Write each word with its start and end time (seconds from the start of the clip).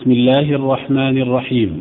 بسم 0.00 0.12
الله 0.12 0.54
الرحمن 0.54 1.22
الرحيم. 1.22 1.80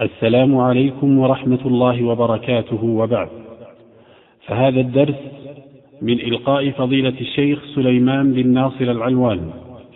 السلام 0.00 0.56
عليكم 0.56 1.18
ورحمة 1.18 1.58
الله 1.66 2.04
وبركاته 2.04 2.84
وبعد. 2.84 3.28
فهذا 4.46 4.80
الدرس 4.80 5.14
من 6.02 6.20
إلقاء 6.20 6.70
فضيلة 6.70 7.14
الشيخ 7.20 7.58
سليمان 7.74 8.32
بن 8.32 8.48
ناصر 8.48 8.84
العلوان 8.84 9.50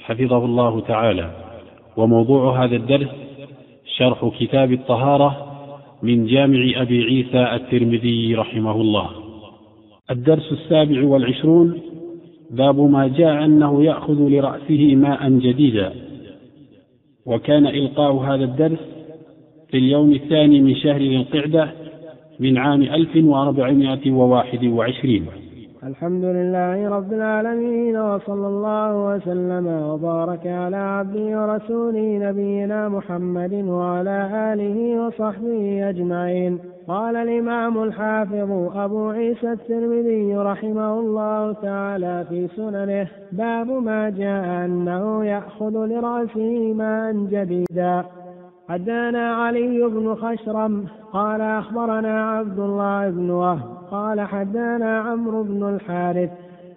حفظه 0.04 0.44
الله 0.44 0.80
تعالى. 0.80 1.30
وموضوع 1.96 2.64
هذا 2.64 2.76
الدرس 2.76 3.08
شرح 3.98 4.30
كتاب 4.40 4.72
الطهارة 4.72 5.46
من 6.02 6.26
جامع 6.26 6.82
أبي 6.82 7.02
عيسى 7.04 7.54
الترمذي 7.54 8.34
رحمه 8.34 8.80
الله. 8.80 9.10
الدرس 10.10 10.52
السابع 10.52 11.04
والعشرون 11.04 11.80
باب 12.50 12.80
ما 12.80 13.08
جاء 13.08 13.44
أنه 13.44 13.84
يأخذ 13.84 14.28
لرأسه 14.28 14.94
ماء 14.94 15.30
جديدا. 15.30 16.13
وكان 17.26 17.66
إلقاء 17.66 18.16
هذا 18.16 18.44
الدرس 18.44 18.78
في 19.70 19.78
اليوم 19.78 20.12
الثاني 20.12 20.60
من 20.60 20.76
شهر 20.76 20.98
ذي 20.98 21.16
القعدة 21.16 21.70
من 22.40 22.58
عام 22.58 22.82
1421 22.82 25.43
الحمد 25.86 26.24
لله 26.24 26.88
رب 26.88 27.12
العالمين 27.12 27.96
وصلى 27.96 28.46
الله 28.46 29.06
وسلم 29.08 29.66
وبارك 29.66 30.46
على 30.46 30.76
عبده 30.76 31.26
ورسوله 31.40 32.18
نبينا 32.28 32.88
محمد 32.88 33.54
وعلى 33.54 34.18
آله 34.52 35.06
وصحبه 35.06 35.88
أجمعين. 35.88 36.58
قال 36.88 37.16
الإمام 37.16 37.82
الحافظ 37.82 38.50
أبو 38.76 39.08
عيسى 39.08 39.52
الترمذي 39.52 40.36
رحمه 40.36 41.00
الله 41.00 41.52
تعالى 41.52 42.24
في 42.28 42.48
سننه 42.56 43.06
باب 43.32 43.68
ما 43.70 44.10
جاء 44.10 44.64
أنه 44.64 45.24
يأخذ 45.24 45.74
لرأسه 45.86 46.72
ماء 46.74 47.12
جديدا. 47.12 48.04
حدانا 48.68 49.34
علي 49.34 49.88
بن 49.94 50.14
خشرم 50.14 50.84
قال 51.12 51.40
أخبرنا 51.40 52.30
عبد 52.30 52.58
الله 52.58 53.10
بن 53.10 53.30
وهب 53.30 53.83
قال 53.94 54.20
حدانا 54.20 54.98
عمرو 54.98 55.42
بن 55.42 55.68
الحارث 55.74 56.30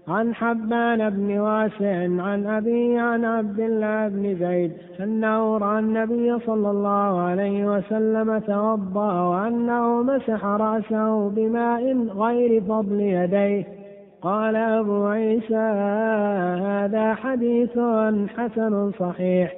عن 0.07 0.35
حبان 0.35 1.09
بن 1.09 1.39
واسع 1.39 1.95
عن 2.23 2.47
أبي 2.47 2.97
عن 2.99 3.25
عبد 3.25 3.59
الله 3.59 4.07
بن 4.07 4.35
زيد 4.39 4.71
أنه 4.99 5.57
رأى 5.57 5.79
النبي 5.79 6.39
صلى 6.39 6.69
الله 6.69 7.21
عليه 7.21 7.65
وسلم 7.65 8.39
توضأ 8.39 9.21
وأنه 9.21 10.03
مسح 10.03 10.45
رأسه 10.45 11.29
بماء 11.29 12.07
غير 12.07 12.61
فضل 12.61 13.01
يديه. 13.01 13.65
قال 14.21 14.55
أبو 14.55 15.05
عيسى 15.05 15.67
هذا 16.65 17.13
حديث 17.13 17.79
حسن 18.37 18.91
صحيح. 18.99 19.53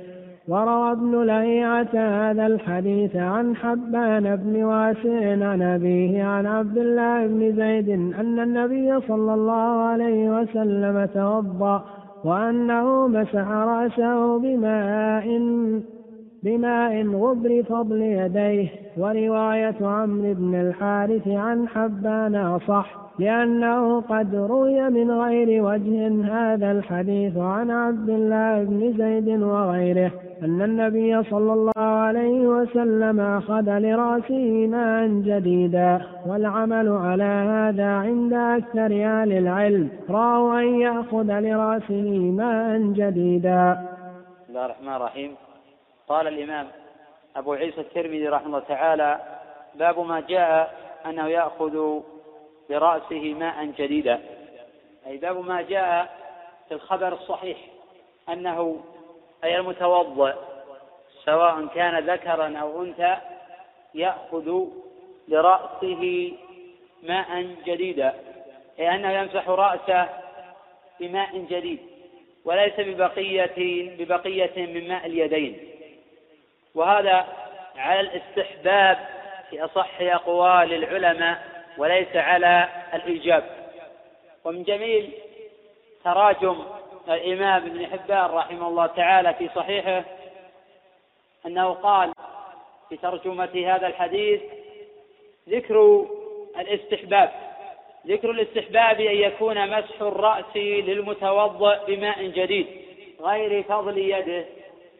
وروى 0.49 0.91
ابن 0.91 1.23
لهيعة 1.23 1.89
هذا 1.93 2.45
الحديث 2.45 3.15
عن 3.15 3.55
حبان 3.55 4.35
بن 4.35 4.63
واسع 4.63 5.45
عن 5.45 5.61
أبيه 5.61 6.23
عن 6.23 6.45
عبد 6.45 6.77
الله 6.77 7.27
بن 7.27 7.55
زيد 7.55 7.89
أن 7.89 8.39
النبي 8.39 8.99
صلى 9.07 9.33
الله 9.33 9.83
عليه 9.83 10.39
وسلم 10.39 11.05
توضأ 11.13 11.85
وأنه 12.23 13.07
مسح 13.07 13.47
رأسه 13.47 14.39
بماء 14.39 15.39
بماء 16.43 17.07
غبر 17.07 17.63
فضل 17.63 18.01
يديه. 18.01 18.69
ورواية 18.97 19.75
عمرو 19.81 20.33
بن 20.33 20.55
الحارث 20.55 21.27
عن 21.27 21.67
حبان 21.67 22.35
أصح. 22.35 23.08
لأنه 23.19 24.01
قد 24.01 24.35
روي 24.35 24.89
من 24.89 25.11
غير 25.11 25.63
وجه 25.63 26.25
هذا 26.33 26.71
الحديث 26.71 27.37
عن 27.37 27.71
عبد 27.71 28.09
الله 28.09 28.63
بن 28.63 28.93
زيد 28.97 29.41
وغيره 29.41 30.11
أن 30.43 30.61
النبي 30.61 31.23
صلى 31.23 31.53
الله 31.53 31.73
عليه 31.77 32.39
وسلم 32.39 33.19
أخذ 33.19 33.79
لرأسه 33.79 34.67
ماء 34.67 35.07
جديدا 35.07 36.01
والعمل 36.27 36.89
على 36.89 37.23
هذا 37.23 37.87
عند 37.87 38.33
أكثر 38.33 38.85
أهل 38.85 39.31
العلم. 39.31 39.89
رأوا 40.09 40.59
أن 40.59 40.79
يأخذ 40.81 41.39
لرأسه 41.39 42.31
ماء 42.31 42.77
جديدا. 42.77 43.71
بسم 44.43 44.49
الله 44.49 44.65
الرحمن 44.65 44.95
الرحيم. 44.95 45.35
قال 46.07 46.27
الإمام 46.27 46.65
أبو 47.35 47.53
عيسى 47.53 47.81
الترمذي 47.81 48.27
رحمه 48.27 48.47
الله 48.47 48.59
تعالى 48.59 49.19
باب 49.79 49.99
ما 49.99 50.19
جاء 50.19 50.73
أنه 51.05 51.27
يأخذ 51.27 51.99
برأسه 52.69 53.33
ماء 53.33 53.65
جديدا. 53.65 54.21
أي 55.07 55.17
باب 55.17 55.45
ما 55.45 55.61
جاء 55.61 56.17
في 56.67 56.73
الخبر 56.73 57.13
الصحيح 57.13 57.57
أنه 58.29 58.83
أي 59.43 59.57
المتوضئ 59.57 60.33
سواء 61.25 61.65
كان 61.65 62.09
ذكرا 62.09 62.57
أو 62.57 62.83
أنثى 62.83 63.17
يأخذ 63.95 64.65
لرأسه 65.27 66.33
ماء 67.03 67.55
جديدا. 67.65 68.13
أي 68.79 68.95
أنه 68.95 69.11
يمسح 69.11 69.49
رأسه 69.49 70.09
بماء 70.99 71.37
جديد 71.37 71.79
وليس 72.45 72.73
ببقية 72.77 73.55
ببقية 73.97 74.65
من 74.65 74.87
ماء 74.87 75.05
اليدين. 75.05 75.59
وهذا 76.75 77.27
على 77.77 77.99
الاستحباب 77.99 78.97
في 79.49 79.65
أصح 79.65 80.01
أقوال 80.01 80.73
العلماء. 80.73 81.58
وليس 81.77 82.15
على 82.15 82.69
الإيجاب. 82.93 83.43
ومن 84.43 84.63
جميل 84.63 85.13
تراجم 86.03 86.63
الإمام 87.09 87.65
ابن 87.65 87.87
حبان 87.87 88.25
رحمه 88.25 88.67
الله 88.67 88.85
تعالى 88.85 89.33
في 89.33 89.49
صحيحه 89.55 90.03
أنه 91.45 91.73
قال 91.73 92.11
في 92.89 92.97
ترجمة 92.97 93.75
هذا 93.75 93.87
الحديث 93.87 94.41
ذكر 95.49 96.05
الاستحباب 96.59 97.31
ذكر 98.07 98.31
الاستحباب 98.31 98.99
أن 99.01 99.15
يكون 99.15 99.79
مسح 99.79 100.01
الرأس 100.01 100.55
للمتوضئ 100.55 101.85
بماء 101.87 102.23
جديد 102.23 102.67
غير 103.21 103.63
فضل 103.63 103.97
يده. 103.97 104.45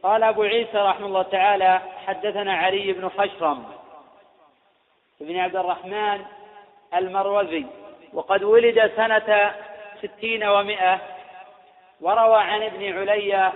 قال 0.04 0.24
أبو 0.24 0.44
عيسى 0.44 0.78
رحمه 0.78 1.06
الله 1.06 1.22
تعالى 1.22 1.82
حدثنا 2.06 2.54
علي 2.54 2.94
بن 2.94 3.10
خشرم 3.10 3.66
بن 5.20 5.38
عبد 5.38 5.56
الرحمن 5.56 6.26
المروزي 6.96 7.66
وقد 8.14 8.44
ولد 8.44 8.92
سنة 8.96 9.54
ستين 10.04 10.44
ومائة 10.44 11.00
وروى 12.02 12.42
عن 12.42 12.64
ابن 12.64 13.00
عليا 13.00 13.54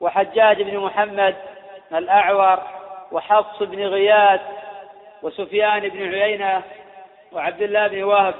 وحجاج 0.00 0.62
بن 0.62 0.78
محمد 0.78 1.36
الأعور 1.92 2.62
وحفص 3.12 3.62
بن 3.62 3.86
غياث 3.86 4.40
وسفيان 5.22 5.88
بن 5.88 6.14
عيينة 6.14 6.62
وعبد 7.32 7.62
الله 7.62 7.86
بن 7.86 8.02
وهب 8.02 8.34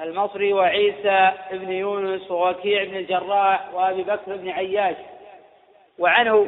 المصري 0.00 0.52
وعيسى 0.52 1.30
بن 1.50 1.72
يونس 1.72 2.30
ووكيع 2.30 2.84
بن 2.84 2.96
الجراح 2.96 3.74
وأبي 3.74 4.02
بكر 4.02 4.36
بن 4.36 4.50
عياش. 4.50 4.96
وعنه 5.98 6.46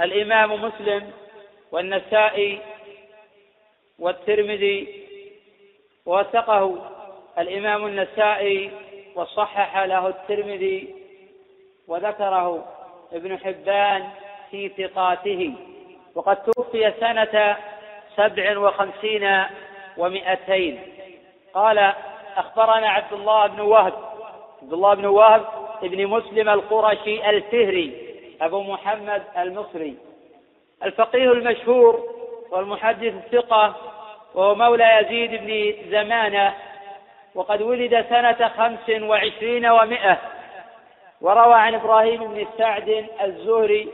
الإمام 0.00 0.64
مسلم 0.64 1.12
والنسائي 1.72 2.60
والترمذي 3.98 4.97
ووثقه 6.08 6.76
الإمام 7.38 7.86
النسائي 7.86 8.70
وصحح 9.14 9.78
له 9.78 10.08
الترمذي 10.08 10.94
وذكره 11.88 12.64
ابن 13.12 13.38
حبان 13.38 14.08
في 14.50 14.68
ثقاته. 14.68 15.52
وقد 16.14 16.36
توفي 16.36 16.92
سنة 17.00 17.56
سبع 18.16 18.58
وخمسين 18.58 19.44
ومئتين. 19.96 20.80
قال 21.54 21.92
أخبرنا 22.36 22.88
عبد 22.88 23.12
الله 23.12 23.46
بن 23.46 23.60
وهب. 23.60 23.92
عبد 24.62 24.72
الله 24.72 24.94
بن 24.94 25.06
وهب 25.06 25.44
ابن 25.82 26.06
مسلم 26.06 26.48
القرشي 26.48 27.30
الفهري 27.30 28.16
أبو 28.40 28.62
محمد 28.62 29.22
المصري. 29.38 29.96
الفقيه 30.82 31.32
المشهور 31.32 32.04
والمحدث 32.50 33.14
الثقة 33.14 33.76
وهو 34.38 34.54
مولى 34.54 35.00
يزيد 35.00 35.30
بن 35.30 35.90
زمانة 35.90 36.54
وقد 37.34 37.62
ولد 37.62 38.06
سنة 38.08 38.48
خمس 38.48 39.02
وعشرين 39.02 39.66
ومائة 39.66 40.18
وروى 41.20 41.54
عن 41.54 41.74
إبراهيم 41.74 42.34
بن 42.34 42.46
سعد 42.58 43.06
الزهري 43.22 43.88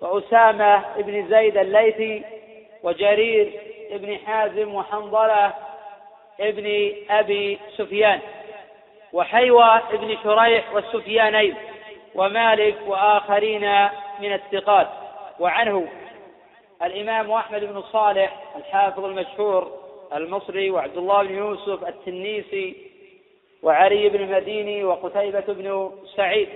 وأسامة 0.00 0.84
بن 0.96 1.28
زيد 1.28 1.56
الليثي 1.56 2.22
وجرير 2.82 3.52
بن 3.92 4.18
حازم 4.26 4.74
وحنظلة 4.74 5.52
ابن 6.40 6.92
أبي 7.10 7.58
سفيان 7.76 8.20
وحيوى 9.12 9.80
بن 9.92 10.16
شريح 10.24 10.74
والسفيانين 10.74 11.54
ومالك 12.14 12.76
وآخرين 12.86 13.88
من 14.20 14.32
الثقات. 14.32 14.88
وعنه 15.38 15.88
الإمام 16.82 17.30
أحمد 17.30 17.64
بن 17.64 17.82
صالح 17.82 18.42
الحافظ 18.56 19.04
المشهور 19.04 19.78
المصري 20.12 20.70
وعبد 20.70 20.96
الله 20.96 21.22
بن 21.22 21.34
يوسف 21.34 21.88
التنيسي 21.88 22.76
وعلي 23.62 24.08
بن 24.08 24.20
المديني 24.20 24.84
وقتيبة 24.84 25.44
بن 25.48 25.92
سعيد. 26.16 26.48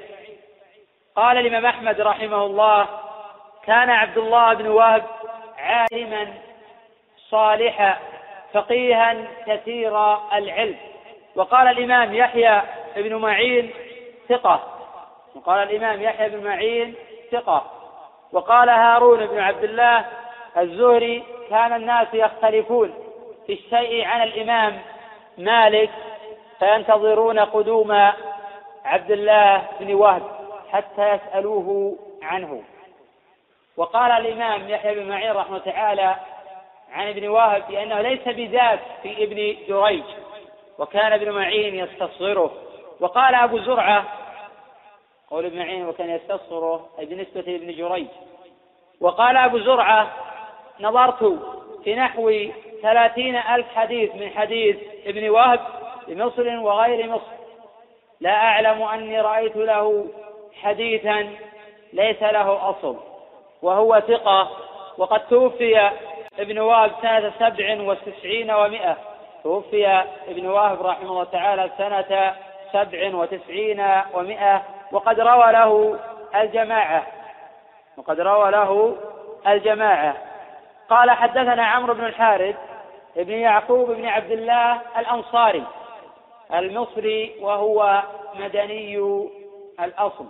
قال 1.16 1.36
الإمام 1.38 1.66
أحمد 1.66 2.00
رحمه 2.00 2.46
الله 2.46 2.88
كان 3.64 3.90
عبد 3.90 4.19
الله 4.19 4.54
بن 4.54 4.66
وهب 4.66 5.04
عالما 5.58 6.34
صالحا 7.30 7.98
فقيها 8.52 9.16
كثير 9.46 10.14
العلم. 10.32 10.76
وقال 11.34 11.69
الإمام 11.69 12.14
يحيى 12.14 12.62
بن 12.96 13.14
معين 13.14 13.70
ثقة. 14.28 14.78
وقال 15.34 15.70
الإمام 15.70 16.02
يحيى 16.02 16.28
بن 16.28 16.44
معين 16.44 16.94
ثقة. 17.32 17.81
وقال 18.32 18.69
هارون 18.69 19.26
بن 19.26 19.38
عبد 19.38 19.64
الله 19.64 20.05
الزهري 20.56 21.23
كان 21.50 21.73
الناس 21.73 22.08
يختلفون 22.12 22.94
في 23.46 23.52
الشيء 23.52 24.05
عن 24.05 24.23
الإمام 24.23 24.79
مالك 25.38 25.90
فينتظرون 26.58 27.38
قدوم 27.38 27.93
عبد 28.84 29.11
الله 29.11 29.62
بن 29.81 29.94
وهب 29.94 30.23
حتى 30.73 31.08
يسألوه 31.14 31.96
عنه. 32.23 32.62
وقال 33.76 34.11
الإمام 34.11 34.69
يحيى 34.69 34.94
بن 34.94 35.08
معين 35.08 35.32
رحمه 35.32 35.58
تعالى 35.58 36.17
عن 36.93 37.08
ابن 37.08 37.29
وهب 37.29 37.62
بأنه 37.69 38.00
ليس 38.00 38.29
بذات 38.29 38.81
في 39.02 39.25
ابن 39.25 39.56
جريج 39.69 40.05
وكان 40.79 41.12
ابن 41.12 41.31
معين 41.31 41.75
يستصغره. 41.75 42.52
وقال 43.00 43.34
أبو 43.34 43.58
زرعة 43.58 44.05
قول 45.32 45.46
ابن 45.46 45.58
معين 45.58 45.87
وكان 45.87 46.11
يستصغره 46.11 46.88
أي 46.99 47.06
بالنسبة 47.06 47.40
لابن 47.40 47.75
جريج. 47.75 48.06
وقال 49.00 49.37
أبو 49.37 49.58
زرعة 49.58 50.12
نظرت 50.81 51.38
في 51.84 51.94
نحو 51.94 52.32
ثلاثين 52.82 53.37
ألف 53.37 53.67
حديث 53.75 54.14
من 54.14 54.31
حديث 54.31 54.76
ابن 55.06 55.29
وهب 55.29 55.61
بمصر 56.08 56.61
وغير 56.61 57.11
مصر. 57.11 57.32
لا 58.20 58.31
أعلم 58.31 58.82
أني 58.82 59.20
رأيت 59.20 59.56
له 59.56 60.06
حديثا 60.62 61.31
ليس 61.93 62.23
له 62.23 62.70
أصل 62.70 62.96
وهو 63.62 64.00
ثقة 64.00 64.50
وقد 64.99 65.29
توفي 65.29 65.90
ابن 66.38 66.58
وهب 66.58 66.93
سنة 67.02 67.32
سبع 67.38 67.82
وتسعين 67.82 68.50
ومائة 68.50 68.96
توفي 69.43 69.87
ابن 70.29 70.46
وهب 70.46 70.82
رحمه 70.87 71.11
الله 71.11 71.25
تعالى 71.25 71.70
سنة 71.79 72.34
سبع 72.73 73.14
وتسعين 73.14 73.87
ومائة 74.14 74.62
وقد 74.93 75.21
روى 75.21 75.53
له 75.53 75.99
الجماعة. 76.35 77.06
وقد 77.97 78.21
روى 78.21 78.50
له 78.50 78.97
الجماعة. 79.47 80.17
قال 80.91 81.11
حدثنا 81.11 81.67
عمرو 81.67 81.94
بن 81.94 82.05
الحارث 82.05 82.56
ابن 83.17 83.33
يعقوب 83.33 83.91
بن 83.91 84.06
عبد 84.06 84.31
الله 84.31 84.81
الأنصاري 84.99 85.65
المصري 86.55 87.35
وهو 87.41 88.03
مدني 88.35 88.99
الأصل. 89.81 90.27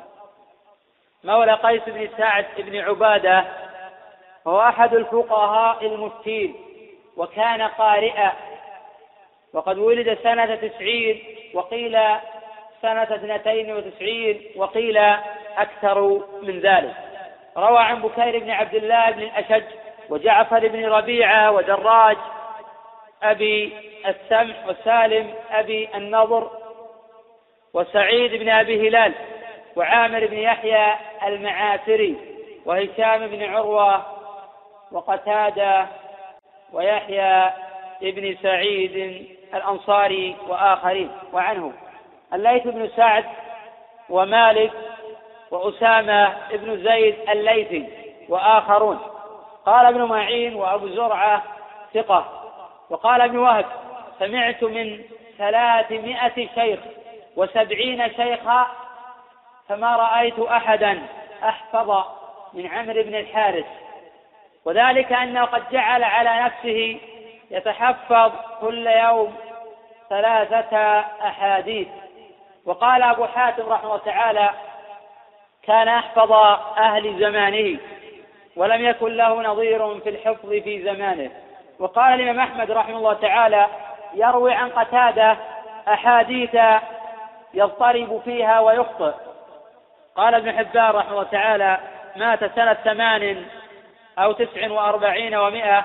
مولى 1.25 1.55
قيس 1.55 1.83
بن 1.87 2.09
سعد 2.19 2.47
بن 2.59 2.77
عبادة 2.77 3.45
هو 4.47 4.61
أحد 4.61 4.95
الفقهاء 4.95 5.87
المفتين 5.87 6.55
وكان 7.17 7.63
قارئا. 7.63 8.33
وقد 9.55 9.79
ولد 9.79 10.19
سنة 10.23 10.55
تسعين 10.55 11.25
وقيل 11.55 11.99
سنة 12.83 13.03
اثنتين 13.03 13.73
وتسعين 13.73 14.43
وقيل 14.57 14.99
أكثر 15.57 16.01
من 16.43 16.61
ذلك. 16.61 16.95
روى 17.57 17.79
عن 17.79 18.03
بكير 18.03 18.39
بن 18.39 18.51
عبد 18.51 18.75
الله 18.75 19.11
بن 19.11 19.23
الأشج 19.23 19.65
وجعفر 20.09 20.69
بن 20.69 20.87
ربيعة 20.87 21.51
ودراج 21.51 22.17
أبي 23.23 23.73
السمح 24.07 24.67
وسالم 24.67 25.35
أبي 25.51 25.89
النضر 25.95 26.51
وسعيد 27.75 28.35
بن 28.35 28.49
أبي 28.49 28.89
هلال 28.89 29.13
وعامر 29.77 30.27
بن 30.27 30.39
يحيى 30.39 30.95
المعافري 31.27 32.17
وهشام 32.67 33.27
بن 33.27 33.43
عروة 33.43 34.03
وقتادة 34.93 35.87
ويحيى 36.73 37.51
بن 38.03 38.37
سعيد 38.43 39.27
الأنصاري 39.55 40.37
وآخرين. 40.49 41.11
وعنه 41.33 41.73
الليث 42.35 42.63
بن 42.63 42.89
سعد 42.97 43.25
ومالك 44.09 44.73
وأسامة 45.51 46.35
بن 46.53 46.85
زيد 46.85 47.31
الليثي 47.31 47.89
وآخرون. 48.29 48.99
قال 49.67 49.87
ابن 49.87 50.03
معين 50.03 50.55
وأبو 50.55 50.89
زرعة 50.89 51.43
ثقة. 51.95 52.25
وقال 52.91 53.21
ابن 53.21 53.39
وهب 53.39 53.67
سمعت 54.19 54.63
من 54.63 55.01
ثلاثمائة 55.39 56.49
شيخ 56.55 56.81
وسبعين 57.37 58.15
شيخا 58.17 58.67
فما 59.69 59.97
رأيت 59.97 60.39
أحدا 60.39 61.03
أحفظ 61.45 62.05
من 62.53 62.67
عمرو 62.67 63.03
بن 63.03 63.15
الحارث. 63.15 63.67
وذلك 64.65 65.13
أنه 65.13 65.45
قد 65.45 65.63
جعل 65.73 66.05
على 66.05 66.45
نفسه 66.45 67.01
يتحفظ 67.51 68.33
كل 68.61 68.87
يوم 68.87 69.35
ثلاثة 70.11 71.01
أحاديث. 71.01 71.89
وقال 72.67 73.03
أبو 73.03 73.27
حاتم 73.27 73.69
رحمه 73.69 73.85
الله 73.85 74.05
تعالى 74.05 74.51
كان 75.63 75.89
أحفظ 75.89 76.33
أهل 76.79 77.19
زمانه 77.21 77.79
ولم 78.57 78.85
يكن 78.85 79.17
له 79.17 79.43
نظير 79.43 80.01
في 80.01 80.09
الحفظ 80.09 80.49
في 80.49 80.83
زمانه. 80.83 81.31
وقال 81.79 82.21
الإمام 82.21 82.41
أحمد 82.41 82.71
رحمه 82.71 82.97
الله 82.97 83.13
تعالى 83.13 83.67
يروي 84.15 84.53
عن 84.53 84.71
قتادة 84.71 85.37
أحاديث 85.89 86.57
يضطرب 87.55 88.21
فيها 88.25 88.61
ويخطئ. 88.61 89.13
قال 90.17 90.35
ابن 90.35 90.53
حبان 90.53 90.91
رحمه 90.91 91.11
الله 91.11 91.23
تعالى 91.23 91.79
مات 92.17 92.45
سنة 92.45 92.75
ثمان 92.75 93.45
أو 94.19 94.33
تسع 94.33 94.71
وأربعين 94.71 95.35
ومائة 95.35 95.85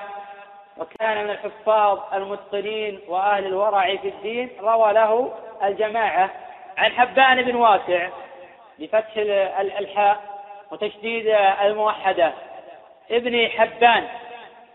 وكان 0.76 1.24
من 1.24 1.30
الحفاظ 1.30 1.98
المتقنين 2.14 3.00
وأهل 3.08 3.46
الورع 3.46 3.96
في 3.96 4.08
الدين. 4.08 4.50
روى 4.60 4.92
له 4.92 5.32
الجماعة. 5.62 6.30
عن 6.78 6.92
حبان 6.92 7.42
بن 7.42 7.56
واسع 7.56 8.08
بفتح 8.78 9.16
الحاء 9.78 10.20
وتشديد 10.70 11.26
الموحدة. 11.62 12.32
ابن 13.10 13.48
حبان 13.48 14.04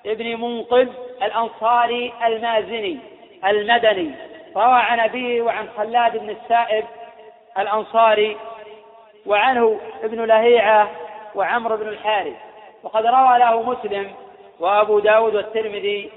ابن 0.06 0.42
منقذ 0.42 0.90
الأنصاري 1.24 2.14
المازني 2.26 3.00
المدني. 3.46 4.12
روى 4.56 4.74
عن 4.74 5.00
أبيه 5.00 5.42
وعن 5.42 5.70
خلاد 5.78 6.18
بن 6.18 6.30
السائب 6.30 6.86
الأنصاري 7.58 8.38
وعنه 9.26 9.80
ابن 10.04 10.26
لهيعة 10.26 10.92
وعمرو 11.36 11.78
بن 11.78 11.88
الحارث. 11.88 12.36
وقد 12.84 13.06
روى 13.06 13.40
له 13.40 13.62
مسلم 13.62 14.12
وأبو 14.60 15.00
داود 15.00 15.36
والترمذي 15.36 16.12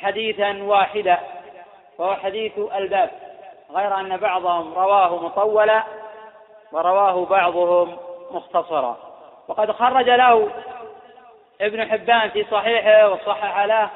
حديثا 0.00 0.62
واحدا 0.62 1.18
وهو 1.98 2.14
حديث 2.14 2.52
الباب. 2.58 3.27
غير 3.70 4.00
أن 4.00 4.16
بعضهم 4.16 4.74
رواه 4.74 5.16
مطولا 5.24 5.84
ورواه 6.72 7.24
بعضهم 7.24 7.96
مختصرا. 8.30 8.96
وقد 9.48 9.72
خرج 9.72 10.10
له 10.10 10.48
ابن 11.60 11.90
حبان 11.90 12.30
في 12.30 12.46
صحيحه 12.50 13.10
وصحح 13.10 13.64
له 13.64 13.90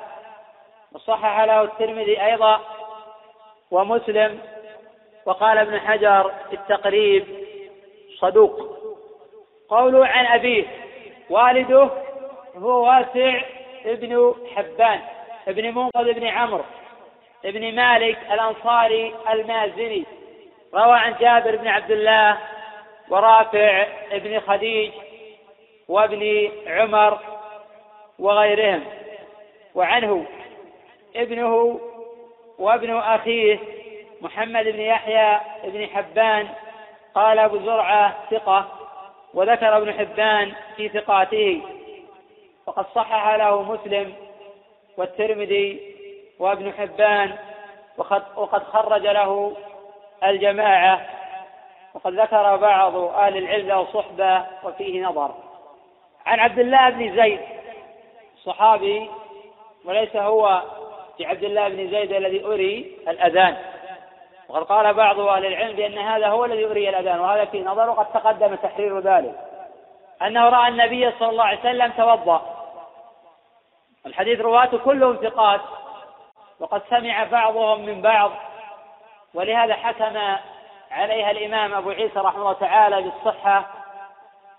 وصحح 0.93 1.41
له 1.41 1.63
الترمذي 1.63 2.25
أيضا 2.25 2.61
ومسلم. 3.71 4.39
وقال 5.27 5.59
ابن 5.59 5.81
حجر 5.81 6.33
في 6.51 6.57
التقريب 6.57 7.27
صدوق. 8.19 8.79
قوله 9.69 10.07
عن 10.07 10.27
أبيه 10.27 10.67
والده 11.31 11.89
هو 12.57 12.87
واسع 12.87 13.41
ابن 13.85 14.35
حبان 14.57 15.01
ابن 15.49 15.75
منقذ 15.75 16.09
ابن 16.09 16.27
عمرو. 16.27 16.65
ابن 17.45 17.75
مالك 17.75 18.19
الأنصاري 18.33 19.15
المازني 19.33 20.05
روى 20.75 20.99
عن 20.99 21.15
جابر 21.21 21.57
بن 21.57 21.69
عبد 21.69 21.91
الله 21.91 22.39
ورافع 23.09 23.87
ابن 24.13 24.41
خديج 24.41 24.93
وابن 25.89 26.51
عمر 26.67 27.19
وغيرهم 28.19 28.85
وعنه 29.75 30.27
ابنه 31.17 31.81
وابن 32.59 32.97
أخيه 32.97 33.59
محمد 34.21 34.65
بن 34.65 34.81
يحيى 34.81 35.41
بن 35.65 35.87
حبان 35.87 36.49
قال 37.15 37.39
أبو 37.39 37.59
زرعة 37.59 38.17
ثقة 38.31 38.69
وذكر 39.35 39.77
ابن 39.77 39.93
حبان 39.93 40.53
في 40.77 40.89
ثقاته 40.89 41.63
وقد 42.67 42.87
صحح 42.95 43.35
له 43.35 43.63
مسلم 43.63 44.13
والترمذي 44.97 45.92
وابن 46.39 46.73
حبان 46.73 47.39
وقد, 48.37 48.63
خرج 48.63 49.07
له 49.07 49.57
الجماعة 50.25 51.01
وقد 51.95 52.21
ذكر 52.21 52.57
بعض 52.57 52.97
أهل 52.97 53.37
العلم 53.37 53.69
له 53.69 53.87
صحبة 53.93 54.45
وفيه 54.65 55.07
نظر. 55.07 55.35
عن 56.27 56.41
عبد 56.41 56.59
الله 56.59 56.91
بن 56.91 57.17
زيد 57.17 57.41
صحابي 58.45 59.11
وليس 59.85 60.17
هو 60.17 60.63
في 61.17 61.27
عبد 61.27 61.45
الله 61.45 61.69
بن 61.69 61.91
زيد 61.91 62.13
الذي 62.13 62.45
أري 62.45 62.99
الأذان. 63.09 63.57
وقد 64.49 64.63
قال 64.63 64.95
بعض 64.95 65.21
أهل 65.21 65.47
العلم 65.47 65.77
بأن 65.77 65.99
هذا 65.99 66.29
هو 66.29 66.45
الذي 66.45 66.67
أري 66.67 66.89
الأذان 66.89 67.21
وهذا 67.21 67.45
في 67.45 67.63
نظر 67.63 67.91
وقد 67.91 68.07
تقدم 68.13 68.55
تحرير 68.55 69.01
ذلك. 69.01 69.35
أنه 70.23 70.49
رأى 70.49 70.69
النبي 70.69 71.11
صلى 71.19 71.29
الله 71.29 71.45
عليه 71.45 71.61
وسلم 71.61 71.91
توضأ. 71.91 72.43
الحديث 74.07 74.41
رواته 74.41 74.79
كلهم 74.79 75.17
ثقات. 75.17 75.61
وقد 76.63 76.83
سمع 76.91 77.25
بعضهم 77.25 77.87
من 77.87 78.03
بعض 78.03 78.33
ولهذا 79.35 79.75
حكم 79.75 80.19
عليها 80.91 81.31
الإمام 81.31 81.75
أبو 81.75 81.91
عيسى 81.91 82.19
رحمه 82.19 82.41
الله 82.41 82.53
تعالى 82.53 83.03
بالصحة 83.03 83.67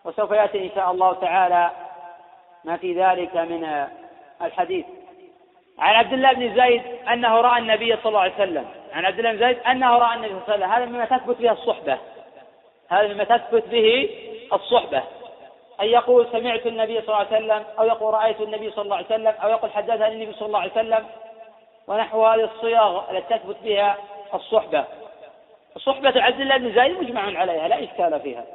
وسوف 0.06 0.32
يأتي 0.32 0.66
إن 0.66 0.70
شاء 0.76 0.92
الله 0.92 1.14
تعالى 1.14 1.70
ما 2.64 2.78
في 2.78 3.04
ذلك 3.04 3.36
من 3.36 3.88
الحديث. 4.42 4.86
عن 5.80 5.96
عبد 5.96 6.14
الله 6.14 6.34
بن 6.34 6.56
زيد 6.56 6.84
أنه 7.12 7.42
رأى 7.42 7.60
النبي 7.60 7.96
صلى 7.96 8.06
الله 8.06 8.20
عليه 8.20 8.34
وسلم. 8.34 8.66
عن 8.94 9.06
عبد 9.06 9.20
الله 9.20 9.32
بن 9.32 9.40
زيد 9.40 9.60
أنه 9.60 9.98
رأى 9.98 10.16
النبي 10.16 10.40
صلى 10.46 10.56
الله 10.56 10.68
عليه 10.68 10.68
وسلم. 10.68 10.72
هذا 10.72 10.86
مما 10.86 11.06
تثبت 11.06 11.38
به 11.38 11.52
الصحبة. 11.52 11.98
هذا 12.90 13.14
مما 13.14 13.24
تثبت 13.24 13.68
به 13.68 14.10
الصحبة. 14.54 15.04
أن 15.82 15.86
يقول 15.86 16.28
سمعت 16.32 16.66
النبي 16.66 17.02
صلى 17.02 17.16
الله 17.16 17.28
عليه 17.28 17.38
وسلم 17.38 17.66
أو 17.80 17.86
يقول 17.86 18.14
رأيت 18.14 18.42
النبي 18.42 18.72
صلى 18.72 18.84
الله 18.84 18.96
عليه 18.96 19.06
وسلم 19.06 19.34
أو 19.44 19.50
يقول 19.50 19.72
حدثني 19.72 20.08
النبي 20.08 20.34
صلى 20.34 20.48
الله 20.48 20.60
عليه 20.60 20.72
وسلم 20.72 21.06
ونحو 21.88 22.26
هذه 22.26 22.44
الصياغ 22.44 23.12
التي 23.12 23.38
تثبت 23.38 23.58
بها 23.64 23.98
الصحبة. 24.34 24.86
صحبة 25.78 26.22
عبد 26.22 26.40
الله 26.40 26.58
بن 26.58 26.74
زيد 26.74 27.00
مجمع 27.00 27.40
عليها 27.40 27.68
لا 27.68 27.84
إشكال 27.84 28.20
فيها. 28.20 28.46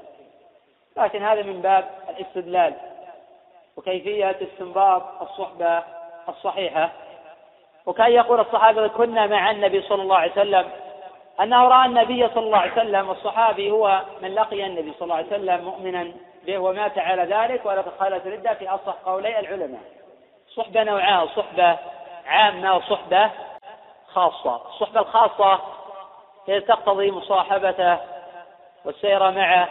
لكن 0.96 1.22
هذا 1.22 1.42
من 1.42 1.62
باب 1.62 1.84
الاستدلال 2.08 2.74
وكيفية 3.76 4.36
استنباط 4.42 5.02
الصحبة 5.22 5.82
الصحيحة. 6.28 6.90
وكأن 7.86 8.12
يقول 8.12 8.40
الصحابة 8.40 8.88
كنا 8.88 9.26
مع 9.26 9.50
النبي 9.50 9.82
صلى 9.82 10.02
الله 10.02 10.16
عليه 10.16 10.32
وسلم. 10.32 10.70
أنه 11.40 11.68
رأى 11.68 11.86
النبي 11.86 12.28
صلى 12.28 12.46
الله 12.46 12.58
عليه 12.58 12.72
وسلم 12.72 13.08
والصحابي 13.08 13.70
هو 13.70 14.02
من 14.22 14.34
لقي 14.34 14.66
النبي 14.66 14.92
صلى 14.92 15.02
الله 15.02 15.16
عليه 15.16 15.26
وسلم 15.26 15.64
مؤمنا 15.64 16.12
به 16.46 16.58
ومات 16.58 16.98
على 16.98 17.22
ذلك 17.22 17.66
ولقد 17.66 17.92
خالت 17.98 18.26
ردة 18.26 18.54
في 18.54 18.68
أصح 18.68 18.94
قولي 19.04 19.38
العلماء. 19.38 19.80
صحبة 20.54 20.82
نوعان 20.82 21.28
صحبة 21.28 21.76
عامة 22.28 22.76
وصحبة 22.76 23.30
خاصة. 24.12 24.68
الصحبة 24.68 25.00
الخاصة 25.00 25.60
هي 26.48 26.60
تقتضي 26.60 27.10
مصاحبته 27.10 27.98
والسير 28.84 29.30
معه 29.30 29.68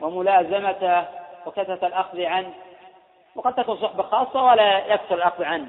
وملازمته 0.00 1.04
وكثرة 1.46 1.86
الأخذ 1.86 2.22
عنه. 2.22 2.52
وقد 3.36 3.54
تكون 3.54 3.76
صحبة 3.76 4.02
خاصة 4.02 4.44
ولا 4.44 4.86
يكثر 4.86 5.14
الأخذ 5.14 5.44
عنه. 5.44 5.68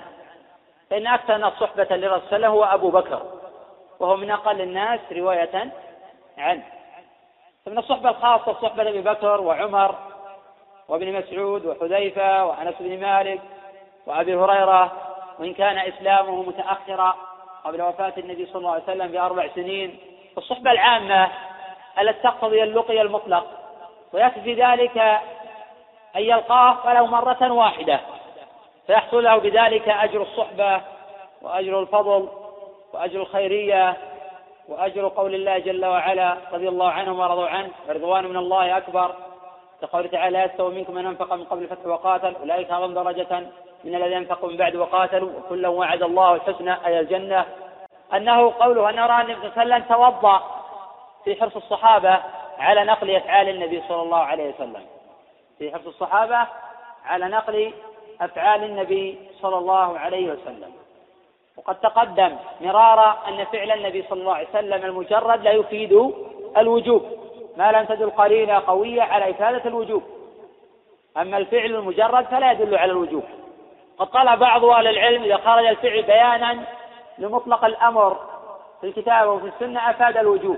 فإن 0.90 1.08
أكثر 1.08 1.36
الناس 1.36 1.54
صحبة 1.54 1.96
لرسول 1.96 2.34
الله 2.34 2.48
هو 2.48 2.64
أبو 2.64 2.90
بكر 2.90 3.22
وهو 4.00 4.16
من 4.16 4.32
أقل 4.32 4.62
الناس 4.62 5.00
رواية 5.12 5.72
عنه. 6.38 6.64
فمن 7.66 7.78
الصحبة 7.78 8.10
الخاصة 8.10 8.54
صحبة 8.54 8.90
أبي 8.90 9.02
بكر 9.02 9.42
وعمر 9.42 9.96
وابن 10.88 11.14
مسعود 11.14 11.66
وحذيفة 11.66 12.46
وأنس 12.46 12.76
بن 12.80 13.02
مالك 13.02 13.42
وأبي 14.06 14.36
هريرة 14.36 14.92
وإن 15.40 15.54
كان 15.54 15.78
إسلامه 15.78 16.44
متأخرا 16.44 17.16
قبل 17.66 17.82
وفاة 17.82 18.14
النبي 18.18 18.46
صلى 18.46 18.56
الله 18.56 18.72
عليه 18.72 18.84
وسلم 18.84 19.08
بأربع 19.08 19.48
سنين 19.56 20.00
الصحبة 20.38 20.72
العامة 20.72 21.30
التي 22.00 22.20
تقتضي 22.24 22.64
اللقي 22.64 23.02
المطلق 23.02 23.46
ويكفي 24.14 24.54
ذلك 24.54 24.98
أن 26.16 26.22
يلقاه 26.22 26.88
ولو 26.88 27.06
مرة 27.06 27.52
واحدة 27.52 28.00
فيحصل 28.88 29.24
له 29.24 29.38
بذلك 29.38 29.90
أجر 29.90 30.22
الصحبة 30.22 30.82
وأجر 31.42 31.80
الفضل 31.80 32.30
وأجر 32.94 33.22
الخيرية 33.22 33.98
وأجر 34.68 35.08
قول 35.08 35.36
الله 35.36 35.58
جل 35.58 35.86
وعلا 35.86 36.38
رضي 36.54 36.70
الله 36.70 36.92
عنهم 36.92 37.20
ورضوا 37.20 37.48
عنه 37.48 37.70
رضوان 37.90 38.26
من 38.26 38.38
الله 38.38 38.78
أكبر. 38.78 39.16
كقوله 39.82 40.08
تعالى 40.08 40.44
يستوي 40.44 40.76
منكم 40.76 40.94
من 40.94 41.06
أنفق 41.06 41.34
من 41.34 41.44
قبل 41.44 41.64
الفتح 41.64 41.86
وقاتل 41.86 42.36
أولئك 42.36 42.72
أعظم 42.72 42.94
درجة. 42.94 43.48
من 43.86 43.96
الذين 43.96 44.18
أنفقوا 44.18 44.50
من 44.50 44.58
بعد 44.58 44.76
وقاتلوا 44.76 45.30
وكلا 45.40 45.68
وعد 45.68 46.04
الله 46.04 46.36
الحسنى 46.36 46.86
أي 46.86 47.00
الجنة. 47.00 47.46
أنه 48.14 48.54
قوله 48.60 48.90
أن 48.90 49.00
رأى 49.00 49.22
النبي 49.22 49.36
صلى 49.42 49.64
الله 49.64 49.76
عليه 49.76 49.86
وسلم 49.86 49.96
توضأ 49.96 50.42
في 51.24 51.42
حرص 51.42 51.56
الصحابة 51.56 52.20
على 52.60 52.84
نقل 52.84 53.16
أفعال 53.16 53.50
النبي 53.50 53.84
صلى 53.88 54.02
الله 54.02 54.18
عليه 54.18 54.54
وسلم. 54.54 54.86
في 55.58 55.72
حرص 55.72 55.88
الصحابة 55.88 56.48
على 57.06 57.26
نقل 57.26 57.74
أفعال 58.22 58.64
النبي 58.64 59.30
صلى 59.42 59.58
الله 59.58 60.00
عليه 60.00 60.32
وسلم. 60.32 60.72
وقد 61.58 61.76
تقدم 61.80 62.36
مرارا 62.62 63.18
أن 63.28 63.46
فعل 63.46 63.72
النبي 63.72 64.06
صلى 64.10 64.22
الله 64.22 64.36
عليه 64.36 64.50
وسلم 64.50 64.86
المجرد 64.86 65.42
لا 65.42 65.52
يفيد 65.52 66.14
الوجوب 66.58 67.06
ما 67.58 67.72
لم 67.72 67.86
تدل 67.86 68.10
قرينة 68.10 68.60
قوية 68.68 69.02
على 69.02 69.30
إفادة 69.30 69.70
الوجوب. 69.70 70.04
أما 71.18 71.38
الفعل 71.38 71.76
المجرد 71.76 72.26
فلا 72.26 72.52
يدل 72.52 72.78
على 72.78 72.92
الوجوب. 72.92 73.24
قد 74.00 74.08
قال 74.08 74.38
بعض 74.38 74.66
أهل 74.66 74.88
العلم 74.88 75.24
إذا 75.24 75.38
خرج 75.38 75.66
الفعل 75.66 76.02
بيانا 76.02 76.66
لمطلق 77.18 77.66
الأمر 77.66 78.20
في 78.82 78.88
الكتاب 78.88 79.30
وفي 79.30 79.48
السنة 79.48 79.90
أفاد 79.90 80.18
الوجوب. 80.18 80.58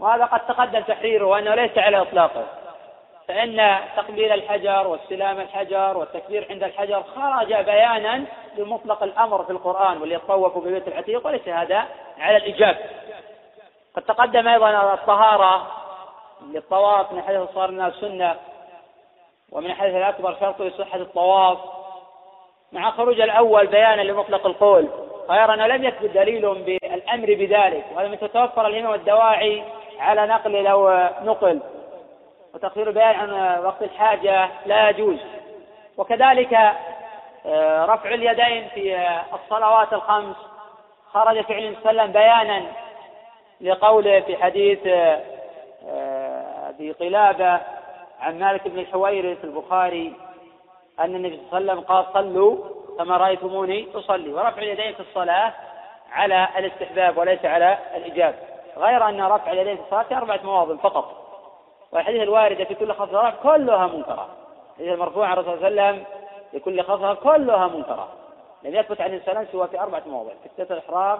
وهذا 0.00 0.24
قد 0.24 0.46
تقدم 0.46 0.80
تحريره 0.80 1.24
وأنه 1.24 1.54
ليس 1.54 1.78
على 1.78 2.02
إطلاقه. 2.02 2.44
فإن 3.28 3.78
تقبيل 3.96 4.32
الحجر 4.32 4.86
واستلام 4.86 5.40
الحجر 5.40 5.96
والتكبير 5.96 6.46
عند 6.50 6.62
الحجر 6.62 7.02
خرج 7.02 7.54
بيانا 7.54 8.24
لمطلق 8.58 9.02
الأمر 9.02 9.44
في 9.44 9.50
القرآن 9.50 10.02
وليطوفوا 10.02 10.62
ببيت 10.62 10.88
العتيق 10.88 11.26
وليس 11.26 11.48
هذا 11.48 11.86
على 12.18 12.36
الإجابة 12.36 12.78
قد 13.96 14.02
تقدم 14.02 14.48
أيضا 14.48 14.94
الطهارة 14.94 15.66
للطواف 16.42 17.12
من 17.12 17.22
حيث 17.22 17.40
صار 17.54 17.68
الناس 17.68 17.94
سنة 17.94 18.36
ومن 19.52 19.72
حيث 19.72 19.94
الأكبر 19.94 20.36
شرط 20.40 20.62
لصحة 20.62 20.98
الطواف. 20.98 21.58
مع 22.72 22.90
خروج 22.90 23.20
الأول 23.20 23.66
بيانا 23.66 24.02
لمطلق 24.02 24.46
القول. 24.46 24.88
غير 25.28 25.54
أنه 25.54 25.66
لم 25.66 25.84
يثبت 25.84 26.10
دليل 26.10 26.54
بالأمر 26.54 27.26
بذلك 27.26 27.84
وهذا 27.94 28.08
من 28.08 28.18
تتوفر 28.18 28.66
الهمم 28.66 28.86
والدواعي 28.86 29.62
على 30.00 30.26
نقل 30.26 30.62
لو 30.62 31.08
نقل. 31.22 31.60
وتأخير 32.54 32.88
البيان 32.88 33.14
عن 33.14 33.60
وقت 33.64 33.82
الحاجة 33.82 34.48
لا 34.66 34.90
يجوز. 34.90 35.18
وكذلك 35.96 36.54
آه، 37.46 37.84
رفع 37.84 38.14
اليدين 38.14 38.68
في 38.68 39.08
الصلوات 39.34 39.92
الخمس. 39.92 40.36
خرج 41.12 41.38
الله 41.38 41.44
عليه 41.56 41.78
وسلم 41.80 42.12
بيانا 42.12 42.62
لقوله 43.60 44.20
في 44.20 44.36
حديث 44.36 44.78
آه، 44.86 46.68
أبي 46.68 46.92
قلابة 46.92 47.60
عن 48.20 48.38
مالك 48.38 48.68
بن 48.68 48.78
الحويرث 48.78 49.38
في 49.38 49.44
البخاري 49.44 50.12
أن 51.00 51.14
النبي 51.14 51.40
صلى 51.50 51.58
الله 51.58 51.72
عليه 51.72 51.80
وسلم 51.80 51.80
قال 51.80 52.06
صلوا 52.14 52.56
كما 52.98 53.16
رأيتموني 53.16 53.88
أصلي 53.94 54.32
ورفع 54.32 54.58
اليدين 54.58 54.94
في 54.94 55.00
الصلاة 55.00 55.52
على 56.12 56.48
الاستحباب 56.58 57.18
وليس 57.18 57.44
على 57.44 57.78
الإجابة. 57.96 58.36
غير 58.76 59.08
أن 59.08 59.22
رفع 59.22 59.52
اليدين 59.52 59.76
في 59.76 59.82
الصلاة 59.82 60.02
في 60.02 60.16
أربعة 60.16 60.40
مواضع 60.44 60.76
فقط. 60.76 61.26
والحديث 61.92 62.22
الواردة 62.22 62.64
في 62.64 62.74
كل 62.74 62.92
خفض 62.92 63.32
كلها 63.42 63.86
منكرة. 63.86 64.28
الحديث 64.70 64.92
المرفوع 64.92 65.26
عن 65.26 65.32
الرسول 65.32 65.58
صلى 65.58 65.68
الله 65.68 65.82
عليه 65.82 65.92
وسلم 65.92 66.04
في 66.50 66.58
كل 66.60 66.82
خفض 66.82 67.16
كلها 67.16 67.66
منكرة. 67.66 68.08
لم 68.62 68.74
يثبت 68.74 69.00
عن 69.00 69.14
السلام 69.14 69.46
سوى 69.52 69.68
في 69.68 69.80
أربعة 69.80 70.02
مواضع 70.06 70.30
في 70.42 70.46
التسع 70.46 70.74
الإحرام 70.74 71.18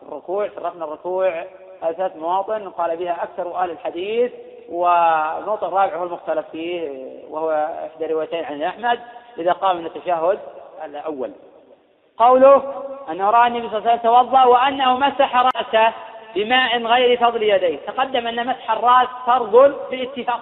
في 0.00 0.08
الركوع 0.08 0.48
في 0.48 0.58
الركوع 0.58 1.44
هذه 1.82 1.92
ثلاث 1.92 2.16
مواطن 2.16 2.68
قال 2.70 2.96
بها 2.96 3.22
أكثر 3.22 3.56
أهل 3.56 3.70
الحديث 3.70 4.32
والنقطة 4.68 5.68
الرابعة 5.68 5.96
هو 5.96 6.04
المختلف 6.04 6.46
فيه 6.52 6.90
وهو 7.30 7.68
إحدى 7.92 8.12
روايتين 8.12 8.44
عن 8.44 8.62
أحمد 8.62 9.00
إذا 9.38 9.52
قام 9.52 9.76
من 9.76 9.86
التشهد 9.86 10.38
الأول. 10.84 11.32
قوله 12.18 12.84
أنه 13.10 13.30
رأى 13.30 13.46
النبي 13.46 13.68
صلى 13.68 13.78
الله 13.78 13.90
عليه 13.90 14.00
وسلم 14.00 14.12
توضأ 14.12 14.44
وأنه 14.44 14.98
مسح 14.98 15.36
رأسه 15.36 15.92
بماء 16.34 16.82
غير 16.82 17.18
فضل 17.18 17.42
يديه. 17.42 17.78
تقدم 17.86 18.26
أن 18.26 18.46
مسح 18.46 18.70
الرأس 18.70 19.08
فرض 19.26 19.74
باتفاق. 19.90 20.40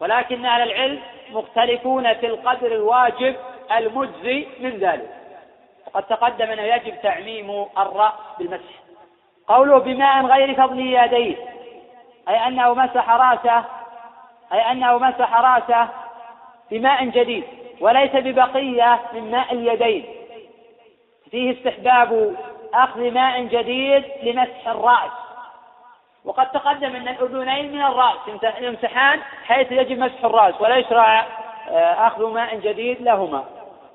ولكن 0.00 0.46
أهل 0.46 0.62
العلم 0.62 1.00
مختلفون 1.32 2.14
في 2.14 2.26
القدر 2.26 2.66
الواجب 2.66 3.36
المجزي 3.76 4.46
من 4.60 4.70
ذلك. 4.70 5.10
وقد 5.86 6.02
تقدم 6.02 6.44
أنه 6.44 6.62
يجب 6.62 6.94
تعميم 7.02 7.66
الرأس 7.78 8.12
بالمسح. 8.38 8.74
قوله 9.48 9.78
بماء 9.78 10.26
غير 10.26 10.54
فضل 10.54 10.80
يديه. 10.80 11.55
أي 12.28 12.46
أنه 12.46 12.74
مسح 12.74 13.10
رأسه 13.10 13.64
أي 14.52 14.72
أنه 14.72 14.98
مسح 14.98 15.40
رأسه 15.40 15.88
بماء 16.70 17.04
جديد 17.04 17.44
وليس 17.80 18.10
ببقية 18.14 19.00
من 19.12 19.30
ماء 19.30 19.52
اليدين. 19.52 20.04
فيه 21.30 21.52
استحباب 21.52 22.36
أخذ 22.74 23.10
ماء 23.10 23.42
جديد 23.42 24.04
لمسح 24.22 24.68
الرأس. 24.68 25.10
وقد 26.24 26.50
تقدم 26.50 26.96
أن 26.96 27.08
الأذنين 27.08 27.72
من 27.72 27.82
الرأس 27.82 28.16
يمسحان 28.60 29.20
حيث 29.46 29.72
يجب 29.72 29.98
مسح 29.98 30.24
الرأس 30.24 30.60
ولا 30.60 30.76
يشرع 30.76 31.26
آه، 31.70 32.06
أخذ 32.06 32.32
ماء 32.32 32.56
جديد 32.56 33.02
لهما. 33.02 33.44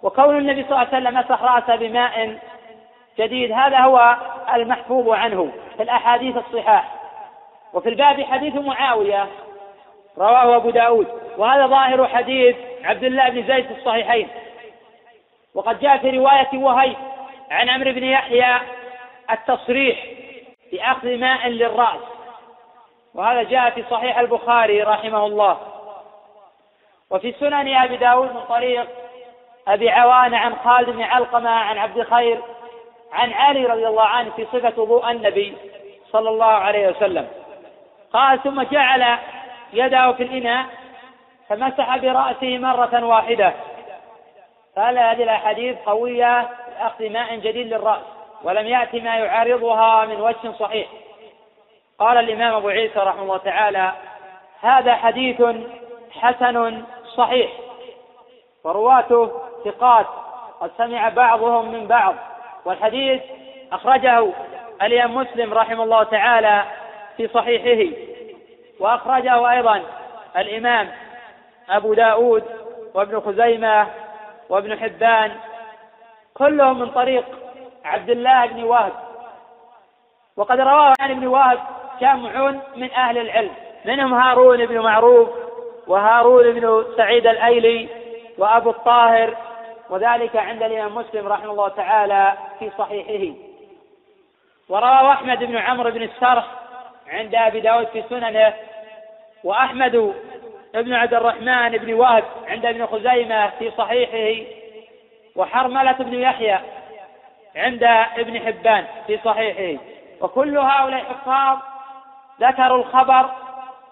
وكون 0.03 0.37
النبي 0.37 0.63
صلى 0.63 0.71
الله 0.71 0.87
عليه 0.93 0.97
وسلم 0.97 1.19
مسح 1.19 1.43
رأسه 1.43 1.75
بماء 1.75 2.39
جديد 3.19 3.51
هذا 3.51 3.79
هو 3.79 4.17
المحفوظ 4.53 5.09
عنه 5.09 5.51
في 5.77 5.83
الأحاديث 5.83 6.37
الصحاح 6.37 7.00
وفي 7.73 7.89
الباب 7.89 8.21
حديث 8.21 8.55
معاوية 8.55 9.27
رواه 10.17 10.55
أبو 10.55 10.69
داود. 10.69 11.07
وهذا 11.37 11.67
ظاهر 11.67 12.07
حديث 12.07 12.55
عبد 12.83 13.03
الله 13.03 13.29
بن 13.29 13.47
زيد 13.47 13.65
في 13.65 13.73
الصحيحين. 13.79 14.27
وقد 15.55 15.79
جاء 15.79 15.97
في 15.97 16.09
رواية 16.09 16.49
وهيب 16.53 16.97
عن 17.51 17.69
عمرو 17.69 17.91
بن 17.91 18.03
يحيى 18.03 18.55
التصريح 19.31 20.05
بأخذ 20.71 21.17
ماء 21.17 21.47
للرأس. 21.47 22.01
وهذا 23.15 23.43
جاء 23.43 23.69
في 23.69 23.83
صحيح 23.89 24.19
البخاري 24.19 24.83
رحمه 24.83 25.25
الله. 25.25 25.57
وفي 27.09 27.31
سنن 27.31 27.75
أبي 27.75 27.97
داود 27.97 28.35
من 28.35 28.41
طريق 28.41 28.87
أبي 29.67 29.89
عوان 29.89 30.33
عن 30.33 30.55
خالد 30.55 30.89
بن 30.89 31.01
علقمة 31.01 31.49
عن 31.49 31.77
عبد 31.77 32.03
خير 32.03 32.41
عن 33.13 33.33
علي 33.33 33.65
رضي 33.65 33.87
الله 33.87 34.03
عنه 34.03 34.31
في 34.35 34.45
صفة 34.45 34.81
وضوء 34.81 35.11
النبي 35.11 35.57
صلى 36.11 36.29
الله 36.29 36.45
عليه 36.45 36.87
وسلم. 36.87 37.27
قال 38.13 38.43
ثم 38.43 38.61
جعل 38.61 39.17
يده 39.73 40.11
في 40.11 40.23
الإناء 40.23 40.65
فمسح 41.49 41.97
برأسه 41.97 42.57
مرة 42.57 43.05
واحدة. 43.05 43.53
قال 44.77 44.99
هذه 44.99 45.23
الأحاديث 45.23 45.77
قوية 45.85 46.49
لأخذ 46.79 47.09
ماء 47.09 47.35
جديد 47.35 47.67
للرأس 47.67 48.01
ولم 48.43 48.67
يأتي 48.67 48.99
ما 48.99 49.15
يعارضها 49.17 50.05
من 50.05 50.21
وجه 50.21 50.51
صحيح. 50.59 50.87
قال 51.99 52.17
الإمام 52.17 52.55
أبو 52.55 52.69
عيسى 52.69 52.99
رحمه 52.99 53.21
الله 53.21 53.37
تعالى 53.37 53.91
هذا 54.61 54.95
حديث 54.95 55.43
حسن 56.19 56.83
صحيح. 57.15 57.51
ورواته 58.63 59.31
ثقات 59.65 60.07
قد 60.59 60.71
سمع 60.77 61.09
بعضهم 61.09 61.71
من 61.71 61.87
بعض. 61.87 62.15
والحديث 62.65 63.21
أخرجه 63.71 64.27
الإمام 64.81 65.15
مسلم 65.15 65.53
رحمه 65.53 65.83
الله 65.83 66.03
تعالى 66.03 66.63
في 67.17 67.27
صحيحه. 67.27 67.95
وأخرجه 68.79 69.51
أيضا 69.51 69.81
الإمام 70.37 70.91
أبو 71.69 71.93
داود 71.93 72.43
وابن 72.93 73.19
خزيمة 73.19 73.87
وابن 74.49 74.79
حبان 74.79 75.31
كلهم 76.33 76.79
من 76.79 76.89
طريق 76.89 77.25
عبد 77.85 78.09
الله 78.09 78.45
بن 78.45 78.63
وهب. 78.63 78.93
وقد 80.37 80.59
رواه 80.59 80.93
عن 80.99 81.11
ابن 81.11 81.27
وهب 81.27 81.59
جمع 82.01 82.53
من 82.75 82.91
أهل 82.91 83.17
العلم 83.17 83.51
منهم 83.85 84.13
هارون 84.13 84.65
بن 84.65 84.79
معروف 84.79 85.29
وهارون 85.87 86.51
بن 86.51 86.85
سعيد 86.97 87.27
الأيلي 87.27 87.87
وأبو 88.37 88.69
الطاهر 88.69 89.37
وذلك 89.89 90.35
عند 90.35 90.63
الإمام 90.63 90.95
مسلم 90.95 91.27
رحمه 91.27 91.51
الله 91.51 91.67
تعالى 91.67 92.33
في 92.59 92.71
صحيحه. 92.77 93.35
ورواه 94.69 95.11
أحمد 95.11 95.43
بن 95.43 95.57
عمرو 95.57 95.91
بن 95.91 96.01
السرح 96.03 96.45
عند 97.11 97.35
أبي 97.35 97.59
داود 97.59 97.87
في 97.87 98.03
سننه 98.09 98.53
وأحمد 99.43 100.13
بن 100.73 100.93
عبد 100.93 101.13
الرحمن 101.13 101.69
بن 101.69 101.93
وهب 101.93 102.23
عند 102.47 102.65
ابن 102.65 102.85
خزيمة 102.85 103.49
في 103.59 103.71
صحيحه 103.77 104.45
وحرملة 105.35 105.91
بن 105.91 106.13
يحيى 106.13 106.59
عند 107.55 107.83
ابن 108.17 108.39
حبان 108.39 108.85
في 109.07 109.19
صحيحه. 109.25 109.83
وكل 110.21 110.57
هؤلاء 110.57 111.01
الحفاظ 111.01 111.57
ذكروا 112.41 112.77
الخبر 112.77 113.29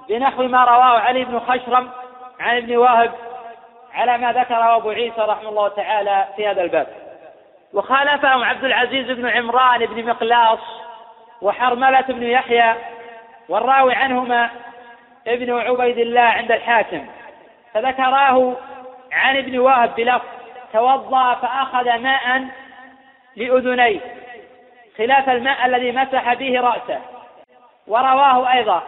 بنحو 0.09 0.43
ما 0.43 0.63
رواه 0.63 0.99
علي 0.99 1.25
بن 1.25 1.39
خشرم 1.39 1.89
عن 2.39 2.57
ابن 2.57 2.77
وهب 2.77 3.11
على 3.93 4.17
ما 4.17 4.31
ذكره 4.31 4.75
أبو 4.75 4.89
عيسى 4.89 5.21
رحمه 5.21 5.49
الله 5.49 5.67
تعالى 5.67 6.27
في 6.35 6.47
هذا 6.47 6.61
الباب. 6.61 6.87
وخالفهم 7.73 8.43
عبد 8.43 8.63
العزيز 8.63 9.11
بن 9.11 9.27
عمران 9.27 9.85
بن 9.85 10.05
مقلاص 10.05 10.59
وحرملة 11.41 12.01
بن 12.01 12.23
يحيى 12.23 12.75
والراوي 13.49 13.93
عنهما 13.95 14.49
ابن 15.27 15.59
عبيد 15.59 15.97
الله 15.97 16.21
عند 16.21 16.51
الحاكم 16.51 17.05
فذكراه 17.73 18.55
عن 19.11 19.37
ابن 19.37 19.59
وهب 19.59 19.95
بلفظ 19.95 20.25
توضأ 20.73 21.33
فأخذ 21.33 21.97
ماء 21.97 22.45
لأذنيه 23.35 23.99
خلاف 24.97 25.29
الماء 25.29 25.65
الذي 25.65 25.91
مسح 25.91 26.33
به 26.33 26.61
رأسه. 26.61 26.99
ورواه 27.87 28.53
أيضا 28.53 28.83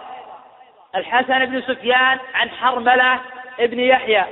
الحسن 0.96 1.46
بن 1.46 1.62
سفيان 1.62 2.20
عن 2.34 2.50
حرملة 2.50 3.20
ابن 3.60 3.80
يحيى 3.80 4.24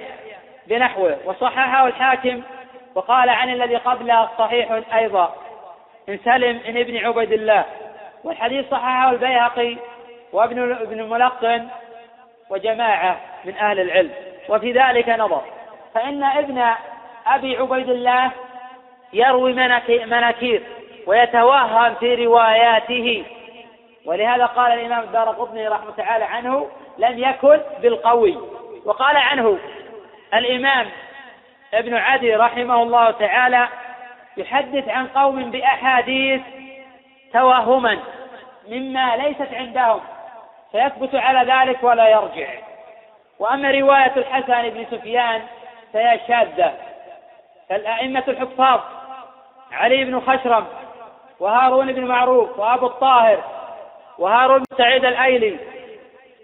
بنحوه 0.68 1.18
وصححه 1.26 1.88
الحاكم 1.88 2.42
وقال 2.96 3.30
عن 3.30 3.50
الذي 3.50 3.76
قبله 3.76 4.30
صحيح 4.38 4.82
أيضا 4.94 5.36
من 6.08 6.20
سلم 6.26 6.58
بن 6.58 6.78
ابن 6.78 6.98
عبيد 6.98 7.32
الله. 7.32 7.66
والحديث 8.24 8.70
صححه 8.72 9.12
البيهقي 9.12 9.78
وابن 10.34 10.72
ابن 10.72 11.10
ملقن 11.10 11.68
وجماعة 12.50 13.18
من 13.46 13.56
أهل 13.58 13.80
العلم. 13.80 14.12
وفي 14.50 14.72
ذلك 14.72 15.10
نظر. 15.10 15.42
فإن 15.94 16.24
ابن 16.24 16.66
أبي 17.28 17.58
عبيد 17.58 17.90
الله 17.90 18.32
يروي 19.14 19.54
مناكير 20.06 20.64
ويتوهم 21.08 21.96
في 21.96 22.26
رواياته. 22.26 23.26
ولهذا 24.06 24.46
قال 24.46 24.72
الإمام 24.72 25.04
الدار 25.04 25.30
قطني 25.30 25.68
رحمة 25.68 25.92
تعالى 25.92 26.24
عنه 26.26 26.70
لم 26.98 27.20
يكن 27.20 27.60
بالقوي. 27.82 28.38
وقال 28.86 29.18
عنه 29.18 29.58
الإمام 30.34 30.88
ابن 31.74 31.96
عدي 31.96 32.36
رحمه 32.36 32.84
الله 32.84 33.12
تعالى 33.12 33.68
يحدث 34.38 34.90
عن 34.90 35.08
قوم 35.08 35.52
بأحاديث 35.52 36.42
توهما 37.34 38.00
مما 38.68 39.16
ليست 39.18 39.54
عندهم. 39.54 40.02
فيثبت 40.72 41.16
على 41.16 41.54
ذلك 41.54 41.84
ولا 41.84 42.10
يرجع. 42.10 42.50
وأما 43.40 43.72
رواية 43.72 44.14
الحسن 44.18 44.70
بن 44.70 44.86
سفيان 44.92 45.42
فهي 45.94 46.20
شاذة. 46.28 46.74
فالأئمة 47.70 48.24
الحفاظ 48.28 48.80
علي 49.72 50.06
بن 50.06 50.20
خشرم 50.20 50.66
وهارون 51.40 51.94
بن 51.94 52.06
معروف 52.06 52.60
وأبو 52.60 52.86
الطاهر 52.86 53.44
وهارون 54.20 54.60
بن 54.60 54.78
سعيد 54.78 55.06
الأيلي 55.06 55.58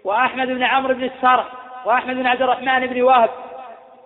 وأحمد 0.04 0.46
بن 0.46 0.62
عمرو 0.62 0.94
بن 0.94 1.04
السرح 1.04 1.44
وأحمد 1.84 2.16
بن 2.16 2.26
عبد 2.26 2.42
الرحمن 2.42 2.86
بن 2.86 3.02
وهب 3.02 3.30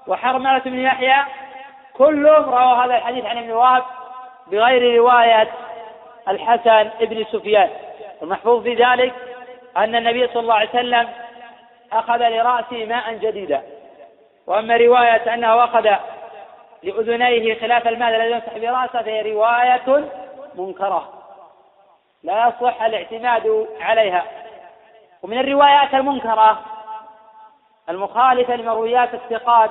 وحرملة 0.07 0.59
بن 0.59 0.79
يحيى 0.81 1.25
كلهم 1.95 2.45
رووا 2.45 2.85
هذا 2.85 2.97
الحديث 2.97 3.25
عن 3.25 3.39
ابن 3.39 3.51
وهب 3.51 3.83
بغير 4.47 4.97
رواية 4.97 5.49
الحسن 6.29 6.91
بن 7.01 7.25
سفيان. 7.33 7.71
المحفوظ 8.23 8.63
في 8.63 8.75
ذلك 8.75 9.15
أن 9.77 9.95
النبي 9.95 10.27
صلى 10.29 10.41
الله 10.41 10.55
عليه 10.55 10.69
وسلم 10.69 11.09
أخذ 11.93 12.29
لرأسه 12.29 12.87
ماء 12.87 13.15
جديدا. 13.15 13.63
وأما 14.47 14.77
رواية 14.77 15.35
أنه 15.35 15.65
أخذ 15.65 15.91
لأذنيه 16.83 17.61
خلاف 17.61 17.89
الماء 17.89 18.17
الذي 18.17 18.31
يمسح 18.31 18.59
برأسه 18.59 19.03
فهي 19.03 19.33
رواية 19.33 20.05
منكرة. 20.55 21.13
لا 22.23 22.49
يصح 22.49 22.83
الاعتماد 22.83 23.67
عليها. 23.81 24.25
ومن 25.23 25.39
الروايات 25.39 25.95
المنكرة 25.95 26.59
المخالفة 27.89 28.57
لمرويات 28.57 29.15
الثقات 29.15 29.71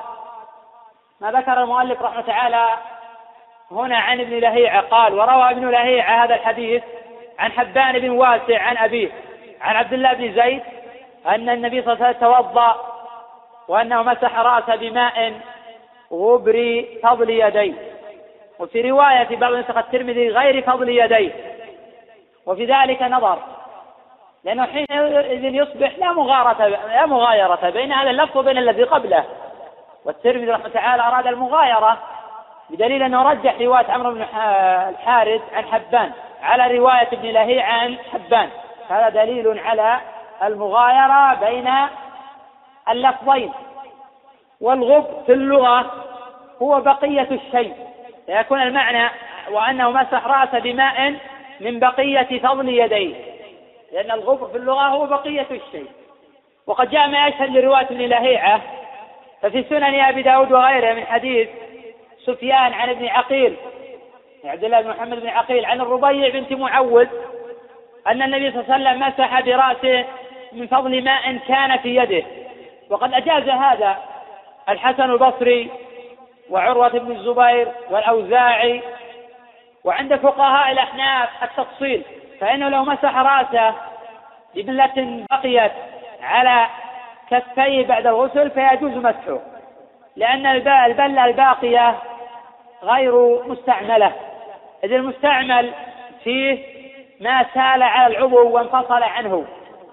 ما 1.22 1.32
ذكر 1.32 1.64
المؤلف 1.64 2.02
رحمه 2.02 2.22
تعالى 2.22 2.70
هنا 3.72 3.98
عن 3.98 4.20
ابن 4.20 4.40
لهيعة 4.40 4.82
قال 4.82 5.14
وروى 5.14 5.52
ابن 5.52 5.70
لهيعة 5.70 6.24
هذا 6.24 6.36
الحديث 6.36 6.84
عن 7.40 7.52
حبان 7.52 8.00
بن 8.00 8.10
واسع 8.10 8.62
عن 8.62 8.78
أبيه 8.78 9.12
عبد 9.62 9.94
الله 9.94 10.14
بن 10.14 10.34
زيد 10.34 10.62
أن 11.28 11.50
النبي 11.50 11.82
صلى 11.82 11.94
الله 11.94 12.06
عليه 12.06 12.18
وسلم 12.18 12.32
توضأ 12.32 12.76
وأنه 13.68 14.04
مسح 14.04 14.40
رأسه 14.40 14.76
بماء 14.76 15.34
غبر 16.12 16.86
فضل 17.04 17.30
يديه. 17.30 17.74
وفي 18.60 18.92
رواية 18.92 19.24
في 19.24 19.36
بعض 19.36 19.54
نسخ 19.54 19.78
الترمذي 19.78 20.30
غير 20.30 20.62
فضل 20.62 20.90
يديه. 20.90 21.32
وفي 22.46 22.66
ذلك 22.66 23.02
نظر 23.02 23.40
لأنه 24.44 24.66
حينئذ 24.66 25.44
يصبح 25.44 25.92
لا 25.98 26.14
مغارة 26.14 26.68
لا 26.68 27.06
مغايرة 27.06 27.70
بين 27.70 27.92
هذا 27.92 28.10
اللفظ 28.10 28.38
وبين 28.38 28.58
الذي 28.58 28.84
قبله. 28.84 29.26
والترمذي 30.06 30.52
رحمة 30.52 30.70
تعالى 30.70 31.04
أراد 31.04 31.28
المغايرة 31.28 31.98
بدليل 32.70 33.04
أنه 33.04 33.32
رجح 33.32 33.62
رواية 33.62 33.86
عمرو 33.92 34.12
بن 34.12 34.22
الحارث 34.90 35.42
عن 35.54 35.66
حبان 35.66 36.12
على 36.44 36.78
رواية 36.78 37.08
ابن 37.14 37.30
لهيع 37.30 37.66
عن 37.66 37.98
حبان. 38.14 38.50
هذا 38.90 39.10
دليل 39.10 39.60
على 39.60 40.00
المغايرة 40.44 41.34
بين 41.34 41.70
اللفظين. 42.90 43.52
والغب 44.62 45.24
في 45.26 45.34
اللغة 45.34 46.06
هو 46.62 46.82
بقية 46.82 47.28
الشيء. 47.32 47.74
فيكون 48.26 48.62
المعنى 48.62 49.10
وأنه 49.52 49.92
مسح 49.92 50.28
رأسه 50.28 50.60
بماء 50.60 51.16
من 51.60 51.80
بقية 51.80 52.40
فضل 52.40 52.70
يديه. 52.70 53.16
لأن 53.92 54.12
الغبر 54.12 54.48
في 54.48 54.58
اللغة 54.58 54.88
هو 54.88 55.06
بقية 55.06 55.48
الشيء. 55.52 55.92
وقد 56.68 56.90
جاء 56.90 57.08
ما 57.08 57.28
يشهد 57.28 57.50
لرواية 57.50 57.86
ابن 57.86 58.02
لهيعة 58.02 58.62
ففي 59.42 59.64
سنن 59.64 60.00
أبي 60.00 60.22
داود 60.22 60.52
وغيره 60.52 60.94
من 60.94 61.06
حديث 61.06 61.50
سفيان 62.26 62.74
عن 62.74 62.90
ابن 62.90 63.08
عقيل 63.08 63.56
عبد 64.46 64.64
الله 64.64 64.82
بن 64.82 64.90
محمد 64.90 65.20
بن 65.20 65.28
عقيل 65.28 65.66
عن 65.66 65.82
الربيع 65.82 66.30
بنت 66.30 66.54
معوذ 66.54 67.08
أن 68.08 68.22
النبي 68.22 68.52
صلى 68.52 68.62
الله 68.62 68.74
عليه 68.74 68.90
وسلم 68.90 69.08
مسح 69.08 69.42
برأسه 69.42 70.06
من 70.52 70.68
فضل 70.68 71.04
ماء 71.04 71.38
كان 71.48 71.78
في 71.78 71.96
يده. 71.96 72.24
وقد 72.90 73.14
أجاز 73.14 73.50
هذا 73.50 73.98
الحسن 74.70 75.12
البصري 75.12 75.72
وعروة 76.50 76.90
بن 76.90 77.12
الزبير 77.12 77.68
والأوزاعي 77.90 78.82
وعند 79.84 80.16
فقهاء 80.16 80.72
الأحناف 80.72 81.30
التفصيل 81.44 82.04
فإنه 82.42 82.70
لو 82.70 82.84
مسح 82.84 83.18
رأسه 83.18 83.76
ببلة 84.56 85.26
بقيت 85.32 85.72
على 86.22 86.68
كفيه 87.32 87.88
بعد 87.88 88.08
الغسل 88.08 88.52
فيجوز 88.52 88.92
مسحه 88.92 89.40
لأن 90.16 90.46
البلة 90.46 91.26
الباقية 91.26 91.96
غير 92.84 93.44
مستعملة. 93.48 94.12
إذ 94.84 94.94
المستعمل 94.94 95.72
فيه 96.24 96.69
ما 97.20 97.46
سال 97.54 97.84
على 97.84 98.18
العضو 98.18 98.50
وانفصل 98.50 99.04
عنه. 99.04 99.46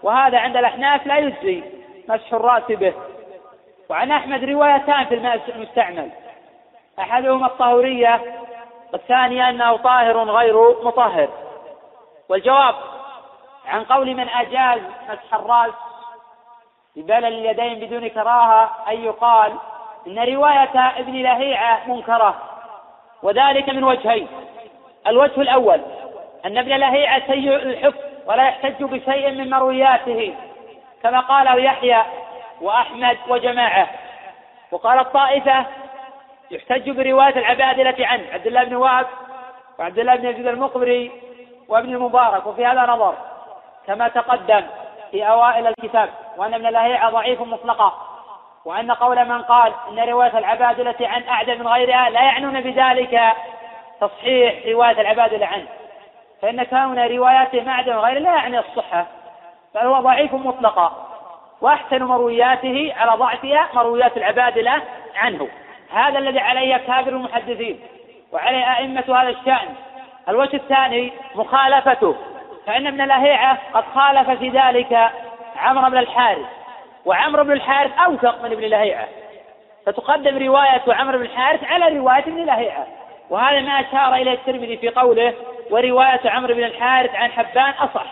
وهذا 0.03 0.39
عند 0.39 0.57
الأحناف 0.57 1.07
لا 1.07 1.19
يجزي 1.19 1.63
مسح 2.09 2.33
الرأس 2.33 2.63
به. 2.69 2.93
وعن 3.89 4.13
أحمد 4.13 4.45
روايتان 4.45 5.05
في 5.05 5.15
الماء 5.15 5.41
المستعمل. 5.49 6.11
أحدهما 6.99 7.47
الطهورية 7.47 8.21
والثانية 8.93 9.49
أنه 9.49 9.77
طاهر 9.77 10.19
غير 10.19 10.85
مطهر. 10.85 11.29
والجواب 12.29 12.75
عن 13.67 13.85
قول 13.85 14.15
من 14.15 14.29
أجاز 14.29 14.81
مسح 15.09 15.35
الرأس 15.35 15.75
ببلل 16.97 17.25
اليدين 17.25 17.87
بدون 17.87 18.09
كراهة 18.09 18.71
أن 18.89 19.01
يقال 19.01 19.53
إن 20.07 20.19
رواية 20.19 20.79
ابن 20.99 21.13
لهيعة 21.23 21.81
منكرة 21.89 22.35
وذلك 23.23 23.69
من 23.69 23.85
وجهين. 23.85 24.29
الوجه 25.07 25.41
الأول 25.41 25.81
أن 26.45 26.59
ابن 26.59 26.77
لهيعة 26.77 27.27
سيء 27.27 27.55
الحفظ 27.57 27.99
ولا 28.27 28.49
يحتج 28.49 28.85
بشيء 28.85 29.31
من 29.31 29.51
مروياته 29.51 30.35
كما 31.03 31.21
قاله 31.21 31.55
يحيى 31.55 32.03
وأحمد 32.61 33.19
وجماعة. 33.29 33.89
وقال 34.71 34.99
الطائفة 34.99 35.67
يحتج 36.51 36.91
برواية 36.91 37.39
العبادلة 37.39 38.07
عنه 38.07 38.25
عبد 38.33 38.47
الله 38.47 38.65
بن 38.65 38.75
وهب 38.75 39.07
وعبد 39.79 39.99
الله 39.99 40.17
بن 40.17 40.29
يزيد 40.29 40.47
المقبري 40.47 41.11
وابن 41.69 41.95
المبارك 41.95 42.47
وفي 42.47 42.67
هذا 42.67 42.87
نظر 42.87 43.15
كما 43.87 44.09
تقدم 44.09 44.63
في 45.11 45.29
أوائل 45.29 45.67
الكتاب 45.67 46.09
وأن 46.37 46.55
ابن 46.55 46.67
لهيعة 46.67 47.11
ضعيف 47.11 47.41
مطلقا 47.41 47.93
وأن 48.65 48.93
قول 48.93 49.25
من 49.25 49.43
قال 49.43 49.73
إن 49.89 50.09
رواية 50.09 50.39
العبادلة 50.39 50.95
عن 51.01 51.23
أعدل 51.29 51.59
من 51.59 51.69
غيرها 51.69 52.11
لا 52.11 52.21
يعنون 52.21 52.61
بذلك 52.61 53.21
تصحيح 54.01 54.67
رواية 54.67 55.01
العبادلة 55.01 55.47
عنه. 55.47 55.67
فإن 56.43 56.63
كون 56.63 56.99
رواياته 56.99 57.69
أعدل 57.69 57.93
من 57.93 57.99
غيره 57.99 58.19
لا 58.19 58.35
يعني 58.35 58.59
الصحة 58.59 59.07
بل 59.75 59.81
هو 59.81 60.01
ضعيف 60.01 60.35
مطلقا. 60.35 61.07
وأحسن 61.61 62.03
مروياته 62.03 62.95
على 62.97 63.13
ضعفها 63.19 63.69
مرويات 63.75 64.17
العبادلة 64.17 64.83
عنه. 65.17 65.49
هذا 65.93 66.19
الذي 66.19 66.39
عليه 66.41 66.77
كابر 66.77 67.09
المحدثين 67.09 67.81
وعليه 68.33 68.77
أئمة 68.77 69.05
هذا 69.09 69.29
الشأن. 69.29 69.69
الوجه 70.29 70.57
الثاني 70.57 71.13
مخالفته. 71.35 72.17
فإن 72.67 72.87
ابن 72.87 73.05
لهيعة 73.05 73.59
قد 73.73 73.85
خالف 73.95 74.31
في 74.31 74.49
ذلك 74.49 75.11
عمرو 75.57 75.91
بن 75.91 75.99
الحارث. 75.99 76.47
وعمرو 77.05 77.45
بن 77.45 77.53
الحارث 77.53 77.99
أوثق 77.99 78.45
من 78.45 78.53
ابن 78.53 78.65
لهيعة. 78.65 79.09
فتقدم 79.87 80.39
رواية 80.47 80.83
عمرو 80.89 81.19
بن 81.19 81.25
الحارث 81.25 81.65
على 81.65 81.99
رواية 81.99 82.23
ابن 82.23 82.45
لهيعة. 82.45 82.87
وهذا 83.31 83.61
ما 83.61 83.81
أشار 83.81 84.15
إليه 84.15 84.33
الترمذي 84.33 84.77
في 84.77 84.89
قوله 84.89 85.35
ورواية 85.71 86.21
عمرو 86.25 86.55
بن 86.55 86.65
الحارث 86.65 87.15
عن 87.15 87.31
حبان 87.31 87.71
أصح. 87.71 88.07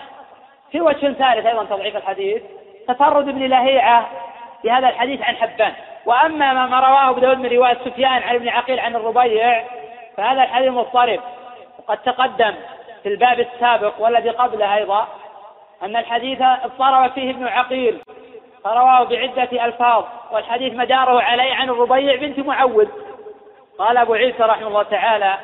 في 0.73 0.81
وجه 0.81 1.13
ثالث 1.13 1.47
أيضا 1.47 1.65
تضعيف 1.65 1.97
الحديث. 1.97 2.43
تفرد 2.89 3.29
ابن 3.29 3.47
لهيعة 3.47 4.09
بهذا 4.65 4.89
الحديث 4.89 5.23
عن 5.23 5.37
حبان. 5.37 5.73
وأما 6.07 6.67
ما 6.67 6.81
رواه 6.81 7.21
داود 7.21 7.39
من 7.39 7.49
رواية 7.49 7.79
سفيان 7.85 8.23
عن 8.23 8.35
ابن 8.35 8.49
عقيل 8.49 8.81
عن 8.81 8.97
الربيع 8.97 9.65
فهذا 10.17 10.43
الحديث 10.43 10.71
مضطرب. 10.71 11.21
وقد 11.79 11.99
تقدم 11.99 12.55
في 13.03 13.09
الباب 13.09 13.41
السابق 13.41 13.93
والذي 13.99 14.31
قبله 14.31 14.75
أيضا 14.75 15.09
أن 15.83 15.97
الحديث 15.97 16.43
اضطرب 16.43 17.11
فيه 17.11 17.31
ابن 17.31 17.47
عقيل 17.47 18.01
فرواه 18.65 19.05
بعدة 19.05 19.65
ألفاظ 19.65 20.05
والحديث 20.33 20.75
مداره 20.75 21.23
عليه 21.23 21.55
عن 21.55 21.71
الربيع 21.71 22.17
بنت 22.17 22.39
معوذ. 22.39 22.89
قال 23.79 23.97
أبو 23.97 24.15
عيسى 24.15 24.43
رحمه 24.43 24.69
الله 24.69 24.83
تعالى 24.83 25.39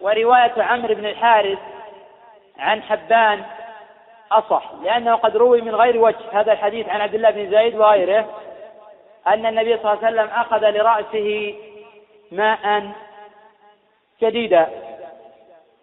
ورواية 0.00 0.62
عمرو 0.62 0.94
بن 0.94 1.06
الحارث 1.06 1.58
عن 2.58 2.82
حبان 2.82 3.42
أصح 4.32 4.72
لأنه 4.82 5.14
قد 5.14 5.36
روي 5.36 5.60
من 5.60 5.74
غير 5.74 5.98
وجه. 5.98 6.16
هذا 6.32 6.52
الحديث 6.52 6.88
عن 6.88 7.00
عبد 7.00 7.14
الله 7.14 7.30
بن 7.30 7.50
زيد 7.50 7.76
وغيره 7.76 8.28
أن 9.26 9.46
النبي 9.46 9.76
صلى 9.76 9.92
الله 9.92 10.04
عليه 10.04 10.22
وسلم 10.22 10.30
أخذ 10.34 10.70
لرأسه 10.70 11.54
ماء 12.32 12.92
جديدا 14.22 14.68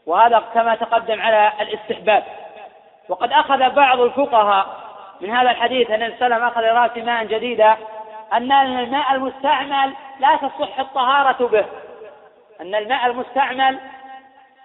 وهذا 0.05 0.43
كما 0.53 0.75
تقدم 0.75 1.21
على 1.21 1.51
الاستحباب. 1.61 2.23
وقد 3.09 3.31
أخذ 3.31 3.69
بعض 3.69 3.99
الفقهاء 3.99 4.65
من 5.21 5.29
هذا 5.29 5.51
الحديث 5.51 5.91
أن 5.91 6.03
النبي 6.03 6.17
صلى 6.17 6.25
الله 6.25 6.35
عليه 6.35 6.45
وسلم 6.45 6.47
أخذ 6.47 6.61
لرأسه 6.61 7.03
ماء 7.03 7.25
جديدا 7.25 7.77
أن 8.33 8.51
الماء 8.51 9.11
المستعمل 9.15 9.93
لا 10.19 10.35
تصح 10.35 10.79
الطهارة 10.79 11.47
به. 11.47 11.65
أن 12.61 12.75
الماء 12.75 13.07
المستعمل 13.07 13.79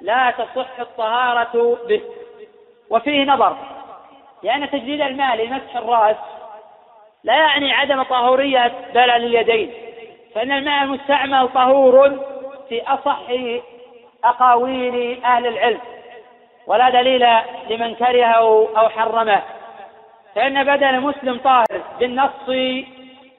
لا 0.01 0.31
تصح 0.31 0.81
الطهارة 0.81 1.79
به. 1.89 2.03
وفيه 2.91 3.25
نظر 3.25 3.57
لأن 4.43 4.71
تجديد 4.71 5.01
الماء 5.01 5.37
لمسح 5.37 5.77
الرأس 5.77 6.17
لا 7.25 7.35
يعني 7.35 7.73
عدم 7.73 8.03
طهورية 8.03 8.73
بلل 8.95 9.11
اليدين 9.11 9.73
فإن 10.35 10.53
الماء 10.53 10.83
المستعمل 10.83 11.49
طهور 11.49 12.21
في 12.69 12.83
أصح 12.83 13.23
أقاويل 14.25 15.25
أهل 15.25 15.47
العلم 15.47 15.81
ولا 16.67 16.91
دليل 16.91 17.27
لمن 17.71 17.95
كرهه 17.95 18.69
أو 18.79 18.89
حرمه. 18.89 19.43
فإن 20.35 20.65
بدن 20.65 20.87
المسلم 20.87 21.39
طاهر 21.39 21.83
بالنص 21.99 22.49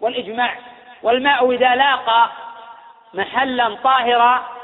والإجماع 0.02 0.56
والماء 1.04 1.52
إذا 1.52 1.76
لاقى 1.76 2.30
محلا 3.14 3.76
طاهرا 3.84 4.57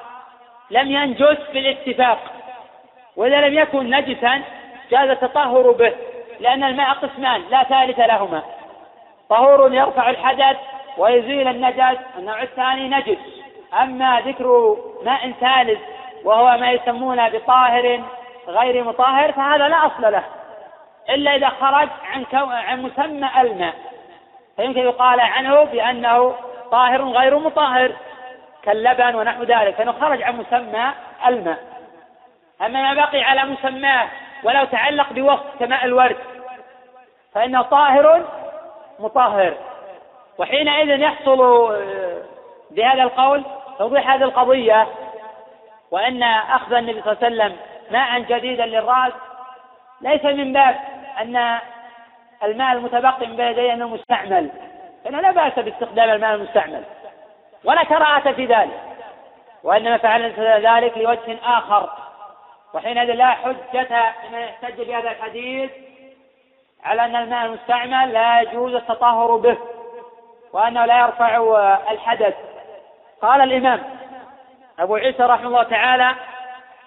لم 0.73 0.91
ينجس 0.91 1.37
بالاتفاق 1.53 2.19
وإذا 3.15 3.47
لم 3.47 3.53
يكن 3.53 3.89
نجسا 3.89 4.41
جاز 4.91 5.09
التطهر 5.09 5.71
به 5.71 5.93
لأن 6.39 6.63
الماء 6.63 6.93
قسمان 6.93 7.41
لا 7.51 7.63
ثالث 7.63 7.99
لهما. 7.99 8.43
طهور 9.29 9.73
يرفع 9.73 10.09
الحدث 10.09 10.57
ويزيل 10.97 11.47
النجس 11.47 11.99
النوع 12.17 12.41
الثاني 12.41 12.89
نجس. 12.89 13.17
أما 13.81 14.21
ذكر 14.25 14.77
ماء 15.03 15.31
ثالث 15.31 15.79
وهو 16.23 16.57
ما 16.57 16.71
يسمونه 16.71 17.29
بطاهر 17.29 18.03
غير 18.47 18.83
مطهر 18.83 19.31
فهذا 19.31 19.67
لا 19.67 19.85
أصل 19.85 20.11
له. 20.11 20.23
إلا 21.09 21.35
إذا 21.35 21.49
خرج 21.49 21.89
عن 22.13 22.23
كو... 22.23 22.49
عن 22.49 22.81
مسمى 22.81 23.29
الماء. 23.41 23.73
فيمكن 24.55 24.79
يقال 24.79 25.19
عنه 25.19 25.63
بأنه 25.63 26.35
طاهر 26.71 27.03
غير 27.03 27.39
مطهر. 27.39 27.91
كاللبن 28.65 29.15
ونحو 29.15 29.43
ذلك 29.43 29.75
فإنه 29.75 29.91
خرج 29.91 30.23
عن 30.23 30.37
مسمى 30.37 30.91
الماء. 31.27 31.57
أما 32.61 32.81
ما 32.81 32.93
بقي 32.93 33.21
على 33.21 33.43
مسماه 33.43 34.07
ولو 34.43 34.65
تعلق 34.65 35.13
بوصف 35.13 35.59
كماء 35.59 35.85
الورد 35.85 36.17
فإنه 37.33 37.61
طاهر 37.61 38.25
مطهر. 38.99 39.53
وحينئذ 40.37 40.99
يحصل 40.99 41.41
آه، 41.73 42.21
بهذا 42.71 43.03
القول 43.03 43.43
توضيح 43.77 44.09
هذه 44.09 44.23
القضية 44.23 44.87
وأن 45.91 46.23
أخذ 46.23 46.73
النبي 46.73 47.01
صلى 47.01 47.11
الله 47.11 47.23
عليه 47.23 47.35
وسلم 47.35 47.57
ماء 47.91 48.19
جديدا 48.19 48.65
للرأس 48.65 49.13
ليس 50.01 50.25
من 50.25 50.53
باب 50.53 50.75
أن 51.21 51.59
الماء 52.43 52.73
المتبقي 52.73 53.27
من 53.27 53.35
بيديه 53.35 53.73
أنه 53.73 53.87
مستعمل 53.87 54.49
فإنه 55.03 55.21
لا 55.21 55.31
بأس 55.31 55.59
باستخدام 55.59 56.09
الماء 56.09 56.35
المستعمل. 56.35 56.83
ولا 57.65 57.83
كراهة 57.83 58.31
في 58.31 58.45
ذلك 58.45 58.81
وإنما 59.63 59.97
فعل 59.97 60.33
ذلك 60.65 60.97
لوجه 60.97 61.37
آخر. 61.45 61.89
وحينئذ 62.73 63.13
لا 63.13 63.31
حجة 63.31 64.13
لمن 64.29 64.39
يحتج 64.39 64.81
بهذا 64.81 65.11
الحديث 65.11 65.71
على 66.83 67.05
أن 67.05 67.15
الماء 67.15 67.45
المستعمل 67.45 68.13
لا 68.13 68.41
يجوز 68.41 68.75
التطهر 68.75 69.35
به 69.35 69.57
وأنه 70.53 70.85
لا 70.85 70.99
يرفع 70.99 71.37
الحدث. 71.91 72.33
قال 73.21 73.41
الإمام 73.41 73.83
أبو 74.79 74.95
عيسى 74.95 75.23
رحمه 75.23 75.47
الله 75.47 75.63
تعالى 75.63 76.15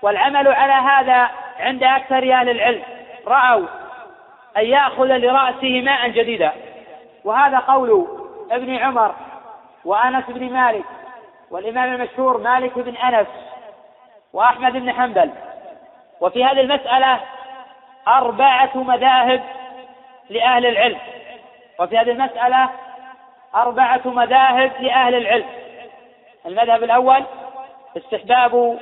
والعمل 0.02 0.48
على 0.48 0.72
هذا 0.72 1.30
عند 1.58 1.82
أكثر 1.82 2.32
أهل 2.32 2.48
العلم. 2.48 2.82
رأوا 3.26 3.66
أن 4.56 4.64
يأخذ 4.64 5.16
لرأسه 5.16 5.82
ماء 5.82 6.08
جديدا. 6.08 6.52
وهذا 7.24 7.58
قول 7.58 8.06
ابن 8.50 8.76
عمر 8.76 9.14
وأنس 9.86 10.24
بن 10.28 10.52
مالك 10.52 10.84
والإمام 11.50 11.94
المشهور 11.94 12.38
مالك 12.38 12.78
بن 12.78 12.96
أنس 12.96 13.26
وأحمد 14.32 14.72
بن 14.72 14.92
حنبل. 14.92 15.30
وفي 16.20 16.44
هذه 16.44 16.60
المسألة 16.60 17.20
أربعة 18.08 18.70
مذاهب 18.74 19.42
لأهل 20.30 20.66
العلم. 20.66 20.98
وفي 21.80 21.98
هذه 21.98 22.10
المسألة 22.10 22.70
أربعة 23.54 24.00
مذاهب 24.04 24.72
لأهل 24.80 25.14
العلم. 25.14 25.46
المذهب 26.46 26.84
الأول 26.84 27.24
استحباب 27.96 28.78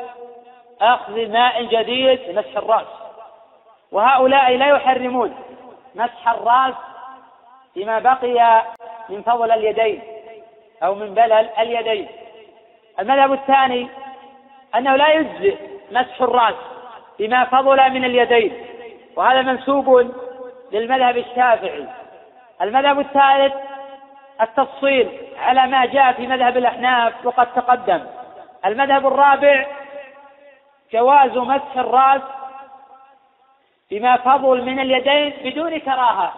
أخذ 0.81 1.29
ماء 1.29 1.63
جديد 1.63 2.21
لمسح 2.29 2.57
الرأس. 2.57 2.87
وهؤلاء 3.93 4.57
لا 4.57 4.67
يحرمون 4.67 5.37
مسح 5.95 6.29
الرأس 6.29 6.75
فيما 7.75 7.99
بقي 7.99 8.63
من 9.09 9.23
فضل 9.23 9.53
اليدين. 9.53 10.14
أو 10.85 10.95
من 10.95 11.15
بلل 11.15 11.49
اليدين. 11.59 12.09
المذهب 12.99 13.33
الثاني 13.33 13.89
أنه 14.75 14.97
لا 14.97 15.09
يجزئ 15.09 15.57
مسح 15.91 16.23
الرأس 16.23 16.55
بما 17.19 17.45
فضل 17.45 17.91
من 17.91 18.05
اليدين 18.05 18.67
وهذا 19.17 19.43
منسوب 19.43 20.13
للمذهب 20.73 21.17
الشافعي. 21.17 21.87
المذهب 22.63 23.01
الثالث 23.01 23.55
التفصيل 24.41 25.09
على 25.39 25.67
ما 25.67 25.87
جاء 25.87 26.13
في 26.13 26.27
مذهب 26.27 26.57
الأحناف 26.57 27.27
وقد 27.27 27.47
تقدم. 27.55 28.07
المذهب 28.67 29.07
الرابع 29.07 29.67
جواز 30.93 31.37
مسح 31.37 31.77
الرأس 31.77 32.23
بما 33.91 34.17
فضل 34.17 34.63
من 34.63 34.81
اليدين 34.81 35.35
بدون 35.45 35.79
كراهة 35.79 36.33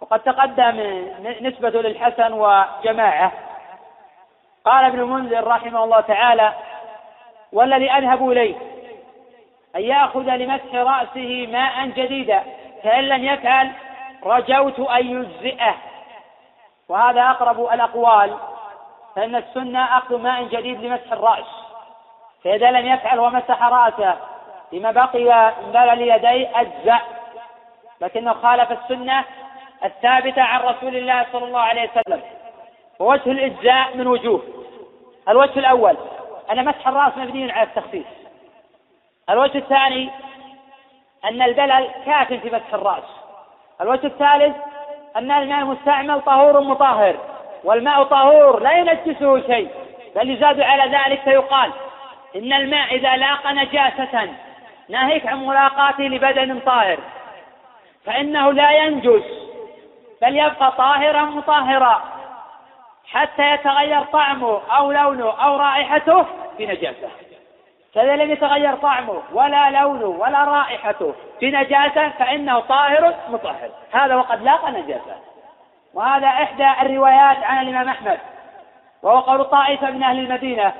وقد 0.00 0.20
تقدم 0.20 1.04
نسبة 1.40 1.70
للحسن 1.70 2.32
وجماعة. 2.32 3.32
قال 4.64 4.84
ابن 4.84 5.00
المنذر 5.00 5.46
رحمه 5.46 5.84
الله 5.84 6.00
تعالى 6.00 6.52
والذي 7.52 7.90
أذهب 7.90 8.30
إليه 8.30 8.54
أن 9.76 9.80
يأخذ 9.80 10.20
لمسح 10.36 10.74
رأسه 10.74 11.46
ماء 11.52 11.86
جديدا 11.86 12.42
فإن 12.82 13.04
لم 13.04 13.24
يفعل 13.24 13.70
رجوت 14.24 14.80
أن 14.80 15.06
يجزئه. 15.06 15.74
وهذا 16.88 17.30
أقرب 17.30 17.60
الأقوال 17.72 18.36
فإن 19.16 19.36
السنة 19.36 19.98
أخذ 19.98 20.18
ماء 20.18 20.42
جديد 20.42 20.84
لمسح 20.84 21.12
الرأس. 21.12 21.46
فإذا 22.44 22.70
لم 22.70 22.86
يفعل 22.86 23.18
ومسح 23.18 23.62
رأسه 23.62 24.16
بما 24.72 24.90
بقي 24.90 25.54
من 25.64 25.72
بلل 25.72 26.00
يديه 26.00 26.60
أجزأ. 26.60 27.00
لكنه 28.00 28.32
خالف 28.32 28.72
السنة 28.72 29.24
الثابتة 29.84 30.42
عن 30.42 30.60
رسول 30.60 30.96
الله 30.96 31.26
صلى 31.32 31.44
الله 31.44 31.60
عليه 31.60 31.90
وسلم. 31.90 32.22
ووجه 33.00 33.30
الإجزاء 33.30 33.96
من 33.96 34.06
وجوه. 34.06 34.42
الوجه 35.28 35.58
الأول 35.58 35.96
أن 36.52 36.64
مسح 36.64 36.88
الرأس 36.88 37.16
مبني 37.16 37.52
على 37.52 37.62
التخفيف 37.62 38.06
الوجه 39.30 39.58
الثاني 39.58 40.10
أن 41.24 41.42
البلل 41.42 41.88
كاف 42.06 42.32
في 42.32 42.46
مسح 42.46 42.74
الرأس. 42.74 43.04
الوجه 43.80 44.06
الثالث 44.06 44.56
أن 45.16 45.30
الماء 45.30 45.60
المستعمل 45.60 46.20
طهور 46.20 46.60
مطهر 46.60 47.16
والماء 47.64 48.02
طهور 48.04 48.60
لا 48.62 48.72
ينجسه 48.72 49.40
شيء 49.46 49.68
بل 50.16 50.30
يزاد 50.30 50.60
على 50.60 50.96
ذلك 50.96 51.20
فيقال 51.20 51.72
إن 52.36 52.52
الماء 52.52 52.94
إذا 52.94 53.16
لاقى 53.16 53.54
نجاسة 53.54 54.28
ناهيك 54.88 55.26
عن 55.26 55.46
ملاقاته 55.46 56.04
لبدن 56.04 56.60
طاهر. 56.60 56.98
فإنه 58.04 58.52
لا 58.52 58.70
ينجس 58.70 59.24
بل 60.22 60.36
يبقى 60.36 60.72
طاهرا 60.72 61.22
مطهرا. 61.22 62.19
حتى 63.12 63.52
يتغير 63.52 64.02
طعمه 64.02 64.60
أو 64.76 64.92
لونه 64.92 65.30
أو 65.44 65.56
رائحته 65.56 66.26
بنجاسة. 66.58 67.08
فإذا 67.94 68.16
لم 68.16 68.30
يتغير 68.30 68.74
طعمه 68.74 69.22
ولا 69.32 69.70
لونه 69.70 70.06
ولا 70.06 70.44
رائحته 70.44 71.14
بنجاسة 71.40 72.08
فإنه 72.08 72.60
طاهر 72.60 73.14
مطهر. 73.28 73.70
هذا 73.92 74.16
وقد 74.16 74.42
لاقى 74.42 74.72
نجاسة. 74.72 75.16
وهذا 75.94 76.26
إحدى 76.26 76.70
الروايات 76.82 77.44
عن 77.44 77.62
الإمام 77.62 77.88
أحمد. 77.88 78.18
وهو 79.02 79.20
قول 79.20 79.44
طائفة 79.44 79.90
من 79.90 80.02
أهل 80.02 80.18
المدينة. 80.18 80.72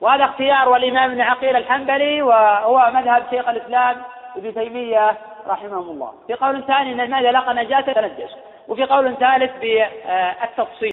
وهذا 0.00 0.24
اختيار 0.24 0.68
والإمام 0.68 1.10
ابن 1.10 1.20
عقيل 1.20 1.56
الحنبلي 1.56 2.22
وهو 2.22 2.90
مذهب 2.94 3.22
شيخ 3.30 3.48
الإسلام 3.48 4.02
ابن 4.36 4.54
تيمية 4.54 5.16
رحمه 5.46 5.78
الله. 5.78 6.12
في 6.26 6.34
قول 6.34 6.64
ثاني 6.66 6.92
أن 6.92 7.00
الماء 7.00 7.20
إذا 7.20 7.30
لقى 7.30 7.54
نجاسة؟ 7.54 7.92
تنجس 7.92 8.36
وفي 8.68 8.84
قول 8.84 9.16
ثالث 9.16 9.52
بالتفصيل. 9.60 10.92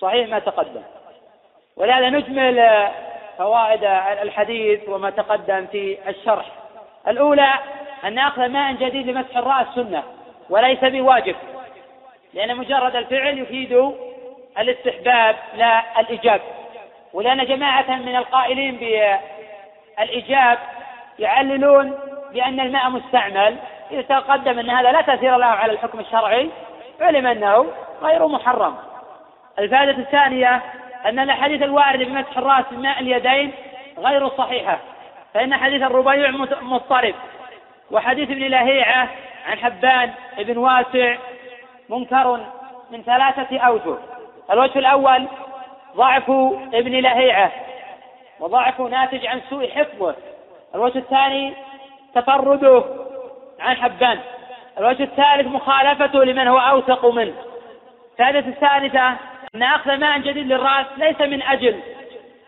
صحيح 0.00 0.28
ما 0.28 0.38
تقدم. 0.38 0.82
ولهذا 1.76 2.10
نجمل 2.10 2.88
فوائد 3.38 3.84
الحديث 4.22 4.88
وما 4.88 5.10
تقدم 5.10 5.66
في 5.66 5.98
الشرح. 6.08 6.46
الأولى 7.08 7.50
أن 8.04 8.18
أخذ 8.18 8.48
ماء 8.48 8.72
جديد 8.72 9.06
لمسح 9.08 9.36
الرأس 9.36 9.66
سنة 9.74 10.02
وليس 10.50 10.84
بواجب 10.84 11.36
لأن 12.34 12.56
مجرد 12.56 12.96
الفعل 12.96 13.38
يفيد 13.38 13.92
الاستحباب 14.58 15.36
لا 15.56 16.00
الإيجاب. 16.00 16.40
ولأن 17.12 17.46
جماعة 17.46 17.96
من 17.96 18.16
القائلين 18.16 18.76
بالإيجاب 19.96 20.58
يعللون 21.18 21.98
بأن 22.32 22.60
الماء 22.60 22.90
مستعمل. 22.90 23.56
إذا 23.90 24.02
تقدم 24.02 24.58
أن 24.58 24.70
هذا 24.70 24.92
لا 24.92 25.00
تأثير 25.00 25.36
له 25.36 25.46
على 25.46 25.72
الحكم 25.72 26.00
الشرعي 26.00 26.50
علم 27.00 27.26
أنه 27.26 27.66
غير 28.02 28.28
محرم. 28.28 28.76
الفائدة 29.58 30.02
الثانية 30.02 30.62
أن 31.06 31.18
الأحاديث 31.18 31.62
الواردة 31.62 32.04
بمسح 32.04 32.38
الرأس 32.38 32.64
بماء 32.70 33.00
اليدين 33.00 33.52
غير 33.98 34.28
صحيحة 34.28 34.78
فإن 35.34 35.56
حديث 35.56 35.82
الربيع 35.82 36.30
مضطرب. 36.62 37.14
وحديث 37.90 38.30
ابن 38.30 38.42
لهيعة 38.42 39.08
عن 39.46 39.58
حبان 39.58 40.10
بن 40.38 40.58
واسع 40.58 41.16
منكر 41.88 42.46
من 42.90 43.02
ثلاثة 43.02 43.58
أوجه. 43.58 43.96
الوجه 44.50 44.78
الأول 44.78 45.28
ضعف 45.96 46.30
ابن 46.74 46.92
لهيعة 46.92 47.52
وضعف 48.40 48.80
ناتج 48.80 49.26
عن 49.26 49.40
سوء 49.50 49.70
حفظه. 49.70 50.14
الوجه 50.74 50.98
الثاني 50.98 51.54
تفرده 52.14 52.84
عن 53.60 53.76
حبان. 53.76 54.18
الوجه 54.78 55.02
الثالث 55.02 55.46
مخالفته 55.46 56.24
لمن 56.24 56.48
هو 56.48 56.58
أوثق 56.58 57.06
منه. 57.06 57.34
الفائدة 58.12 58.38
الثالثة 58.38 59.16
أن 59.54 59.62
أخذ 59.62 59.96
ماء 59.96 60.18
جديد 60.18 60.46
للرأس 60.46 60.86
ليس 60.96 61.20
من 61.20 61.42
أجل 61.42 61.80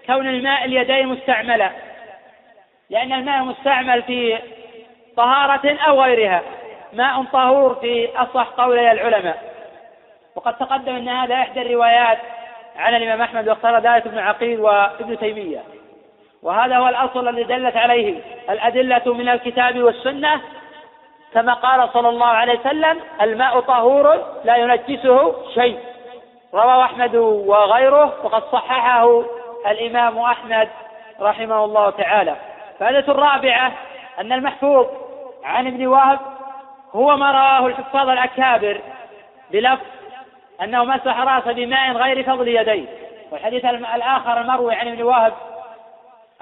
كون 0.06 0.28
الماء 0.28 0.64
اليدين 0.64 1.08
مستعملة 1.08 1.70
لأن 2.90 3.12
الماء 3.12 3.42
المستعمل 3.42 4.02
في 4.02 4.38
طهارة 5.16 5.78
أو 5.88 6.02
غيرها 6.02 6.42
ماء 6.92 7.24
طهور 7.32 7.74
في 7.74 8.08
أصح 8.16 8.46
قولي 8.46 8.92
العلماء. 8.92 9.56
وقد 10.36 10.56
تقدم 10.56 10.94
أن 10.96 11.08
هذا 11.08 11.34
إحدى 11.34 11.62
الروايات 11.62 12.18
عن 12.76 12.94
الإمام 12.94 13.22
أحمد 13.22 13.48
واختار 13.48 13.78
ذلك 13.78 14.06
ابن 14.06 14.18
عقيل 14.18 14.60
وابن 14.60 15.18
تيمية. 15.18 15.62
وهذا 16.42 16.76
هو 16.76 16.88
الأصل 16.88 17.28
الذي 17.28 17.44
دلت 17.44 17.76
عليه 17.76 18.20
الأدلة 18.50 19.14
من 19.14 19.28
الكتاب 19.28 19.82
والسنة. 19.82 20.40
كما 21.34 21.54
قال 21.54 21.88
صلى 21.92 22.08
الله 22.08 22.26
عليه 22.26 22.60
وسلم 22.60 23.00
الماء 23.22 23.60
طهور 23.60 24.24
لا 24.44 24.56
ينجسه 24.56 25.34
شيء. 25.54 25.78
رواه 26.56 26.84
أحمد 26.84 27.16
وغيره 27.16 28.24
وقد 28.24 28.42
صححه 28.42 29.24
الإمام 29.66 30.18
أحمد 30.18 30.68
رحمه 31.20 31.64
الله 31.64 31.90
تعالى. 31.90 32.36
فائدة 32.78 33.12
الرابعة 33.12 33.72
أن 34.20 34.32
المحفوظ 34.32 34.86
عن 35.44 35.66
ابن 35.66 35.86
وهب 35.86 36.18
هو 36.92 37.16
ما 37.16 37.30
رواه 37.30 37.66
الحفاظ 37.66 38.08
الأكابر 38.08 38.80
بلفظ 39.50 39.86
أنه 40.62 40.84
مسح 40.84 41.20
رأسه 41.20 41.52
بماء 41.52 41.92
غير 41.92 42.22
فضل 42.22 42.48
يديه. 42.48 42.86
والحديث 43.30 43.64
الآخر 43.64 44.40
المروي 44.40 44.74
عن 44.74 44.88
ابن 44.88 45.02
وهب 45.02 45.32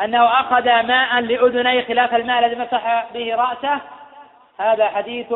أنه 0.01 0.41
أخذ 0.41 0.65
ماء 0.65 1.21
لأذنيه 1.21 1.85
خلاف 1.85 2.15
الماء 2.15 2.47
الذي 2.47 2.61
مسح 2.61 3.05
به 3.15 3.35
رأسه. 3.35 3.81
هذا 4.59 4.89
حديث 4.89 5.35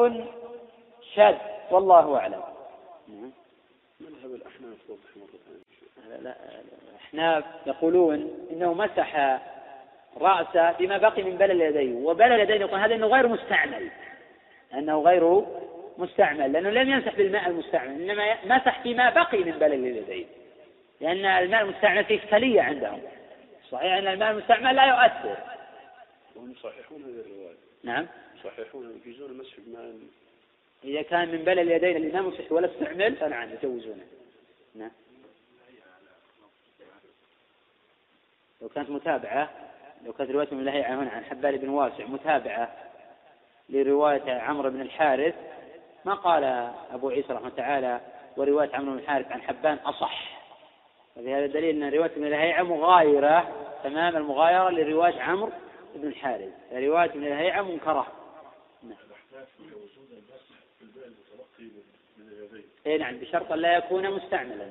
شاذ 1.14 1.34
والله 1.70 2.18
أعلم. 2.18 2.42
مذهب 4.00 4.34
الأحناف 4.34 4.78
لا 6.22 6.36
الأحناف 6.90 7.44
يقولون 7.66 8.48
إنه 8.50 8.74
مسح 8.74 9.40
رأسه 10.16 10.72
بما 10.72 10.98
بقي 10.98 11.22
من 11.22 11.36
بلل 11.36 11.60
يديه 11.60 11.94
وبلل 11.94 12.40
يديه 12.40 12.54
يقول 12.54 12.80
هذا 12.80 12.94
إنه 12.94 13.06
غير 13.06 13.28
مستعمل 13.28 13.90
أنه 14.74 15.02
غير 15.02 15.44
مستعمل 15.98 16.52
لأنه 16.52 16.70
لم 16.70 16.90
يمسح 16.90 17.14
بالماء 17.14 17.48
المستعمل 17.48 18.02
إنما 18.02 18.44
مسح 18.44 18.82
فيما 18.82 19.10
بقي 19.10 19.38
من 19.38 19.52
بلل 19.52 19.74
اليدين 19.74 20.26
لأن 21.00 21.24
الماء 21.24 21.62
المستعمل 21.62 22.04
فيه 22.04 22.18
إشكالية 22.18 22.62
عندهم. 22.62 23.00
صحيح 23.70 23.92
أن 23.92 24.06
الماء 24.06 24.30
المستعمل 24.30 24.76
لا 24.76 24.84
يؤثر. 24.84 25.36
وهم 26.36 26.50
يصححون 26.50 27.02
هذه 27.02 27.20
الرواية. 27.26 27.56
نعم. 27.82 28.06
يصححون 28.36 29.00
يجوزون 29.06 29.30
المسح 29.30 29.52
بماء 29.66 29.94
إذا 30.84 31.02
كان 31.02 31.28
من 31.28 31.44
بلل 31.44 31.58
اليدين 31.58 31.96
اللي 31.96 32.12
ما 32.12 32.20
مسح 32.20 32.52
ولا 32.52 32.70
استعمل 32.74 33.16
فنعم 33.16 33.50
يجوزونه 33.50 34.04
نعم. 34.74 34.90
لو 38.62 38.68
كانت 38.68 38.90
متابعة 38.90 39.50
لو 40.06 40.12
كانت 40.12 40.30
رواية 40.30 40.48
من 40.52 40.64
لهيعة 40.64 40.94
هنا 40.94 41.10
عن 41.10 41.24
حبال 41.24 41.58
بن 41.58 41.68
واسع 41.68 42.04
متابعة 42.04 42.74
لرواية 43.68 44.32
عمرو 44.32 44.70
بن 44.70 44.80
الحارث 44.80 45.34
ما 46.04 46.14
قال 46.14 46.44
أبو 46.92 47.08
عيسى 47.08 47.32
رحمه 47.32 47.48
تعالى 47.48 48.00
ورواية 48.36 48.70
عمرو 48.74 48.92
بن 48.92 48.98
الحارث 48.98 49.32
عن 49.32 49.42
حبان 49.42 49.76
أصح. 49.76 50.38
وفي 51.16 51.34
هذا 51.34 51.46
دليل 51.46 51.82
أن 51.82 51.94
رواية 51.94 52.10
ابن 52.10 52.26
الهيعة 52.26 52.62
مغايرة 52.62 53.48
تمام؟ 53.84 54.16
المغايرة 54.16 54.70
لرواية 54.70 55.20
عمرو 55.20 55.52
بن 55.94 56.08
الحارث. 56.08 56.52
رواية 56.72 57.10
ابن 57.10 57.26
الهيعة 57.26 57.62
منكرة. 57.62 58.06
اي 62.86 62.98
نعم 62.98 63.16
بشرط 63.16 63.52
لا 63.52 63.76
يكون 63.76 64.10
مستعملا. 64.10 64.66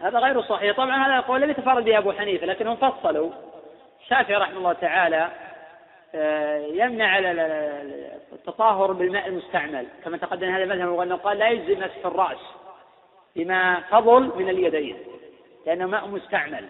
هذا 0.00 0.18
غير 0.18 0.42
صحيح. 0.42 0.76
طبعا 0.76 1.06
هذا 1.06 1.16
القول 1.16 1.40
لم 1.40 1.50
يتفرد 1.50 1.84
به 1.84 1.98
أبو 1.98 2.12
حنيفة 2.12 2.46
لكنهم 2.46 2.76
فصلوا. 2.76 3.30
الشافعي 4.00 4.36
رحمه 4.36 4.58
الله 4.58 4.72
تعالى 4.72 5.30
آه، 6.14 6.56
يمنع 6.58 7.18
التطهر 8.32 8.92
بالماء 8.92 9.28
المستعمل. 9.28 9.86
كما 10.04 10.16
تقدم 10.16 10.48
هذا 10.48 10.62
المذهب 10.62 10.88
وانه 10.88 11.16
قال 11.16 11.38
لا 11.38 11.48
يجزي 11.48 11.74
مسح 11.74 12.06
الرأس 12.06 12.40
بما 13.36 13.80
فضل 13.80 14.32
من 14.36 14.48
اليدين 14.48 14.96
لأنه 15.66 15.86
ماء 15.86 16.08
مستعمل. 16.08 16.68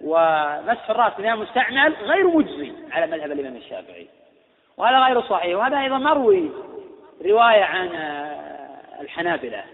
ومسح 0.00 0.90
الرأس 0.90 1.12
بماء 1.18 1.36
مستعمل 1.36 1.94
غير 1.94 2.28
مجزي 2.28 2.72
على 2.90 3.06
مذهب 3.06 3.32
الإمام 3.32 3.56
الشافعي. 3.56 4.08
وهذا 4.76 4.98
غير 4.98 5.22
صحيح. 5.22 5.56
وهذا 5.56 5.80
أيضا 5.80 5.98
مروي. 5.98 6.50
رواية 7.24 7.64
عن 7.64 7.94
آه، 7.94 9.00
الحنابلة. 9.00 9.64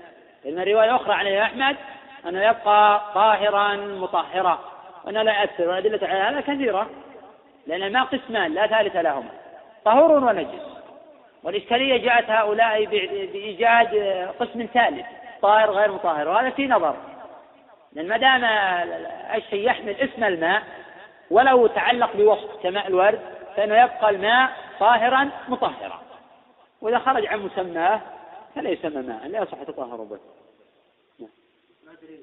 لأن 0.44 0.59
رواية 0.59 0.96
أخرى 0.96 1.14
عن 1.14 1.26
أحمد 1.26 1.76
أنه 2.28 2.42
يبقى 2.42 3.00
طاهرا 3.14 3.76
مطهرا. 3.76 4.59
وانه 5.05 5.22
لا 5.22 5.40
ياثر 5.40 5.68
والادله 5.68 6.09
على 6.09 6.18
هذا 6.18 6.40
كثيرة. 6.40 6.90
لأن 7.66 7.83
الماء 7.83 8.05
قسمان 8.05 8.55
لا 8.55 8.66
ثالث 8.66 8.96
لهما. 8.96 9.31
طهور 9.85 10.12
ونجس. 10.12 10.72
والإشكالية 11.42 11.96
جاءت 11.96 12.31
هؤلاء 12.31 12.85
بإيجاد 12.85 13.94
قسم 14.40 14.66
ثالث 14.74 15.07
طاهر 15.42 15.70
غير 15.70 15.92
مطهر. 15.92 16.28
وهذا 16.28 16.50
في 16.50 16.66
نظر. 16.66 16.96
لأن 17.92 18.09
ما 18.09 18.16
دام 18.16 18.44
الشيء 19.35 19.66
يحمل 19.66 19.96
اسم 19.96 20.24
الماء 20.24 20.62
ولو 21.31 21.66
تعلق 21.66 22.16
بوصف 22.16 22.62
كماء 22.62 22.88
الورد 22.88 23.20
فإنه 23.57 23.83
يبقى 23.83 24.11
الماء 24.11 24.50
طاهرا 24.81 25.31
مطهرا. 25.48 26.12
وإذا 26.83 26.99
خرج 26.99 27.27
عن 27.27 27.38
مسماه 27.38 28.01
فلا 28.55 28.71
يسمى 28.71 29.03
ماء 29.03 29.29
لا 29.29 29.42
يصح 29.42 29.62
تطهر 29.62 29.97
به. 29.97 30.18
ما 31.87 31.95
دليل 32.03 32.21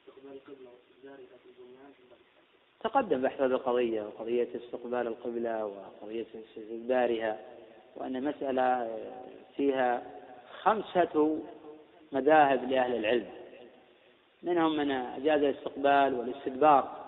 استقبال 0.00 0.32
القبلة 0.32 0.70
تقدم 2.80 3.22
بحث 3.22 3.40
هذه 3.40 3.50
القضية 3.50 4.02
وقضية 4.02 4.48
استقبال 4.56 5.06
القبلة 5.06 5.66
وقضية 5.66 6.26
استدبارها 6.56 7.38
وأن 7.96 8.16
المسألة 8.16 8.98
فيها 9.56 10.02
خمسة 10.62 11.38
مذاهب 12.12 12.70
لأهل 12.70 12.96
العلم. 12.96 13.30
منهم 14.42 14.76
من 14.76 14.90
أجاز 14.90 15.42
الاستقبال 15.42 16.14
والاستدبار. 16.14 17.04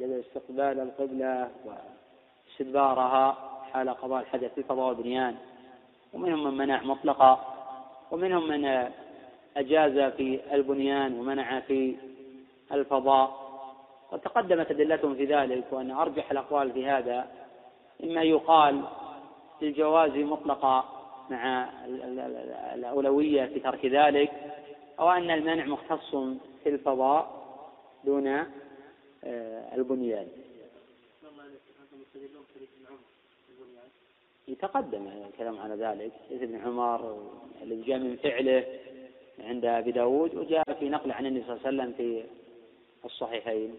أجاز 0.00 0.10
استقبال 0.10 0.80
القبلة 0.80 1.50
واستدبارها. 1.64 3.55
حال 3.76 3.90
قضاء 3.90 4.20
الحدث 4.22 4.54
في 4.54 4.62
فضاء 4.62 4.90
البنيان. 4.90 5.36
ومنهم 6.12 6.44
من 6.44 6.56
منع 6.56 6.82
مطلقا 6.82 7.54
ومنهم 8.10 8.48
من 8.48 8.90
أجاز 9.56 10.12
في 10.12 10.40
البنيان 10.52 11.18
ومنع 11.18 11.60
في 11.60 11.96
الفضاء. 12.72 13.46
وتقدمت 14.12 14.70
أدلتهم 14.70 15.14
في 15.14 15.24
ذلك 15.24 15.64
وأن 15.70 15.90
أرجح 15.90 16.30
الأقوال 16.30 16.72
في 16.72 16.86
هذا 16.86 17.28
إما 18.04 18.22
يقال 18.22 18.82
للجواز 19.62 20.10
مطلقا 20.10 20.84
مع 21.30 21.68
الأولوية 22.74 23.46
في 23.46 23.60
ترك 23.60 23.86
ذلك 23.86 24.30
أو 25.00 25.10
أن 25.10 25.30
المنع 25.30 25.64
مختص 25.64 26.10
في 26.64 26.68
الفضاء 26.68 27.46
دون 28.04 28.26
آه، 29.24 29.74
البنيان. 29.74 30.28
يتقدم 34.48 35.08
الكلام 35.32 35.58
على 35.58 35.74
ذلك. 35.74 36.12
حديث 36.26 36.42
ابن 36.42 36.60
عمر 36.60 37.30
الذي 37.62 37.82
جاء 37.82 37.98
من 37.98 38.16
فعله 38.16 38.64
عند 39.40 39.64
أبي 39.64 39.92
داود 39.92 40.34
وجاء 40.34 40.64
في 40.80 40.88
نقل 40.88 41.12
عن 41.12 41.26
النبي 41.26 41.44
صلى 41.46 41.56
الله 41.56 41.66
عليه 41.66 41.76
وسلم 41.76 41.92
في 41.92 42.24
الصحيحين. 43.04 43.78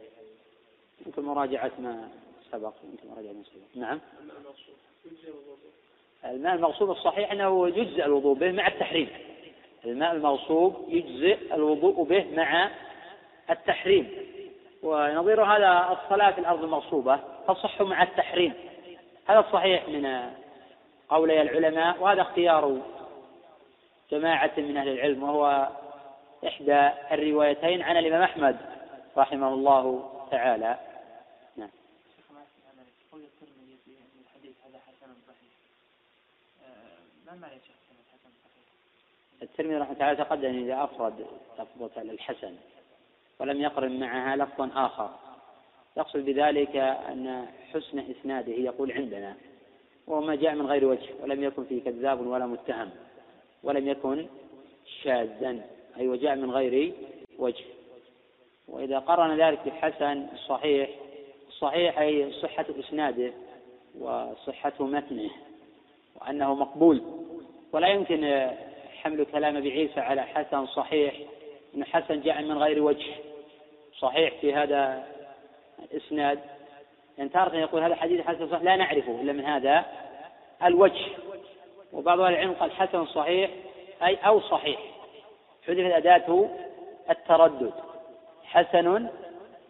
يمكن 1.05 1.21
مراجعة 1.21 1.71
ما 1.79 2.09
سبق 2.51 2.73
يمكن 2.83 3.09
مراجعة 3.15 3.31
ما 3.31 3.43
سبق. 3.43 3.75
نعم. 3.75 3.99
الماء 6.25 6.55
المغصوب 6.55 6.91
الصحيح 6.91 7.31
أنه 7.31 7.67
يجزئ 7.67 8.05
الوضوء 8.05 8.35
به 8.35 8.51
مع 8.51 8.67
التحريم. 8.67 9.09
الماء 9.85 10.11
المغصوب 10.11 10.85
يجزئ 10.87 11.55
الوضوء 11.55 12.03
به 12.03 12.25
مع 12.35 12.71
التحريم. 13.49 14.09
ونظير 14.83 15.43
هذا 15.43 15.99
الصلاة 16.01 16.31
في 16.31 16.39
الأرض 16.39 16.63
المغصوبة 16.63 17.19
تصح 17.47 17.81
مع 17.81 18.03
التحريم. 18.03 18.53
هذا 19.25 19.39
الصحيح 19.39 19.89
من 19.89 20.31
قولي 21.09 21.41
العلماء 21.41 22.01
وهذا 22.01 22.21
اختيار 22.21 22.81
جماعة 24.11 24.51
من 24.57 24.77
أهل 24.77 24.89
العلم 24.89 25.23
وهو 25.23 25.69
إحدى 26.47 26.89
الروايتين 27.11 27.81
عن 27.81 27.97
الإمام 27.97 28.21
أحمد 28.21 28.57
رحمه 29.17 29.53
الله 29.53 30.13
تعالى. 30.31 30.77
الترمذي 39.41 39.75
رحمه 39.75 39.91
الله 39.91 39.99
تعالى 39.99 40.17
تقدم 40.17 40.63
إذا 40.63 40.83
أفرد 40.83 41.27
لفظة 41.59 42.01
الحسن 42.01 42.55
ولم 43.39 43.61
يقرن 43.61 43.99
معها 43.99 44.35
لفظا 44.35 44.71
آخر. 44.75 45.09
يقصد 45.97 46.19
بذلك 46.19 46.75
أن 46.75 47.47
حسن 47.73 47.99
إسناده 47.99 48.53
يقول 48.53 48.91
عندنا. 48.91 49.35
وهو 50.07 50.21
ما 50.21 50.35
جاء 50.35 50.55
من 50.55 50.65
غير 50.65 50.85
وجه 50.85 51.09
ولم 51.21 51.43
يكن 51.43 51.63
فيه 51.63 51.83
كذاب 51.83 52.27
ولا 52.27 52.45
متهم 52.45 52.89
ولم 53.63 53.87
يكن 53.87 54.25
شاذا 55.03 55.59
أي 55.99 56.07
وجاء 56.07 56.35
من 56.35 56.51
غير 56.51 56.93
وجه. 57.39 57.65
وإذا 58.67 58.99
قرن 58.99 59.41
ذلك 59.41 59.59
بالحسن 59.65 60.27
الصحيح 60.33 60.89
الصحيح 61.47 61.99
أي 61.99 62.31
صحة 62.31 62.65
إسناده 62.79 63.31
وصحة 63.99 64.73
متنه 64.79 65.29
وأنه 66.15 66.55
مقبول. 66.55 67.01
ولا 67.71 67.87
يمكن 67.87 68.51
حمل 68.93 69.25
كلام 69.25 69.57
أبي 69.57 69.71
عيسى 69.71 69.99
على 69.99 70.21
حسن 70.21 70.65
صحيح 70.65 71.15
أن 71.75 71.83
حسن 71.83 72.21
جاء 72.21 72.41
من 72.41 72.57
غير 72.57 72.83
وجه. 72.83 73.13
صحيح 73.99 74.33
في 74.41 74.53
هذا 74.53 75.07
الإسناد 75.91 76.39
يعني 77.17 77.29
تارة 77.29 77.55
يقول 77.55 77.83
هذا 77.83 77.95
حديث 77.95 78.21
حسن 78.21 78.49
صحيح 78.49 78.63
لا 78.63 78.75
نعرفه 78.75 79.21
إلا 79.21 79.33
من 79.33 79.45
هذا 79.45 79.85
الوجه. 80.63 81.05
وبعض 81.93 82.19
أهل 82.19 82.33
العلم 82.33 82.53
قال 82.53 82.71
حسن 82.71 83.05
صحيح 83.05 83.51
أي 84.03 84.15
أو 84.15 84.41
صحيح. 84.41 84.79
حذفت 85.67 85.79
أداته 85.79 86.49
التردد. 87.09 87.73
حسن 88.43 89.07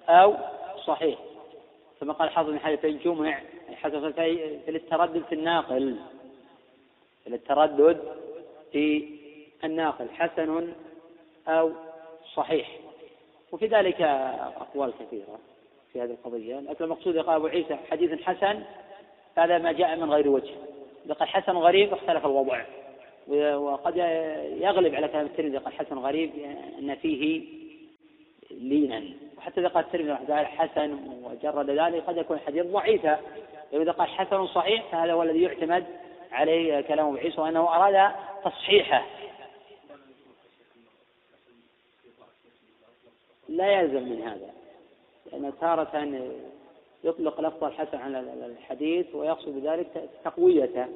أو 0.09 0.35
صحيح. 0.85 1.19
ثم 1.99 2.11
قال 2.11 2.29
حافظ 2.29 2.49
بن 2.49 2.59
حجر 2.59 2.89
جمع 2.89 3.39
حسن 3.75 4.11
في 4.11 4.69
التردد 4.69 5.23
في 5.23 5.35
الناقل. 5.35 5.95
في 7.23 7.29
التردد 7.29 7.99
في 8.71 9.09
الناقل. 9.63 10.09
حسن 10.09 10.73
أو 11.47 11.71
صحيح. 12.33 12.77
وفي 13.51 13.67
ذلك 13.67 14.01
أقوال 14.01 14.93
كثيرة. 14.99 15.39
في 15.97 16.03
هذه 16.03 16.11
القضية. 16.11 16.59
لكن 16.59 16.83
المقصود 16.83 17.17
قال 17.17 17.35
أبو 17.35 17.47
عيسى 17.47 17.77
حديث 17.91 18.21
حسن 18.21 18.63
هذا 19.37 19.57
ما 19.57 19.71
جاء 19.71 19.95
من 19.95 20.11
غير 20.11 20.29
وجه. 20.29 20.53
إذا 21.05 21.13
قال 21.13 21.27
حسن 21.27 21.51
غريب 21.51 21.93
اختلف 21.93 22.25
الوضع. 22.25 22.65
وقد 23.55 23.97
يغلب 24.61 24.95
على 24.95 25.07
كلام 25.07 25.25
الترمذي 25.25 25.57
قال 25.57 25.73
حسن 25.73 25.97
غريب 25.97 26.31
أن 26.79 26.95
فيه 26.95 27.43
لينا. 28.51 29.03
وحتى 29.37 29.59
إذا 29.59 29.67
قال 29.67 29.85
الترمذي 29.85 30.45
حسن 30.45 30.99
وجرد 31.23 31.69
ذلك 31.69 32.03
قد 32.03 32.17
يكون 32.17 32.37
الحديث 32.37 32.65
ضعيفا 32.65 33.19
إذا 33.73 33.91
قال 33.91 34.07
حسن 34.07 34.47
صحيح 34.47 34.91
فهذا 34.91 35.13
هو 35.13 35.23
الذي 35.23 35.41
يعتمد 35.41 35.85
عليه 36.31 36.81
كلام 36.81 37.07
أبو 37.07 37.17
عيسى 37.17 37.41
وأنه 37.41 37.75
أراد 37.75 38.11
تصحيحه. 38.45 39.05
لا 43.49 43.81
يلزم 43.81 44.03
من 44.09 44.21
هذا. 44.21 44.57
لأن 45.31 45.53
تارة 45.61 46.07
يطلق 47.03 47.41
لفظ 47.41 47.63
الحسن 47.63 47.97
على 47.97 48.19
الحديث 48.19 49.15
ويقصد 49.15 49.49
بذلك 49.49 50.09
تقويته. 50.23 50.87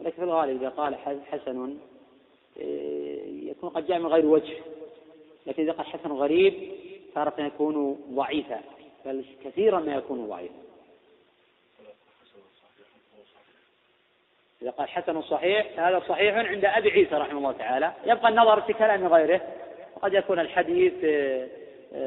ولكن 0.00 0.16
في 0.16 0.22
الغالب 0.22 0.62
إذا 0.62 0.68
قال 0.68 0.96
حسن 1.30 1.76
إيه، 2.56 3.50
يكون 3.50 3.70
قد 3.70 3.86
جاء 3.86 3.98
من 3.98 4.06
غير 4.06 4.26
وجه. 4.26 4.56
لكن 5.46 5.62
إذا 5.62 5.72
قال 5.72 5.86
حسن 5.86 6.12
غريب 6.12 6.72
تارة 7.14 7.42
يكون 7.42 8.00
ضعيفا 8.10 8.60
بل 9.04 9.24
كثيرا 9.44 9.80
ما 9.80 9.94
يكون 9.94 10.26
ضعيفا. 10.26 10.54
إذا 14.62 14.70
قال 14.70 14.88
حسن 14.88 15.22
صحيح 15.22 15.76
فهذا 15.76 16.02
صحيح 16.08 16.34
عند 16.34 16.64
أبي 16.64 16.90
عيسى 16.90 17.14
رحمه 17.14 17.38
الله 17.38 17.52
تعالى. 17.52 17.92
يبقى 18.06 18.28
النظر 18.28 18.60
في 18.60 18.72
كلام 18.72 19.06
غيره. 19.06 19.40
وقد 19.96 20.14
يكون 20.14 20.38
الحديث 20.38 20.92
آه، 21.04 21.48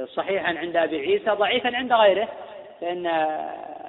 صحيحا 0.06 0.58
عند 0.58 0.78
أبي 0.78 1.00
عيسى 1.00 1.30
ضعيفا 1.30 1.78
عند 1.78 1.94
غيره 1.94 2.28
فإن 2.82 3.08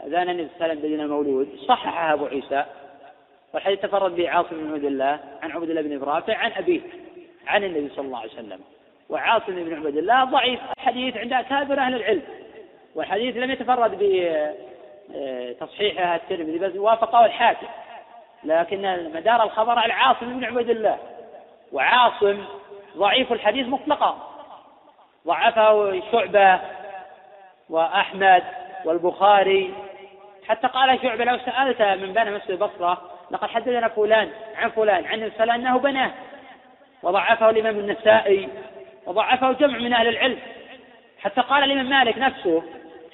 أذان 0.07 0.29
النبي 0.29 0.49
صلى 0.59 0.73
الله 0.73 0.85
عليه 0.85 0.95
وسلم 0.95 1.01
المولود 1.01 1.49
صححها 1.69 2.13
أبو 2.13 2.27
عيسى. 2.27 2.65
والحديث 3.55 3.81
تفرد 3.81 4.17
به 4.17 4.31
عاصم 4.31 4.51
بن 4.51 4.73
عبد 4.73 4.85
الله 4.85 5.21
عن 5.43 5.51
عبد 5.51 5.71
الله 5.71 5.83
بن 5.83 6.03
رافع 6.03 6.37
عن 6.37 6.53
أبيه 6.53 6.81
عن 7.47 7.65
النبي 7.65 7.89
صلى 7.89 8.07
الله 8.07 8.19
عليه 8.19 8.33
وسلم. 8.33 8.61
وعاصم 9.09 9.65
بن 9.65 9.75
عبد 9.75 9.97
الله 9.97 10.25
ضعيف 10.25 10.61
الحديث 10.79 11.17
عند 11.17 11.33
أكابر 11.33 11.79
أهل 11.79 11.95
العلم. 11.95 12.23
والحديث 12.95 13.37
لم 13.37 13.51
يتفرد 13.51 13.99
بتصحيحها 15.11 16.17
الترمذي 16.17 16.59
بل 16.59 16.79
وافقه 16.79 17.25
الحاكم. 17.25 17.67
لكن 18.45 19.11
مدار 19.15 19.43
الخبر 19.43 19.79
على 19.79 19.93
عاصم 19.93 20.39
بن 20.39 20.45
عبد 20.45 20.71
الله. 20.71 20.99
وعاصم 21.73 22.45
ضعيف 22.97 23.33
الحديث 23.33 23.69
مطلقا. 23.69 24.34
ضعفه 25.27 26.03
شعبة 26.13 26.61
وأحمد 27.71 28.43
والبخاري. 28.85 29.75
حتى 30.49 30.67
قال 30.67 30.99
شعبة 31.03 31.25
لو 31.25 31.39
سألت 31.39 31.83
من 31.83 32.13
بنى 32.13 32.31
مسجد 32.31 32.51
البصرة 32.51 33.03
لقد 33.31 33.49
حدثنا 33.49 33.89
فلان 33.89 34.31
عن 34.57 34.71
فلان 34.71 35.05
عن 35.05 35.23
السلام 35.23 35.61
أنه 35.61 35.79
بناه. 35.79 36.11
وضعفه 37.03 37.51
الإمام 37.51 37.79
النسائي 37.79 38.49
وضعفه 39.07 39.53
جمع 39.53 39.79
من 39.79 39.93
أهل 39.93 40.09
العلم. 40.09 40.39
حتى 41.19 41.41
قال 41.41 41.65
الإمام 41.65 41.89
مالك 41.89 42.19
نفسه 42.19 42.63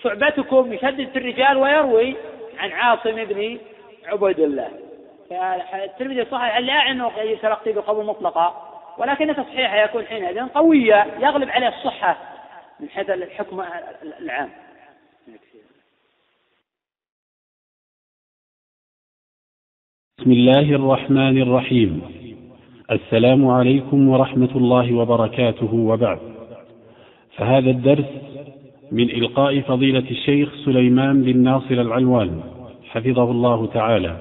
شعبتكم 0.02 0.72
يشدد 0.72 1.08
في 1.08 1.18
الرجال 1.18 1.56
ويروي 1.56 2.16
عن 2.58 2.72
عاصم 2.72 3.24
بن 3.24 3.58
عبيد 4.06 4.40
الله. 4.40 4.70
فالترمذي 5.30 6.24
صحيح 6.24 6.58
لا 6.58 6.90
أنه 6.90 7.12
يتلقي 7.18 7.72
بقبول 7.72 8.04
مطلقا. 8.04 8.69
ولكن 9.00 9.34
تصحيحه 9.34 9.76
يكون 9.76 10.04
حينئذ 10.04 10.48
قوية 10.48 11.06
يغلب 11.20 11.48
عليه 11.48 11.68
الصحة 11.68 12.16
من 12.80 12.88
حيث 12.88 13.10
الحكم 13.10 13.62
العام. 14.20 14.48
بسم 20.18 20.32
الله 20.32 20.74
الرحمن 20.74 21.42
الرحيم. 21.42 22.02
السلام 22.90 23.48
عليكم 23.48 24.08
ورحمة 24.08 24.50
الله 24.56 24.94
وبركاته 24.94 25.74
وبعد. 25.74 26.18
فهذا 27.36 27.70
الدرس 27.70 28.06
من 28.92 29.10
إلقاء 29.10 29.60
فضيلة 29.60 30.10
الشيخ 30.10 30.54
سليمان 30.64 31.22
بن 31.22 31.42
ناصر 31.42 31.74
العلوان 31.74 32.40
حفظه 32.90 33.30
الله 33.30 33.66
تعالى. 33.66 34.16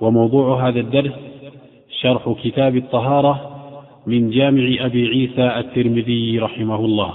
وموضوع 0.00 0.68
هذا 0.68 0.80
الدرس 0.80 1.14
شرح 1.90 2.34
كتاب 2.44 2.76
الطهارة 2.76 3.57
من 4.08 4.30
جامع 4.30 4.76
أبي 4.80 5.08
عيسى 5.08 5.60
الترمذي 5.60 6.38
رحمه 6.38 6.84
الله. 6.84 7.14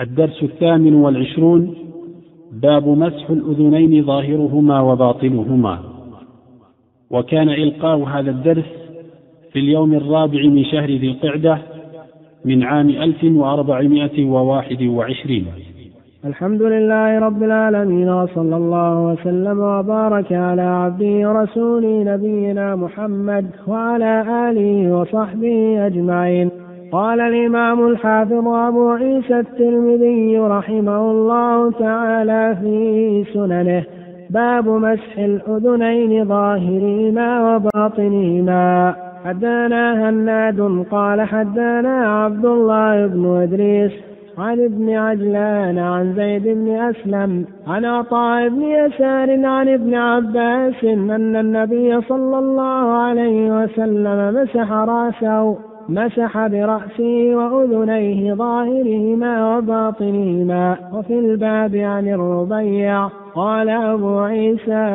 الدرس 0.00 0.42
الثامن 0.42 0.94
والعشرون 0.94 1.74
باب 2.52 2.88
مسح 2.88 3.30
الأذنين 3.30 4.04
ظاهرهما 4.04 4.80
وباطنهما. 4.80 5.78
وكان 7.10 7.48
إلقاء 7.48 7.98
هذا 7.98 8.30
الدرس 8.30 8.64
في 9.52 9.58
اليوم 9.58 9.94
الرابع 9.94 10.42
من 10.42 10.64
شهر 10.64 10.90
ذي 10.90 11.08
القعدة 11.08 11.58
من 12.44 12.62
عام 12.62 12.88
1421 12.88 15.46
الحمد 16.24 16.62
لله 16.62 17.18
رب 17.18 17.42
العالمين 17.42 18.08
وصلى 18.08 18.56
الله 18.56 19.04
وسلم 19.04 19.60
وبارك 19.60 20.32
على 20.32 20.62
عبده 20.62 21.28
ورسوله 21.28 22.02
نبينا 22.14 22.76
محمد 22.76 23.46
وعلى 23.68 24.24
آله 24.50 24.96
وصحبه 24.96 25.86
أجمعين. 25.86 26.50
قال 26.92 27.20
الإمام 27.20 27.86
الحافظ 27.86 28.48
أبو 28.48 28.90
عيسى 28.90 29.38
الترمذي 29.38 30.38
رحمه 30.38 31.10
الله 31.10 31.70
تعالى 31.70 32.56
في 32.60 33.24
سننه 33.34 33.84
باب 34.30 34.68
مسح 34.68 35.18
الأذنين 35.18 36.24
ظاهرهما 36.24 37.56
وباطنهما. 37.56 38.94
حدانا 39.24 40.08
هناد 40.08 40.84
قال 40.90 41.22
حدانا 41.22 42.24
عبد 42.24 42.44
الله 42.44 43.06
بن 43.06 43.36
إدريس 43.42 44.07
عن 44.38 44.64
ابن 44.64 44.90
عجلان 44.90 45.78
عن 45.78 46.14
زيد 46.14 46.42
بن 46.42 46.68
أسلم 46.68 47.44
عن 47.66 47.84
عطاء 47.84 48.48
بن 48.48 48.62
يسار 48.62 49.46
عن 49.46 49.68
ابن 49.68 49.94
عباس 49.94 50.84
أن 50.84 51.36
النبي 51.36 52.00
صلى 52.00 52.38
الله 52.38 52.92
عليه 52.92 53.62
وسلم 53.62 54.34
مسح 54.42 54.72
رأسه 54.72 55.58
مسح 55.88 56.46
برأسه 56.46 57.34
وأذنيه 57.34 58.34
ظاهرهما 58.34 59.56
وباطنهما. 59.56 60.76
وفي 60.92 61.18
الباب 61.18 61.76
عن 61.76 62.08
الربيع 62.08 63.08
قال 63.34 63.68
أبو 63.68 64.18
عيسى 64.18 64.86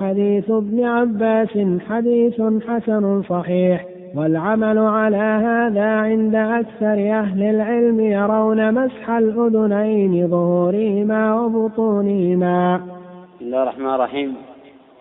حديث 0.00 0.50
ابن 0.50 0.84
عباس 0.84 1.58
حديث 1.88 2.42
حسن 2.68 3.22
صحيح. 3.22 3.91
والعمل 4.16 4.78
على 4.78 5.16
هذا 5.16 5.86
عند 5.86 6.34
أكثر 6.34 7.18
أهل 7.20 7.42
العلم 7.42 8.00
يرون 8.00 8.74
مسح 8.74 9.10
الأذنين 9.10 10.28
ظهورهما 10.28 11.40
وبطونهما. 11.40 12.76
بسم 12.76 13.44
الله 13.44 13.62
الرحمن 13.62 13.94
الرحيم. 13.94 14.36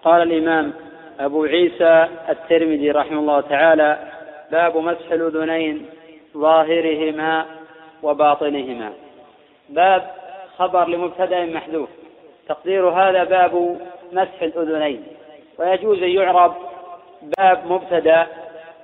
قال 0.03 0.21
الإمام 0.21 0.73
أبو 1.19 1.43
عيسى 1.43 2.07
الترمذي 2.29 2.91
رحمه 2.91 3.19
الله 3.19 3.41
تعالى 3.41 3.97
باب 4.51 4.77
مسح 4.77 5.11
الأذنين 5.11 5.85
ظاهرهما 6.37 7.45
وباطنهما. 8.03 8.89
باب 9.69 10.01
خبر 10.57 10.87
لمبتدأ 10.87 11.45
محذوف. 11.45 11.89
تقدير 12.47 12.89
هذا 12.89 13.23
باب 13.23 13.77
مسح 14.13 14.41
الأذنين. 14.41 15.03
ويجوز 15.59 16.03
أن 16.03 16.09
يعرب 16.09 16.53
باب 17.37 17.59
مبتدأ 17.69 18.27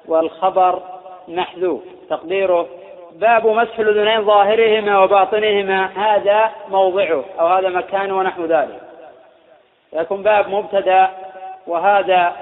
والخبر 0.08 0.82
محذوف. 1.28 1.82
تقديره 2.10 2.68
باب 3.16 3.48
مسح 3.48 3.80
الأذنين 3.80 4.26
ظاهرهما 4.26 5.04
وباطنهما. 5.04 5.86
هذا 5.86 6.52
موضعه 6.70 7.24
أو 7.40 7.48
هذا 7.48 7.70
مكانه 7.70 8.18
ونحو 8.18 8.46
ذلك. 8.46 8.82
يكون 9.94 10.24
باب 10.24 10.50
مبتدأ 10.50 11.10
وهذا 11.68 12.36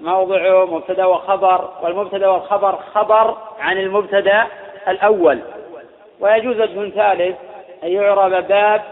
موضعه 0.00 0.64
مبتدأ 0.64 1.04
وخبر. 1.04 1.70
والمبتدأ 1.82 2.28
والخبر 2.28 2.76
خبر 2.76 3.36
عن 3.60 3.78
المبتدأ 3.78 4.46
الأول. 4.88 5.38
ويجوز 6.20 6.60
وجه 6.60 6.90
ثالث 6.90 7.36
أن 7.84 7.88
يعرب 7.88 8.48
باب 8.48 8.82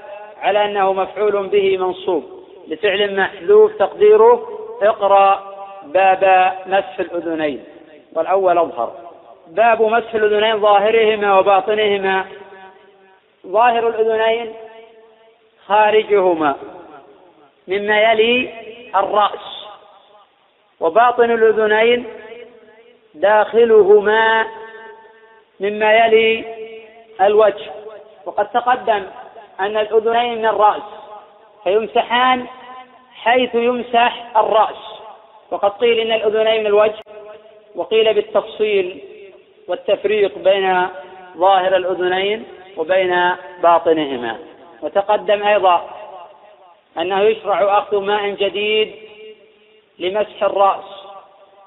على 0.43 0.65
أنه 0.65 0.93
مفعول 0.93 1.47
به 1.47 1.79
منصوب. 1.79 2.25
لفعل 2.69 3.17
محذوف 3.17 3.73
تقديره 3.79 4.49
اقرأ 4.83 5.43
باب 5.85 6.53
مسح 6.67 7.01
الأذنين. 7.01 7.65
والأول 8.13 8.59
أظهر. 8.59 8.93
باب 9.47 9.83
مسح 9.83 10.15
الأذنين 10.15 10.61
ظاهرهما 10.61 11.39
وباطنهما. 11.39 12.27
ظاهر 13.47 13.89
الأذنين 13.89 14.55
خارجهما. 15.67 16.57
مما 17.69 18.01
يلي 18.01 18.55
الرأس. 18.97 19.67
وباطن 20.81 21.31
الأذنين 21.31 22.07
داخلهما. 23.15 24.47
مما 25.61 25.93
يلي 25.93 26.45
الوجه. 27.21 27.71
وقد 28.27 28.49
تقدم 28.51 29.07
أن 29.61 29.77
الأذنين 29.77 30.39
من 30.39 30.47
الرأس. 30.47 30.83
فيمسحان 31.65 32.47
حيث 33.15 33.55
يمسح 33.55 34.37
الرأس. 34.37 35.01
وقد 35.51 35.71
قيل 35.71 35.99
إن 35.99 36.13
الأذنين 36.13 36.61
من 36.61 36.67
الوجه. 36.67 37.08
وقيل 37.79 38.15
بالتفصيل 38.15 39.01
والتفريق 39.69 40.39
بين 40.39 40.87
ظاهر 41.37 41.77
الأذنين 41.77 42.45
وبين 42.77 43.33
باطنهما. 43.63 44.39
وتقدم 44.83 45.47
أيضا 45.47 45.91
أنه 46.99 47.21
يشرع 47.21 47.79
أخذ 47.79 48.01
ماء 48.01 48.31
جديد 48.31 48.95
لمسح 49.99 50.43
الرأس 50.43 50.85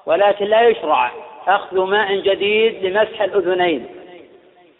ولكن 0.06 0.44
لا 0.44 0.68
يشرع 0.68 1.10
أخذ 1.46 1.84
ماء 1.84 2.14
جديد 2.14 2.84
لمسح 2.86 3.22
الأذنين 3.22 3.86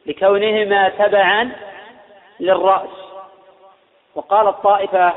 لكونهما 0.07 0.89
تبعا 0.89 1.51
للرأس. 2.41 2.91
وقال 4.15 4.49
الطائفة 4.49 5.13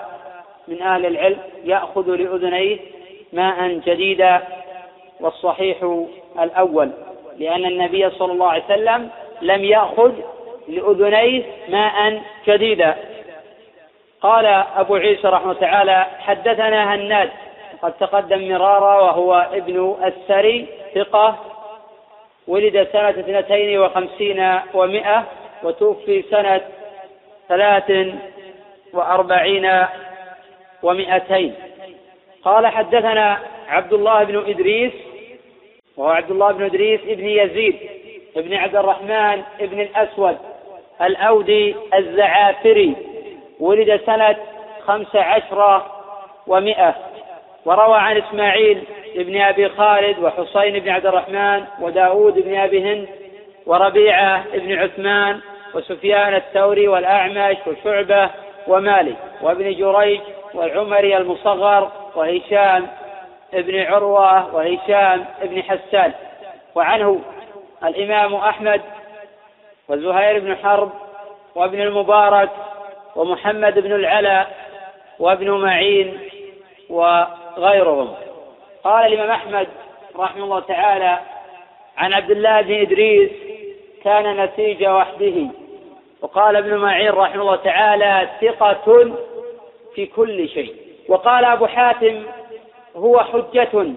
من 0.68 0.82
أهل 0.82 1.06
العلم 1.06 1.40
يأخذ 1.64 2.16
لأذنيه 2.16 2.80
ماء 3.34 3.68
جديدا 3.68 4.44
والصحيح 5.20 6.04
الأول 6.40 6.92
لأن 7.38 7.66
النبي 7.66 8.10
صلى 8.10 8.32
الله 8.32 8.48
عليه 8.48 8.64
وسلم 8.64 9.10
لم 9.42 9.64
يأخذ 9.64 10.12
لأذنيه 10.68 11.44
ماء 11.70 12.22
جديدا 12.48 12.96
قال 14.22 14.46
أبو 14.78 14.96
عيسى 14.96 15.28
رحمه 15.28 15.54
تعالى 15.54 16.06
حدثنا 16.20 16.96
هناد 16.96 17.30
قد 17.82 17.94
تقدم 17.94 18.50
مرارا 18.50 19.02
وهو 19.02 19.50
ابن 19.54 19.96
السري 20.04 20.68
ثقة 20.96 21.36
ولد 22.48 22.88
سنة 22.94 23.10
اثنتين 23.10 23.80
وخمسين 23.80 24.60
ومائة 24.74 25.24
وتوفي 25.64 26.22
سنة 26.22 26.62
ثلاث 27.50 28.08
وأربعين 28.94 29.86
ومائتين. 30.84 31.56
قال 32.44 32.68
حدثنا 32.68 33.40
عبد 33.68 33.94
الله 33.94 34.24
بن 34.24 34.38
إدريس 34.38 34.94
وهو 35.98 36.10
عبد 36.10 36.32
الله 36.32 36.52
بن 36.52 36.64
إدريس 36.64 37.02
ابن 37.08 37.26
يزيد 37.26 37.76
ابن 38.38 38.54
عبد 38.54 38.76
الرحمن 38.76 39.42
ابن 39.60 39.82
الأسود 39.82 40.38
الأودي 41.02 41.76
الزعافري. 41.94 42.96
ولد 43.60 44.02
سنة 44.06 44.36
خمس 44.86 45.16
عشر 45.16 45.82
ومائة 46.48 46.96
وروى 47.66 47.98
عن 47.98 48.18
إسماعيل 48.18 48.84
ابن 49.16 49.42
أبي 49.42 49.70
خالد 49.70 50.20
وحسين 50.20 50.80
بن 50.80 50.90
عبد 50.90 51.06
الرحمن 51.06 51.64
وداود 51.82 52.40
بن 52.40 52.56
أبي 52.56 52.92
هند 52.92 53.08
وربيعة 53.66 54.44
بن 54.54 54.74
عثمان 54.74 55.40
وسفيان 55.74 56.36
الثوري 56.36 56.88
والأعمش 56.88 57.58
وشعبة 57.68 58.30
ومالك 58.68 59.16
وابن 59.42 59.76
جريج 59.76 60.22
والعمري 60.54 61.18
المصغر 61.18 61.92
وهشام 62.16 62.88
ابن 63.56 63.82
عروة 63.82 64.56
وهشام 64.56 65.26
ابن 65.42 65.64
حسان 65.64 66.14
وعنه 66.76 67.22
الإمام 67.84 68.36
أحمد 68.36 68.82
وزهير 69.90 70.40
بن 70.40 70.56
حرب 70.56 70.92
وابن 71.56 71.82
المبارك 71.82 72.50
ومحمد 73.16 73.80
بن 73.80 73.92
العلا 73.92 74.48
وابن 75.20 75.52
معين 75.52 76.20
وغيرهم. 76.90 78.14
قال 78.84 79.14
الإمام 79.14 79.32
أحمد 79.32 79.68
رحمه 80.16 80.44
الله 80.44 80.60
تعالى 80.60 81.20
عن 81.98 82.14
عبد 82.14 82.32
الله 82.32 82.62
بن 82.62 82.74
إدريس 82.82 83.32
كان 84.04 84.44
نسيج 84.44 84.88
وحده 84.88 85.48
وقال 86.22 86.56
ابن 86.56 86.78
معين 86.78 87.12
رحمه 87.12 87.42
الله 87.42 87.56
تعالى 87.56 88.30
ثقة 88.42 89.12
في 89.96 90.06
كل 90.06 90.50
شيء 90.50 90.76
وقال 91.10 91.46
أبو 91.46 91.68
حاتم 91.68 92.24
هو 92.96 93.20
حجة 93.20 93.94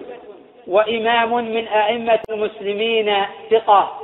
وإمام 0.67 1.33
من 1.33 1.67
أئمة 1.67 2.19
المسلمين 2.29 3.25
ثقة. 3.51 3.99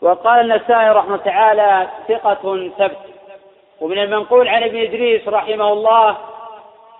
وقال 0.00 0.40
النسائي 0.40 0.90
رحمه 0.90 1.16
تعالى 1.16 1.88
ثقة 2.08 2.70
ثبت. 2.78 2.96
ومن 3.80 3.98
المنقول 3.98 4.48
عن 4.48 4.62
ابن 4.62 4.82
إدريس 4.82 5.28
رحمه 5.28 5.72
الله 5.72 6.16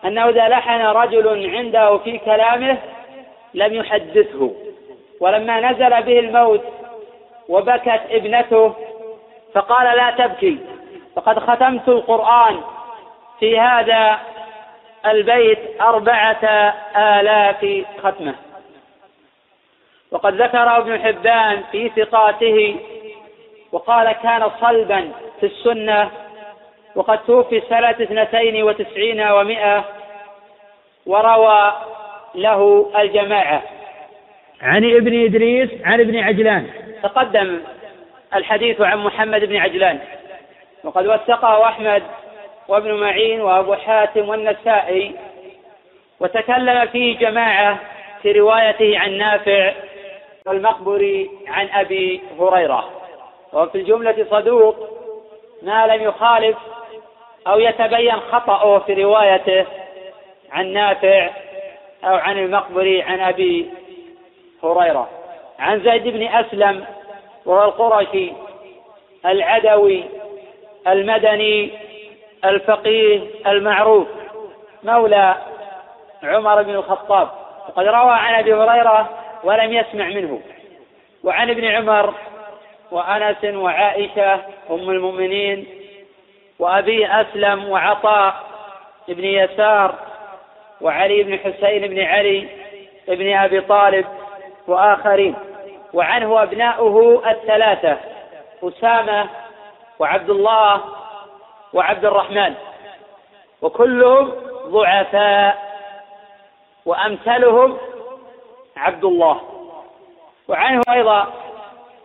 أنه 0.04 0.28
إذا 0.28 0.48
لحن 0.48 0.80
رجل 0.80 1.56
عنده 1.56 1.98
في 1.98 2.18
كلامه 2.18 2.78
لم 3.54 3.74
يحدثه. 3.74 4.50
ولما 5.20 5.60
نزل 5.60 6.02
به 6.02 6.18
الموت 6.18 6.64
وبكت 7.48 8.00
ابنته 8.10 8.74
فقال 9.54 9.96
لا 9.96 10.10
تبكي 10.10 10.58
فقد 11.16 11.38
ختمت 11.38 11.88
القرآن 11.88 12.60
في 13.40 13.60
هذا 13.60 14.18
البيت 15.10 15.58
أربعة 15.80 16.44
آلاف 16.96 17.84
ختمة. 18.02 18.34
وقد 20.10 20.42
ذكر 20.42 20.76
ابن 20.76 21.00
حبان 21.00 21.62
في 21.72 21.88
ثقاته 21.96 22.76
وقال 23.72 24.12
كان 24.12 24.50
صلبا 24.60 25.12
في 25.40 25.46
السنة 25.46 26.10
وقد 26.94 27.18
توفي 27.18 27.62
سنة 27.68 27.90
اثنتين 27.90 28.62
وتسعين 28.62 29.20
ومائة 29.20 29.84
وروى 31.06 31.72
له 32.34 32.90
الجماعة. 32.98 33.62
عن 34.62 34.84
ابن 34.84 35.24
إدريس 35.24 35.70
عن 35.84 36.00
ابن 36.00 36.18
عجلان. 36.18 36.70
تقدم 37.02 37.60
الحديث 38.34 38.80
عن 38.80 38.98
محمد 38.98 39.44
بن 39.44 39.56
عجلان. 39.56 39.98
وقد 40.84 41.06
وثقه 41.06 41.68
أحمد 41.68 42.02
وابن 42.68 42.94
معين 42.94 43.40
وأبو 43.40 43.74
حاتم 43.74 44.28
والنسائي 44.28 45.14
وتكلم 46.20 46.86
فيه 46.86 47.18
جماعة 47.18 47.78
في 48.22 48.32
روايته 48.32 48.98
عن 48.98 49.12
نافع 49.18 49.72
والمقبري 50.46 51.30
عن 51.48 51.68
أبي 51.68 52.22
هريرة. 52.40 52.90
وفي 53.52 53.78
الجملة 53.78 54.26
صدوق 54.30 54.76
ما 55.62 55.86
لم 55.86 56.02
يخالف 56.02 56.56
أو 57.46 57.58
يتبين 57.58 58.20
خطأه 58.20 58.78
في 58.78 59.04
روايته 59.04 59.66
عن 60.52 60.72
نافع 60.72 61.30
أو 62.04 62.14
عن 62.14 62.38
المقبري 62.38 63.02
عن 63.02 63.20
أبي 63.20 63.70
هريرة. 64.64 65.08
عن 65.58 65.80
زيد 65.80 66.08
بن 66.08 66.26
أسلم 66.26 66.84
وهو 67.46 67.64
القرشي 67.64 68.32
العدوي 69.26 70.04
المدني 70.86 71.85
الفقيه 72.48 73.20
المعروف 73.46 74.08
مولى 74.82 75.36
عمر 76.22 76.62
بن 76.62 76.74
الخطاب. 76.74 77.28
وقد 77.68 77.86
روى 77.86 78.10
عن 78.10 78.34
أبي 78.34 78.54
هريرة 78.54 79.08
ولم 79.44 79.72
يسمع 79.72 80.08
منه. 80.08 80.40
وعن 81.24 81.50
ابن 81.50 81.64
عمر 81.64 82.14
وأنس 82.90 83.44
وعائشة 83.44 84.34
أم 84.70 84.90
المؤمنين 84.90 85.66
وأبي 86.58 87.06
أسلم 87.06 87.68
وعطاء 87.68 88.34
بن 89.08 89.24
يسار 89.24 89.94
وعلي 90.80 91.22
بن 91.22 91.38
حسين 91.38 91.86
بن 91.86 92.00
علي 92.02 92.48
بن 93.08 93.36
أبي 93.36 93.60
طالب 93.60 94.06
وآخرين. 94.68 95.34
وعنه 95.92 96.42
أبناؤه 96.42 97.22
الثلاثة 97.30 97.96
أسامة 98.62 99.26
وعبد 99.98 100.30
الله 100.30 100.80
وعبد 101.72 102.04
الرحمن. 102.04 102.54
وكلهم 103.62 104.32
ضعفاء 104.66 105.76
وأمثلهم 106.86 107.78
عبد 108.76 109.04
الله. 109.04 109.40
وعنه 110.48 110.82
أيضا 110.88 111.32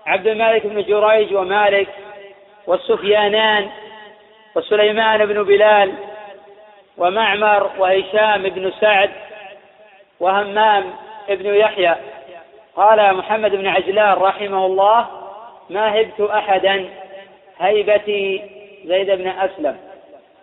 عبد 0.06 0.28
الملك 0.28 0.68
بن 0.68 0.82
جريج 0.84 1.36
ومالك 1.36 1.90
والسفيانان 2.68 3.70
وسليمان 4.56 5.26
بن 5.26 5.44
بلال 5.44 5.94
ومعمر 6.98 7.72
وهشام 7.78 8.42
بن 8.42 8.72
سعد 8.80 9.12
وهمام 10.20 10.94
بن 11.30 11.46
يحيى. 11.46 11.96
قال 12.76 13.18
محمد 13.18 13.52
بن 13.52 13.68
عجلان 13.68 14.14
رحمه 14.14 14.66
الله 14.66 15.08
ما 15.70 16.02
هبت 16.02 16.22
أحدا 16.22 16.90
هيبتي 17.60 18.42
زيد 18.86 19.12
بن 19.12 19.28
أسلم. 19.28 19.78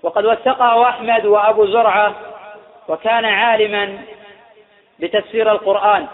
وقد 0.02 0.24
وثقه 0.24 0.88
أحمد 0.88 1.26
وأبو 1.26 1.66
زرعة 1.66 2.14
وكان 2.88 3.24
عالما 3.24 3.98
بتفسير 4.98 5.52
القرآن. 5.52 6.06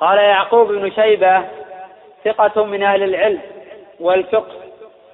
قال 0.00 0.18
يعقوب 0.18 0.72
بن 0.72 0.90
شيبة 0.90 1.42
ثقة 2.24 2.64
من 2.64 2.82
أهل 2.82 3.02
العلم 3.02 3.40
والفقه 4.00 4.54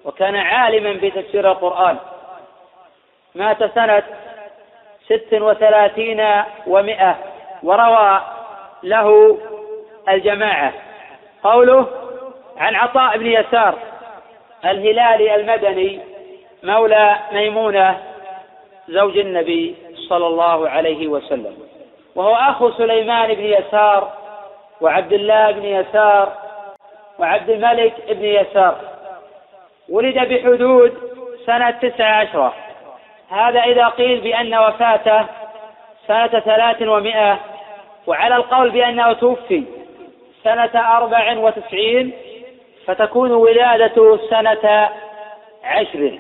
وكان 0.04 0.36
عالما 0.36 0.92
بتفسير 0.92 1.50
القرآن. 1.50 1.96
مات 3.34 3.74
سنة 3.74 4.02
ست 5.06 5.32
وثلاثين 5.32 6.26
ومائة 6.66 7.16
وروى 7.62 8.20
له 8.82 9.38
الجماعة. 10.08 10.72
قوله 11.42 11.86
عن 12.56 12.74
عطاء 12.74 13.18
بن 13.18 13.26
يسار 13.26 13.74
الهلالي 14.64 15.34
المدني 15.34 16.00
مولى 16.62 17.16
ميمونة 17.32 17.98
زوج 18.88 19.18
النبي 19.18 19.76
صلى 20.08 20.26
الله 20.26 20.68
عليه 20.68 21.08
وسلم. 21.08 21.56
وهو 22.14 22.34
أخو 22.34 22.70
سليمان 22.70 23.34
بن 23.34 23.44
يسار 23.44 24.12
وعبد 24.80 25.12
الله 25.12 25.50
بن 25.50 25.64
يسار 25.64 26.32
وعبد 27.18 27.50
الملك 27.50 27.94
بن 28.10 28.24
يسار. 28.24 28.76
ولد 29.88 30.18
بحدود 30.18 30.94
سنة 31.46 31.70
تسع 31.70 32.04
عشرة 32.04 32.54
هذا 33.30 33.60
إذا 33.60 33.88
قيل 33.88 34.20
بأن 34.20 34.54
وفاته 34.54 35.26
سنة 36.06 36.40
ثلاث 36.40 36.82
ومائة 36.82 37.38
وعلى 38.06 38.36
القول 38.36 38.70
بأنه 38.70 39.12
توفي 39.12 39.64
سنة 40.44 40.96
أربع 40.96 41.38
وتسعين 41.38 42.12
فتكون 42.86 43.32
ولادته 43.32 44.16
سنة 44.30 44.88
عشر. 45.64 46.18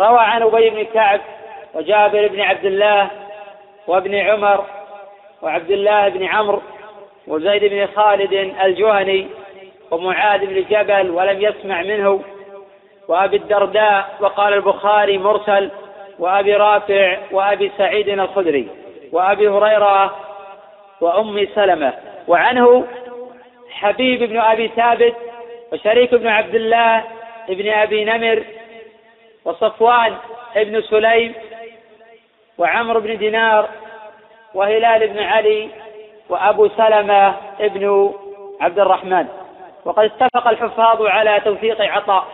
روى 0.00 0.18
عن 0.20 0.42
أبي 0.42 0.70
بن 0.70 0.82
كعب 0.94 1.20
وجابر 1.74 2.28
بن 2.28 2.40
عبد 2.40 2.64
الله 2.64 3.10
وابن 3.86 4.14
عمر 4.14 4.64
وعبد 5.42 5.70
الله 5.70 6.08
بن 6.08 6.24
عمرو 6.24 6.62
وزيد 7.26 7.64
بن 7.64 7.86
خالد 7.86 8.32
الجهني 8.64 9.26
ومعاذ 9.90 10.46
بن 10.46 10.64
جبل 10.70 11.10
ولم 11.10 11.40
يسمع 11.42 11.82
منه 11.82 12.22
وأبي 13.08 13.36
الدرداء 13.36 14.16
وقال 14.20 14.54
البخاري 14.54 15.18
مرسل 15.18 15.70
وأبي 16.18 16.54
رافع 16.54 17.18
وأبي 17.32 17.70
سعيد 17.78 18.08
الخدري 18.08 18.68
وأبي 19.12 19.48
هريرة 19.48 20.16
وأم 21.00 21.46
سلمة. 21.54 21.92
وعنه 22.28 22.86
حبيب 23.70 24.22
بن 24.22 24.38
أبي 24.38 24.68
ثابت 24.68 25.14
وشريك 25.72 26.14
بن 26.14 26.26
عبد 26.26 26.54
الله 26.54 27.04
بن 27.48 27.68
أبي 27.68 28.04
نمر 28.04 28.44
وصفوان 29.50 30.16
بن 30.56 30.82
سليم 30.82 31.34
وعمرو 32.58 33.00
بن 33.00 33.18
دينار 33.18 33.68
وهلال 34.54 35.08
بن 35.08 35.18
علي 35.18 35.68
وأبو 36.28 36.68
سلمة 36.68 37.34
بن 37.60 38.14
عبد 38.60 38.78
الرحمن. 38.78 39.26
وقد 39.84 40.04
اتفق 40.04 40.48
الحفاظ 40.48 41.02
على 41.02 41.40
توثيق 41.40 41.80
عطاء 41.80 42.24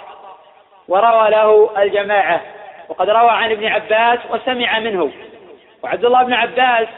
وروى 0.89 1.31
له 1.31 1.71
الجماعة. 1.79 2.41
وقد 2.89 3.11
روى 3.11 3.31
عن 3.31 3.51
ابن 3.51 3.67
عباس 3.67 4.19
وسمع 4.31 4.79
منه. 4.79 5.11
وعبد 5.83 6.05
الله 6.05 6.23
بن 6.23 6.33
عباس 6.33 6.89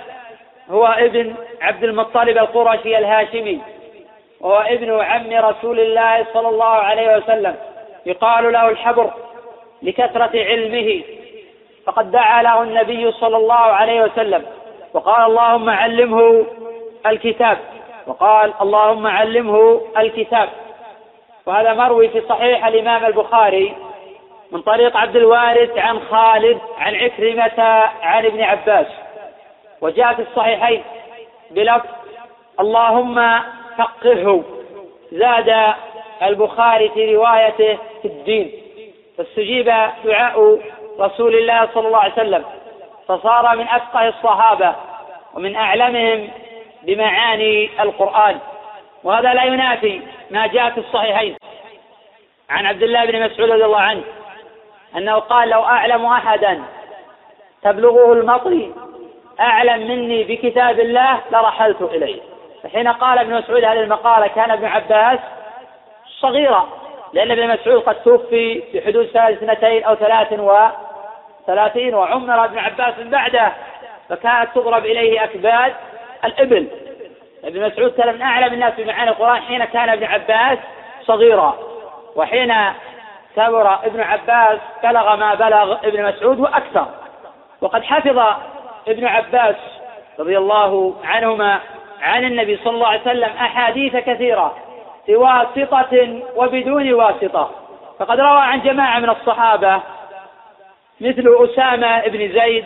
هو 0.71 0.87
ابن 0.87 1.35
عبد 1.63 1.85
المطلب 1.85 2.39
القرشي 2.39 2.99
الهاشمي. 2.99 3.61
وهو 4.41 4.61
ابن 4.61 5.01
عم 5.01 5.33
رسول 5.33 5.81
الله 5.81 6.27
صلى 6.35 6.49
الله 6.49 6.75
عليه 6.75 7.17
وسلم. 7.17 7.57
يقال 8.07 8.53
له 8.53 8.69
الحبر. 8.69 9.11
لكثرة 9.83 10.31
علمه. 10.35 11.03
فقد 11.87 12.11
دعا 12.11 12.43
له 12.43 12.63
النبي 12.63 13.13
صلى 13.13 13.37
الله 13.37 13.55
عليه 13.55 14.03
وسلم 14.03 14.47
وقال 14.95 15.27
اللهم 15.27 15.71
علمه 15.71 16.47
الكتاب. 17.07 17.59
وقال 18.07 18.53
اللهم 18.61 19.07
علمه 19.07 19.81
الكتاب. 19.99 20.49
وهذا 21.47 21.75
مروي 21.75 22.09
في 22.09 22.23
صحيح 22.29 22.67
الإمام 22.67 23.05
البخاري 23.05 23.77
من 24.53 24.63
طريق 24.63 24.97
عبد 24.97 25.17
الوارث 25.17 25.79
عن 25.79 26.01
خالد 26.01 26.59
عن 26.79 26.95
عكرمة 26.95 27.61
عن 28.03 28.27
ابن 28.27 28.41
عباس. 28.41 28.87
وجاء 29.81 30.15
في 30.15 30.23
الصحيحين 30.23 30.83
بلفظ 31.51 31.87
اللهم 32.61 33.41
فقهه. 33.79 34.45
زاد 35.13 35.75
البخاري 36.23 36.89
في 36.89 37.17
روايته 37.17 37.79
في 38.03 38.09
الدين. 38.09 38.58
فاستجيب 39.19 39.65
دعاء 40.05 40.61
رسول 41.01 41.35
الله 41.35 41.69
صلى 41.75 41.87
الله 41.87 41.99
عليه 41.99 42.13
وسلم 42.13 42.45
فصار 43.09 43.57
من 43.57 43.69
أفقه 43.69 44.09
الصحابة 44.09 44.75
ومن 45.35 45.57
أعلمهم 45.57 46.31
بمعاني 46.83 47.71
القرآن. 47.83 48.39
وهذا 49.05 49.35
لا 49.35 49.45
ينافي 49.45 50.01
ما 50.31 50.47
جاء 50.47 50.71
في 50.71 50.81
الصحيحين. 50.81 51.37
عن 52.51 52.67
عبد 52.67 52.83
الله 52.83 53.05
بن 53.05 53.25
مسعود 53.25 53.51
رضي 53.51 53.65
الله 53.65 53.81
عنه 53.81 54.03
أنه 54.97 55.15
قال 55.15 55.49
لو 55.49 55.63
أعلم 55.65 56.07
أحدا 56.07 56.63
تبلغه 57.63 58.13
المطي 58.13 58.73
أعلم 59.41 59.89
مني 59.89 60.25
بكتاب 60.25 60.81
الله 60.81 61.21
لرحلت 61.33 61.83
إليه. 61.83 62.21
فحين 62.63 62.89
قال 62.89 63.19
ابن 63.19 63.35
مسعود 63.35 63.65
هذه 63.65 63.81
المقالة 63.81 64.27
كان 64.27 64.51
ابن 64.51 64.65
عباس 64.65 65.19
صغيرا. 66.21 66.69
لأن 67.13 67.31
ابن 67.31 67.49
مسعود 67.49 67.83
قد 67.83 67.95
توفي 67.95 68.63
في 68.73 68.87
حدود 68.87 69.07
سنة 69.07 69.31
اثنتين 69.31 69.85
أو 69.85 69.95
ثلاث 69.95 70.33
وثلاثين 70.33 71.95
وعمر 71.95 72.45
ابن 72.45 72.59
عباس 72.59 72.99
من 72.99 73.11
بعده 73.11 73.53
فكانت 74.09 74.49
تضرب 74.55 74.87
إليه 74.87 75.25
أكباد 75.25 75.75
الإبل. 76.25 76.69
ابن 77.45 77.67
مسعود 77.67 77.91
كان 77.91 78.15
من 78.15 78.23
أعلم 78.23 78.55
الناس 78.55 78.73
بمعاني 78.79 79.11
القرآن 79.11 79.43
حين 79.43 79.65
كان 79.65 79.89
ابن 79.89 80.05
عباس 80.05 80.59
صغيرا 81.03 81.59
وحين 82.17 82.55
كبر 83.37 83.75
ابن 83.85 84.01
عباس 84.01 84.59
بلغ 84.83 85.17
ما 85.17 85.35
بلغ 85.35 85.73
ابن 85.85 86.05
مسعود 86.05 86.41
وأكثر. 86.41 86.87
وقد 87.61 87.83
حفظ 87.85 88.19
ابن 88.89 89.07
عباس 89.07 89.57
رضي 90.19 90.39
الله 90.39 90.95
عنهما 91.05 91.61
عن 92.03 92.25
النبي 92.25 92.57
صلى 92.65 92.75
الله 92.75 92.87
عليه 92.87 93.01
وسلم 93.01 93.31
أحاديث 93.41 93.97
كثيرة. 93.97 94.57
بواسطة 95.09 96.23
وبدون 96.37 96.93
واسطة. 96.93 97.51
فقد 97.99 98.21
روى 98.21 98.41
عن 98.41 98.61
جماعة 98.61 98.99
من 98.99 99.11
الصحابة 99.11 99.83
مثل 101.01 101.37
أسامة 101.45 102.07
بن 102.09 102.33
زيد 102.41 102.65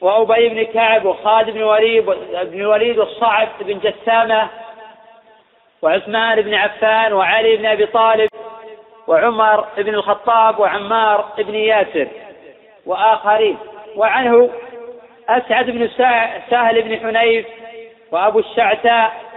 وأبي 0.00 0.48
بن 0.48 0.62
كعب 0.62 1.04
وخالد 1.04 1.50
بن 1.50 1.62
وليد 1.62 2.06
بن 2.06 2.60
الوليد 2.60 2.98
والصعب 2.98 3.48
بن 3.60 3.78
جسامة 3.78 4.48
وعثمان 5.82 6.40
بن 6.40 6.54
عفان 6.54 7.12
وعلي 7.12 7.56
بن 7.56 7.66
أبي 7.66 7.86
طالب 7.86 8.28
وعمر 9.06 9.64
بن 9.76 9.94
الخطاب 9.94 10.58
وعمار 10.58 11.24
بن 11.38 11.54
ياسر 11.54 12.08
وآخرين. 12.86 13.58
وعنه 13.96 14.50
أسعد 15.28 15.70
بن 15.70 15.88
سهل 16.50 16.82
بن 16.82 16.98
حنيف 17.06 17.46
وأبو 18.12 18.38
الشعثاء 18.38 19.27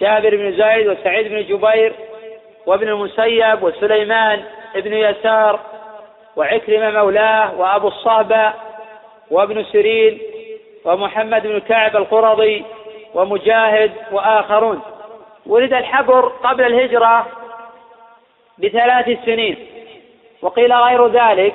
جابر 0.00 0.36
بن 0.36 0.52
زيد 0.52 0.86
وسعيد 0.86 1.28
بن 1.28 1.42
جبير 1.42 1.92
وابن 2.66 2.88
المسيب 2.88 3.62
وسليمان 3.62 4.42
بن 4.74 4.94
يسار 4.94 5.60
وعكرمة 6.36 6.90
مولاه 6.90 7.60
وأبو 7.60 7.88
الصهبة 7.88 8.52
وابن 9.30 9.64
سيرين 9.64 10.18
ومحمد 10.84 11.46
بن 11.46 11.60
كعب 11.60 11.96
القرظي 11.96 12.64
ومجاهد 13.14 13.92
وآخرون. 14.12 14.80
ولد 15.46 15.72
الحبر 15.72 16.28
قبل 16.28 16.64
الهجرة 16.64 17.26
بثلاث 18.58 19.24
سنين. 19.24 19.66
وقيل 20.42 20.72
غير 20.72 21.06
ذلك 21.06 21.54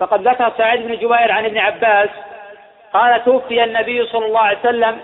فقد 0.00 0.28
ذكر 0.28 0.52
سعيد 0.58 0.86
بن 0.86 0.94
جبير 0.94 1.32
عن 1.32 1.44
ابن 1.44 1.58
عباس 1.58 2.08
قال 2.92 3.24
توفي 3.24 3.64
النبي 3.64 4.06
صلى 4.06 4.26
الله 4.26 4.40
عليه 4.40 4.58
وسلم 4.58 5.00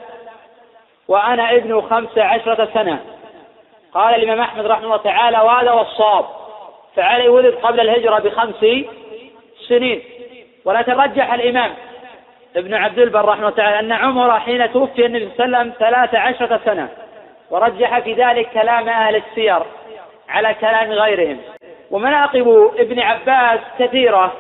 وأنا 1.09 1.53
ابن 1.53 1.81
خمس 1.81 2.19
عشرة 2.19 2.69
سنة. 2.75 2.99
قال 3.95 4.15
الإمام 4.15 4.41
أحمد 4.41 4.67
رحمه 4.67 4.85
الله 4.85 4.97
تعالى 4.97 5.39
وهذا 5.39 5.71
هو 5.71 5.81
الصواب. 5.81 6.25
فعلي 6.97 7.29
ولد 7.29 7.55
قبل 7.55 7.81
الهجرة 7.81 8.19
بخمس 8.19 8.67
سنين. 9.69 10.03
ولكن 10.65 10.93
رجح 10.93 11.33
الإمام 11.33 11.71
ابن 12.57 12.75
عبد 12.75 12.99
البر 12.99 13.25
رحمه 13.25 13.35
الله 13.35 13.51
تعالى 13.51 13.81
أن 13.81 13.93
عمر 13.93 14.41
حين 14.41 14.73
توفي 14.73 15.07
النبي 15.07 15.29
صلى 15.37 15.45
الله 15.45 15.59
عليه 15.59 15.71
وسلم 15.71 15.89
ثلاث 15.89 16.15
عشرة 16.15 16.61
سنة. 16.65 16.89
ورجح 17.51 17.99
في 17.99 18.13
ذلك 18.13 18.51
كلام 18.51 18.89
أهل 18.89 19.17
السير 19.17 19.63
على 20.29 20.55
كلام 20.55 20.93
غيرهم. 20.93 21.39
ومناقب 21.91 22.71
ابن 22.79 23.01
عباس 23.01 23.61
كثيرة 23.79 24.33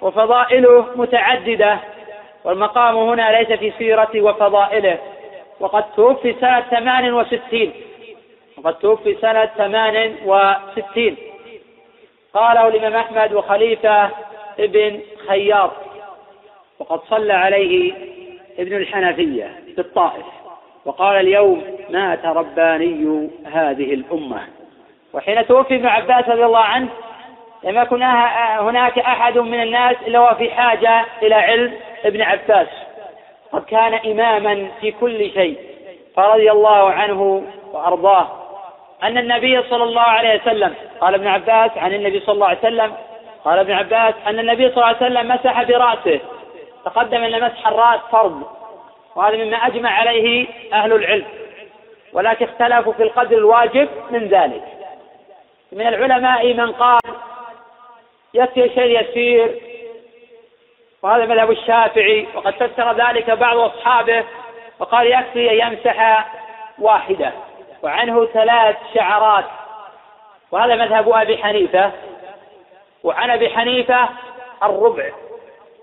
وفضائله 0.00 0.86
متعددة 0.96 1.78
والمقام 2.44 2.96
هنا 2.96 3.38
ليس 3.38 3.58
في 3.58 3.72
سيرة 3.78 4.10
وفضائله. 4.16 4.98
وقد 5.60 5.84
توفي 5.92 6.34
سنة 6.40 6.60
ثمان 6.60 7.12
وستين. 7.12 7.72
وقد 8.58 8.74
توفي 8.74 9.16
سنة 9.20 9.46
ثمان 9.46 10.14
وستين. 10.24 11.16
قاله 12.34 12.68
الإمام 12.68 12.96
أحمد 12.96 13.32
وخليفة 13.32 14.10
ابن 14.58 15.00
خياط. 15.28 15.72
وقد 16.78 17.00
صلى 17.10 17.32
عليه 17.32 17.92
ابن 18.58 18.76
الحنفية 18.76 19.60
في 19.74 19.80
الطائف. 19.80 20.26
وقال 20.84 21.16
اليوم 21.16 21.78
مات 21.90 22.24
رباني 22.24 23.30
هذه 23.44 23.94
الأمة. 23.94 24.40
وحين 25.12 25.46
توفي 25.46 25.74
ابن 25.74 25.86
عباس 25.86 26.28
رضي 26.28 26.44
الله 26.44 26.64
عنه 26.64 26.88
لم 27.64 27.78
يكن 27.78 28.02
هناك 28.02 28.98
أحد 28.98 29.38
من 29.38 29.62
الناس 29.62 29.96
إلا 30.06 30.18
هو 30.18 30.34
في 30.34 30.50
حاجة 30.50 31.04
إلى 31.22 31.34
علم 31.34 31.72
ابن 32.04 32.22
عباس. 32.22 32.68
قد 33.52 33.64
كان 33.64 33.94
إماما 33.94 34.68
في 34.80 34.90
كل 34.90 35.30
شيء 35.30 35.58
فرضي 36.16 36.50
الله 36.50 36.90
عنه 36.90 37.44
وأرضاه. 37.72 38.28
أن 39.02 39.18
النبي 39.18 39.62
صلى 39.62 39.84
الله 39.84 40.00
عليه 40.00 40.40
وسلم 40.40 40.74
قال 41.00 41.14
ابن 41.14 41.26
عباس 41.26 41.70
عن 41.76 41.94
النبي 41.94 42.20
صلى 42.20 42.34
الله 42.34 42.46
عليه 42.46 42.58
وسلم 42.58 42.92
قال 43.44 43.58
ابن 43.58 43.72
عباس 43.72 44.14
أن 44.26 44.38
النبي 44.38 44.68
صلى 44.68 44.76
الله 44.76 44.86
عليه 44.86 44.96
وسلم 44.96 45.28
مسح 45.28 45.62
برأسه 45.62 46.20
تقدم 46.84 47.22
أن 47.22 47.44
مسح 47.44 47.68
الرأس 47.68 48.00
فرض 48.12 48.42
وهذا 49.16 49.36
مما 49.44 49.56
أجمع 49.56 49.90
عليه 49.90 50.46
أهل 50.72 50.92
العلم. 50.92 51.26
ولكن 52.12 52.44
اختلفوا 52.44 52.92
في 52.92 53.02
القدر 53.02 53.38
الواجب 53.38 53.88
من 54.10 54.28
ذلك. 54.28 54.64
من 55.72 55.86
العلماء 55.86 56.54
من 56.54 56.72
قال 56.72 57.00
يكفي 58.34 58.68
شيء 58.68 59.00
يسير 59.00 59.67
وهذا 61.02 61.26
مذهب 61.26 61.50
الشافعي 61.50 62.26
وقد 62.34 62.54
فسر 62.54 62.92
ذلك 62.92 63.30
بعض 63.30 63.56
أصحابه 63.56 64.24
وقال 64.78 65.06
يكفي 65.06 65.50
أن 65.50 65.72
يمسح 65.72 66.28
واحدة 66.78 67.32
وعنه 67.82 68.26
ثلاث 68.26 68.76
شعرات. 68.94 69.44
وهذا 70.50 70.74
مذهب 70.74 71.08
أبي 71.08 71.38
حنيفة 71.38 71.92
وعن 73.04 73.30
أبي 73.30 73.48
حنيفة 73.50 74.08
الربع. 74.62 75.10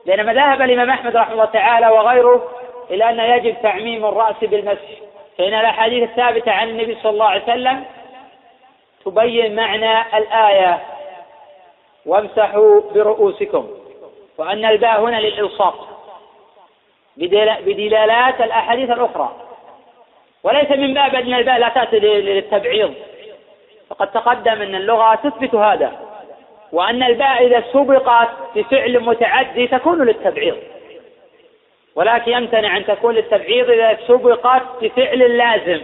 لأن 0.06 0.26
مذاهب 0.26 0.62
الإمام 0.62 0.90
أحمد 0.90 1.16
رحمه 1.16 1.34
الله 1.34 1.46
تعالى 1.46 1.88
وغيره 1.88 2.50
إلى 2.90 3.10
أن 3.10 3.20
يجب 3.20 3.62
تعميم 3.62 4.06
الرأس 4.06 4.36
بالمسح. 4.42 4.90
فإن 5.38 5.54
الأحاديث 5.54 6.10
الثابتة 6.10 6.52
عن 6.52 6.70
النبي 6.70 6.98
صلى 7.04 7.12
الله 7.12 7.26
عليه 7.26 7.44
وسلم 7.44 7.86
تبين 9.06 9.56
معنى 9.56 10.18
الآية 10.18 10.80
وامسحوا 12.06 12.82
برؤوسكم 12.94 13.68
وأن 14.38 14.66
الباء 14.66 15.02
هنا 15.02 15.22
للإلصاق. 15.22 15.88
بدلالات 17.18 18.42
الأحاديث 18.42 18.90
الأخرى. 18.90 19.36
وليس 20.44 20.72
من 20.72 20.94
باب 20.94 21.16
أن 21.16 21.34
الباء 21.34 21.60
لا 21.60 21.70
تأتي 21.70 22.00
للتبعيض. 22.00 22.94
فقد 23.90 24.12
تقدم 24.12 24.62
أن 24.62 24.76
اللغة 24.76 25.16
تثبت 25.16 25.56
هذا. 25.56 25.92
وأن 26.72 27.04
الباء 27.04 27.46
إذا 27.46 27.64
سبقت 27.74 28.30
بفعل 28.56 29.00
متعدي 29.00 29.68
تكون 29.68 30.06
للتبعيض. 30.06 30.58
ولكن 31.96 32.32
يمتنع 32.32 32.78
أن 32.78 32.86
تكون 32.86 33.16
للتبعيض 33.16 33.70
إذا 33.70 33.98
سبقت 34.08 34.64
بفعل 34.82 35.38
لازم. 35.38 35.82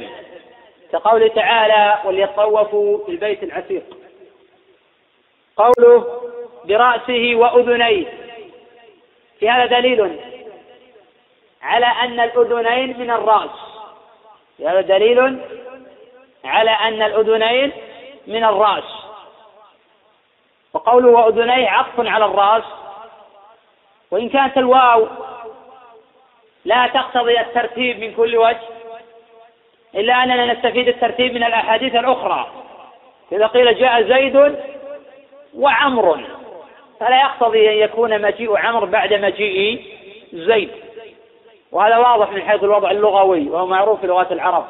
كقوله 0.91 1.27
تعالى 1.27 1.99
وليطوفوا 2.05 3.05
في 3.05 3.11
البيت 3.11 3.43
العتيق 3.43 3.83
قوله 5.57 6.21
برأسه 6.65 7.35
وأذنيه 7.35 8.05
في 9.41 9.49
هذا 9.49 9.65
دليل 9.65 10.19
على 11.61 11.85
أن 11.85 12.19
الأذنين 12.19 12.99
من 12.99 13.11
الرأس. 13.11 13.49
في 14.57 14.67
هذا 14.67 14.81
دليل 14.81 15.39
على 16.45 16.71
أن 16.71 17.01
الأذنين 17.01 17.71
من 18.27 18.43
الرأس. 18.43 18.83
وقوله 20.73 21.07
وأذنيه 21.07 21.69
عطف 21.69 21.99
على 21.99 22.25
الرأس. 22.25 22.63
وإن 24.11 24.29
كانت 24.29 24.57
الواو 24.57 25.07
لا 26.65 26.87
تقتضي 26.87 27.39
الترتيب 27.39 27.99
من 27.99 28.13
كل 28.13 28.37
وجه 28.37 28.67
إلا 29.95 30.23
أننا 30.23 30.53
نستفيد 30.53 30.87
الترتيب 30.87 31.33
من 31.33 31.43
الأحاديث 31.43 31.95
الأخرى. 31.95 32.51
إذا 33.31 33.47
قيل 33.47 33.79
جاء 33.79 34.03
زيد 34.03 34.59
وعمر. 35.53 36.40
فلا 37.01 37.21
يقتضي 37.21 37.69
أن 37.69 37.77
يكون 37.77 38.21
مجيء 38.21 38.57
عمرو 38.57 38.85
بعد 38.85 39.13
مجيء 39.13 39.85
زيد. 40.33 40.69
وهذا 41.71 41.97
واضح 41.97 42.31
من 42.31 42.41
حيث 42.41 42.63
الوضع 42.63 42.91
اللغوي 42.91 43.49
وهو 43.49 43.67
معروف 43.67 44.01
في 44.01 44.07
لغات 44.07 44.31
العرب. 44.31 44.65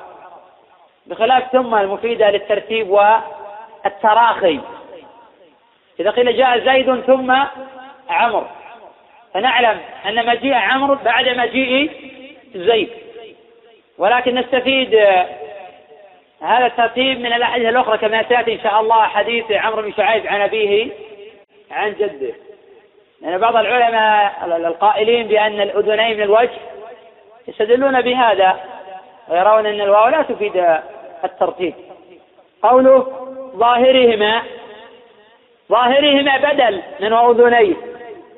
بخلاف 1.05 1.51
ثم 1.51 1.75
المفيدة 1.75 2.31
للترتيب 2.31 2.89
والتراخي. 2.89 4.59
إذا 5.99 6.11
قيل 6.11 6.37
جاء 6.37 6.59
زيد 6.59 7.01
ثم 7.01 7.35
عمرو 8.09 8.45
فنعلم 9.33 9.79
أن 10.05 10.25
مجيء 10.25 10.53
عمرو 10.53 10.95
بعد 10.95 11.29
مجيء 11.29 11.91
زيد. 12.55 12.89
ولكن 13.97 14.35
نستفيد 14.35 14.95
هذا 16.41 16.65
الترتيب 16.65 17.19
من 17.19 17.33
الأحاديث 17.33 17.67
الأخرى 17.67 17.97
كما 17.97 18.23
سيأتي 18.23 18.53
إن 18.53 18.59
شاء 18.59 18.81
الله 18.81 19.03
حديث 19.03 19.51
عمرو 19.51 19.81
بن 19.81 19.93
شعيب 19.93 20.27
عن 20.27 20.41
أبيه 20.41 20.91
عن 21.71 21.93
جده. 21.93 22.33
لأن 23.21 23.37
بعض 23.37 23.55
العلماء 23.55 24.45
القائلين 24.45 25.27
بأن 25.27 25.61
الأذنين 25.61 26.17
من 26.17 26.23
الوجه 26.23 26.59
يستدلون 27.47 28.01
بهذا 28.01 28.59
ويرون 29.29 29.65
أن 29.65 29.81
الواو 29.81 30.07
لا 30.07 30.21
تفيد 30.21 30.79
الترتيب. 31.23 31.73
قوله 32.63 33.07
ظاهرهما 33.55 34.41
ظاهرهما 35.69 36.37
بدل 36.37 36.81
من 36.99 37.13
وأذنيه 37.13 37.75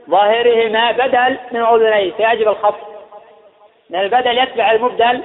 ظاهرهما 0.10 0.92
بدل 0.92 1.38
من 1.52 1.62
وأذنيه 1.62 2.12
فيجب 2.12 2.48
الخفض. 2.48 2.88
لأن 3.90 4.04
البدل 4.04 4.38
يتبع 4.38 4.72
المبدل 4.72 5.24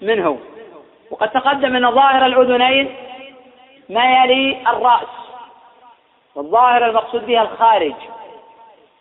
منه. 0.00 0.38
وقد 1.10 1.30
تقدم 1.30 1.76
أن 1.76 1.90
ظاهر 1.90 2.26
الأذنين 2.26 2.94
ما 3.88 4.24
يلي 4.24 4.56
الرأس. 4.68 5.27
والظاهر 6.38 6.86
المقصود 6.86 7.26
بها 7.26 7.42
الخارج. 7.42 7.94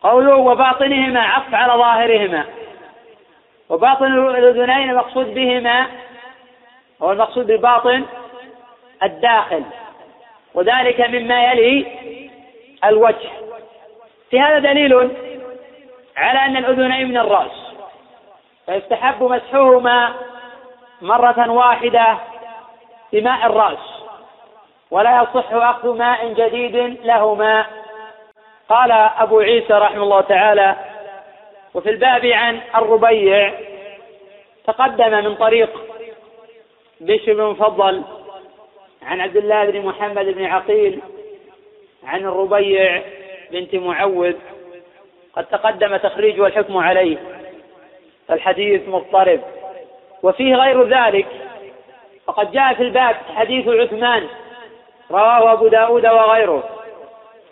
قوله 0.02 0.36
وباطنهما 0.36 1.20
عطف 1.20 1.54
على 1.54 1.74
ظاهرهما. 1.74 2.46
وباطن 3.70 4.06
الأذنين 4.06 4.90
المقصود 4.90 5.34
بهما 5.34 5.88
هو 7.02 7.12
المقصود 7.12 7.48
بالباطن 7.48 8.06
الداخل. 9.04 9.64
وذلك 10.54 11.02
مما 11.02 11.52
يلي 11.52 11.86
الوجه. 12.84 13.30
في 14.30 14.42
هذا 14.42 14.60
دليل 14.60 15.12
على 16.18 16.40
أن 16.40 16.58
الأذنين 16.58 17.10
من 17.10 17.18
الرأس. 17.18 17.74
فيستحب 18.66 19.24
مسحهما 19.24 20.14
مرة 21.02 21.52
واحدة 21.52 22.18
بماء 23.14 23.46
الرأس. 23.46 23.97
ولا 24.92 25.22
يصح 25.22 25.54
أخذ 25.54 25.98
ماء 25.98 26.34
جديد 26.34 26.76
لهما. 27.06 27.66
قال 28.70 28.92
أبو 28.92 29.40
عيسى 29.40 29.74
رحمه 29.74 30.04
الله 30.04 30.22
تعالى 30.22 30.76
وفي 31.74 31.90
الباب 31.90 32.26
عن 32.26 32.62
الربيع 32.76 33.54
تقدم 34.68 35.12
من 35.24 35.36
طريق 35.36 35.70
بشر 37.02 37.34
بن 37.34 37.44
مفضل 37.44 38.04
عن 39.04 39.22
عبد 39.22 39.38
الله 39.38 39.66
بن 39.66 39.86
محمد 39.86 40.26
بن 40.26 40.46
عقيل 40.46 41.02
عن 42.04 42.20
الربيع 42.20 43.02
بنت 43.52 43.76
معوذ. 43.76 44.36
قد 45.34 45.46
تقدم 45.46 45.98
تخريج 45.98 46.42
والحكم 46.42 46.78
عليه 46.78 47.18
الحديث 48.32 48.88
مضطرب. 48.88 49.42
وفيه 50.24 50.56
غير 50.56 50.84
ذلك 50.84 51.28
فقد 52.26 52.52
جاء 52.52 52.74
في 52.74 52.84
الباب 52.84 53.16
حديث 53.36 53.68
عثمان 53.68 54.28
رواه 55.12 55.54
أبو 55.54 55.68
داود 55.68 56.06
وغيره. 56.06 56.64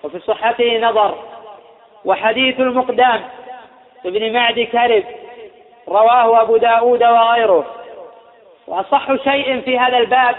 وفي 0.03 0.19
صحته 0.19 0.77
نظر 0.77 1.15
وحديث 2.05 2.59
المقدام. 2.59 3.21
ابن 4.05 4.33
معد 4.33 4.59
كرب 4.59 5.03
رواه 5.87 6.41
أبو 6.41 6.57
داود 6.57 7.03
وغيره. 7.03 7.65
وأصح 8.67 9.15
شيء 9.23 9.61
في 9.61 9.79
هذا 9.79 9.97
الباب 9.97 10.35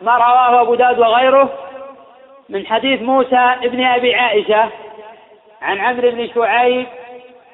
ما 0.00 0.16
رواه 0.16 0.60
أبو 0.60 0.74
داود 0.74 0.98
وغيره 0.98 1.48
من 2.48 2.66
حديث 2.66 3.02
موسى 3.02 3.36
ابن 3.36 3.84
أبي 3.84 4.14
عائشة 4.14 4.68
عن 5.62 5.78
عمرو 5.78 6.10
بن 6.10 6.28
شعيب 6.34 6.86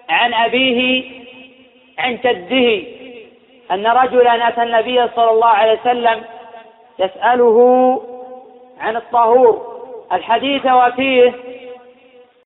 عن 0.08 0.34
أبيه 0.34 1.04
عن 1.98 2.18
جده 2.24 2.88
أن 3.70 3.86
رجلا 3.86 4.48
أتى 4.48 4.62
النبي 4.62 5.08
صلى 5.16 5.30
الله 5.30 5.48
عليه 5.48 5.80
وسلم 5.80 6.22
يسأله 6.98 8.00
عن 8.80 8.96
الطهور 8.96 9.78
الحديث 10.12 10.66
وفيه 10.66 11.34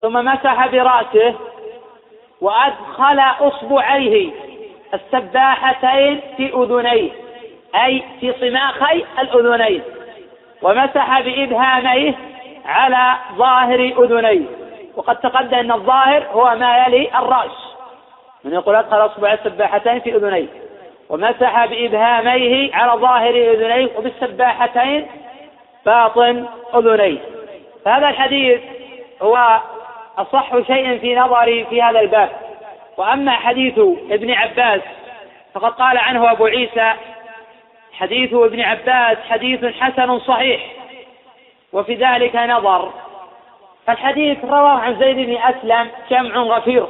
ثم 0.03 0.12
مسح 0.12 0.66
برأسه 0.66 1.35
وأدخل 2.41 3.20
أصبعيه 3.41 4.30
السباحتين 4.95 6.20
في 6.37 6.55
أذنيه 6.55 7.11
أي 7.85 8.03
في 8.20 8.33
صماخي 8.41 9.05
الأذنين 9.18 9.83
ومسح 10.62 11.20
بإبهاميه 11.20 12.14
على 12.66 13.16
ظاهر 13.37 13.80
أذنيه. 13.80 14.47
وقد 14.97 15.16
تقدم 15.16 15.59
أن 15.59 15.72
الظاهر 15.72 16.26
هو 16.33 16.55
ما 16.59 16.87
يلي 16.87 17.18
الرأس. 17.18 17.74
من 18.45 18.53
يقول 18.53 18.74
أدخل 18.74 19.07
أصبع 19.07 19.33
السباحتين 19.33 20.01
في 20.01 20.16
أذنيه 20.16 20.47
ومسح 21.09 21.66
بإبهاميه 21.66 22.74
على 22.74 23.01
ظاهر 23.01 23.30
أذنيه 23.30 23.89
وبالسباحتين 23.99 25.07
باطن 25.87 26.47
أذنيه. 26.74 27.18
فهذا 27.85 28.09
الحديث 28.09 28.61
هو 29.22 29.61
أصح 30.18 30.51
شيء 30.66 30.99
في 30.99 31.14
نظري 31.14 31.64
في 31.64 31.83
هذا 31.83 32.01
الباب. 32.01 32.30
وأما 32.97 33.33
حديث 33.33 33.78
ابن 34.11 34.30
عباس 34.30 34.80
فقد 35.55 35.72
قال 35.72 35.99
عنه 35.99 36.33
أبو 36.33 36.47
عيسى 36.47 36.93
حديث 37.93 38.35
ابن 38.35 38.61
عباس 38.61 39.18
حديث 39.28 39.64
حسن 39.64 40.18
صحيح 40.18 40.61
وفي 41.72 41.95
ذلك 41.95 42.37
نظر. 42.37 42.93
فالحديث 43.87 44.45
رواه 44.45 44.78
عن 44.78 44.99
زيد 44.99 45.16
بن 45.16 45.37
أسلم 45.37 45.91
جمع 46.11 46.57
غفير. 46.57 46.87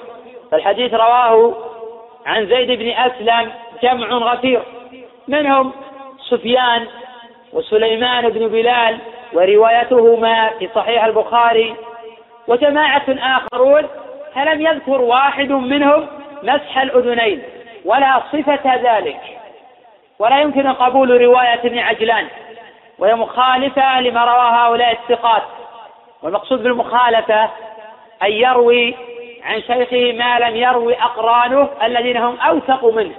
فالحديث 0.50 0.94
رواه 0.94 1.54
عن 2.26 2.46
زيد 2.46 2.70
بن 2.70 2.88
أسلم 2.88 3.52
جمع 3.82 4.06
غفير. 4.06 4.62
منهم 5.28 5.72
سفيان 6.30 6.86
وسليمان 7.52 8.28
بن 8.28 8.48
بلال 8.48 8.98
وروايتهما 9.32 10.50
في 10.58 10.68
صحيح 10.74 11.04
البخاري 11.04 11.74
وجماعة 12.48 13.04
آخرون 13.08 13.86
فلم 14.34 14.66
يذكر 14.66 15.00
واحد 15.00 15.52
منهم 15.52 16.06
مسح 16.42 16.78
الأذنين 16.78 17.42
ولا 17.84 18.22
صفة 18.32 18.74
ذلك. 18.74 19.20
ولا 20.18 20.40
يمكن 20.40 20.72
قبول 20.72 21.20
رواية 21.20 21.60
ابن 21.64 21.78
عجلان 21.78 22.26
وهي 22.98 23.14
مخالفة 23.14 24.00
لما 24.00 24.24
روى 24.24 24.50
هؤلاء 24.58 24.92
الثقات. 24.92 25.42
والمقصود 26.22 26.62
بالمخالفة 26.62 27.44
أن 28.22 28.32
يروي 28.32 28.94
عن 29.44 29.62
شيخه 29.62 30.12
ما 30.12 30.38
لم 30.38 30.56
يروي 30.56 30.94
أقرانه 30.94 31.68
الذين 31.82 32.16
هم 32.16 32.36
أوثق 32.40 32.84
منه. 32.84 33.14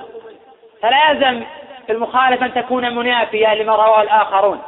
فلا 0.82 1.12
يلزم 1.12 1.44
المخالفة 1.90 2.46
أن 2.46 2.54
تكون 2.54 2.96
منافية 2.96 3.54
لما 3.54 3.76
رواه 3.76 4.02
الآخرون. 4.02 4.62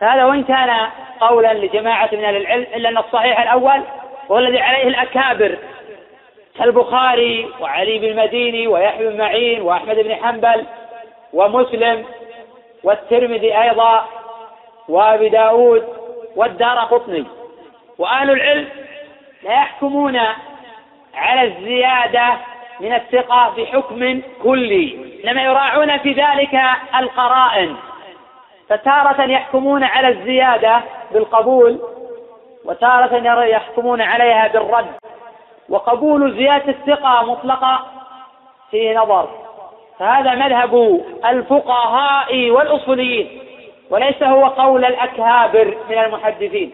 فهذا 0.00 0.24
وإن 0.24 0.44
كان 0.44 0.88
قولا 1.20 1.54
لجماعة 1.54 2.08
من 2.12 2.24
أهل 2.24 2.36
العلم 2.36 2.66
إلا 2.74 2.88
أن 2.88 2.98
الصحيح 2.98 3.40
الأول 3.40 3.82
هو 4.30 4.38
الذي 4.38 4.60
عليه 4.60 4.88
الأكابر 4.88 5.58
كالبخاري 6.58 7.48
وعلي 7.60 7.98
بن 7.98 8.04
المديني 8.04 8.66
ويحيى 8.66 9.08
بن 9.08 9.18
معين 9.18 9.62
وأحمد 9.62 9.96
بن 9.96 10.14
حنبل 10.14 10.66
ومسلم 11.32 12.04
والترمذي 12.84 13.62
أيضا 13.62 14.06
وأبي 14.88 15.28
داود 15.28 15.88
والدار 16.36 16.78
قطني. 16.78 17.24
وأهل 17.98 18.30
العلم 18.30 18.68
لا 19.42 19.52
يحكمون 19.52 20.20
على 21.14 21.42
الزيادة 21.42 22.36
من 22.80 22.92
الثقة 22.92 23.54
بحكم 23.56 24.22
كلي. 24.42 25.11
إنما 25.24 25.42
يراعون 25.42 25.98
في 25.98 26.12
ذلك 26.12 26.60
القرائن. 26.98 27.76
فتارة 28.68 29.22
يحكمون 29.22 29.84
على 29.84 30.08
الزيادة 30.08 30.80
بالقبول 31.12 31.80
وتارة 32.64 33.44
يحكمون 33.44 34.00
عليها 34.00 34.48
بالرد. 34.48 34.94
وقبول 35.68 36.36
زيادة 36.36 36.72
الثقة 36.72 37.32
مطلقة 37.32 37.86
فيه 38.70 38.98
نظر. 38.98 39.28
فهذا 39.98 40.34
مذهب 40.34 41.00
الفقهاء 41.24 42.50
والأصوليين 42.50 43.42
وليس 43.90 44.22
هو 44.22 44.46
قول 44.46 44.84
الأكابر 44.84 45.76
من 45.90 45.98
المحدثين. 45.98 46.72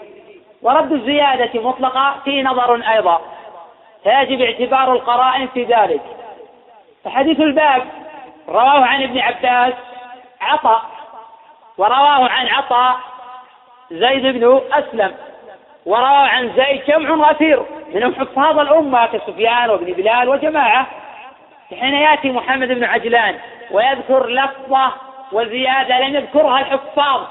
ورد 0.63 0.93
الزيادة 0.93 1.61
مطلقة 1.61 2.15
فيه 2.25 2.43
نظر 2.43 2.75
أيضا. 2.93 3.21
فيجب 4.03 4.41
اعتبار 4.41 4.93
القرائن 4.93 5.49
في 5.49 5.65
ذلك. 5.65 6.01
فحديث 7.05 7.41
الباب 7.41 7.83
رواه 8.49 8.85
عن 8.87 9.03
ابن 9.03 9.19
عباس 9.19 9.75
عطاء 10.41 10.83
ورواه 11.79 12.29
عن 12.29 12.47
عطاء 12.49 12.97
زيد 13.91 14.23
بن 14.23 14.61
أسلم. 14.73 15.15
وروى 15.87 16.29
عن 16.29 16.53
زيد 16.57 16.85
جمع 16.85 17.31
غفير. 17.31 17.63
منهم 17.95 18.15
حفاظ 18.15 18.59
الأمة 18.59 19.07
كسفيان 19.07 19.71
وابن 19.71 19.93
بلال 19.93 20.29
وجماعة. 20.29 20.87
حين 21.81 21.95
يأتي 21.95 22.31
محمد 22.31 22.69
بن 22.69 22.85
عجلان 22.85 23.39
ويذكر 23.71 24.27
لفظة 24.27 24.93
وزيادة 25.33 25.99
لم 25.99 26.15
يذكرها 26.15 26.61
الحفاظ 26.61 27.23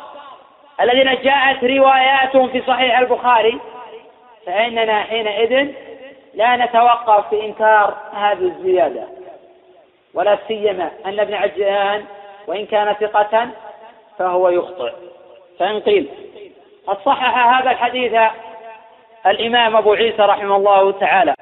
الذين 0.82 1.22
جاءت 1.22 1.63
رواياتهم 1.63 2.49
في 2.49 2.61
صحيح 2.68 2.99
البخاري. 2.99 3.59
فإننا 4.45 5.03
حينئذ 5.03 5.72
لا 6.34 6.55
نتوقف 6.55 7.30
في 7.30 7.45
إنكار 7.45 7.93
هذه 8.13 8.43
الزيادة. 8.43 9.16
ولا 10.13 10.37
سيما 10.47 10.91
أن 11.05 11.19
ابن 11.19 11.33
عجلان 11.33 12.05
وإن 12.47 12.65
كان 12.65 12.93
ثقة 12.93 13.47
فهو 14.19 14.49
يخطئ. 14.49 14.91
فإن 15.59 15.79
قيل 15.79 16.07
قد 16.87 16.97
صحح 17.05 17.47
هذا 17.47 17.71
الحديث 17.71 18.13
الإمام 19.25 19.75
أبو 19.75 19.93
عيسى 19.93 20.21
رحمه 20.21 20.55
الله 20.55 20.91
تعالى 20.91 21.33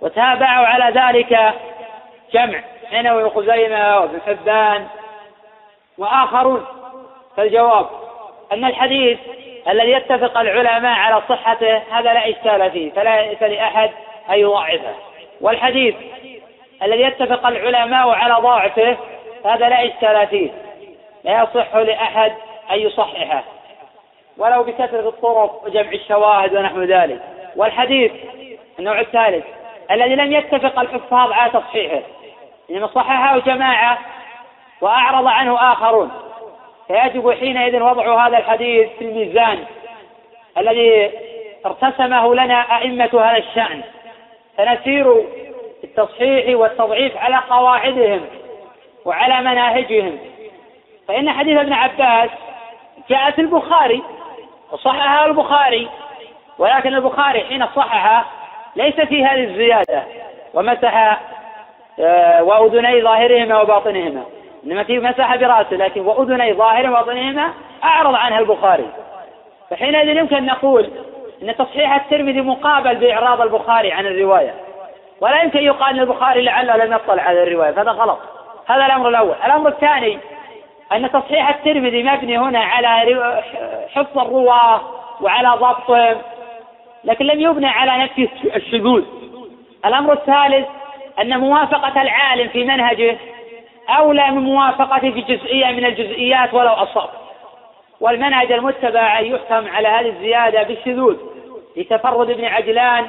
وتابعوا 0.00 0.66
على 0.66 1.00
ذلك 1.00 1.54
جمع 2.32 2.60
حنوي 2.90 3.24
وخزيمة 3.24 3.98
وابن 4.00 4.20
حبان 4.26 4.86
وآخرون. 5.98 6.66
فالجواب 7.36 7.86
أن 8.52 8.64
الحديث 8.64 9.18
الذي 9.68 9.90
يتفق 9.90 10.38
العلماء 10.38 10.98
على 10.98 11.22
صحته 11.28 11.76
هذا 11.76 12.12
لا 12.12 12.30
إشكال 12.30 12.70
فيه 12.70 12.90
فلا 12.90 13.32
لأحد 13.32 13.90
أن 14.30 14.34
يضعفه. 14.34 14.94
والحديث 15.40 15.94
الذي 16.82 17.02
يتفق 17.02 17.46
العلماء 17.46 18.08
على 18.08 18.34
ضعفه 18.34 18.96
هذا 19.44 19.68
لا 19.68 19.86
إشكال 19.86 20.26
فيه 20.26 20.50
لا 21.24 21.42
يصح 21.42 21.76
لأحد 21.76 22.32
أن 22.70 22.78
يصححه. 22.78 23.44
ولو 24.38 24.62
بكثرة 24.62 25.08
الطرق 25.08 25.64
وجمع 25.64 25.92
الشواهد 25.92 26.56
ونحو 26.56 26.82
ذلك. 26.82 27.20
والحديث 27.56 28.12
النوع 28.78 29.00
الثالث 29.00 29.44
الذي 29.90 30.14
لم 30.14 30.32
يتفق 30.32 30.80
الحفاظ 30.80 31.32
على 31.32 31.50
تصحيحه. 31.50 32.02
إنما 32.70 32.86
صححه 32.86 33.38
جماعة 33.38 33.98
وأعرض 34.80 35.26
عنه 35.26 35.72
آخرون. 35.72 36.10
فيجب 36.88 37.30
حينئذ 37.30 37.82
وضع 37.82 38.26
هذا 38.26 38.38
الحديث 38.38 38.88
في 38.98 39.04
الميزان 39.04 39.64
الذي 40.58 41.10
ارتسمه 41.66 42.34
لنا 42.34 42.60
أئمة 42.78 43.10
هذا 43.14 43.36
الشأن. 43.36 43.82
فنسير 44.58 45.24
التصحيح 45.84 46.56
والتضعيف 46.58 47.16
على 47.16 47.36
قواعدهم 47.50 48.20
وعلى 49.04 49.40
مناهجهم. 49.40 50.18
فإن 51.08 51.30
حديث 51.30 51.58
ابن 51.58 51.72
عباس 51.72 52.30
جاء 53.10 53.30
في 53.30 53.40
البخاري 53.40 54.02
وصححها 54.72 55.26
البخاري 55.26 55.88
ولكن 56.58 56.94
البخاري 56.94 57.44
حين 57.44 57.66
صححه 57.66 58.24
ليس 58.76 59.00
في 59.00 59.24
هذه 59.24 59.44
الزيادة 59.44 60.02
ومسح 60.54 61.20
آه، 62.00 62.42
وأذني 62.42 63.02
ظاهرهما 63.02 63.60
وباطنهما. 63.60 64.22
إنما 64.66 64.84
في 64.84 64.98
مسح 64.98 65.36
برأسه 65.36 65.76
لكن 65.76 66.00
وأذني 66.00 66.52
ظاهرهما 66.52 67.00
وباطنهما 67.00 67.52
أعرض 67.84 68.14
عنها 68.14 68.38
البخاري. 68.38 68.86
فحينئذ 69.70 70.16
يمكن 70.16 70.36
أن 70.36 70.46
نقول 70.46 70.90
أن 71.42 71.56
تصحيح 71.56 71.94
الترمذي 71.94 72.40
مقابل 72.40 72.94
بإعراض 72.94 73.40
البخاري 73.40 73.92
عن 73.92 74.06
الرواية. 74.06 74.54
ولا 75.20 75.42
يمكن 75.42 75.58
يقال 75.58 75.94
أن 75.94 76.00
البخاري 76.00 76.42
لعله 76.42 76.76
لم 76.76 76.92
يطلع 76.92 77.22
على 77.22 77.42
الرواية 77.42 77.70
فهذا 77.70 77.90
غلط. 77.90 78.18
هذا 78.66 78.86
الأمر 78.86 79.08
الأول. 79.08 79.34
الأمر 79.44 79.68
الثاني 79.68 80.18
أن 80.92 81.10
تصحيح 81.12 81.48
الترمذي 81.48 82.02
مبني 82.02 82.38
هنا 82.38 82.58
على 82.58 83.42
حفظ 83.94 84.18
الرواة 84.18 84.80
وعلى 85.20 85.48
ضبطهم 85.48 86.16
لكن 87.04 87.24
لم 87.24 87.40
يبنى 87.40 87.66
على 87.66 88.04
نفي 88.04 88.28
الشذوذ 88.56 89.04
الأمر 89.84 90.12
الثالث 90.12 90.66
أن 91.20 91.40
موافقة 91.40 92.02
العالم 92.02 92.48
في 92.48 92.64
منهجه 92.64 93.16
أولى 93.88 94.30
من 94.30 94.42
موافقته 94.42 95.10
في 95.10 95.20
جزئية 95.20 95.66
من 95.66 95.84
الجزئيات 95.84 96.54
ولو 96.54 96.72
أصاب. 96.72 97.08
والمنهج 98.00 98.52
المتبع 98.52 99.20
يحكم 99.20 99.68
على 99.68 99.88
هذه 99.88 100.08
الزيادة 100.08 100.62
بالشذوذ 100.62 101.16
لتفرد 101.76 102.30
ابن 102.30 102.44
عجلان 102.44 103.06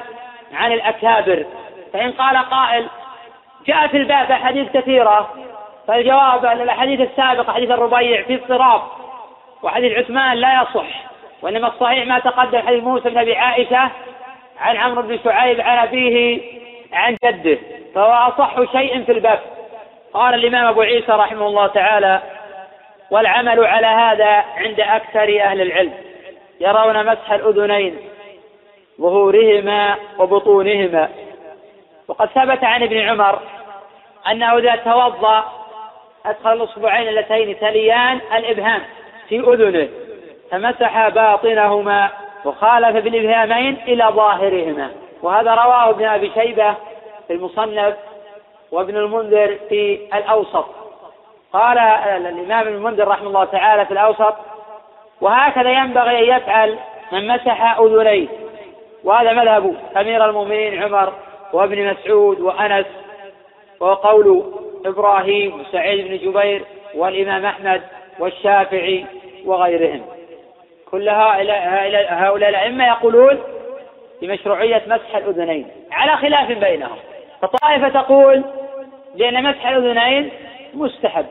عن 0.54 0.72
الأكابر. 0.72 1.46
فإن 1.92 2.12
قال 2.12 2.36
قائل 2.36 2.86
جاء 3.66 3.86
في 3.86 3.96
الباب 3.96 4.30
أحاديث 4.30 4.72
كثيرة 4.72 5.30
فالجواب 5.88 6.44
أن 6.44 6.60
الأحاديث 6.60 7.00
السابقة 7.00 7.52
حديث 7.52 7.70
الربيع 7.70 8.22
في 8.22 8.34
اضطراب 8.34 8.82
وحديث 9.62 9.98
عثمان 9.98 10.36
لا 10.36 10.62
يصح 10.62 11.08
وإنما 11.42 11.68
الصحيح 11.68 12.06
ما 12.06 12.18
تقدم 12.18 12.62
حديث 12.62 12.84
موسى 12.84 13.10
بن 13.10 13.18
أبي 13.18 13.36
عائشة 13.36 13.90
عن 14.60 14.76
عمرو 14.76 15.02
بن 15.02 15.18
شعيب 15.24 15.60
عن 15.60 15.78
أبيه 15.78 16.40
عن 16.92 17.16
جده 17.24 17.58
فهو 17.94 18.12
أصح 18.12 18.72
شيء 18.72 19.04
في 19.04 19.12
الباب. 19.12 19.40
قال 20.12 20.34
الإمام 20.34 20.66
أبو 20.66 20.80
عيسى 20.80 21.12
رحمه 21.12 21.46
الله 21.46 21.66
تعالى 21.66 22.22
والعمل 23.10 23.64
على 23.64 23.86
هذا 23.86 24.44
عند 24.56 24.80
أكثر 24.80 25.40
أهل 25.42 25.60
العلم 25.60 25.92
يرون 26.60 27.06
مسح 27.06 27.32
الأذنين 27.32 27.96
ظهورهما 29.00 29.96
وبطونهما. 30.18 31.08
وقد 32.08 32.28
ثبت 32.28 32.64
عن 32.64 32.82
ابن 32.82 32.98
عمر 33.08 33.38
أنه 34.30 34.58
إذا 34.58 34.76
توضأ 34.76 35.44
أدخل 36.26 36.52
الأصبعين 36.52 37.08
اللتين 37.08 37.58
تليان 37.58 38.20
الإبهام 38.36 38.80
في 39.28 39.40
أذنه 39.40 39.88
فمسح 40.50 41.08
باطنهما 41.08 42.10
وخالف 42.44 43.04
بالإبهامين 43.04 43.76
إلى 43.88 44.04
ظاهرهما. 44.04 44.90
وهذا 45.22 45.54
رواه 45.54 45.90
ابن 45.90 46.04
أبي 46.04 46.30
شيبة 46.34 46.74
في 47.26 47.32
المصنف 47.32 47.94
وابن 48.72 48.96
المنذر 48.96 49.58
في 49.68 50.00
الأوسط. 50.14 50.66
قال 51.52 51.78
الإمام 51.78 52.66
ابن 52.66 52.74
المنذر 52.74 53.08
رحمه 53.08 53.26
الله 53.26 53.44
تعالى 53.44 53.86
في 53.86 53.92
الأوسط 53.92 54.34
وهكذا 55.20 55.70
ينبغي 55.70 56.18
أن 56.18 56.36
يفعل 56.36 56.78
من 57.12 57.26
مسح 57.28 57.78
أذنيه. 57.78 58.28
وهذا 59.04 59.32
مذهب 59.32 59.76
أمير 59.96 60.24
المؤمنين 60.24 60.82
عمر 60.82 61.12
وابن 61.52 61.86
مسعود 61.86 62.40
وأنس 62.40 62.86
وقول 63.80 64.52
إبراهيم 64.86 65.60
وسعيد 65.60 66.08
بن 66.08 66.16
جبير 66.16 66.64
والإمام 66.94 67.46
أحمد 67.46 67.82
والشافعي 68.18 69.04
وغيرهم. 69.44 70.02
كل 70.90 71.08
هؤلاء 71.08 72.48
الأئمة 72.48 72.86
يقولون 72.86 73.38
بمشروعية 74.22 74.82
مسح 74.86 75.16
الأذنين 75.16 75.68
على 75.92 76.16
خلاف 76.16 76.52
بينهم. 76.52 76.96
فطائفة 77.42 77.88
تقول 77.88 78.44
بأن 79.14 79.42
مسح 79.42 79.66
الأذنين 79.66 80.30
مستحب 80.74 81.26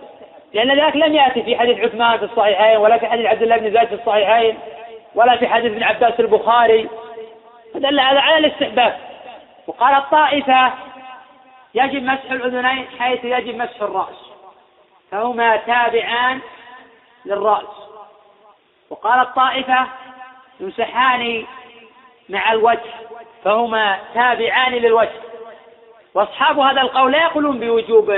لأن 0.53 0.80
ذلك 0.80 0.95
لم 0.95 1.13
يأتي 1.13 1.43
في 1.43 1.57
حديث 1.57 1.80
عثمان 1.80 2.18
في 2.18 2.26
الصحيحين 2.26 2.78
ولا 2.78 2.97
في 2.97 3.07
حديث 3.07 3.26
عبد 3.26 3.41
الله 3.41 3.57
بن 3.57 3.72
زيد 3.72 3.88
في 3.88 3.95
الصحيحين 3.95 4.57
ولا 5.15 5.38
في 5.38 5.47
حديث 5.47 5.72
ابن 5.72 5.84
عباس 5.84 6.20
البخاري. 6.20 6.89
فدل 7.74 7.99
هذا 7.99 8.20
على 8.20 8.47
الاستحباب. 8.47 8.93
وقال 9.68 9.95
الطائفة 9.95 10.74
يجب 11.76 12.03
مسح 12.03 12.32
الأذنين 12.32 12.88
حيث 12.99 13.26
يجب 13.26 13.55
مسح 13.55 13.82
الرأس. 13.82 14.15
فهما 15.11 15.57
تابعان 15.57 16.39
للرأس. 17.26 17.89
وقال 18.89 19.20
الطائفة 19.20 19.88
يمسحان 20.59 21.45
مع 22.30 22.51
الوجه 22.51 22.93
فهما 23.43 23.99
تابعان 24.13 24.72
للوجه. 24.72 25.22
وأصحاب 26.13 26.59
هذا 26.59 26.82
القول 26.82 27.11
لا 27.11 27.24
يقولون 27.24 27.59
بوجوب 27.59 28.18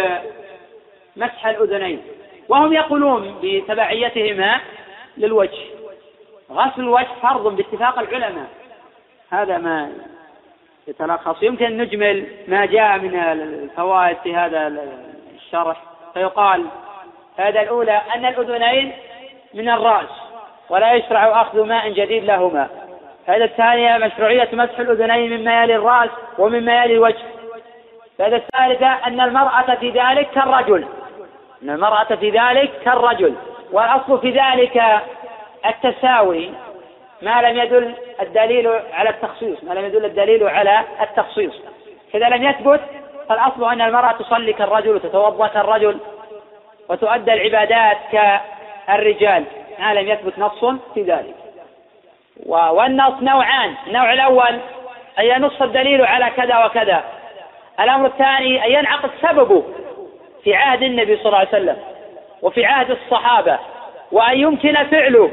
مسح 1.16 1.45
الأذنين 1.45 2.02
وهم 2.50 2.74
يقولون 2.74 3.39
بتبعيتهما 3.41 4.60
للوجه. 5.18 5.64
غسل 6.52 6.82
الوجه 6.82 7.08
فرض 7.22 7.56
باتفاق 7.56 8.00
العلماء. 8.00 8.47
هذا 9.30 9.58
ما 9.58 9.91
يتلخص. 10.88 11.44
يمكن 11.44 11.66
أن 11.66 11.78
نجمل 11.78 12.28
ما 12.48 12.66
جاء 12.66 12.98
من 12.98 13.16
الفوائد 13.16 14.18
في 14.24 14.36
هذا 14.36 14.74
الشرح. 15.36 15.82
فيقال 16.14 16.66
هذا 17.38 17.62
الأولى 17.62 18.02
أن 18.16 18.26
الأذنين 18.26 18.92
من 19.54 19.70
الرأس 19.70 20.10
ولا 20.70 20.94
يشرع 20.94 21.42
أخذ 21.42 21.66
ماء 21.66 21.90
جديد 21.90 22.24
لهما. 22.24 22.68
هذا 23.28 23.44
الثانية 23.44 23.98
مشروعية 23.98 24.50
مسح 24.54 24.80
الأذنين 24.80 25.40
مما 25.40 25.64
يلي 25.64 25.76
الرأس 25.76 26.10
ومما 26.38 26.84
يلي 26.84 26.94
الوجه. 26.94 27.26
هذا 28.20 28.36
الثالثة 28.36 28.88
أن 28.88 29.22
المرأة 29.22 29.76
في 29.76 29.90
ذلك 29.90 30.30
كالرجل. 30.30 30.88
أن 31.64 31.70
المرأة 31.70 32.16
في 32.16 32.30
ذلك 32.30 32.72
كالرجل. 32.86 33.36
والأصل 33.72 34.22
في 34.22 34.32
ذلك 34.32 34.84
التساوي 35.66 36.50
ما 37.22 37.42
لم 37.42 37.58
يدل 37.58 37.94
الدليل 38.22 38.68
على 38.94 39.10
التخصيص 39.10 39.64
ما 39.64 39.74
لم 39.74 39.86
يدل 39.86 40.06
الدليل 40.06 40.48
على 40.48 40.84
التخصيص. 41.02 41.54
إذا 42.16 42.30
لم 42.30 42.44
يثبت 42.44 42.82
فالأصل 43.30 43.72
أن 43.72 43.82
المرأة 43.82 44.12
تصلي 44.12 44.54
كالرجل 44.54 44.96
وتتوضأ 44.96 45.48
كالرجل 45.48 45.98
وتؤدى 46.90 47.34
العبادات 47.34 47.98
كالرجال. 48.12 49.44
ما 49.80 49.94
لم 49.94 50.08
يثبت 50.08 50.40
نص 50.40 50.66
في 50.94 51.04
ذلك. 51.04 51.36
والنص 52.46 53.14
نوعان. 53.22 53.74
النوع 53.88 54.14
الأول 54.14 54.60
أن 55.20 55.26
ينص 55.26 55.62
الدليل 55.62 56.06
على 56.06 56.32
كذا 56.38 56.66
وكذا. 56.66 57.04
الأمر 57.80 58.06
الثاني 58.06 58.66
أن 58.66 58.72
ينعقد 58.72 59.10
سببه 59.22 59.64
في 60.44 60.56
عهد 60.56 60.84
النبي 60.84 61.18
صلى 61.18 61.26
الله 61.26 61.38
عليه 61.38 61.50
وسلم 61.50 61.78
وفي 62.42 62.66
عهد 62.66 62.92
الصحابة 62.92 63.60
وأن 64.12 64.40
يمكن 64.40 64.74
فعله. 64.74 65.32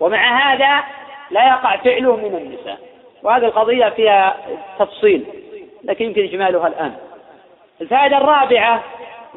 ومع 0.00 0.52
هذا 0.52 0.84
لا 1.30 1.48
يقع 1.48 1.76
فعله 1.76 2.16
من 2.16 2.36
النساء. 2.36 2.78
وهذه 3.22 3.44
القضية 3.44 3.88
فيها 3.88 4.36
تفصيل 4.78 5.24
لكن 5.84 6.04
يمكن 6.04 6.22
إجمالها 6.22 6.66
الآن. 6.66 6.92
الفائدة 7.80 8.18
الرابعة 8.18 8.82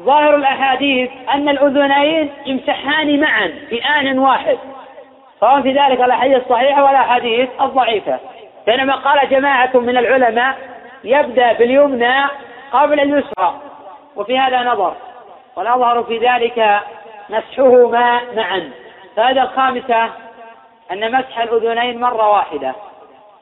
ظاهر 0.00 0.36
الأحاديث 0.36 1.10
أن 1.34 1.48
الأذنين 1.48 2.30
يمسحان 2.46 3.20
معا 3.20 3.52
في 3.68 3.84
آن 3.84 4.18
واحد. 4.18 4.58
سواء 5.40 5.62
في 5.62 5.72
ذلك 5.72 6.00
الأحاديث 6.00 6.36
الصحيحة 6.36 6.84
والأحاديث 6.84 7.48
الضعيفة 7.60 8.18
بينما 8.66 8.94
قال 8.94 9.28
جماعة 9.28 9.70
من 9.74 9.96
العلماء 9.96 10.56
يبدأ 11.04 11.52
باليمنى 11.52 12.24
قبل 12.72 13.00
اليسرى. 13.00 13.60
وفي 14.16 14.38
هذا 14.38 14.62
نظر. 14.62 14.94
والأظهر 15.56 16.02
في 16.02 16.18
ذلك 16.18 16.80
مسحهما 17.30 18.20
معا. 18.36 18.70
فهذا 19.16 19.42
الخامسة 19.42 20.10
أن 20.92 21.12
مسح 21.12 21.38
الأذنين 21.38 22.00
مرة 22.00 22.30
واحدة 22.30 22.74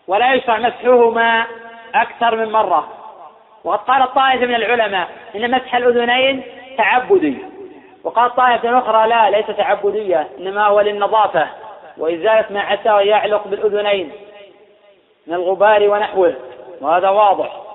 ولا 0.06 0.34
يشرع 0.34 0.58
مسحهما 0.58 1.46
أكثر 1.94 2.36
من 2.36 2.52
مرة. 2.52 2.88
وقد 3.64 3.78
قال 3.78 4.14
طائفة 4.14 4.46
من 4.46 4.54
العلماء 4.54 5.08
إن 5.34 5.50
مسح 5.50 5.74
الأذنين 5.74 6.42
تعبدي. 6.78 7.38
وقال 8.04 8.34
طائفة 8.34 8.78
أخرى 8.78 9.08
لا 9.08 9.30
ليس 9.30 9.46
تعبدية 9.46 10.28
إنما 10.38 10.66
هو 10.66 10.80
للنظافة. 10.80 11.46
وإزالة 11.98 12.44
ما 12.50 12.60
عسى 12.60 13.08
يعلق 13.08 13.48
بالأذنين 13.48 14.12
من 15.26 15.34
الغبار 15.34 15.90
ونحوه. 15.90 16.34
وهذا 16.80 17.08
واضح. 17.08 17.70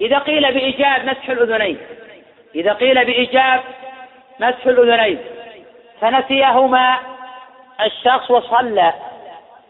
إذا 0.00 0.18
قيل 0.18 0.52
بإيجاب 0.54 1.04
مسح 1.04 1.28
الأذنين 1.28 1.78
إذا 2.54 2.72
قيل 2.72 3.04
بإيجاب 3.04 3.60
مسح 4.40 4.66
الأذنين 4.66 5.18
فنسيهما 6.00 6.98
الشخص 7.80 8.30
وصلى 8.30 8.92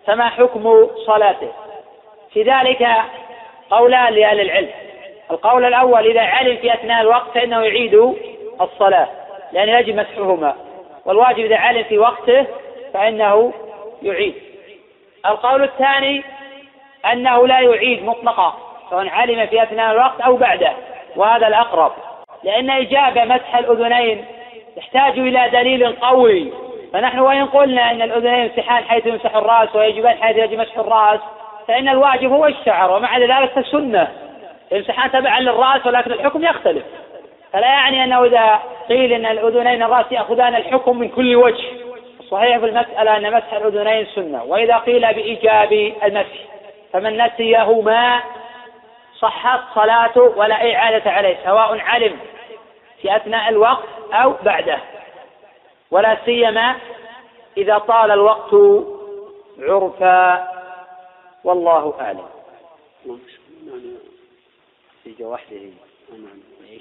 فما 0.07 0.29
حكم 0.29 0.89
صلاته؟ 1.07 1.49
في 2.33 2.43
ذلك 2.43 2.89
قولان 3.71 4.13
لأهل 4.13 4.41
العلم. 4.41 4.71
القول 5.31 5.65
الأول 5.65 6.07
إذا 6.07 6.21
علم 6.21 6.57
في 6.57 6.75
أثناء 6.75 7.01
الوقت 7.01 7.31
فإنه 7.35 7.61
يعيد 7.63 8.15
الصلاة 8.61 9.09
لأن 9.53 9.69
يجب 9.69 9.97
مسحهما. 9.97 10.57
والواجب 11.05 11.45
إذا 11.45 11.57
علم 11.57 11.85
في 11.85 11.99
وقته 11.99 12.47
فإنه 12.95 13.53
يعيد. 14.03 14.35
القول 15.27 15.63
الثاني 15.63 16.23
أنه 17.13 17.47
لا 17.47 17.61
يعيد 17.61 18.05
مطلقا 18.05 18.59
سواء 18.91 19.09
علم 19.09 19.47
في 19.47 19.63
أثناء 19.63 19.93
الوقت 19.93 20.21
أو 20.21 20.37
بعده 20.37 20.73
وهذا 21.17 21.49
الأقرب. 21.49 21.93
لأن 22.45 22.71
إجابة 22.71 23.25
مسح 23.25 23.57
الأذنين 23.57 24.25
تحتاج 24.77 25.19
إلى 25.19 25.49
دليل 25.53 25.93
قوي. 25.93 26.53
فنحن 26.93 27.19
وإن 27.19 27.47
قلنا 27.47 27.91
أن 27.91 28.03
الأذنين 28.03 28.35
يمسحان 28.35 28.85
حيث 28.85 29.07
يمسح 29.07 29.37
الرأس 29.37 29.77
ويجبان 29.77 30.17
حيث 30.23 30.37
يجب 30.37 30.59
مسح 30.59 30.79
الرأس 30.79 31.21
فإن 31.69 31.89
الواجب 31.89 32.33
هو 32.33 32.47
الشعر 32.47 32.91
ومع 32.93 33.19
ذلك 33.19 33.51
فالسنة 33.55 34.09
يمسحان 34.73 35.11
تبعا 35.11 35.41
للرأس 35.41 35.87
ولكن 35.87 36.13
الحكم 36.13 36.45
يختلف. 36.45 36.85
فلا 37.53 37.67
يعني 37.67 38.05
أنه 38.05 38.25
إذا 38.25 38.59
قيل 38.89 39.13
أن 39.13 39.27
الأذنين 39.27 39.83
الرأس 39.83 40.07
يأخذان 40.11 40.55
الحكم 40.55 40.99
من 40.99 41.09
كل 41.09 41.37
وجه. 41.37 41.65
الصحيح 42.21 42.59
في 42.59 42.67
المسألة 42.67 43.17
أن 43.17 43.33
مسح 43.33 43.53
الأذنين 43.53 44.07
سنة 44.15 44.45
وإذا 44.45 44.77
قيل 44.77 45.01
بإيجاب 45.01 45.93
المسح 46.05 46.39
فمن 46.93 47.23
نسيهما 47.23 48.21
صحت 49.19 49.61
صلاته 49.75 50.23
ولا 50.23 50.75
إعادة 50.75 51.11
عليه 51.11 51.37
سواء 51.45 51.81
علم 51.81 52.17
في 53.03 53.17
أثناء 53.17 53.49
الوقت 53.49 53.89
أو 54.13 54.35
بعده. 54.43 54.79
ولا 55.93 56.25
سيما 56.25 56.81
إذا 57.57 57.79
طال 57.79 58.11
الوقت 58.11 58.55
عرفا 59.59 60.49
والله 61.45 62.01
أعلم. 62.01 62.29
في 65.05 65.25
وحده 65.25 65.71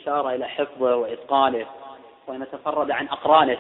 إشارة 0.02 0.36
إلى 0.36 0.48
حفظه 0.48 0.96
وإتقانه 0.96 1.66
وأن 2.28 2.42
يتفرد 2.42 2.92
عن 2.92 3.08
أقرانه 3.08 3.58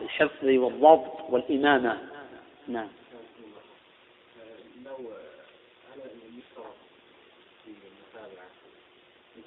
بالحفظ 0.00 0.44
والضبط 0.44 1.30
والإمامة. 1.30 1.98
نعم. 2.68 2.88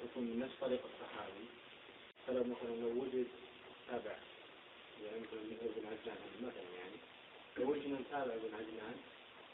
يكون 0.04 0.24
من 0.24 0.38
نفس 0.38 0.52
طريق 0.60 0.80
الصحابي 0.84 1.46
فلو 2.26 2.40
مثلا 2.40 2.74
لو 2.80 3.02
وجد 3.02 3.26
تابع 3.90 4.16
مثلا 5.22 5.40
مثل 5.50 5.64
ابن 5.76 5.86
عجلان 5.86 6.18
مثلا 6.40 6.68
يعني 6.78 6.96
لو 7.58 7.70
وجد 7.70 7.86
من 7.86 8.04
تابع 8.10 8.34
ابن 8.34 8.54
عجلان 8.54 8.96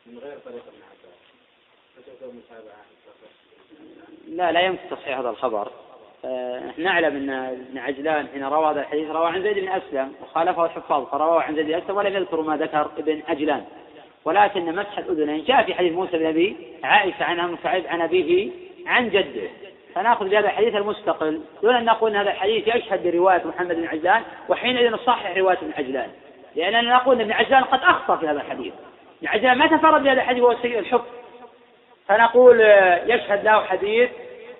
من 0.06 0.18
غير 0.18 0.32
ابن 0.32 0.58
عباس 0.58 1.24
لا 4.28 4.52
لا 4.52 4.60
يمكن 4.60 4.88
تصحيح 4.90 5.18
هذا 5.18 5.30
الخبر. 5.30 5.70
آه، 6.24 6.72
نعلم 6.76 7.16
إن 7.16 7.30
ابن 7.30 7.78
عجلان 7.78 8.28
حين 8.28 8.44
روى 8.44 8.70
هذا 8.70 8.80
الحديث 8.80 9.10
روى 9.10 9.26
عن 9.26 9.42
زيد 9.42 9.58
بن 9.58 9.68
أسلم 9.68 10.14
وخالفه 10.22 10.64
الحفاظ 10.64 11.06
فروى 11.06 11.42
عن 11.42 11.54
زيد 11.54 11.66
بن 11.66 11.74
أسلم 11.74 11.96
ولم 11.96 12.16
يذكروا 12.16 12.44
ما 12.44 12.56
ذكر 12.56 12.90
ابن 12.98 13.22
عجلان. 13.28 13.64
ولكن 14.24 14.74
مسح 14.74 14.98
الأذنين. 14.98 15.44
جاء 15.44 15.64
في 15.64 15.74
حديث 15.74 15.92
موسى 15.92 16.18
بن 16.18 16.26
أبي 16.26 16.56
عائشة 16.84 17.24
عن 17.24 17.40
ام 17.40 17.58
سعيد 17.62 17.86
عن 17.86 18.00
أبيه 18.00 18.50
عن 18.86 19.10
جده. 19.10 19.50
فناخذ 19.94 20.28
بهذا 20.28 20.46
الحديث 20.46 20.74
المستقل 20.74 21.40
دون 21.62 21.74
أن 21.74 21.84
نقول 21.84 22.10
إن 22.10 22.16
هذا 22.16 22.30
الحديث 22.30 22.68
يشهد 22.68 23.06
برواية 23.06 23.42
محمد 23.44 23.76
بن 23.76 23.86
عجلان 23.86 24.22
وحينئذ 24.48 24.90
نصحح 24.90 25.36
رواية 25.36 25.58
ابن 25.58 25.72
عجلان. 25.78 26.10
لأننا 26.56 26.94
نقول 26.94 27.16
إن 27.16 27.20
ابن 27.20 27.32
عجلان 27.32 27.64
قد 27.64 27.80
أخطأ 27.82 28.16
في 28.16 28.28
هذا 28.28 28.40
الحديث. 28.40 28.72
ابن 29.22 29.28
عجلان 29.28 29.58
ما 29.58 29.66
تفرد 29.66 30.02
بهذا 30.02 30.20
الحديث 30.20 30.42
وهو 30.42 30.56
سيء 30.62 30.78
الحفظ 30.78 31.04
فنقول 32.08 32.60
يشهد 33.06 33.44
له 33.44 33.64
حديث 33.64 34.10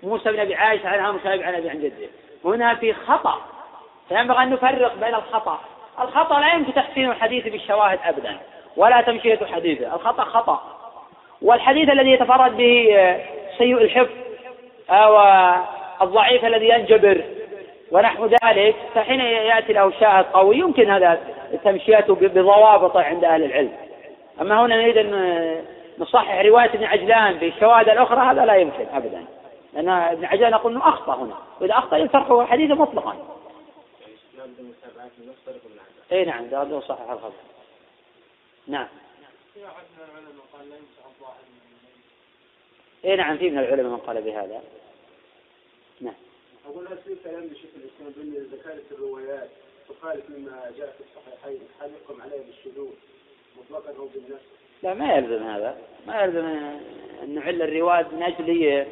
موسى 0.03 0.33
بن 0.33 0.41
أبي 0.41 0.55
عائشة 0.55 0.89
عن 0.89 0.99
عمرو 0.99 1.21
عن 1.25 1.55
ابي 1.55 1.71
عن 1.71 1.81
جده. 1.81 2.09
هنا 2.45 2.75
في 2.75 2.93
خطأ. 2.93 3.41
فينبغي 4.09 4.43
أن 4.43 4.51
نفرق 4.51 4.95
بين 4.95 5.15
الخطأ. 5.15 5.61
الخطأ 6.01 6.41
لا 6.41 6.55
يمكن 6.55 6.75
تحسين 6.75 7.11
الحديث 7.11 7.49
بالشواهد 7.49 7.99
ابدا 8.05 8.37
ولا 8.77 9.01
تمشية 9.01 9.39
حديثه. 9.55 9.95
الخطأ 9.95 10.25
خطأ. 10.25 10.63
والحديث 11.43 11.89
الذي 11.89 12.11
يتفرد 12.11 12.57
به 12.57 12.97
سيء 13.59 13.77
الحفظ. 13.77 14.24
أو 14.91 15.19
الضعيف 16.03 16.45
الذي 16.45 16.69
ينجبر. 16.69 17.25
ونحو 17.93 18.27
ذلك 18.27 18.77
فحين 18.95 19.21
يأتي 19.21 19.73
له 19.73 19.91
شاهد 19.91 20.25
قوي 20.25 20.59
يمكن 20.59 20.91
هذا 20.91 21.21
تمشيته 21.65 22.15
بضوابطه 22.15 23.03
عند 23.03 23.25
أهل 23.25 23.45
العلم. 23.45 23.73
أما 24.41 24.65
هنا 24.65 24.77
نريد 24.77 24.97
أن 24.97 25.65
نصحح 25.99 26.41
رواية 26.41 26.75
ابن 26.75 26.85
عجلان 26.85 27.35
بالشواهد 27.35 27.89
الأخرى 27.89 28.21
هذا 28.21 28.45
لا 28.45 28.55
يمكن 28.55 28.87
أبدا. 28.93 29.25
لأن 29.73 29.89
ابن 29.89 30.25
عجلان 30.25 30.51
نقول 30.51 30.73
أنه 30.73 30.89
أخطأ 30.89 31.15
هنا. 31.15 31.35
وإذا 31.61 31.75
أخطأ 31.75 31.97
ينفرح 31.97 32.51
حديثه 32.51 32.75
مطلقا. 32.75 33.17
إي 36.13 36.25
نعم 36.25 36.45
لابد 36.51 36.73
نصحح 36.73 37.11
الخبر. 37.11 37.33
نعم. 38.67 38.87
اي 43.05 43.17
نعم 43.17 43.39
في 43.39 43.51
من 43.51 43.59
العلماء 43.59 43.93
من 43.93 43.97
قال 43.97 44.23
بهذا. 44.23 44.63
نعم. 46.01 46.15
أقول 46.67 46.87
هل 46.87 46.97
في 46.97 47.17
كلام 47.25 47.45
لشيخ 47.45 47.71
الإسلام 47.77 48.13
بأن 48.17 48.59
كانت 48.65 48.93
الروايات 48.93 49.49
تخالف 49.89 50.31
مما 50.31 50.73
جاء 50.79 50.95
في 50.99 51.05
الصحيحين 51.05 51.61
هل 51.81 51.91
يحكم 51.91 52.23
عليها 52.23 52.43
بالشذوذ 52.47 52.91
مطلقا 53.59 53.99
أو 53.99 54.07
بالنفس؟ 54.15 54.45
لا 54.83 54.95
ما 54.95 55.15
يلزم 55.15 55.43
هذا. 55.43 55.79
ما 56.07 56.23
يلزم 56.23 56.45
أن 57.23 57.35
نعل 57.35 57.63
الرواية 57.63 58.07
من 58.13 58.23
أجل 58.23 58.87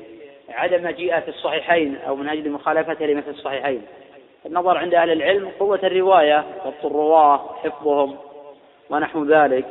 عدم 0.49 0.85
مجيئة 0.85 1.21
في 1.21 1.29
الصحيحين 1.29 1.97
أو 1.97 2.17
من 2.17 2.29
أجل 2.29 2.51
مخالفتها 2.51 3.07
لمثل 3.07 3.31
الصحيحين. 3.31 3.83
النظر 4.47 4.79
عند 4.79 4.95
أهل 4.95 5.13
العلم 5.13 5.49
قوة 5.49 5.81
الرواية 5.83 6.45
ضبط 6.65 6.85
الرواة 6.85 7.55
حفظهم 7.55 8.17
ونحو 8.91 9.25
ذلك. 9.25 9.67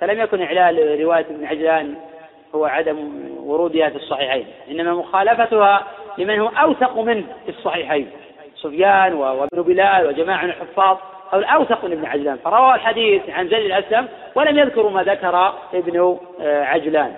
فلم 0.00 0.20
يكن 0.20 0.42
إعلال 0.42 1.00
رواية 1.00 1.26
ابن 1.26 1.44
عجلان 1.44 2.13
هو 2.54 2.64
عدم 2.64 3.28
ورودها 3.38 3.88
في 3.88 3.96
الصحيحين. 3.96 4.46
إنما 4.70 4.94
مخالفتها 4.94 5.86
لمن 6.18 6.40
هو 6.40 6.48
أوثق 6.48 6.98
منه 6.98 7.24
في 7.44 7.50
الصحيحين. 7.50 8.10
سفيان 8.56 9.14
وابن 9.14 9.62
بلال 9.62 10.06
وجماعة 10.06 10.44
من 10.44 10.50
الحفاظ 10.50 10.98
أو 11.32 11.38
الأوثق 11.38 11.84
من 11.84 11.92
ابن 11.92 12.04
عجلان. 12.04 12.36
فروى 12.36 12.74
الحديث 12.74 13.30
عن 13.30 13.48
زيد 13.48 13.64
الأسلم 13.64 14.08
ولم 14.34 14.58
يذكروا 14.58 14.90
ما 14.90 15.02
ذكر 15.02 15.54
ابن 15.74 16.18
آه، 16.40 16.64
عجلان. 16.64 17.16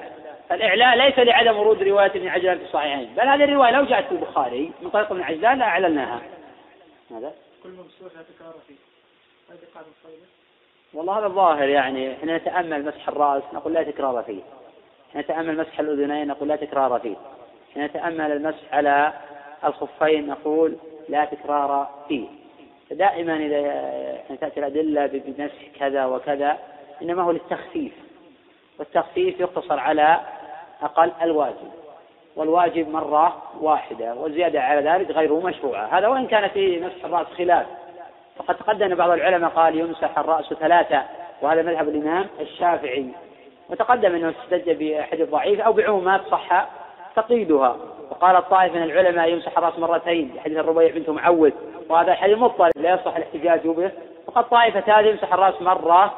الإعلان 0.53 0.99
ليس 0.99 1.19
لعدم 1.19 1.57
ورود 1.57 1.83
رواية 1.83 2.11
ابن 2.11 2.29
عجلان 2.29 2.59
في 2.59 2.65
الصحيحين. 2.65 3.09
بل 3.17 3.29
هذه 3.29 3.45
الرواية 3.45 3.71
لو 3.71 3.85
جاءت 3.85 4.05
في 4.05 4.13
البخاري 4.13 4.73
من 4.83 4.91
طريق 4.91 5.13
ابن 5.13 5.23
عجلان 5.23 5.59
لا 5.59 5.77
هذا 7.11 7.33
كل 7.63 7.69
ممسوح 7.69 8.13
لا 8.17 8.23
تكرار 8.23 8.55
فيه. 8.67 8.75
هذه 9.51 9.59
قاعدة 9.75 9.89
والله 10.95 11.19
هذا 11.19 11.27
الظاهر 11.27 11.69
يعني 11.69 12.13
إحنا 12.13 12.37
نتأمل 12.37 12.85
مسح 12.85 13.09
الرأس 13.09 13.43
نقول 13.55 13.73
لا 13.73 13.83
تكرار 13.83 14.23
فيه. 14.23 14.41
نتأمل 15.17 15.57
مسح 15.57 15.81
الأذنين 15.81 16.29
نقول 16.29 16.49
لا 16.49 16.57
تكرار 16.57 17.01
فيه. 17.01 17.17
نتأمل 17.77 18.33
المسح 18.33 18.63
على 18.73 19.13
الخفين 19.65 20.27
نقول 20.27 20.77
لا 21.09 21.25
تكرار 21.25 21.89
فيه. 22.09 22.27
فدائما 22.91 23.37
إذا 23.37 24.37
تأتي 24.37 24.61
الأدلة 24.61 25.07
بمسح 25.07 25.79
كذا 25.79 26.05
وكذا 26.07 26.59
إنما 27.03 27.23
هو 27.23 27.31
للتخفيف. 27.31 27.93
والتخفيف 28.79 29.41
يقتصر 29.41 29.79
على 29.81 30.21
أقل 30.83 31.13
الواجب. 31.23 31.71
والواجب 32.37 32.89
مرة 32.89 33.43
واحدة 33.61 34.15
والزيادة 34.15 34.61
على 34.63 34.91
ذلك 34.91 35.11
غير 35.11 35.35
مشروعة. 35.35 35.99
هذا 35.99 36.09
وإن 36.09 36.27
كان 36.27 36.49
في 36.49 36.81
مسح 36.81 37.05
الرأس 37.05 37.27
خلاف. 37.27 37.67
فقد 38.37 38.57
تقدم 38.57 38.95
بعض 38.95 39.11
العلماء 39.11 39.51
قال 39.51 39.79
يمسح 39.79 40.19
الرأس 40.19 40.55
ثلاثة 40.55 41.03
وهذا 41.43 41.63
مذهب 41.63 41.89
الإمام 41.89 42.27
الشافعي. 42.41 43.07
وتقدم 43.71 44.15
أنه 44.15 44.35
استدج 44.43 44.71
بأحد 44.71 45.21
الضعيف 45.21 45.61
أو 45.61 45.73
بعمومات 45.73 46.21
صح 46.31 46.69
تقييدها. 47.17 47.77
وقال 48.11 48.37
الطائف 48.37 48.75
من 48.75 48.83
العلماء 48.83 49.29
يمسح 49.29 49.59
الرأس 49.59 49.79
مرتين 49.79 50.41
حديث 50.41 50.59
الربيع 50.59 50.91
بنت 50.91 51.11
معوذ 51.11 51.53
وهذا 51.89 52.15
حديث 52.15 52.39
مضطرب 52.39 52.73
لا 52.77 52.95
يصح 52.95 53.17
الاحتجاج 53.17 53.67
به. 53.67 53.91
وقد 54.27 54.49
طائفة 54.49 54.99
هذه 54.99 55.07
يمسح 55.07 55.33
الرأس 55.33 55.63
مرة 55.63 56.15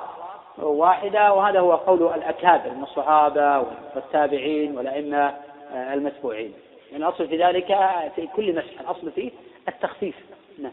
واحدة 0.58 1.32
وهذا 1.32 1.60
هو 1.60 1.74
قول 1.74 2.14
الأكابر 2.14 2.70
من 2.70 2.82
الصحابة 2.82 3.66
والتابعين 3.94 4.78
والأئمة 4.78 5.36
المتبوعين. 5.74 6.54
يعني 6.92 7.04
الأصل 7.04 7.28
في 7.28 7.44
ذلك 7.44 7.66
في 8.16 8.26
كل 8.36 8.56
مسح 8.56 8.80
الأصل 8.80 9.12
فيه 9.12 9.30
التخفيف. 9.68 10.14
نعم. 10.58 10.72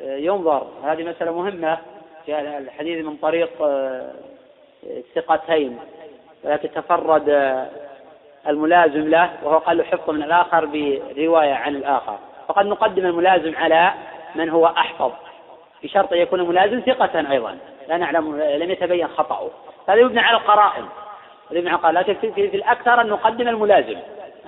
ينظر. 0.00 0.66
هذه 0.84 1.04
مسألة 1.04 1.32
مهمة 1.32 1.78
في 2.26 2.40
الحديث 2.40 3.04
من 3.04 3.16
طريق 3.16 3.62
آه، 3.62 4.12
ثقتين. 5.14 5.78
ولكن 6.44 6.70
تفرد 6.70 7.28
آه، 7.28 7.66
الملازم 8.48 9.08
له 9.08 9.30
وهو 9.42 9.58
قال 9.58 9.76
له 9.76 9.84
حفظ 9.84 10.10
من 10.10 10.22
الآخر 10.22 10.64
برواية 11.16 11.54
عن 11.54 11.76
الآخر. 11.76 12.18
فقد 12.48 12.66
نقدم 12.66 13.06
الملازم 13.06 13.56
على 13.56 13.92
من 14.34 14.50
هو 14.50 14.66
أحفظ. 14.66 15.12
بشرط 15.82 16.12
أن 16.12 16.18
يكون 16.18 16.40
الملازم 16.40 16.80
ثقة 16.80 17.30
أيضا. 17.32 17.58
لا 17.88 17.96
نعلم 17.96 18.36
لم 18.36 18.70
يتبين 18.70 19.08
خطأه. 19.08 19.50
هذا 19.88 20.00
يبنى 20.00 20.20
على 20.20 20.36
القرائن. 20.36 20.84
على 21.50 21.58
القرائن. 21.58 21.94
لكن 21.94 22.14
في, 22.14 22.32
في, 22.32 22.50
في 22.50 22.56
الأكثر 22.56 23.00
أن 23.00 23.06
نقدم 23.06 23.48
الملازم. 23.48 23.98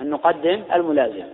أن 0.01 0.09
نقدم 0.09 0.63
الملازم. 0.73 1.25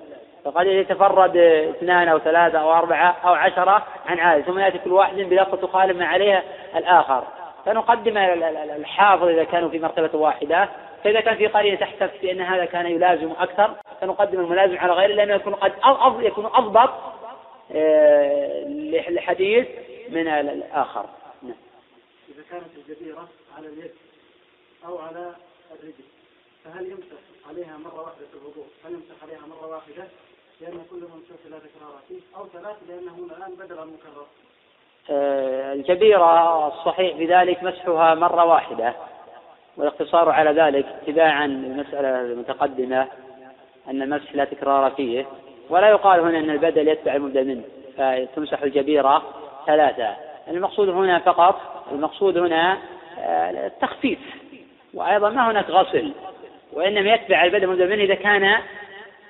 فقد 0.45 0.67
يتفرد 0.67 1.37
اثنان 1.37 2.07
أو 2.07 2.19
ثلاثة 2.19 2.59
أو 2.59 2.73
أربعة 2.73 3.15
أو 3.25 3.33
عشرة 3.33 3.87
عن 4.05 4.19
عادة 4.19 4.43
ثم 4.43 4.59
يأتي 4.59 4.77
كل 4.77 4.91
واحد 4.91 5.15
بلفظ 5.15 5.59
تخالف 5.59 5.97
ما 5.97 6.05
عليها 6.05 6.43
الآخر. 6.75 7.23
فنقدم 7.65 8.17
الحافظ 8.17 9.27
إذا 9.27 9.43
كانوا 9.43 9.69
في 9.69 9.79
مرتبة 9.79 10.19
واحدة. 10.19 10.69
فإذا 11.03 11.19
كان 11.19 11.35
في 11.35 11.47
قرية 11.47 11.75
تحتف 11.75 12.21
بأن 12.21 12.41
هذا 12.41 12.65
كان 12.65 12.85
يلازم 12.85 13.31
أكثر 13.31 13.75
فنقدم 14.01 14.39
الملازم 14.39 14.77
على 14.77 14.93
غيره 14.93 15.13
لأنه 15.13 15.33
يكون 15.33 15.53
قد 15.53 15.73
يكون 16.19 16.45
أضبط 16.45 16.89
آه، 17.71 18.63
للحديث 18.67 19.67
من 20.09 20.27
الآخر. 20.27 21.05
نعم. 21.43 21.55
إذا 22.29 22.43
كانت 22.51 22.65
الجزيرة 22.77 23.27
على 23.57 23.67
اليد 23.67 23.91
أو 24.85 24.97
على 24.97 25.31
الرجل 25.71 26.05
فهل 26.65 26.85
يمسح 26.85 27.21
عليها 27.49 27.77
مرة 27.77 28.01
واحدة 28.01 28.25
في 28.31 28.37
الوضوء؟ 28.41 28.65
هل 28.85 28.93
يمسح 28.93 29.23
عليها 29.23 29.47
مرة 29.47 29.67
واحدة؟ 29.67 30.07
لأن 30.61 30.73
لا 31.49 31.59
تكرار 31.59 31.99
فيه 32.07 32.19
أو 32.37 32.47
لأنه 32.89 33.35
الآن 33.37 33.55
بدل 33.55 33.77
آه، 35.09 35.73
الكبيرة 35.73 36.67
الصحيح 36.67 37.17
بذلك 37.17 37.63
مسحها 37.63 38.15
مرة 38.15 38.45
واحدة 38.45 38.93
والاقتصار 39.77 40.29
على 40.29 40.51
ذلك 40.51 40.85
اتباعا 40.85 41.47
للمسألة 41.47 42.21
المتقدمة 42.21 43.07
أن 43.87 44.01
المسح 44.01 44.35
لا 44.35 44.45
تكرار 44.45 44.91
فيه 44.91 45.25
ولا 45.69 45.89
يقال 45.89 46.19
هنا 46.19 46.39
أن 46.39 46.49
البدل 46.49 46.87
يتبع 46.87 47.15
المبدأ 47.15 47.43
منه 47.43 47.63
فتمسح 47.97 48.61
الجبيرة 48.61 49.23
ثلاثة. 49.67 50.15
المقصود 50.47 50.89
هنا 50.89 51.19
فقط 51.19 51.85
المقصود 51.91 52.37
هنا 52.37 52.77
آه، 53.19 53.67
التخفيف 53.67 54.19
وأيضا 54.93 55.29
ما 55.29 55.51
هناك 55.51 55.69
غسل 55.69 56.13
وإنما 56.73 57.13
يتبع 57.13 57.43
البدن 57.43 57.63
المبدل 57.63 57.89
منه 57.89 58.03
إذا 58.03 58.15
كان 58.15 58.57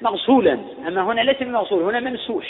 مغسولا. 0.01 0.59
أما 0.87 1.01
هنا 1.01 1.21
ليس 1.21 1.43
بمغسول 1.43 1.83
هنا 1.83 1.99
ممسوح. 1.99 2.45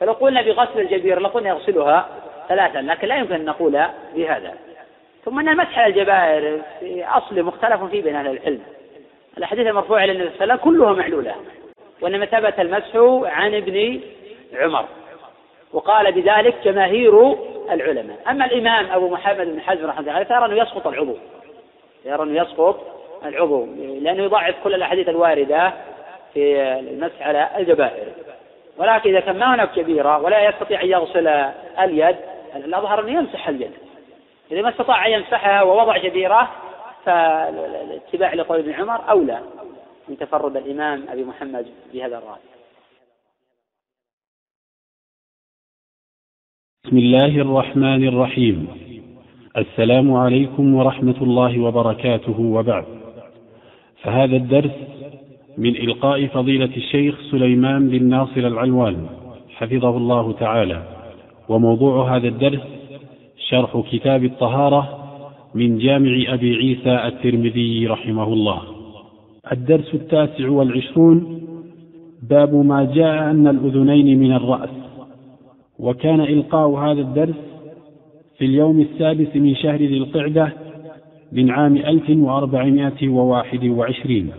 فلو 0.00 0.12
قلنا 0.12 0.42
بغسل 0.42 0.80
الجبير 0.80 1.20
لقلنا 1.20 1.48
يغسلها 1.48 2.08
ثلاثا 2.48 2.78
لكن 2.78 3.08
لا 3.08 3.16
يمكن 3.16 3.34
أن 3.34 3.44
نقول 3.44 3.82
بهذا. 4.14 4.54
ثم 5.24 5.38
أن 5.38 5.48
المسح 5.48 5.78
على 5.78 5.86
الجبائر 5.86 6.62
في 6.80 7.04
أصل 7.04 7.42
مختلف 7.42 7.84
فيه 7.84 8.02
بين 8.02 8.16
أهل 8.16 8.26
العلم. 8.26 8.60
الأحاديث 9.38 9.66
المرفوعة 9.66 10.04
إلى 10.04 10.12
النبي 10.12 10.30
صلى 10.30 10.44
الله 10.44 10.52
عليه 10.52 10.62
وسلم 10.62 10.72
كلها 10.72 10.92
معلولة. 10.92 11.34
وإنما 12.00 12.26
ثبت 12.26 12.60
المسح 12.60 12.96
عن 13.36 13.54
ابن 13.54 14.00
عمر. 14.54 14.84
وقال 15.72 16.12
بذلك 16.12 16.54
جماهير 16.64 17.36
العلماء. 17.70 18.16
أما 18.30 18.44
الإمام 18.44 18.86
أبو 18.92 19.08
محمد 19.08 19.46
بن 19.46 19.60
حزم 19.60 19.86
رحمه 19.86 20.00
الله 20.00 20.24
فيرى 20.24 20.44
أنه 20.44 20.62
يسقط 20.62 20.86
العضو. 20.86 21.16
يرى 22.04 22.22
أنه 22.22 22.42
يسقط 22.42 22.80
العضو 23.24 23.66
لأنه 24.00 24.22
يضعف 24.22 24.54
كل 24.64 24.74
الأحاديث 24.74 25.08
الواردة 25.08 25.72
في 26.36 26.78
المسح 26.78 27.22
على 27.22 27.50
الجبائر. 27.56 28.12
ولكن 28.76 29.10
إذا 29.10 29.20
كان 29.20 29.38
ما 29.38 29.54
هناك 29.54 29.72
كبيرة 29.72 30.18
ولا 30.18 30.48
يستطيع 30.48 30.82
أن 30.82 30.88
يغسل 30.88 31.28
اليد 31.78 32.16
الأظهر 32.56 33.00
أنه 33.00 33.18
يمسح 33.18 33.48
اليد. 33.48 33.70
إذا 34.52 34.62
ما 34.62 34.68
استطاع 34.68 35.06
أن 35.06 35.12
يمسحها 35.12 35.62
ووضع 35.62 35.96
جبيرة 35.96 36.52
فالاتباع 37.04 38.34
لقول 38.34 38.58
ابن 38.58 38.72
عمر 38.72 39.10
أولى 39.10 39.40
من 40.08 40.18
تفرد 40.18 40.56
الإمام 40.56 41.04
أبي 41.08 41.24
محمد 41.24 41.66
بهذا 41.92 42.18
الرأي. 42.18 42.40
بسم 46.84 46.98
الله 46.98 47.40
الرحمن 47.40 48.08
الرحيم. 48.08 48.68
السلام 49.56 50.14
عليكم 50.14 50.74
ورحمة 50.74 51.22
الله 51.22 51.60
وبركاته 51.60 52.40
وبعد. 52.40 52.86
فهذا 54.02 54.36
الدرس 54.36 54.95
من 55.58 55.76
إلقاء 55.76 56.26
فضيلة 56.26 56.70
الشيخ 56.76 57.20
سليمان 57.30 57.88
بن 57.88 58.08
ناصر 58.08 58.40
العلوان 58.40 59.06
حفظه 59.54 59.96
الله 59.96 60.32
تعالى. 60.32 60.82
وموضوع 61.48 62.16
هذا 62.16 62.28
الدرس 62.28 62.60
شرح 63.48 63.82
كتاب 63.92 64.24
الطهارة 64.24 64.98
من 65.54 65.78
جامع 65.78 66.10
أبي 66.28 66.56
عيسى 66.56 67.06
الترمذي 67.06 67.86
رحمه 67.86 68.32
الله. 68.32 68.62
الدرس 69.52 69.94
التاسع 69.94 70.48
والعشرون 70.48 71.42
باب 72.30 72.54
ما 72.54 72.84
جاء 72.94 73.30
أن 73.30 73.48
الأذنين 73.48 74.18
من 74.18 74.32
الرأس. 74.32 74.70
وكان 75.78 76.20
إلقاء 76.20 76.70
هذا 76.70 77.00
الدرس 77.00 77.36
في 78.38 78.44
اليوم 78.44 78.80
السادس 78.80 79.36
من 79.36 79.54
شهر 79.54 79.76
ذي 79.76 79.96
القعدة 79.96 80.52
من 81.32 81.50
عام 81.50 81.76
1421 81.76 84.30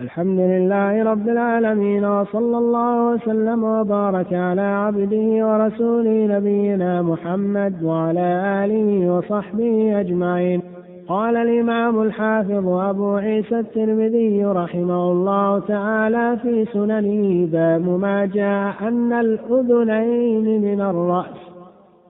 الحمد 0.00 0.40
لله 0.40 1.02
رب 1.02 1.28
العالمين 1.28 2.04
وصلى 2.04 2.58
الله 2.58 3.12
وسلم 3.12 3.64
وبارك 3.64 4.32
على 4.32 4.60
عبده 4.60 5.46
ورسوله 5.46 6.36
نبينا 6.36 7.02
محمد 7.02 7.82
وعلى 7.82 8.28
آله 8.64 9.14
وصحبه 9.14 10.00
أجمعين. 10.00 10.62
قال 11.08 11.36
الإمام 11.36 12.02
الحافظ 12.02 12.68
أبو 12.68 13.14
عيسى 13.14 13.58
الترمذي 13.58 14.44
رحمه 14.44 15.12
الله 15.12 15.58
تعالى 15.58 16.38
في 16.42 16.64
سننه 16.72 17.46
باب 17.52 18.00
ما 18.00 18.26
جاء 18.26 18.74
أن 18.88 19.12
الأذنين 19.12 20.62
من 20.62 20.80
الرأس. 20.80 21.38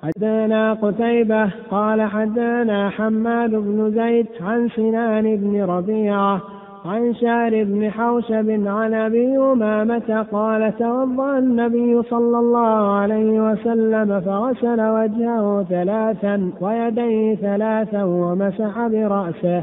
حدثنا 0.02 0.72
قتيبة 0.72 1.50
قال 1.70 2.02
حدثنا 2.02 2.90
حماد 2.90 3.50
بن 3.50 3.90
زيد 3.90 4.26
عن 4.40 4.68
سنان 4.68 5.36
بن 5.36 5.62
ربيعة 5.62 6.59
عن 6.84 7.14
شار 7.14 7.64
بن 7.64 7.90
حوشب 7.90 8.50
عن 8.66 8.94
أبي 8.94 9.38
أمامة 9.38 10.26
قال 10.32 10.76
توضا 10.78 11.38
النبي 11.38 12.02
صلى 12.02 12.38
الله 12.38 12.92
عليه 12.92 13.50
وسلم 13.50 14.20
فغسل 14.20 14.80
وجهه 14.80 15.62
ثلاثا 15.62 16.50
ويديه 16.60 17.34
ثلاثا 17.34 18.04
ومسح 18.04 18.86
برأسه 18.86 19.62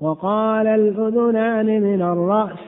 وقال 0.00 0.66
الأذنان 0.66 1.66
من 1.66 2.02
الرأس. 2.02 2.58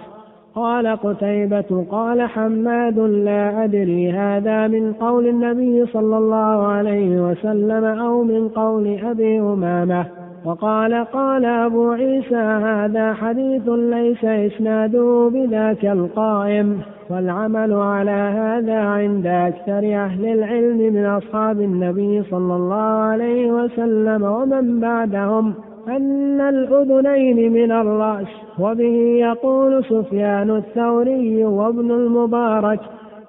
قال 0.55 0.87
قتيبة 0.87 1.87
قال 1.91 2.23
حماد 2.23 2.99
لا 2.99 3.65
أدري 3.65 4.13
هذا 4.13 4.69
من 4.69 4.93
قول 4.93 5.27
النبي 5.29 5.87
صلى 5.87 6.19
الله 6.19 6.67
عليه 6.67 7.31
وسلم 7.31 7.85
أو 7.85 8.23
من 8.23 8.49
قول 8.49 8.99
أبي 9.05 9.41
أمامة. 9.41 10.24
وقال 10.45 11.05
قال 11.05 11.45
أبو 11.45 11.91
عيسى 11.91 12.37
هذا 12.37 13.15
حديث 13.15 13.69
ليس 13.69 14.25
إسناده 14.25 15.31
بذاك 15.33 15.85
القائم 15.85 16.81
والعمل 17.11 17.73
على 17.73 18.11
هذا 18.11 18.79
عند 18.79 19.27
أكثر 19.27 19.79
أهل 19.79 20.27
العلم 20.27 20.79
من 20.95 21.05
أصحاب 21.07 21.61
النبي 21.61 22.23
صلى 22.23 22.57
الله 22.57 22.75
عليه 23.11 23.53
وسلم 23.53 24.23
ومن 24.23 24.81
بعدهم 24.81 25.55
أن 25.89 26.41
الأذنين 26.41 27.53
من 27.53 27.73
الرأس 27.73 28.29
وبه 28.59 29.19
يقول 29.21 29.85
سفيان 29.85 30.51
الثوري 30.51 31.45
وابن 31.45 31.91
المبارك 31.91 32.81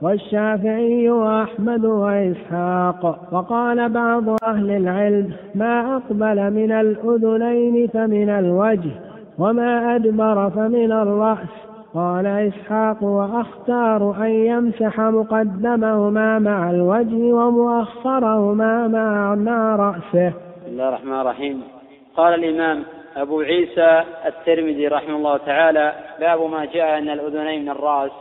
والشافعي 0.06 1.10
وأحمد 1.10 1.86
وإسحاق. 1.86 3.20
وقال 3.32 3.90
بعض 3.90 4.24
أهل 4.44 4.72
العلم 4.72 5.34
ما 5.56 5.96
أقبل 5.96 6.54
من 6.54 6.72
الأذنين 6.72 7.88
فمن 7.88 8.30
الوجه 8.30 8.92
وما 9.40 9.96
أدبر 9.96 10.50
فمن 10.50 10.92
الرأس. 10.92 11.54
قال 11.94 12.26
إسحاق 12.26 13.04
وأختار 13.04 14.16
أن 14.26 14.30
يمسح 14.30 15.00
مقدمهما 15.00 16.40
مع 16.40 16.70
الوجه 16.70 17.34
ومؤخرهما 17.34 18.88
مع, 18.88 19.34
رأسه. 19.76 20.30
بسم 20.30 20.68
الله 20.68 20.90
الرحمن 20.90 21.22
الرحيم. 21.22 21.62
قال 22.18 22.34
الإمام 22.34 22.84
أبو 23.18 23.42
عيسى 23.42 24.04
الترمذي 24.26 24.88
رحمه 24.88 25.16
الله 25.16 25.38
تعالى 25.38 25.94
باب 26.20 26.42
ما 26.42 26.66
جاء 26.66 26.98
أن 26.98 27.10
الأذنين 27.10 27.62
من 27.62 27.70
الرأس. 27.70 28.12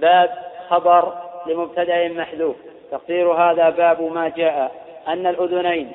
باب 0.00 0.28
خبر 0.70 1.12
لمبتدأ 1.46 2.08
محذوف. 2.08 2.56
تقدير 2.90 3.32
هذا 3.32 3.70
باب 3.70 4.02
ما 4.02 4.28
جاء. 4.28 4.86
أن 5.08 5.26
الأذنين 5.26 5.92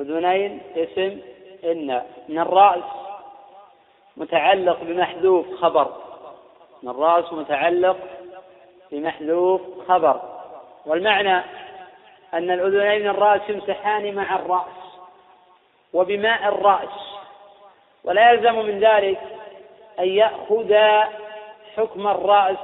أذنين 0.00 0.60
اسم 0.76 1.20
إن 1.64 2.02
من 2.28 2.38
الرأس 2.38 2.84
متعلق 4.16 4.78
بمحذوف 4.82 5.54
خبر. 5.54 5.88
من 6.82 6.90
الرأس 6.90 7.32
متعلق 7.32 7.96
بمحذوف 8.92 9.60
خبر. 9.88 10.20
والمعنى 10.86 11.36
أن 12.34 12.50
الأذنين 12.50 13.02
من 13.02 13.08
الرأس 13.08 13.40
يمسحان 13.48 14.14
مع 14.14 14.36
الرأس 14.36 14.80
وبماء 15.92 16.48
الرأس. 16.48 17.20
ولا 18.04 18.30
يلزم 18.30 18.54
من 18.54 18.80
ذلك 18.80 19.20
أن 20.00 20.08
يأخذ 20.08 20.74
حكم 21.76 22.08
الرأس 22.08 22.56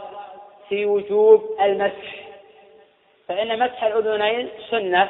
في 0.68 0.86
وجوب 0.86 1.56
المسح. 1.60 2.26
فإن 3.28 3.58
مسح 3.58 3.84
الأذنين 3.84 4.48
سنة 4.70 5.08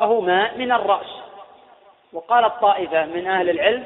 وهما 0.00 0.56
من 0.56 0.72
الرأس. 0.72 1.22
وقال 2.12 2.44
الطائفة 2.44 3.04
من 3.04 3.26
أهل 3.26 3.50
العلم 3.50 3.84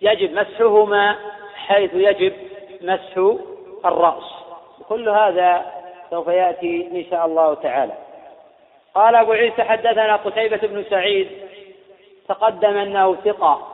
يجب 0.00 0.32
مسحهما 0.32 1.16
حيث 1.54 1.90
يجب 1.94 2.32
مسح 2.80 3.36
الرأس. 3.84 4.24
كل 4.88 5.08
هذا 5.08 5.72
سوف 6.10 6.28
يأتي 6.28 6.88
إن 6.92 7.04
شاء 7.10 7.26
الله 7.26 7.54
تعالى. 7.54 7.92
قال 8.94 9.14
أبو 9.14 9.32
عيسى 9.32 9.62
حدثنا 9.62 10.16
قتيبة 10.16 10.56
بن 10.56 10.84
سعيد 10.90 11.28
تقدم 12.28 12.76
أنه 12.76 13.14
ثقة 13.14 13.68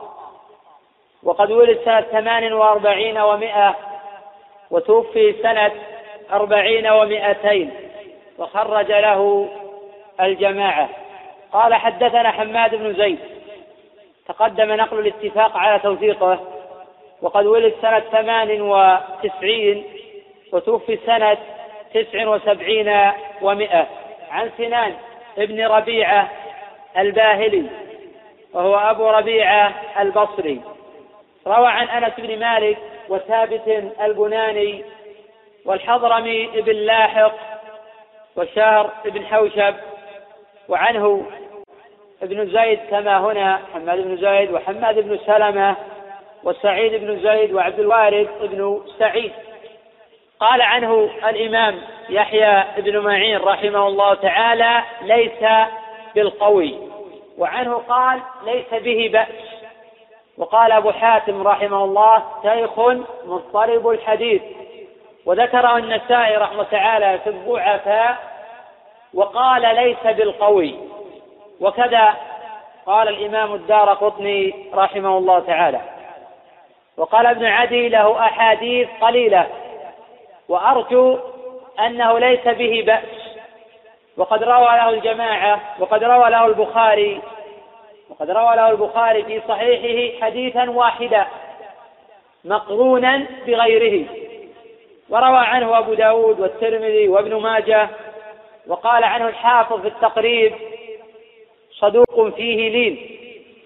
وقد 1.23 1.51
ولد 1.51 1.79
سنة 1.85 2.01
ثمان 2.01 2.53
وأربعين 2.53 3.17
ومائة 3.17 3.75
وتوفي 4.71 5.35
سنة 5.43 5.71
أربعين 6.33 6.87
ومائتين 6.87 7.71
وخرج 8.37 8.87
له 8.91 9.49
الجماعة. 10.21 10.89
قال 11.53 11.73
حدثنا 11.73 12.31
حماد 12.31 12.75
بن 12.75 12.93
زيد 12.93 13.19
تقدم 14.27 14.71
نقل 14.71 14.99
الاتفاق 14.99 15.57
على 15.57 15.79
توثيقه 15.79 16.39
وقد 17.21 17.45
ولد 17.45 17.73
سنة 17.81 17.99
ثمان 17.99 18.61
وتسعين 18.61 19.83
وتوفي 20.53 20.99
سنة 21.05 21.37
تسع 21.93 22.27
وسبعين 22.27 23.11
ومائة 23.41 23.87
عن 24.31 24.49
سنان 24.57 24.93
ابن 25.37 25.65
ربيعة 25.65 26.29
الباهلي 26.97 27.65
وهو 28.53 28.75
أبو 28.75 29.09
ربيعة 29.09 29.73
البصري. 29.99 30.61
روى 31.47 31.67
عن 31.67 31.87
أنس 31.87 32.13
بن 32.17 32.39
مالك 32.39 32.77
وثابت 33.09 33.91
البناني 34.01 34.83
والحضرمي 35.65 36.47
بن 36.47 36.73
لاحق 36.73 37.35
وشهر 38.35 38.89
بن 39.05 39.25
حوشب 39.25 39.75
وعنه 40.69 41.25
ابن 42.23 42.49
زيد 42.49 42.79
كما 42.89 43.17
هنا 43.17 43.61
حماد 43.73 43.99
بن 43.99 44.17
زيد 44.17 44.51
وحماد 44.51 44.99
بن 44.99 45.19
سلمة 45.25 45.75
وسعيد 46.43 46.93
بن 47.03 47.19
زيد 47.19 47.53
وعبد 47.53 47.79
الوارث 47.79 48.27
بن 48.41 48.81
سعيد. 48.99 49.31
قال 50.39 50.61
عنه 50.61 51.09
الإمام 51.29 51.81
يحيى 52.09 52.63
بن 52.77 52.99
معين 52.99 53.37
رحمه 53.37 53.87
الله 53.87 54.13
تعالى 54.13 54.83
ليس 55.01 55.67
بالقوي. 56.15 56.75
وعنه 57.37 57.73
قال 57.73 58.19
ليس 58.45 58.83
به 58.83 59.09
بأس. 59.13 59.58
وقال 60.39 60.71
أبو 60.71 60.91
حاتم 60.91 61.47
رحمه 61.47 61.83
الله 61.83 62.23
شيخ 62.43 62.79
مضطرب 63.25 63.89
الحديث. 63.89 64.41
وذكره 65.25 65.77
النسائي 65.77 66.37
رحمه 66.37 66.63
تعالى 66.63 67.19
في 67.23 67.29
الضعفاء 67.29 68.17
وقال 69.13 69.75
ليس 69.75 70.15
بالقوي. 70.15 70.75
وكذا 71.61 72.13
قال 72.85 73.07
الإمام 73.07 73.53
الدار 73.53 73.93
قطني 73.93 74.69
رحمه 74.73 75.17
الله 75.17 75.39
تعالى. 75.39 75.81
وقال 76.97 77.25
ابن 77.25 77.45
عدي 77.45 77.89
له 77.89 78.19
أحاديث 78.19 78.89
قليلة. 79.01 79.47
وأرجو 80.49 81.19
أنه 81.79 82.19
ليس 82.19 82.47
به 82.47 82.83
بأس. 82.85 83.19
وقد 84.17 84.43
روى 84.43 84.65
له 84.65 84.89
الجماعة 84.89 85.59
وقد 85.79 86.03
روى 86.03 86.29
له 86.29 86.45
البخاري 86.45 87.21
وقد 88.09 88.31
روى 88.31 88.55
له 88.55 88.69
البخاري 88.69 89.23
في 89.23 89.41
صحيحه 89.47 90.25
حديثا 90.25 90.69
واحدا 90.69 91.27
مقرونا 92.45 93.25
بغيره. 93.47 94.05
وروى 95.09 95.37
عنه 95.37 95.77
أبو 95.77 95.93
داود 95.93 96.39
والترمذي 96.39 97.07
وابن 97.07 97.35
ماجه 97.35 97.89
وقال 98.67 99.03
عنه 99.03 99.27
الحافظ 99.27 99.81
في 99.81 99.87
التقريب 99.87 100.55
صدوق 101.71 102.29
فيه 102.35 102.69
لين. 102.69 103.19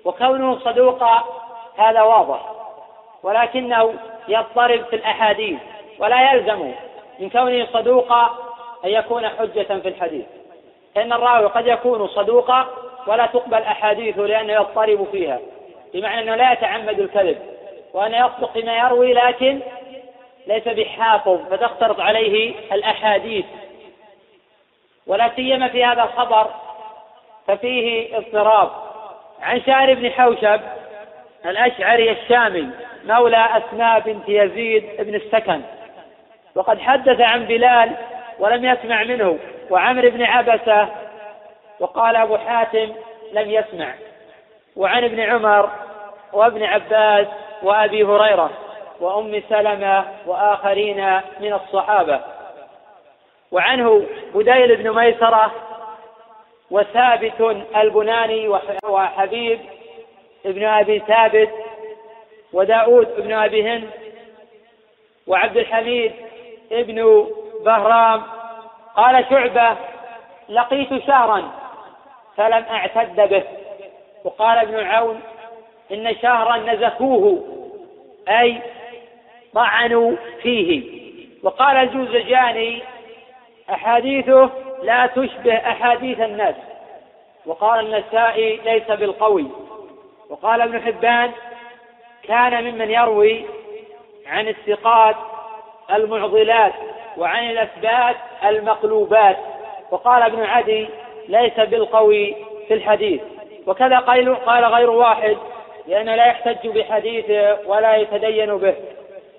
وكونه 0.06 0.60
صدوقا 0.60 1.24
هذا 1.78 2.02
واضح 2.02 2.52
ولكنه 3.24 3.94
يضطرب 4.28 4.84
في 4.86 4.96
الأحاديث 4.96 5.60
ولا 6.00 6.34
يلزم 6.34 6.72
من 7.20 7.30
كونه 7.30 7.68
صدوقا 7.74 8.38
أن 8.86 8.90
يكون 8.90 9.30
حجة 9.30 9.80
في 9.80 9.88
الحديث. 9.88 10.26
فإن 10.96 11.14
الراوي 11.14 11.46
قد 11.46 11.68
يكون 11.68 12.08
صدوقا 12.08 12.68
ولا 13.08 13.26
تقبل 13.26 13.62
أحاديثه 13.62 14.22
لأنه 14.22 14.54
يضطرب 14.54 15.08
فيها 15.12 15.40
بمعنى 15.94 16.22
أنه 16.22 16.36
لا 16.36 16.52
يتعمد 16.52 17.00
الكذب 17.00 17.38
وأنه 17.94 18.18
يصدق 18.18 18.54
فيما 18.54 18.78
يروي 18.78 19.14
لكن 19.14 19.60
ليس 20.48 20.68
بحافظ 20.68 21.40
فتختلط 21.50 22.00
عليه 22.00 22.54
الأحاديث. 22.72 23.46
ولا 25.08 25.32
سيما 25.36 25.68
في 25.68 25.86
هذا 25.86 26.04
الخبر 26.04 26.48
ففيه 27.48 28.18
اضطراب. 28.18 28.70
عن 29.42 29.62
شعر 29.62 29.94
بن 29.94 30.12
حوشب 30.12 30.62
الأشعري 31.46 32.12
الشامي 32.12 32.70
مولى 33.06 33.48
أسماء 33.58 34.00
بنت 34.00 34.30
يزيد 34.30 34.86
بن 35.00 35.16
السكن 35.16 35.62
وقد 36.56 36.80
حدث 36.80 37.22
عن 37.22 37.46
بلال 37.46 37.92
ولم 38.40 38.66
يسمع 38.66 39.04
منه 39.04 39.40
وعمر 39.70 40.10
بن 40.10 40.24
عبسة 40.24 40.90
وقال 41.84 42.16
أبو 42.16 42.38
حاتم 42.38 42.94
لم 43.32 43.52
يسمع. 43.52 43.94
وعن 44.76 45.04
ابن 45.04 45.20
عمر 45.20 45.70
وابن 46.34 46.64
عباس 46.64 47.28
وأبي 47.64 48.04
هريرة 48.04 48.50
وأم 49.00 49.44
سلمة 49.50 50.06
وآخرين 50.26 51.20
من 51.40 51.54
الصحابة. 51.54 52.22
وعنه 53.52 54.06
بديل 54.36 54.76
بن 54.76 54.96
ميسرة 54.96 55.52
وثابت 56.72 57.66
البناني 57.76 58.48
وحبيب 58.86 59.60
ابن 60.46 60.66
أبي 60.66 61.00
ثابت 61.00 61.50
وداود 62.54 63.08
ابن 63.18 63.34
أبي 63.34 63.70
هند 63.70 63.90
وعبد 65.28 65.58
الحميد 65.58 66.14
ابن 66.72 67.28
بهرام. 67.66 68.24
قال 68.96 69.26
شعبة 69.30 69.78
لقيت 70.50 71.06
شهرا 71.08 71.63
فلم 72.38 72.66
أعتد 72.72 73.30
به. 73.30 73.44
وقال 74.24 74.58
ابن 74.58 74.88
عون 74.88 75.20
إن 75.92 76.16
شهرا 76.22 76.58
نزفوه 76.58 77.44
أي 78.30 78.62
طعنوا 79.54 80.16
فيه. 80.42 80.84
وقال 81.44 81.78
الجوزجاني 81.78 82.82
أحاديثه 83.70 84.50
لا 84.84 85.06
تشبه 85.06 85.56
أحاديث 85.56 86.20
الناس. 86.20 86.56
وقال 87.46 87.86
النسائي 87.86 88.60
ليس 88.66 88.92
بالقوي. 88.92 89.48
وقال 90.30 90.62
ابن 90.62 90.82
حبان 90.82 91.32
كان 92.24 92.64
ممن 92.64 92.92
يروي 92.92 93.46
عن 94.28 94.48
الثقات 94.48 95.16
المعضلات 95.92 96.74
وعن 97.18 97.50
الأثبات 97.50 98.16
المقلوبات. 98.46 99.38
وقال 99.92 100.24
ابن 100.24 100.44
عدي 100.44 100.90
ليس 101.28 101.60
بالقوي 101.60 102.36
في 102.68 102.74
الحديث. 102.74 103.22
وكذا 103.68 104.00
قال 104.46 104.66
غير 104.66 104.90
واحد 104.90 105.38
لأنه 105.88 106.16
لا 106.16 106.26
يحتج 106.26 106.68
بحديثه 106.68 107.58
ولا 107.66 107.96
يتدين 107.96 108.58
به. 108.58 108.76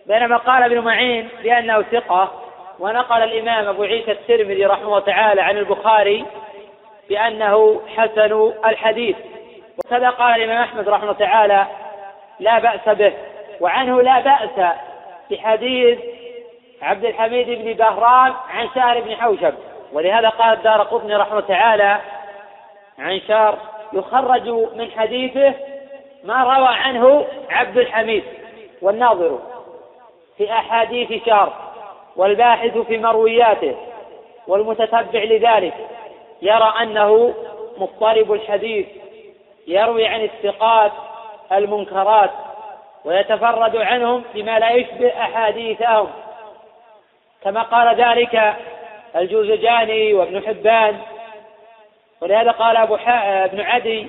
بينما 0.07 0.37
قال 0.37 0.63
ابن 0.63 0.79
معين 0.79 1.29
بأنه 1.43 1.83
ثقة 1.83 2.33
ونقل 2.79 3.23
الإمام 3.23 3.69
أبو 3.69 3.83
عيسى 3.83 4.13
الترمذي 4.13 4.67
رحمه 4.67 4.87
الله 4.87 5.01
تعالى 5.01 5.41
عن 5.41 5.59
البخاري 5.59 6.25
بأنه 7.09 7.81
حسن 7.97 8.53
الحديث. 8.67 9.17
وكذا 9.85 10.11
قال 10.11 10.43
الإمام 10.43 10.63
أحمد 10.63 10.89
رحمه 10.89 11.03
الله 11.03 11.27
تعالى 11.27 11.67
لا 12.41 12.59
بأس 12.59 12.89
به 12.97 13.13
وعنه 13.61 14.03
لا 14.03 14.21
بأس 14.21 14.75
بحديث 15.31 15.99
عبد 16.83 17.05
الحميد 17.05 17.51
بن 17.51 17.73
بهرام 17.73 18.35
عن 18.51 18.69
شهر 18.75 19.01
بن 19.01 19.17
حوشب. 19.17 19.55
ولهذا 19.95 20.29
قال 20.29 20.53
الدار 20.59 20.83
قطني 20.83 21.17
رحمه 21.17 21.41
تعالى 21.41 22.01
عن 22.99 23.21
شهر 23.29 23.59
يخرج 23.93 24.49
من 24.49 24.91
حديثه 24.91 25.55
ما 26.25 26.45
روى 26.45 26.69
عنه 26.69 27.27
عبد 27.51 27.79
الحميد 27.79 28.25
والناظر 28.83 29.39
في 30.37 30.53
أحاديث 30.53 31.25
شهر 31.27 31.53
والباحث 32.17 32.79
في 32.79 32.99
مروياته 32.99 33.77
والمتتبع 34.47 35.23
لذلك 35.23 35.75
يرى 36.43 36.75
أنه 36.83 37.35
مضطرب 37.79 38.33
الحديث 38.33 38.87
يروي 39.67 40.07
عن 40.07 40.21
الثقات 40.21 40.93
المنكرات 41.53 42.31
ويتفرد 43.05 43.77
عنهم 43.77 44.25
بما 44.35 44.59
لا 44.59 44.71
يشبه 44.71 45.09
أحاديثهم. 45.09 46.11
كما 47.43 47.63
قال 47.63 47.97
ذلك 47.97 48.57
الجوزجاني 49.17 50.15
وابن 50.15 50.47
حبان. 50.47 50.99
ولهذا 52.21 52.51
قال 52.51 52.77
أبو 52.77 52.99
ابن 53.09 53.61
عدي 53.61 54.07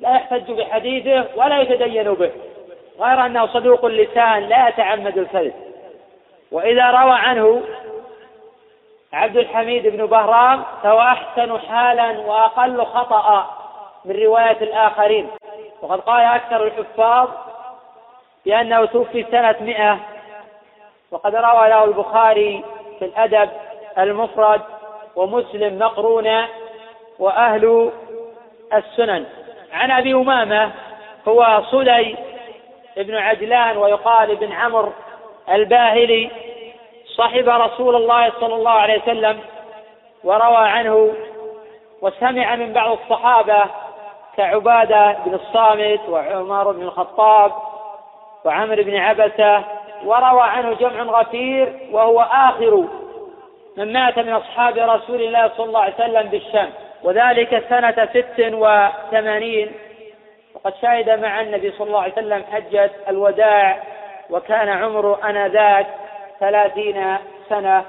لا 0.00 0.14
يحتج 0.14 0.52
بحديثه 0.52 1.24
ولا 1.36 1.60
يتدين 1.60 2.14
به. 2.14 2.30
غير 3.00 3.26
أنه 3.26 3.46
صدوق 3.46 3.84
اللسان 3.84 4.48
لا 4.48 4.68
يتعمد 4.68 5.18
الكذب 5.18 5.54
وإذا 6.52 6.90
روى 6.90 7.12
عنه 7.12 7.62
عبد 9.12 9.36
الحميد 9.36 9.86
بن 9.86 10.06
بهرام 10.06 10.64
فهو 10.82 11.00
أحسن 11.00 11.58
حالا 11.58 12.20
وأقل 12.20 12.84
خطأ 12.84 13.50
من 14.04 14.16
رواية 14.16 14.56
الآخرين. 14.60 15.28
وقد 15.82 16.00
قال 16.00 16.24
أكثر 16.24 16.64
الحفاظ 16.64 17.28
بأنه 18.46 18.84
توفي 18.84 19.26
سنة 19.30 19.56
مئة. 19.60 19.98
وقد 21.10 21.34
روى 21.34 21.68
له 21.68 21.84
البخاري 21.84 22.64
في 22.98 23.04
الأدب 23.04 23.50
المفرد 24.00 24.60
ومسلم 25.16 25.78
مقرونا 25.78 26.48
وأهل 27.18 27.90
السنن. 28.74 29.26
عن 29.72 29.90
أبي 29.90 30.14
أمامة 30.14 30.70
هو 31.28 31.62
صلي 31.70 32.16
بن 32.96 33.14
عجلان 33.16 33.76
ويقال 33.76 34.30
ابن 34.30 34.52
عمرو 34.52 34.92
الباهلي 35.50 36.30
صحب 37.16 37.48
رسول 37.48 37.96
الله 37.96 38.32
صلى 38.40 38.54
الله 38.54 38.70
عليه 38.70 39.02
وسلم 39.02 39.40
وروى 40.24 40.56
عنه 40.56 41.14
وسمع 42.02 42.56
من 42.56 42.72
بعض 42.72 42.98
الصحابة 43.02 43.64
كعبادة 44.36 45.16
بن 45.26 45.34
الصامت 45.34 46.00
وعمر 46.08 46.72
بن 46.72 46.82
الخطاب 46.82 47.52
وعمر 48.44 48.82
بن 48.82 48.96
عبسة 48.96 49.64
وروى 50.04 50.42
عنه 50.42 50.74
جمع 50.74 51.02
غفير 51.02 51.88
وهو 51.92 52.20
آخر 52.20 52.84
من 53.76 53.92
مات 53.92 54.18
من 54.18 54.32
أصحاب 54.32 54.78
رسول 54.78 55.22
الله 55.22 55.50
صلى 55.56 55.66
الله 55.66 55.80
عليه 55.80 55.94
وسلم 55.94 56.28
بالشام. 56.28 56.70
وذلك 57.02 57.64
سنة 57.68 58.08
ست 58.14 58.52
وثمانين. 58.52 59.72
وقد 60.54 60.74
شهد 60.82 61.10
مع 61.10 61.40
النبي 61.40 61.70
صلى 61.70 61.86
الله 61.86 62.02
عليه 62.02 62.12
وسلم 62.12 62.44
حجة 62.52 62.90
الوداع 63.08 63.82
وكان 64.30 64.68
عمره 64.68 65.18
أنذاك 65.30 65.86
ثلاثين 66.40 67.16
سنة. 67.48 67.84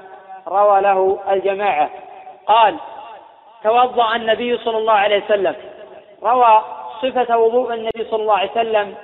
روى 0.48 0.80
له 0.80 1.18
الجماعة. 1.30 1.90
قال 2.46 2.76
توضأ 3.64 4.16
النبي 4.16 4.58
صلى 4.58 4.78
الله 4.78 4.92
عليه 4.92 5.24
وسلم. 5.24 5.54
روى 6.22 6.62
صفة 7.02 7.38
وضوء 7.38 7.74
النبي 7.74 8.04
صلى 8.10 8.22
الله 8.22 8.38
عليه 8.38 8.50
وسلم 8.50 8.94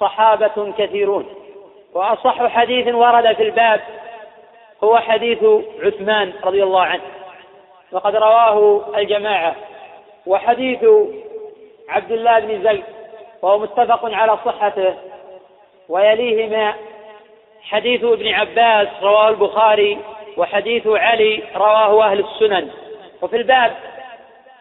صحابة 0.00 0.72
كثيرون. 0.78 1.34
وأصح 1.94 2.46
حديث 2.46 2.94
ورد 2.94 3.32
في 3.32 3.42
الباب 3.42 3.80
هو 4.84 4.98
حديث 4.98 5.44
عثمان 5.82 6.32
رضي 6.44 6.62
الله 6.62 6.82
عنه. 6.82 7.02
وقد 7.92 8.16
رواه 8.16 8.84
الجماعة. 8.96 9.54
وحديث 10.26 10.84
عبد 11.88 12.12
الله 12.12 12.40
بن 12.40 12.62
زيد. 12.62 12.84
وهو 13.42 13.58
متفق 13.58 14.14
على 14.14 14.38
صحته. 14.44 14.94
ويليهما 15.88 16.74
حديث 17.62 18.04
ابن 18.04 18.28
عباس 18.28 18.88
رواه 19.02 19.28
البخاري. 19.28 19.98
وحديث 20.36 20.86
علي 20.86 21.42
رواه 21.56 22.04
أهل 22.04 22.18
السنن. 22.20 22.70
وفي 23.22 23.36
الباب 23.36 23.76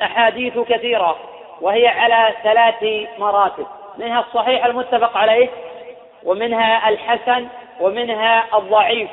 أحاديث 0.02 0.60
كثيرة. 0.60 1.18
وهي 1.62 1.88
على 1.88 2.34
ثلاث 2.44 3.08
مراتب. 3.20 3.68
منها 3.98 4.20
الصحيح 4.20 4.66
المتفق 4.66 5.18
عليه. 5.18 5.50
ومنها 6.24 6.90
الحسن. 6.90 7.48
ومنها 7.80 8.58
الضعيف. 8.58 9.10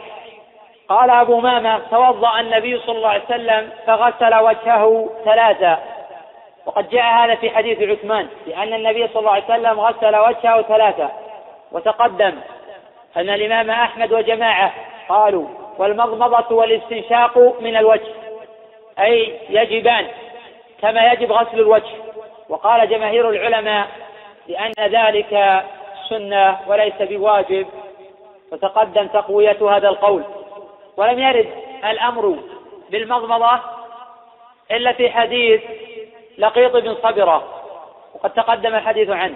قال 0.89 1.11
أبو 1.11 1.41
مامة 1.41 1.79
توضأ 1.91 2.41
النبي 2.41 2.79
صلى 2.79 2.97
الله 2.97 3.09
عليه 3.09 3.25
وسلم 3.25 3.71
فغسل 3.87 4.35
وجهه 4.35 5.11
ثلاثا 5.25 5.79
وقد 6.67 6.89
جاء 6.89 7.05
هذا 7.05 7.35
في 7.35 7.51
حديث 7.51 7.83
عثمان 7.83 8.29
لأن 8.47 8.75
النبي 8.75 9.09
صلى 9.09 9.21
الله 9.21 9.31
عليه 9.31 9.45
وسلم 9.45 9.81
غسل 9.81 10.17
وجهه 10.17 10.63
ثلاثا 10.63 11.11
وتقدم 11.73 12.33
أن 13.17 13.31
الإمام 13.31 13.71
أحمد 13.71 14.13
وجماعة 14.13 14.73
قالوا 15.09 15.47
والمضمضة 15.79 16.57
والاستنشاق 16.57 17.61
من 17.61 17.77
الوجه 17.77 18.13
أي 19.01 19.41
يجبان 19.51 20.07
كما 20.83 21.13
يجب 21.13 21.33
غسل 21.33 21.61
الوجه 21.61 21.95
وقال 22.49 22.89
جماهير 22.89 23.31
العلماء 23.31 23.87
لأن 24.49 24.73
ذلك 24.79 25.63
سنة 26.09 26.59
وليس 26.67 26.95
بواجب. 27.01 27.67
وتقدم 28.53 29.07
تقوية 29.07 29.77
هذا 29.77 29.89
القول. 29.89 30.23
ولم 30.97 31.19
يرد 31.19 31.49
الأمر 31.85 32.39
بالمضمضة 32.91 33.61
إلا 34.71 34.93
في 34.93 35.11
حديث 35.11 35.61
لقيط 36.39 36.77
بن 36.77 36.95
صبرة 36.95 37.45
وقد 38.15 38.31
تقدم 38.31 38.75
الحديث 38.75 39.11
عنه. 39.11 39.35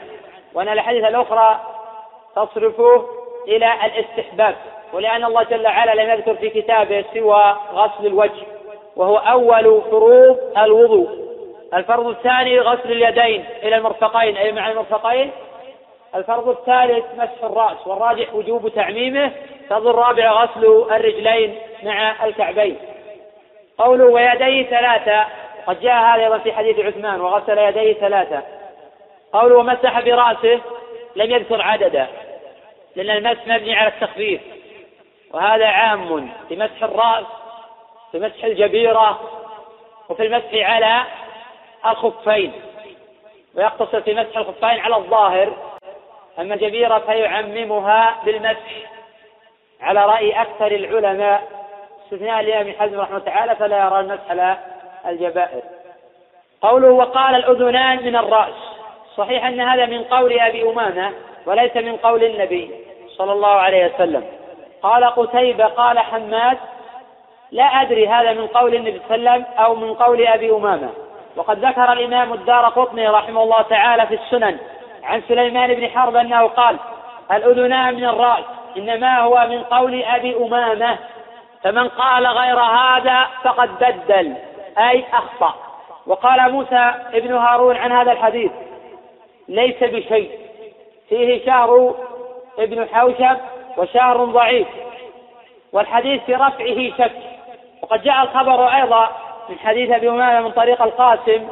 وأن 0.55 0.69
الحديث 0.69 1.05
الأخرى 1.05 1.61
تصرفه 2.37 3.07
إلى 3.49 3.73
الاستحباب 3.87 4.57
ولأن 4.93 5.25
الله 5.25 5.43
جل 5.43 5.67
وعلا 5.67 6.03
لم 6.03 6.11
يذكر 6.11 6.35
في 6.35 6.51
كتابه 6.51 7.05
سوى 7.15 7.57
غسل 7.73 8.07
الوجه 8.07 8.47
وهو 8.97 9.17
أول 9.17 9.83
فروض 9.91 10.39
الوضوء. 10.59 11.29
الفرض 11.75 12.07
الثاني 12.07 12.61
غسل 12.61 12.93
اليدين 12.93 13.45
إلى 13.63 13.77
المرفقين 13.77 14.37
أي 14.37 14.53
مع 14.53 14.71
المرفقين 14.71 15.31
الفرض 16.15 16.49
الثالث 16.49 17.05
مسح 17.17 17.45
الرأس 17.45 17.87
والراجح 17.87 18.35
وجوب 18.35 18.69
تعميمه. 18.69 19.33
الفرض 19.63 19.87
الرابع 19.87 20.31
غسل 20.31 20.65
الرجلين 20.91 21.59
مع 21.83 22.25
الكعبين. 22.25 22.77
قوله 23.79 24.05
ويديه 24.05 24.67
ثلاثة 24.67 25.27
قد 25.67 25.81
جاء 25.81 25.95
هذا 25.95 26.25
أيضا 26.25 26.39
في 26.39 26.53
حديث 26.53 26.79
عثمان 26.79 27.21
وغسل 27.21 27.59
يديه 27.59 27.93
ثلاثة. 27.93 28.43
قوله 29.33 29.57
ومسح 29.57 30.01
برأسه 30.01 30.61
لم 31.17 31.31
يذكر 31.31 31.63
عددا 31.63 32.07
لأن 32.97 33.11
المسح 33.11 33.47
مبني 33.47 33.75
على 33.75 33.89
التخفيف. 33.89 34.41
وهذا 35.33 35.67
عام 35.67 36.29
في 36.49 36.57
مسح 36.57 36.83
الرأس 36.83 37.25
في 38.13 38.19
مسح 38.19 38.45
الجبيرة 38.45 39.21
وفي 40.09 40.27
المسح 40.27 40.55
على 40.55 41.03
الخفين. 41.87 42.53
ويقتصر 43.55 44.01
في 44.01 44.15
مسح 44.15 44.37
الخفين 44.37 44.81
على 44.81 44.97
الظاهر. 44.97 45.68
أما 46.39 46.55
الجبيرة 46.55 46.99
فيعممها 46.99 48.17
بالمسح. 48.25 48.73
على 49.81 50.07
رأي 50.07 50.43
أكثر 50.43 50.67
العلماء 50.67 51.43
استثناء 52.05 52.43
لأبي 52.43 52.73
حزم 52.73 53.01
رحمه 53.01 53.19
تعالى 53.19 53.57
فلا 53.57 53.87
يرى 53.87 54.01
المسح 54.01 54.31
على 54.31 54.57
الجبائر. 55.09 55.63
قوله 56.63 56.91
وقال 56.91 57.35
الأذنان 57.35 58.05
من 58.05 58.17
الرأس. 58.17 58.55
صحيح 59.17 59.47
أن 59.47 59.61
هذا 59.61 59.87
من 59.87 60.05
قول 60.05 60.41
أبي 60.41 60.71
أمامة 60.71 61.13
وليس 61.47 61.77
من 61.77 61.97
قول 61.97 62.25
النبي 62.25 62.71
صلى 63.09 63.33
الله 63.33 63.49
عليه 63.49 63.95
وسلم. 63.95 64.25
قال 64.83 65.05
قتيبة 65.05 65.65
قال 65.65 65.99
حماد 65.99 66.59
لا 67.53 67.65
أدري 67.65 68.09
هذا 68.09 68.33
من 68.33 68.47
قول 68.47 68.75
النبي 68.75 69.01
صلى 69.09 69.15
الله 69.15 69.31
عليه 69.31 69.43
وسلم 69.43 69.59
أو 69.59 69.75
من 69.75 69.95
قول 69.95 70.27
أبي 70.27 70.51
أمامة. 70.51 70.91
وقد 71.37 71.65
ذكر 71.65 71.93
الإمام 71.93 72.33
الدار 72.33 72.69
قطني 72.69 73.09
رحمه 73.09 73.43
الله 73.43 73.63
تعالى 73.63 74.07
في 74.07 74.15
السنن 74.15 74.59
عن 75.05 75.23
سليمان 75.29 75.75
بن 75.75 75.89
حرب 75.89 76.17
أنه 76.17 76.47
قال 76.47 76.77
الأذنان 77.33 77.95
من 77.95 78.05
الرأس 78.05 78.45
إنما 78.77 79.19
هو 79.19 79.47
من 79.49 79.63
قول 79.63 80.03
أبي 80.03 80.37
أمامة 80.37 80.99
فمن 81.63 81.89
قال 81.89 82.27
غير 82.27 82.61
هذا 82.61 83.27
فقد 83.45 83.79
بدل 83.79 84.35
أي 84.79 85.05
أخطأ. 85.13 85.55
وقال 86.07 86.53
موسى 86.53 86.95
ابن 87.15 87.35
هارون 87.35 87.77
عن 87.77 87.93
هذا 87.93 88.13
الحديث 88.13 88.53
ليس 89.49 89.77
بشيء 89.83 90.31
فيه 91.09 91.47
شهر 91.47 91.95
ابن 92.59 92.89
حوشب 92.93 93.37
وشهر 93.77 94.25
ضعيف 94.25 94.69
والحديث 95.73 96.23
في 96.23 96.35
رفعه 96.35 96.91
شك. 96.99 97.13
وقد 97.83 98.03
جاء 98.03 98.23
الخبر 98.23 98.69
أيضا 98.69 99.11
من 99.49 99.59
حديث 99.59 99.91
أبي 99.91 100.09
أمامة 100.09 100.41
من 100.41 100.51
طريق 100.51 100.83
القاسم 100.83 101.49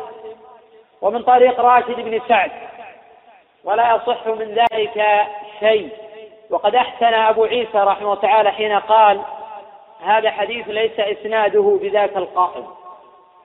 ومن 1.02 1.22
طريق 1.22 1.60
راشد 1.60 2.00
بن 2.00 2.20
سعد. 2.28 2.50
ولا 3.66 3.94
يصح 3.96 4.26
من 4.26 4.54
ذلك 4.54 5.26
شيء. 5.60 5.90
وقد 6.50 6.74
أحسن 6.74 7.14
أبو 7.14 7.44
عيسى 7.44 7.78
رحمه 7.78 8.12
الله 8.12 8.14
تعالى 8.14 8.50
حين 8.50 8.78
قال 8.78 9.20
هذا 10.04 10.30
حديث 10.30 10.68
ليس 10.68 11.00
إسناده 11.00 11.78
بذاك 11.82 12.16
القائم 12.16 12.66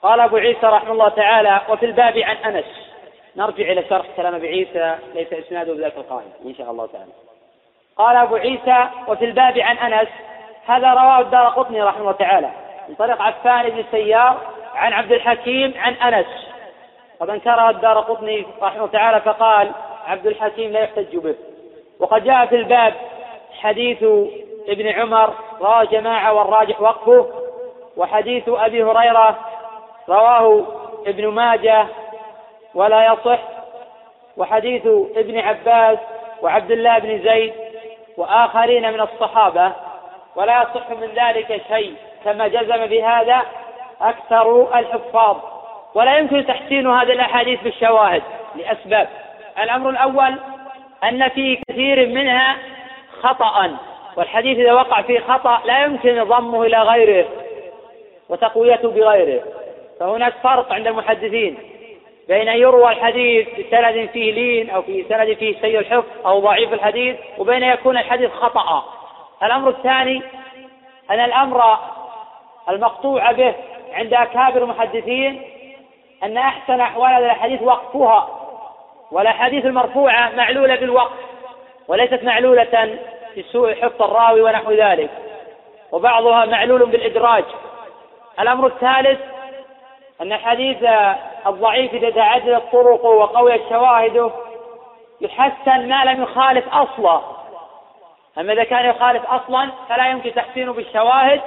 قال 0.02 0.20
أبو 0.20 0.38
عيسى 0.38 0.68
رحمه 0.68 0.92
الله 0.92 1.10
تعالى 1.10 1.62
وفي 1.70 1.86
الباب 1.86 2.18
عن 2.18 2.36
أنس. 2.36 2.66
نرجع 3.36 3.72
إلى 3.72 3.84
شرح 3.90 4.06
كلام 4.18 4.36
أبي 4.36 4.48
عيسى 4.48 4.96
ليس 5.14 5.34
إسناده 5.34 5.74
بذاك 5.74 5.98
القائم 5.98 6.32
إن 6.46 6.56
شاء 6.56 6.72
الله 6.72 6.86
تعالى. 6.86 7.12
قال 7.98 8.18
أبو 8.18 8.36
عيسى 8.36 8.88
وفي 9.08 9.26
الباب 9.26 9.60
عن 9.60 9.78
أنس. 9.78 10.10
هذا 10.68 10.94
رواه 10.94 11.20
الدار 11.20 11.48
قطني 11.48 11.82
رحمه 11.82 12.02
الله 12.02 12.12
تعالى 12.12 12.52
من 12.90 12.96
طريق 12.96 13.22
عفان 13.22 13.70
بن 13.70 13.84
سيار 13.92 14.38
عن 14.76 14.94
عبد 14.94 15.12
الحكيم 15.12 15.74
عن 15.78 15.94
أنس. 15.94 16.28
قد 17.20 17.30
أنكره 17.30 17.70
الدار 17.70 18.00
قطني 18.00 18.46
رحمه 18.62 18.78
الله 18.78 18.92
تعالى 18.92 19.22
فقال 19.22 19.72
عبد 20.08 20.28
الحكيم 20.28 20.72
لا 20.72 20.80
يحتج 20.80 21.18
به. 21.18 21.36
وقد 22.00 22.24
جاء 22.24 22.46
في 22.46 22.56
الباب 22.56 22.94
حديث 23.62 24.04
ابن 24.68 24.88
عمر 24.88 25.34
رواه 25.62 25.84
جماعة 25.84 26.34
والراجح 26.34 26.82
وقفه 26.82 27.28
وحديث 27.98 28.50
أبي 28.50 28.84
هريرة 28.84 29.40
رواه 30.10 30.64
ابن 31.08 31.28
ماجه 31.28 31.86
ولا 32.76 33.14
يصح 33.14 33.40
وحديث 34.38 34.88
ابن 35.16 35.40
عباس 35.40 36.00
وعبد 36.42 36.72
الله 36.72 37.00
بن 37.00 37.24
زيد 37.24 37.54
وآخرين 38.18 38.94
من 38.94 39.02
الصحابة. 39.02 39.72
ولا 40.36 40.62
يصح 40.62 40.90
من 40.90 41.08
ذلك 41.16 41.62
شيء. 41.68 41.96
كما 42.26 42.48
جزم 42.48 42.86
بهذا 42.86 43.42
أكثر 44.02 44.80
الحفاظ. 44.80 45.38
ولا 45.94 46.18
يمكن 46.18 46.46
تحسين 46.46 46.88
هذه 46.88 47.12
الأحاديث 47.12 47.62
بالشواهد 47.62 48.24
لأسباب. 48.56 49.10
الأمر 49.60 49.90
الأول 49.90 50.36
أن 51.04 51.30
في 51.30 51.60
كثير 51.70 52.08
منها 52.08 52.58
خطأ 53.22 53.78
والحديث 54.18 54.60
إذا 54.60 54.74
وقع 54.74 55.02
فيه 55.02 55.20
خطأ 55.20 55.62
لا 55.66 55.84
يمكن 55.84 56.24
ضمه 56.24 56.64
إلى 56.64 56.82
غيره 56.82 57.28
وتقويته 58.30 58.92
بغيره. 58.92 59.44
فهناك 60.00 60.34
فرق 60.44 60.74
عند 60.74 60.88
المحدثين 60.88 61.58
بين 62.28 62.50
أن 62.50 62.58
يروى 62.58 62.92
الحديث 62.92 63.48
بسند 63.50 64.10
فيه 64.14 64.32
لين 64.32 64.70
أو 64.70 64.82
في 64.82 65.06
سند 65.10 65.34
فيه 65.34 65.62
سيء 65.62 65.80
الحفظ 65.80 66.26
أو 66.26 66.40
ضعيف 66.40 66.74
الحديث 66.74 67.16
وبين 67.38 67.64
يكون 67.64 67.98
الحديث 67.98 68.32
خطأ. 68.32 68.84
الأمر 69.44 69.70
الثاني 69.70 70.22
أن 71.12 71.20
الأمر 71.20 71.78
المقطوع 72.70 73.32
به 73.32 73.54
عند 73.94 74.14
أكابر 74.14 74.64
المحدثين 74.64 75.42
أن 76.24 76.38
أحسن 76.38 76.80
أحوال 76.80 77.14
هذا 77.14 77.26
الحديث 77.26 77.62
وقفها. 77.62 78.41
والأحاديث 79.12 79.66
المرفوعة 79.66 80.32
معلولة 80.36 80.76
بالوقف 80.76 81.18
وليست 81.88 82.24
معلولة 82.24 82.98
في 83.34 83.44
سوء 83.44 83.76
حفظ 83.76 84.02
الراوي 84.04 84.42
ونحو 84.42 84.72
ذلك 84.72 85.10
وبعضها 85.92 86.46
معلول 86.46 86.86
بالإدراج. 86.86 87.44
الأمر 88.40 88.68
الثالث 88.68 89.20
أن 90.22 90.34
الحديث 90.34 90.78
الضعيف 91.48 91.94
إذا 91.94 92.10
تعددت 92.10 92.64
طرقه 92.72 93.10
وقويت 93.10 93.62
شواهده 93.70 94.32
يحسن 95.22 95.90
ما 95.90 96.06
لم 96.06 96.24
يخالف 96.24 96.66
أصلا. 96.74 97.22
أما 98.38 98.54
إذا 98.54 98.64
كان 98.64 98.90
يخالف 98.90 99.26
أصلا 99.26 99.70
فلا 99.90 100.12
يمكن 100.12 100.34
تحسينه 100.34 100.74
بالشواهد 100.74 101.42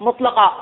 مطلقا 0.00 0.52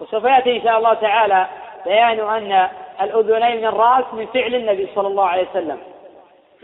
وسوف 0.00 0.24
يأتي 0.24 0.56
إن 0.56 0.62
شاء 0.62 0.78
الله 0.78 0.94
تعالى 0.94 1.46
بيان 1.84 2.20
أن 2.20 2.68
الأذنين 3.02 3.56
من 3.56 3.64
الرأس 3.64 4.04
من 4.12 4.26
فعل 4.26 4.54
النبي 4.54 4.88
صلى 4.94 5.08
الله 5.08 5.26
عليه 5.26 5.46
وسلم. 5.50 5.93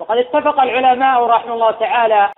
وقد 0.00 0.16
اتفق 0.16 0.60
العلماء 0.60 1.26
رحمه 1.26 1.54
الله 1.54 1.70
تعالى 1.70 2.28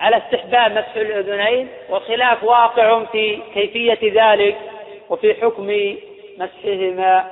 على 0.00 0.16
استحباب 0.16 0.72
مسح 0.72 0.96
الأذنين 0.96 1.68
والخلاف 1.90 2.44
واقع 2.44 3.04
في 3.04 3.42
كيفية 3.54 4.22
ذلك 4.22 4.56
وفي 5.10 5.34
حكم 5.34 5.96
مسحهما 6.38 7.24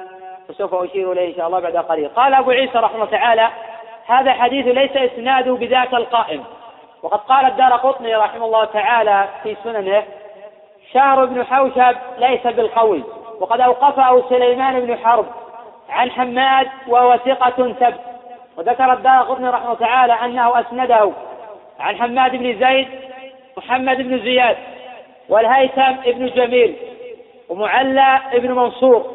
وسوف 0.48 0.74
أشير 0.74 1.12
إليه 1.12 1.28
إن 1.28 1.34
شاء 1.36 1.46
الله 1.46 1.60
بعد 1.60 1.76
قليل. 1.76 2.08
قال 2.08 2.34
أبو 2.34 2.50
عيسى 2.50 2.78
رحمه 2.78 2.94
الله 2.94 3.10
تعالى 3.10 3.48
هذا 4.06 4.32
حديث 4.32 4.66
ليس 4.66 5.12
إسناده 5.12 5.52
بذاك 5.52 5.94
القائم. 5.94 6.44
وقد 7.02 7.18
قال 7.18 7.46
الدار 7.46 7.72
قطني 7.72 8.16
رحمه 8.16 8.44
الله 8.44 8.64
تعالى 8.64 9.28
في 9.42 9.56
سننه 9.64 10.02
شهر 10.92 11.24
بن 11.24 11.44
حوشب 11.44 11.96
ليس 12.18 12.46
بالقوي 12.46 13.04
وقد 13.40 13.60
أوقفه 13.60 14.28
سليمان 14.28 14.80
بن 14.80 14.98
حرب 14.98 15.26
عن 15.88 16.10
حماد 16.10 16.68
وهو 16.88 17.16
ثقة 17.16 17.72
ثبت. 17.72 18.09
وذكر 18.60 18.92
الدار 18.92 19.22
قطني 19.22 19.48
رحمه 19.48 19.74
تعالى 19.74 20.12
أنه 20.12 20.60
أسنده 20.60 21.12
عن 21.80 21.96
حماد 21.96 22.36
بن 22.36 22.66
زيد 22.66 22.88
محمد 23.56 23.96
بن 23.96 24.18
زياد 24.18 24.56
والهيثم 25.28 25.92
بن 26.06 26.26
جميل 26.26 26.76
ومعلى 27.48 28.20
بن 28.32 28.52
منصور 28.52 29.06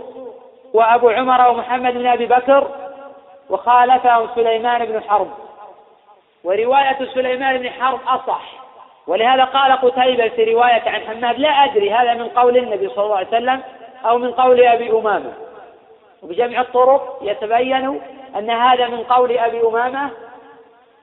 وأبو 0.73 1.09
عمر 1.09 1.49
ومحمد 1.49 1.93
بن 1.93 2.07
أبي 2.07 2.25
بكر 2.25 2.67
وخالفهم 3.49 4.27
سليمان 4.35 4.85
بن 4.85 5.01
حرب. 5.09 5.31
ورواية 6.43 6.97
سليمان 7.13 7.57
بن 7.57 7.69
حرب 7.69 7.99
أصح. 8.07 8.41
ولهذا 9.07 9.43
قال 9.43 9.71
قتيبة 9.71 10.27
في 10.27 10.53
رواية 10.53 10.83
عن 10.85 11.01
حماد 11.01 11.39
لا 11.39 11.49
أدري 11.49 11.93
هذا 11.93 12.13
من 12.13 12.27
قول 12.27 12.57
النبي 12.57 12.89
صلى 12.89 13.05
الله 13.05 13.17
عليه 13.17 13.27
وسلم 13.27 13.61
أو 14.05 14.17
من 14.17 14.31
قول 14.31 14.61
أبي 14.61 14.91
أمامة. 14.91 15.33
وبجمع 16.23 16.61
الطرق 16.61 17.19
يتبين 17.21 18.01
أن 18.35 18.49
هذا 18.49 18.87
من 18.87 19.03
قول 19.03 19.37
أبي 19.37 19.61
أمامة 19.61 20.09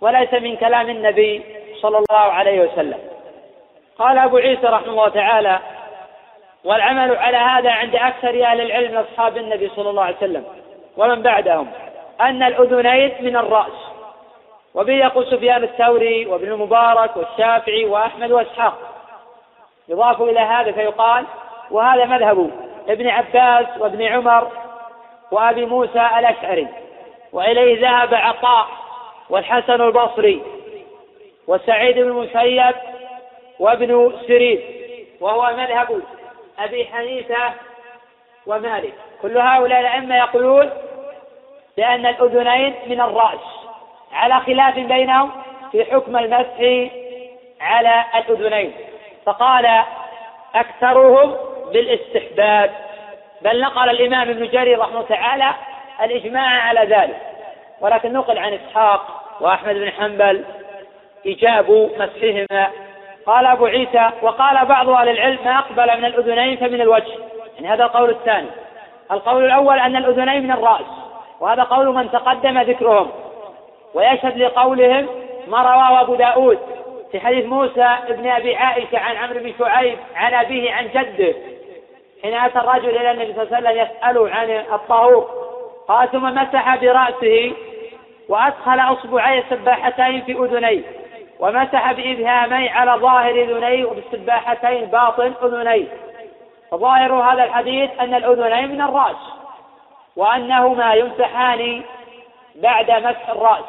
وليس 0.00 0.34
من 0.34 0.56
كلام 0.56 0.90
النبي 0.90 1.42
صلى 1.80 1.98
الله 1.98 2.32
عليه 2.32 2.60
وسلم. 2.60 2.98
قال 3.98 4.18
أبو 4.18 4.36
عيسى 4.36 4.66
رحمه 4.66 4.88
الله 4.88 5.08
تعالى 5.08 5.58
والعمل 6.64 7.16
على 7.16 7.36
هذا 7.36 7.70
عند 7.70 7.96
أكثر 7.96 8.44
أهل 8.44 8.60
العلم 8.60 8.96
أصحاب 8.96 9.36
النبي 9.36 9.68
صلى 9.68 9.90
الله 9.90 10.02
عليه 10.02 10.16
وسلم 10.16 10.44
ومن 10.96 11.22
بعدهم 11.22 11.70
أن 12.20 12.42
الأذنين 12.42 13.12
من 13.20 13.36
الرأس 13.36 13.92
وبه 14.74 14.92
يقول 14.92 15.26
سفيان 15.26 15.62
الثوري 15.62 16.26
وابن 16.26 16.52
المبارك 16.52 17.16
والشافعي 17.16 17.84
وأحمد 17.84 18.32
وإسحاق. 18.32 18.78
يضاف 19.88 20.22
إلى 20.22 20.40
هذا 20.40 20.72
فيقال 20.72 21.24
وهذا 21.70 22.04
مذهب 22.04 22.50
ابن 22.88 23.08
عباس 23.08 23.66
وابن 23.78 24.02
عمر 24.02 24.48
وأبي 25.30 25.66
موسى 25.66 26.08
الأشعري. 26.18 26.68
وإليه 27.32 27.80
ذهب 27.80 28.14
عطاء 28.14 28.68
والحسن 29.30 29.80
البصري 29.80 30.42
وسعيد 31.46 31.98
بن 31.98 32.02
المسيب 32.02 32.74
وابن 33.58 34.12
سيرين 34.26 34.60
وهو 35.20 35.56
مذهب 35.56 36.02
أبي 36.58 36.86
حنيفة 36.86 37.52
ومالك. 38.46 38.94
كل 39.22 39.38
هؤلاء 39.38 39.80
الأئمة 39.80 40.16
يقولون 40.16 40.70
بأن 41.76 42.06
الأذنين 42.06 42.74
من 42.86 43.00
الرأس 43.00 43.40
على 44.12 44.40
خلاف 44.40 44.78
بينهم 44.78 45.30
في 45.72 45.84
حكم 45.84 46.16
المسح 46.16 46.90
على 47.60 48.04
الأذنين. 48.14 48.72
فقال 49.26 49.82
أكثرهم 50.54 51.36
بالإستحباب. 51.72 52.70
بل 53.42 53.60
نقل 53.60 53.90
الإمام 53.90 54.30
ابن 54.30 54.48
جرير 54.48 54.78
رحمه 54.78 55.02
تعالى 55.02 55.54
الإجماع 56.02 56.62
على 56.62 56.80
ذلك. 56.80 57.20
ولكن 57.80 58.12
نقل 58.12 58.38
عن 58.38 58.52
إسحاق 58.52 59.22
وأحمد 59.40 59.74
بن 59.74 59.90
حنبل 59.90 60.44
إيجاب 61.26 61.90
مسحهما. 61.98 62.70
قال 63.26 63.46
أبو 63.46 63.66
عيسى 63.66 64.10
وقال 64.22 64.66
بعض 64.66 64.88
أهل 64.88 65.08
العلم 65.08 65.38
ما 65.44 65.58
أقبل 65.58 65.98
من 65.98 66.04
الأذنين 66.04 66.56
فمن 66.56 66.80
الوجه. 66.80 67.12
يعني 67.54 67.68
هذا 67.68 67.84
القول 67.84 68.10
الثاني. 68.10 68.48
القول 69.10 69.44
الأول 69.44 69.78
أن 69.78 69.96
الأذنين 69.96 70.42
من 70.42 70.50
الرأس 70.50 70.86
وهذا 71.40 71.62
قول 71.62 71.94
من 71.94 72.10
تقدم 72.10 72.58
ذكرهم. 72.58 73.10
ويشهد 73.94 74.38
لقولهم 74.38 75.08
ما 75.46 75.62
رواه 75.62 76.00
أبو 76.00 76.14
داود 76.14 76.58
في 77.12 77.20
حديث 77.20 77.44
موسى 77.44 77.88
ابن 78.08 78.28
أبي 78.28 78.56
عائشة 78.56 78.98
عن 78.98 79.16
عمرو 79.16 79.40
بن 79.40 79.52
شعيب 79.58 79.98
عن 80.14 80.34
أبيه 80.34 80.72
عن 80.72 80.88
جده. 80.94 81.34
حين 82.22 82.34
أتى 82.34 82.58
الرجل 82.58 82.88
إلى 82.88 83.10
النبي 83.10 83.32
صلى 83.32 83.42
الله 83.42 83.56
عليه 83.56 83.82
وسلم 83.82 83.96
يسأله 83.96 84.30
عن 84.30 84.50
الطهور 84.50 85.51
قال 85.88 86.10
ثم 86.10 86.24
مسح 86.24 86.76
برأسه 86.76 87.52
وأدخل 88.28 88.80
أصبعي 88.80 89.38
السباحتين 89.38 90.22
في 90.22 90.32
أذنيه 90.32 90.82
ومسح 91.40 91.92
بإبهامي 91.92 92.68
على 92.68 92.92
ظاهر 93.00 93.30
أذنيه 93.30 93.84
وبالسباحتين 93.84 94.84
باطن 94.84 95.32
أذنيه 95.42 95.88
فظاهر 96.70 97.12
هذا 97.12 97.44
الحديث 97.44 97.90
أن 98.00 98.14
الأذنين 98.14 98.70
من 98.70 98.80
الرأس 98.80 99.16
وأنهما 100.16 100.94
يمسحان 100.94 101.82
بعد 102.54 102.90
مسح 102.90 103.28
الرأس. 103.28 103.64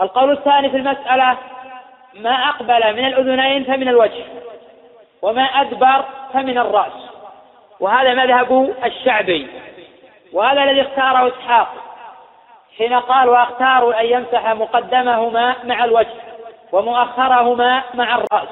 القول 0.00 0.30
الثاني 0.30 0.70
في 0.70 0.76
المسألة 0.76 1.36
ما 2.14 2.34
أقبل 2.48 2.96
من 2.96 3.04
الأذنين 3.04 3.64
فمن 3.64 3.88
الوجه 3.88 4.24
وما 5.22 5.42
أدبر 5.42 6.04
فمن 6.32 6.58
الرأس. 6.58 6.92
وهذا 7.80 8.14
مذهب 8.14 8.74
الشعبي. 8.84 9.48
وهذا 10.32 10.62
الذي 10.62 10.82
اختاره 10.82 11.28
إسحاق. 11.28 11.68
حين 12.78 12.94
قال 12.94 13.28
واختاروا 13.28 14.00
أن 14.00 14.06
يمسح 14.06 14.52
مقدمهما 14.52 15.54
مع 15.64 15.84
الوجه 15.84 16.20
ومؤخرهما 16.72 17.82
مع 17.94 18.14
الرأس. 18.14 18.48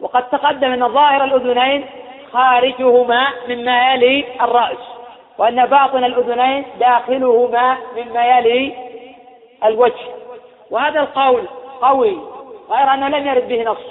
وقد 0.00 0.28
تقدم 0.28 0.72
أن 0.72 0.88
ظاهر 0.88 1.24
الأذنين 1.24 1.86
خارجهما 2.32 3.26
مما 3.48 3.92
يلي 3.92 4.24
الرأس 4.40 4.78
وأن 5.38 5.66
باطن 5.66 6.04
الأذنين 6.04 6.64
داخلهما 6.80 7.76
مما 7.96 8.38
يلي 8.38 8.76
الوجه. 9.64 10.04
وهذا 10.70 11.00
القول 11.00 11.48
قوي 11.82 12.18
غير 12.70 12.94
أنه 12.94 13.08
لم 13.08 13.26
يرد 13.26 13.48
به 13.48 13.62
نص 13.62 13.86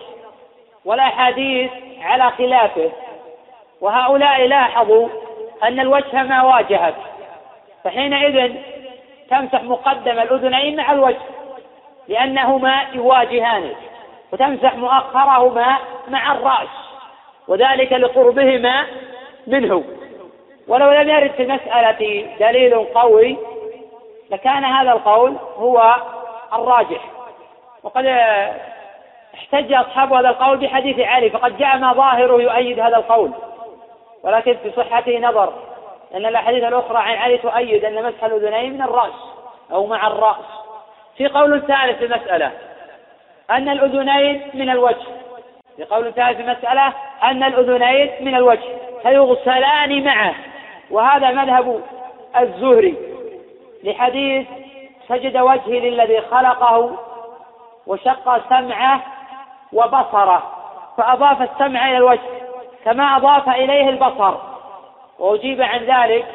ولا 0.86 1.04
حديث 1.04 1.72
على 2.02 2.32
خلافه. 2.32 2.92
وهؤلاء 3.82 4.48
لاحظوا 4.48 5.08
أن 5.64 5.80
الوجه 5.80 6.24
ما 6.24 6.44
واجهك. 6.44 6.96
فحينئذ 7.86 8.56
تمسح 9.30 9.64
مقدم 9.64 10.20
الأذنين 10.20 10.76
مع 10.78 10.92
الوجه 10.92 11.22
لأنهما 12.08 12.86
يواجهانك 12.94 13.76
وتمسح 14.32 14.76
مؤخرهما 14.76 15.78
مع 16.08 16.32
الرأس 16.32 16.68
وذلك 17.48 17.94
لقربهما 17.94 18.86
منه. 19.48 19.84
ولو 20.68 20.92
لم 20.92 21.10
يرد 21.10 21.32
في 21.32 21.44
المسألة 21.44 22.28
دليل 22.40 22.76
قوي 22.76 23.38
لكان 24.32 24.64
هذا 24.66 24.92
القول 24.92 25.36
هو 25.58 25.96
الراجح. 26.54 27.02
وقد 27.84 28.06
احتج 29.34 29.74
أصحاب 29.74 30.14
هذا 30.14 30.30
القول 30.30 30.58
بحديث 30.58 31.00
علي 31.00 31.30
فقد 31.30 31.58
جاء 31.58 31.78
ما 31.78 31.94
ظاهره 31.94 32.42
يؤيد 32.42 32.80
هذا 32.80 32.98
القول 32.98 33.32
ولكن 34.24 34.58
في 34.64 34.72
صحته 34.72 35.20
نظر. 35.20 35.54
لأن 36.12 36.26
الأحاديث 36.26 36.64
الأخرى 36.64 36.98
عن 36.98 37.18
علي 37.18 37.38
تؤيد 37.38 37.86
أن 37.86 38.04
مسح 38.04 38.24
الأذنين 38.24 38.74
من 38.74 38.82
الرأس 38.82 39.14
أو 39.72 39.86
مع 39.88 40.08
الرأس. 40.08 40.46
في 41.18 41.28
قول 41.28 41.62
ثالث 41.62 41.98
في 41.98 42.06
المسألة 42.06 42.52
أن 43.50 43.70
الأذنين 43.70 44.52
من 44.54 44.70
الوجه. 44.70 45.06
في 45.78 45.84
قول 45.84 46.14
ثالث 46.14 46.38
في 46.38 46.44
المسألة 46.44 46.94
أن 47.24 47.44
الأذنين 47.44 48.12
من 48.22 48.36
الوجه. 48.36 48.70
فيغسلان 49.04 50.04
معه. 50.04 50.36
وهذا 50.92 51.32
مذهب 51.32 51.82
الزهري. 52.38 52.98
لحديث 53.84 54.48
سجد 55.10 55.38
وجهي 55.38 55.90
للذي 55.90 56.22
خلقه 56.22 56.98
وشق 57.88 58.50
سمعه 58.50 59.02
وبصره 59.74 60.44
فأضاف 60.98 61.42
السمع 61.42 61.90
إلى 61.90 61.98
الوجه 61.98 62.22
كما 62.86 63.04
أضاف 63.04 63.50
إليه 63.50 63.90
البصر. 63.90 64.55
وأجيب 65.20 65.62
عن 65.62 65.80
ذلك 65.80 66.26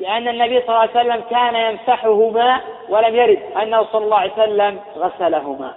لأن 0.00 0.28
النبي 0.28 0.60
صلى 0.60 0.68
الله 0.68 0.78
عليه 0.78 0.90
وسلم 0.90 1.24
كان 1.30 1.54
يمسحهما 1.54 2.60
ولم 2.88 3.14
يرد 3.14 3.42
أنه 3.62 3.84
صلى 3.84 4.04
الله 4.04 4.18
عليه 4.18 4.32
وسلم 4.32 4.80
غسلهما. 4.96 5.74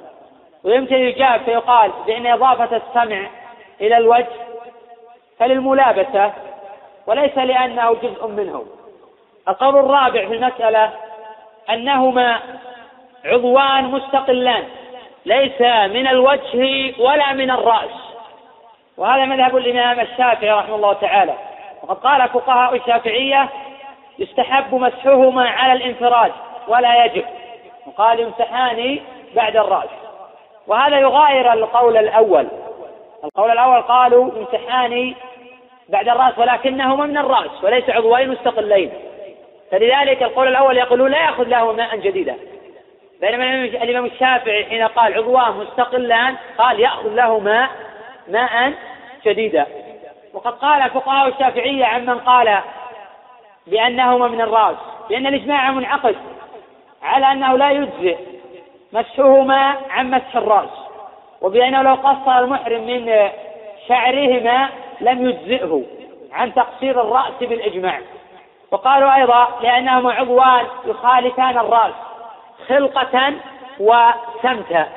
ويمكن 0.64 0.96
يجاب 0.96 1.42
فيقال 1.42 1.92
بأن 2.08 2.28
إضافة 2.28 2.76
السمع 2.78 3.28
إلى 3.82 3.98
الوجه 3.98 4.28
فللملابسة 5.40 6.32
وليس 7.08 7.38
لأنه 7.38 7.94
جزء 7.94 8.28
منه. 8.28 8.66
القول 9.48 9.76
الرابع 9.76 10.28
في 10.28 10.34
المسألة 10.34 10.90
أنهما 11.70 12.40
عضوان 13.26 13.84
مستقلان 13.84 14.64
ليس 15.26 15.62
من 15.92 16.08
الوجه 16.08 16.94
ولا 17.00 17.34
من 17.34 17.52
الرأس. 17.52 18.14
وهذا 18.98 19.26
مذهب 19.26 19.58
الإمام 19.58 20.00
الشافعي 20.00 20.52
رحمه 20.52 20.76
الله 20.76 20.94
تعالى. 20.94 21.34
وقد 21.84 21.98
قال 21.98 22.30
فقهاء 22.30 22.76
الشافعية 22.76 23.50
يستحب 24.20 24.76
مسحهما 24.76 25.50
على 25.50 25.74
الانفراد 25.74 26.32
ولا 26.68 27.06
يجب. 27.06 27.26
وقال 27.86 28.20
يمسحان 28.20 29.00
بعد 29.36 29.58
الرأس. 29.58 29.90
وهذا 30.68 31.00
يغاير 31.00 31.54
القول 31.54 31.98
الأول. 31.98 32.48
القول 33.24 33.52
الأول 33.52 33.82
قالوا 33.82 34.32
يمسحان 34.38 35.16
بعد 35.90 36.10
الرأس 36.10 36.40
ولكنهما 36.40 37.06
من 37.06 37.18
الرأس 37.18 37.64
وليس 37.64 37.90
عضوين 37.90 38.30
مستقلين. 38.30 38.92
فلذلك 39.72 40.24
القول 40.24 40.48
الأول 40.48 40.78
يقولون 40.78 41.12
لا 41.12 41.18
يأخذ 41.18 41.44
له 41.44 41.72
ماء 41.72 41.98
جديدا. 41.98 42.36
بينما 43.22 43.64
الإمام 43.64 44.06
الشافعي 44.06 44.66
حين 44.66 44.88
قال 44.88 45.14
عضوان 45.14 45.52
مستقلان 45.52 46.36
قال 46.58 46.80
يأخذ 46.80 47.10
له 47.10 47.40
ماء 47.40 47.70
ماء 48.28 48.74
جديدا. 49.26 49.66
وقد 50.34 50.54
قال 50.54 50.90
فقهاء 50.90 51.28
الشافعية 51.28 51.86
عمن 51.86 52.20
قال 52.20 52.60
بأنهما 53.68 54.28
من 54.28 54.42
الرأس 54.42 54.78
لأن 55.10 55.28
الإجماع 55.28 55.72
منعقد 55.72 56.16
على 57.04 57.32
أنه 57.32 57.58
لا 57.58 57.72
يجزئ 57.72 58.18
مسحهما 58.94 59.76
عن 59.90 60.12
مسح 60.12 60.36
الرأس 60.36 60.70
وبأنه 61.42 61.82
لو 61.82 61.94
قصر 61.94 62.40
المحرم 62.40 62.82
من 62.88 63.30
شعرهما 63.88 64.70
لم 65.02 65.30
يجزئه 65.30 65.84
عن 66.32 66.54
تقصير 66.54 67.02
الرأس 67.02 67.34
بالإجماع. 67.42 68.00
وقالوا 68.72 69.16
أيضا 69.16 69.48
لأنهما 69.62 70.14
عضوان 70.14 70.66
يخالفان 70.86 71.58
الرأس 71.58 71.94
خلقة 72.68 73.34
وسمتا. 73.80 74.88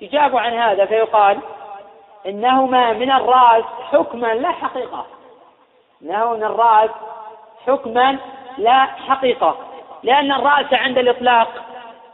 يجاب 0.00 0.36
عن 0.36 0.52
هذا 0.52 0.84
فيقال 0.84 1.38
إنهما 2.26 2.92
من 2.92 3.10
الرأس 3.10 3.64
حكما 3.92 4.34
لا 4.34 4.50
حقيقة. 4.50 5.06
إنه 6.02 6.34
من 6.34 6.44
الرأس 6.44 6.90
حكما 7.66 8.18
لا 8.58 8.86
حقيقة. 9.08 9.56
لأن 10.02 10.32
الرأس 10.32 10.72
عند 10.72 10.98
الإطلاق 10.98 11.48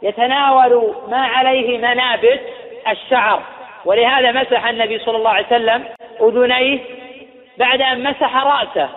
يتناول 0.02 0.94
ما 1.08 1.26
عليه 1.26 1.78
منابت 1.78 2.40
الشعر. 2.88 3.42
ولهذا 3.84 4.32
مسح 4.32 4.66
النبي 4.66 4.98
صلى 4.98 5.16
الله 5.16 5.30
عليه 5.30 5.46
وسلم 5.46 5.84
أذنيه 6.20 6.80
بعد 7.58 7.82
أن 7.82 8.02
مسح 8.02 8.36
رأسه 8.36 8.88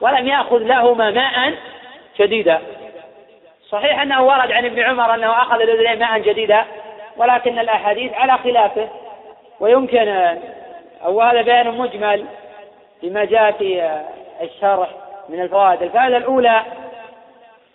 ولم 0.00 0.28
يأخذ 0.28 0.58
لهما 0.58 1.10
ماء 1.10 1.54
جديدا 2.18 2.60
صحيح 3.70 4.00
أنه 4.00 4.22
ورد 4.22 4.52
عن 4.52 4.64
ابن 4.64 4.80
عمر 4.80 5.14
أنه 5.14 5.32
أخذ 5.32 5.60
الأذنين 5.60 5.98
ماء 5.98 6.18
جديدا 6.18 6.64
ولكن 7.16 7.58
الأحاديث 7.58 8.12
على 8.14 8.38
خلافه. 8.38 8.88
ويمكن 9.60 10.38
أو 11.04 11.20
هذا 11.20 11.42
بيان 11.42 11.78
مجمل 11.78 12.26
لما 13.02 13.24
جاء 13.24 13.52
في 13.52 14.00
الشرح 14.40 14.88
من 15.28 15.42
الفوائد. 15.42 15.82
الفائدة 15.82 16.16
الأولى 16.16 16.62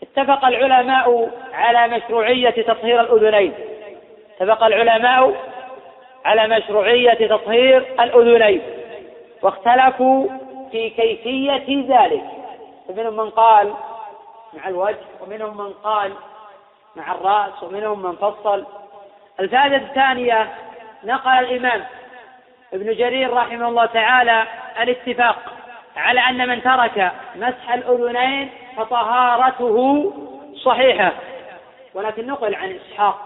اتفق 0.04 0.46
العلماء 0.46 1.30
على 1.54 1.98
مشروعية 1.98 2.50
تطهير 2.50 3.02
الأذنين. 3.02 3.54
اتفق 4.36 4.64
العلماء 4.64 5.34
على 6.26 6.48
مشروعية 6.48 7.28
تطهير 7.28 7.78
الأذنين. 8.00 8.62
واختلفوا 9.42 10.28
في 10.72 10.90
كيفية 10.90 11.86
ذلك. 11.98 12.24
فمنهم 12.88 13.18
من 13.18 13.30
قال 13.30 13.74
مع 14.54 14.68
الوجه 14.68 14.98
ومنهم 15.22 15.58
من 15.58 15.74
قال 15.74 16.14
مع 16.96 17.12
الرأس 17.12 17.64
ومنهم 17.64 18.02
من 18.02 18.16
فصل. 18.16 18.66
الفائدة 19.40 19.76
الثانية 19.76 20.48
نقل 21.04 21.30
الإمام 21.30 21.86
ابن 22.74 22.94
جرير 22.94 23.34
رحمه 23.34 23.68
الله 23.68 23.86
تعالى 23.86 24.48
الاتفاق 24.82 25.38
على 25.98 26.20
أن 26.20 26.48
من 26.48 26.64
ترك 26.64 27.12
مسح 27.36 27.74
الأذنين 27.74 28.50
فطهارته 28.78 30.14
صحيحة. 30.64 31.12
ولكن 31.94 32.28
نقل 32.28 32.56
عن 32.56 32.76
إسحاق. 32.76 33.26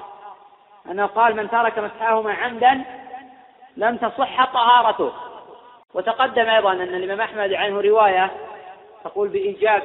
أنه 0.91 1.05
قال 1.05 1.35
من 1.35 1.49
ترك 1.49 1.79
مسحهما 1.79 2.33
عمدا 2.33 2.81
لم 3.77 3.97
تصح 3.97 4.45
طهارته. 4.45 5.13
وتقدم 5.93 6.49
أيضا 6.49 6.71
أن 6.73 6.81
الإمام 6.81 7.21
أحمد 7.21 7.53
عنه 7.53 7.81
رواية 7.81 8.31
تقول 9.03 9.27
بإيجاب 9.27 9.83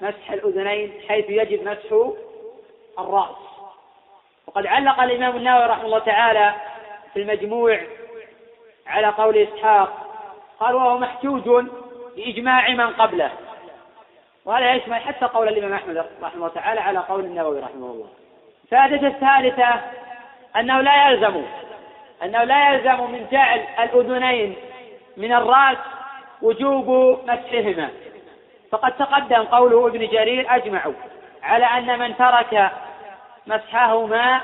مسح 0.00 0.30
الأذنين 0.32 0.92
حيث 1.08 1.30
يجب 1.30 1.68
مسح 1.68 2.12
الرأس. 2.98 3.36
وقد 4.46 4.66
علق 4.66 5.00
الإمام 5.00 5.36
النووي 5.36 5.66
رحمه 5.66 5.84
الله 5.84 5.98
تعالى 5.98 6.54
في 7.14 7.22
المجموع 7.22 7.80
على 8.86 9.06
قول 9.06 9.36
إسحاق. 9.36 10.00
قال 10.60 10.74
وهو 10.74 10.98
محجوج 10.98 11.64
بإجماع 12.16 12.68
من 12.68 12.90
قبله. 12.90 13.30
وهذا 14.44 14.74
يشمل 14.74 14.94
حتى 14.94 15.24
قول 15.24 15.48
الإمام 15.48 15.72
أحمد 15.72 15.96
رحمه 15.96 16.34
الله 16.34 16.48
تعالى 16.48 16.80
على 16.80 16.98
قول 16.98 17.24
النووي 17.24 17.60
رحمه 17.60 17.86
الله. 17.86 18.08
الفائدة 18.64 19.08
الثالثة 19.08 19.80
أنه 20.56 20.80
لا 20.80 21.08
يلزم 21.08 21.42
أنه 22.22 22.44
لا 22.44 22.74
يلزم 22.74 23.10
من 23.10 23.26
جعل 23.32 23.58
الأذنين 23.58 24.56
من 25.16 25.32
الرأس 25.32 25.78
وجوب 26.42 27.18
مسحهما. 27.24 27.90
فقد 28.70 28.92
تقدم 28.96 29.42
قوله 29.42 29.86
ابن 29.86 30.08
جرير 30.08 30.46
أجمعوا 30.54 30.94
على 31.42 31.64
أن 31.64 31.98
من 31.98 32.16
ترك 32.16 32.70
مسحهما 33.46 34.40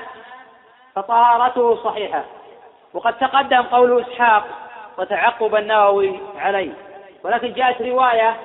فطهارته 0.95 1.83
صحيحة. 1.83 2.23
وقد 2.93 3.17
تقدم 3.17 3.61
قول 3.61 4.01
إسحاق 4.01 4.43
وتعقب 4.97 5.55
النووي 5.55 6.19
عليه. 6.37 6.71
ولكن 7.23 7.53
جاءت 7.53 7.81
رواية 7.81 8.37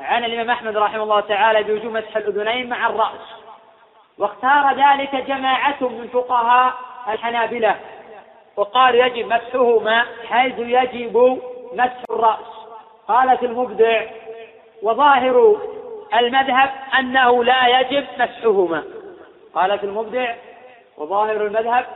عن 0.00 0.24
الإمام 0.24 0.50
أحمد 0.50 0.76
رحمه 0.76 1.02
الله 1.02 1.20
تعالى 1.20 1.62
بوجوب 1.62 1.92
مسح 1.92 2.16
الأذنين 2.16 2.68
مع 2.68 2.86
الرأس. 2.86 3.20
واختار 4.18 4.74
ذلك 4.74 5.14
جماعة 5.14 5.76
من 5.80 6.08
فقهاء 6.12 6.74
الحنابلة. 7.08 7.76
وقال 8.56 8.94
يجب 8.94 9.26
مسحهما 9.26 10.04
حيث 10.28 10.58
يجب 10.58 11.40
مسح 11.72 12.02
الرأس. 12.10 12.66
قال 13.08 13.38
في 13.38 13.46
المبدع 13.46 14.02
وظاهر 14.82 15.56
المذهب 16.14 16.70
أنه 16.98 17.44
لا 17.44 17.80
يجب 17.80 18.06
مسحهما. 18.18 18.84
قال 19.54 19.78
في 19.78 19.86
المبدع 19.86 20.34
وظاهر 20.98 21.46
المذهب 21.46 21.86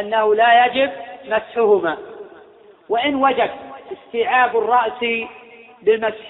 أنه 0.00 0.34
لا 0.34 0.66
يجب 0.66 0.90
مسحهما. 1.24 1.96
وإن 2.88 3.14
وجب 3.14 3.50
استيعاب 3.92 4.56
الرأس 4.56 5.26
بالمسح 5.82 6.26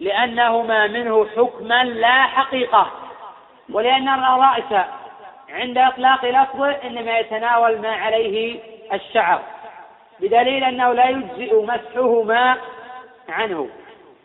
لأنهما 0.00 0.86
منه 0.86 1.26
حكما 1.36 1.84
لا 1.84 2.22
حقيقة. 2.22 2.90
ولأن 3.72 4.08
الرأس 4.08 4.86
عند 5.48 5.78
إطلاق 5.78 6.24
لفظه 6.24 6.70
إنما 6.70 7.18
يتناول 7.18 7.78
ما 7.78 7.92
عليه 7.92 8.60
الشعر 8.92 9.40
بدليل 10.20 10.64
أنه 10.64 10.92
لا 10.92 11.08
يجزئ 11.08 11.62
مسحهما 11.62 12.56
عنه. 13.28 13.68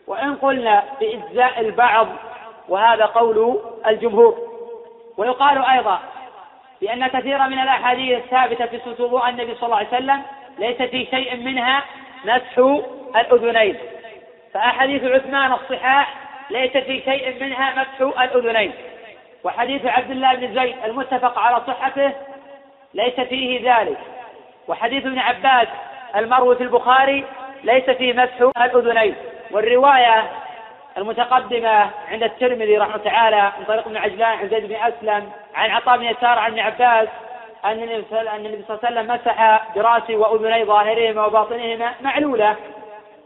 وإن 0.06 0.36
قلنا 0.36 0.84
بإجزاء 1.00 1.60
البعض 1.60 2.08
وهذا 2.68 3.04
قول 3.04 3.60
الجمهور. 3.86 4.38
ويقال 5.16 5.64
أيضا 5.64 6.00
بأن 6.82 7.06
كثيرا 7.06 7.46
من 7.46 7.58
الأحاديث 7.58 8.18
الثابتة 8.18 8.66
في 8.66 8.78
صفة 8.78 9.04
وضوء 9.04 9.28
النبي 9.28 9.54
صلى 9.54 9.66
الله 9.66 9.76
عليه 9.76 9.88
وسلم 9.88 10.22
ليس 10.58 10.82
في 10.82 11.06
شيء 11.10 11.36
منها 11.36 11.82
مسح 12.24 12.80
الأذنين. 13.16 13.76
فأحاديث 14.54 15.04
عثمان 15.04 15.52
الصحاح 15.52 16.14
ليس 16.50 16.76
في 16.76 17.02
شيء 17.04 17.44
منها 17.44 17.70
مسح 17.70 18.22
الأذنين. 18.22 18.72
وحديث 19.44 19.86
عبد 19.86 20.10
الله 20.10 20.34
بن 20.34 20.54
زيد 20.54 20.76
المتفق 20.84 21.38
على 21.38 21.62
صحته 21.66 22.12
ليس 22.94 23.20
فيه 23.20 23.74
ذلك. 23.74 23.98
وحديث 24.68 25.06
ابن 25.06 25.18
عباس 25.18 25.68
المروي 26.16 26.56
في 26.56 26.62
البخاري 26.62 27.24
ليس 27.64 27.90
فيه 27.90 28.12
مسح 28.12 28.62
الأذنين. 28.62 29.14
والرواية 29.50 30.30
المتقدمة 30.98 31.90
عند 32.10 32.22
الترمذي 32.22 32.78
رحمه 32.78 32.96
تعالى 32.96 33.52
من 33.58 33.64
طريق 33.64 33.86
ابن 33.86 33.96
عجلان 33.96 34.38
عن 34.38 34.48
زيد 34.48 34.66
بن 34.68 34.74
أسلم 34.74 35.30
عن 35.54 35.70
عطاء 35.70 35.96
بن 35.96 36.04
يسار 36.04 36.38
عن 36.38 36.50
ابن 36.50 36.60
عباس 36.60 37.08
أن 37.64 37.72
النبي 37.72 38.04
صلى 38.08 38.20
الله 38.20 38.30
عليه 38.30 39.00
وسلم 39.00 39.14
مسح 39.14 39.62
برأسه 39.74 40.16
وأذني 40.16 40.64
ظاهرهما 40.64 41.26
وباطنهما 41.26 41.92
معلولة. 42.00 42.56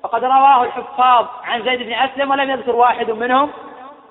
وقد 0.02 0.24
رواه 0.24 0.64
الحفاظ 0.64 1.26
عن 1.44 1.62
زيد 1.62 1.82
بن 1.82 1.93
أسلم 1.93 2.30
ولم 2.30 2.51
يذكر 2.51 2.76
واحد 2.76 3.10
منهم 3.10 3.51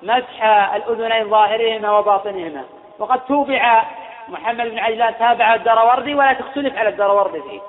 مسح 0.03 0.44
الأذنين 0.76 1.30
ظاهرهما 1.30 1.98
وباطنهما. 1.98 2.64
وقد 2.99 3.26
توبع 3.26 3.84
محمد 4.27 4.68
بن 4.68 4.80
عجلان 4.80 5.18
تابع 5.19 5.56
الدروردي 5.56 6.15
ولا 6.15 6.34
تختلف 6.34 6.77
على 6.77 6.90
الدروردي 6.90 7.41
فيه. 7.41 7.60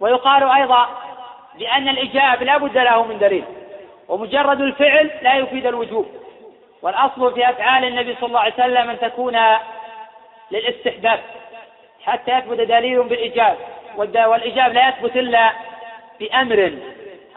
ويقال 0.00 0.50
أيضا 0.50 0.86
بأن 1.58 1.88
الإجاب 1.88 2.42
لا 2.42 2.56
بد 2.56 2.78
له 2.78 3.02
من 3.02 3.18
دليل. 3.18 3.44
ومجرد 4.08 4.60
الفعل 4.60 5.10
لا 5.22 5.34
يفيد 5.36 5.66
الوجوب. 5.66 6.06
والأصل 6.82 7.34
في 7.34 7.50
أفعال 7.50 7.84
النبي 7.84 8.14
صلى 8.14 8.26
الله 8.26 8.40
عليه 8.40 8.54
وسلم 8.54 8.90
أن 8.90 8.98
تكون 8.98 9.38
للاستحباب 10.50 11.20
حتى 12.04 12.38
يثبت 12.38 12.60
دليل 12.60 13.02
بالإجاب 13.02 13.56
والإجاب 13.96 14.72
لا 14.72 14.88
يثبت 14.88 15.16
إلا 15.16 15.52
بأمر 16.20 16.72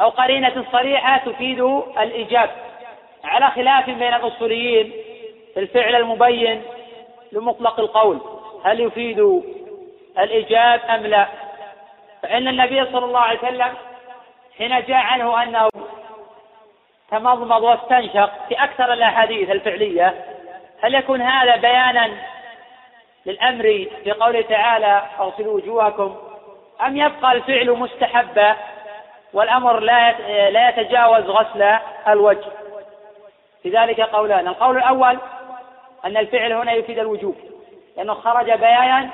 أو 0.01 0.09
قرينة 0.09 0.65
صريحة 0.71 1.17
تفيد 1.17 1.61
الإجاب 1.99 2.49
على 3.23 3.47
خلاف 3.51 3.85
بين 3.85 4.13
الأصوليين 4.13 4.91
في 5.53 5.59
الفعل 5.59 5.95
المبين 5.95 6.61
لمطلق 7.31 7.79
القول 7.79 8.21
هل 8.65 8.79
يفيد 8.79 9.43
الإجاب 10.19 10.81
أم 10.89 11.07
لا؟ 11.07 11.27
فإن 12.23 12.47
النبي 12.47 12.85
صلى 12.85 13.05
الله 13.05 13.19
عليه 13.19 13.39
وسلم 13.39 13.73
حين 14.57 14.69
جاء 14.69 14.97
عنه 14.97 15.43
أنه 15.43 15.69
تمضمض 17.11 17.64
واستنشق 17.64 18.31
في 18.49 18.64
أكثر 18.64 18.94
الأحاديث 18.94 19.49
الفعلية. 19.49 20.26
هل 20.81 20.95
يكون 20.95 21.22
هذا 21.22 21.56
بيانا 21.56 22.11
للأمر 23.26 23.64
في 24.03 24.11
قوله 24.11 24.41
تعالى 24.41 25.02
أغسلوا 25.19 25.53
وجوهكم؟ 25.53 26.15
أم 26.86 26.98
يبقى 26.98 27.31
الفعل 27.31 27.72
مستحبا 27.72 28.56
والأمر 29.34 29.80
لا 29.80 30.11
لا 30.49 30.69
يتجاوز 30.69 31.23
غسل 31.23 31.77
الوجه؟ 32.07 32.45
في 33.64 33.69
ذلك 33.69 34.02
قولان. 34.02 34.48
القول 34.48 34.77
الأول 34.77 35.18
أن 36.06 36.18
الفعل 36.18 36.53
هنا 36.53 36.72
يفيد 36.72 36.99
الوجوب 36.99 37.36
لأنه 37.98 38.14
خرج 38.14 38.52
بيانا 38.52 39.10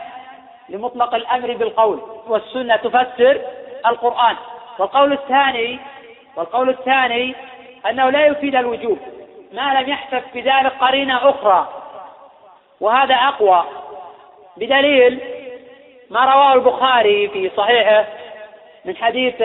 لمطلق 0.70 1.16
الأمر 1.16 1.54
بالقول 1.54 2.02
والسنة 2.28 2.76
تفسر 2.76 3.42
القرآن. 3.86 4.36
والقول 4.80 5.14
الثاني 5.14 5.80
والقول 6.36 6.70
الثاني 6.70 7.36
أنه 7.90 8.10
لا 8.10 8.26
يفيد 8.26 8.56
الوجوب 8.56 8.98
ما 9.54 9.82
لم 9.82 9.90
يحسب 9.90 10.22
بذلك 10.34 10.72
قرينة 10.80 11.30
أخرى. 11.30 11.68
وهذا 12.82 13.16
أقوى. 13.16 13.64
بدليل 14.58 15.20
ما 16.10 16.26
رواه 16.26 16.54
البخاري 16.54 17.28
في 17.28 17.52
صحيحه 17.58 18.06
من 18.86 18.96
حديث 18.96 19.44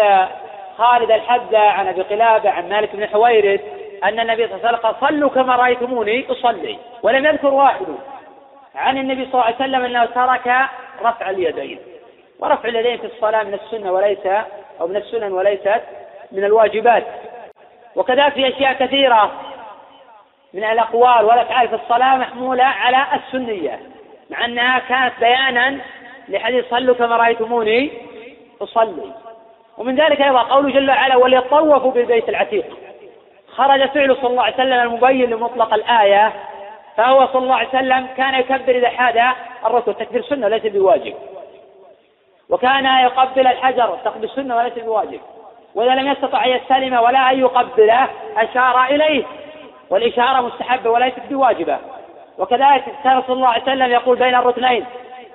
خالد 0.79 1.11
الحذا 1.11 1.59
عن 1.59 1.89
أبي 1.89 2.03
قلابة 2.03 2.51
عن 2.51 2.69
مالك 2.69 2.97
بن 2.97 3.07
حويرث 3.07 3.61
أن 4.05 4.21
النبي 4.21 4.49
صلى 4.49 4.57
الله 4.57 4.67
عليه 4.69 4.79
وسلم 4.79 5.09
صلوا 5.09 5.31
كما 5.31 5.57
رأيتموني 5.57 6.27
أصلي. 6.31 6.79
ولم 7.03 7.27
يذكر 7.27 7.55
واحد. 7.55 7.87
عن 8.75 8.99
النبي 8.99 9.25
صلى 9.25 9.33
الله 9.35 9.45
عليه 9.45 9.57
وسلم 9.57 9.85
أنه 9.85 10.05
ترك 10.05 10.57
رفع 11.03 11.31
اليدين. 11.31 11.79
ورفع 12.39 12.69
اليدين 12.69 12.99
في 12.99 13.07
الصلاة 13.07 13.43
من 13.43 13.55
السنة 13.55 13.93
وليس 13.93 14.27
أو 14.81 14.87
من 14.87 14.97
السنن 14.97 15.33
وليست 15.33 15.83
من 16.33 16.45
الواجبات. 16.45 17.07
وكذا 17.97 18.29
في 18.29 18.49
أشياء 18.49 18.73
كثيرة 18.73 19.31
من 20.55 20.65
الأقوال 20.65 21.25
والافعال 21.25 21.69
في 21.69 21.75
الصلاة 21.75 22.17
محمولة 22.17 22.65
على 22.65 23.07
السنية 23.15 23.81
مع 24.31 24.45
أنها 24.45 24.79
كانت 24.79 25.13
بيانا 25.21 25.79
لحديث 26.29 26.71
صلوا 26.71 26.95
كما 26.95 27.17
رأيتموني 27.17 27.91
أصلي. 28.63 29.13
ومن 29.79 29.97
ذلك 29.97 30.21
أيضا 30.21 30.43
قوله 30.43 30.71
جل 30.73 30.91
وعلا 30.91 31.17
وليطوفوا 31.17 31.93
بالبيت 31.93 32.29
العتيق 32.29 32.79
خرج 33.55 33.89
فعل 33.89 34.17
صلى 34.17 34.27
الله 34.27 34.43
عليه 34.43 34.55
وسلم 34.55 34.73
المبين 34.73 35.31
لمطلق 35.31 35.75
الآية 35.75 36.33
فهو 36.97 37.27
صلى 37.27 37.43
الله 37.43 37.55
عليه 37.55 37.69
وسلم 37.69 38.07
كان 38.17 38.35
يكبر 38.35 38.75
إذا 38.75 38.89
حاد 38.89 39.35
الركوع. 39.67 39.95
تكبير 39.95 40.23
سنة 40.23 40.49
ليس 40.49 40.67
بواجب. 40.67 41.15
وكان 42.49 42.85
يقبل 42.85 43.47
الحجر 43.47 43.99
تقبل 44.05 44.31
سنة 44.31 44.57
وليس 44.57 44.79
بواجب. 44.79 45.21
وإذا 45.75 45.95
لم 45.95 46.13
يستطع 46.13 46.45
أن 46.45 46.51
يستلم 46.51 46.95
ولا 46.95 47.31
أن 47.31 47.41
يقبله 47.41 48.09
أشار 48.37 48.85
إليه. 48.85 49.25
والإشارة 49.91 50.41
مستحبة 50.41 50.91
وليست 50.91 51.21
بواجبة. 51.31 51.79
وكذلك 52.39 52.85
كان 53.05 53.19
رسول 53.19 53.37
الله 53.37 53.49
عليه 53.49 53.63
وسلم 53.63 53.91
يقول 53.91 54.19
بين 54.19 54.35
الركنين 54.35 54.87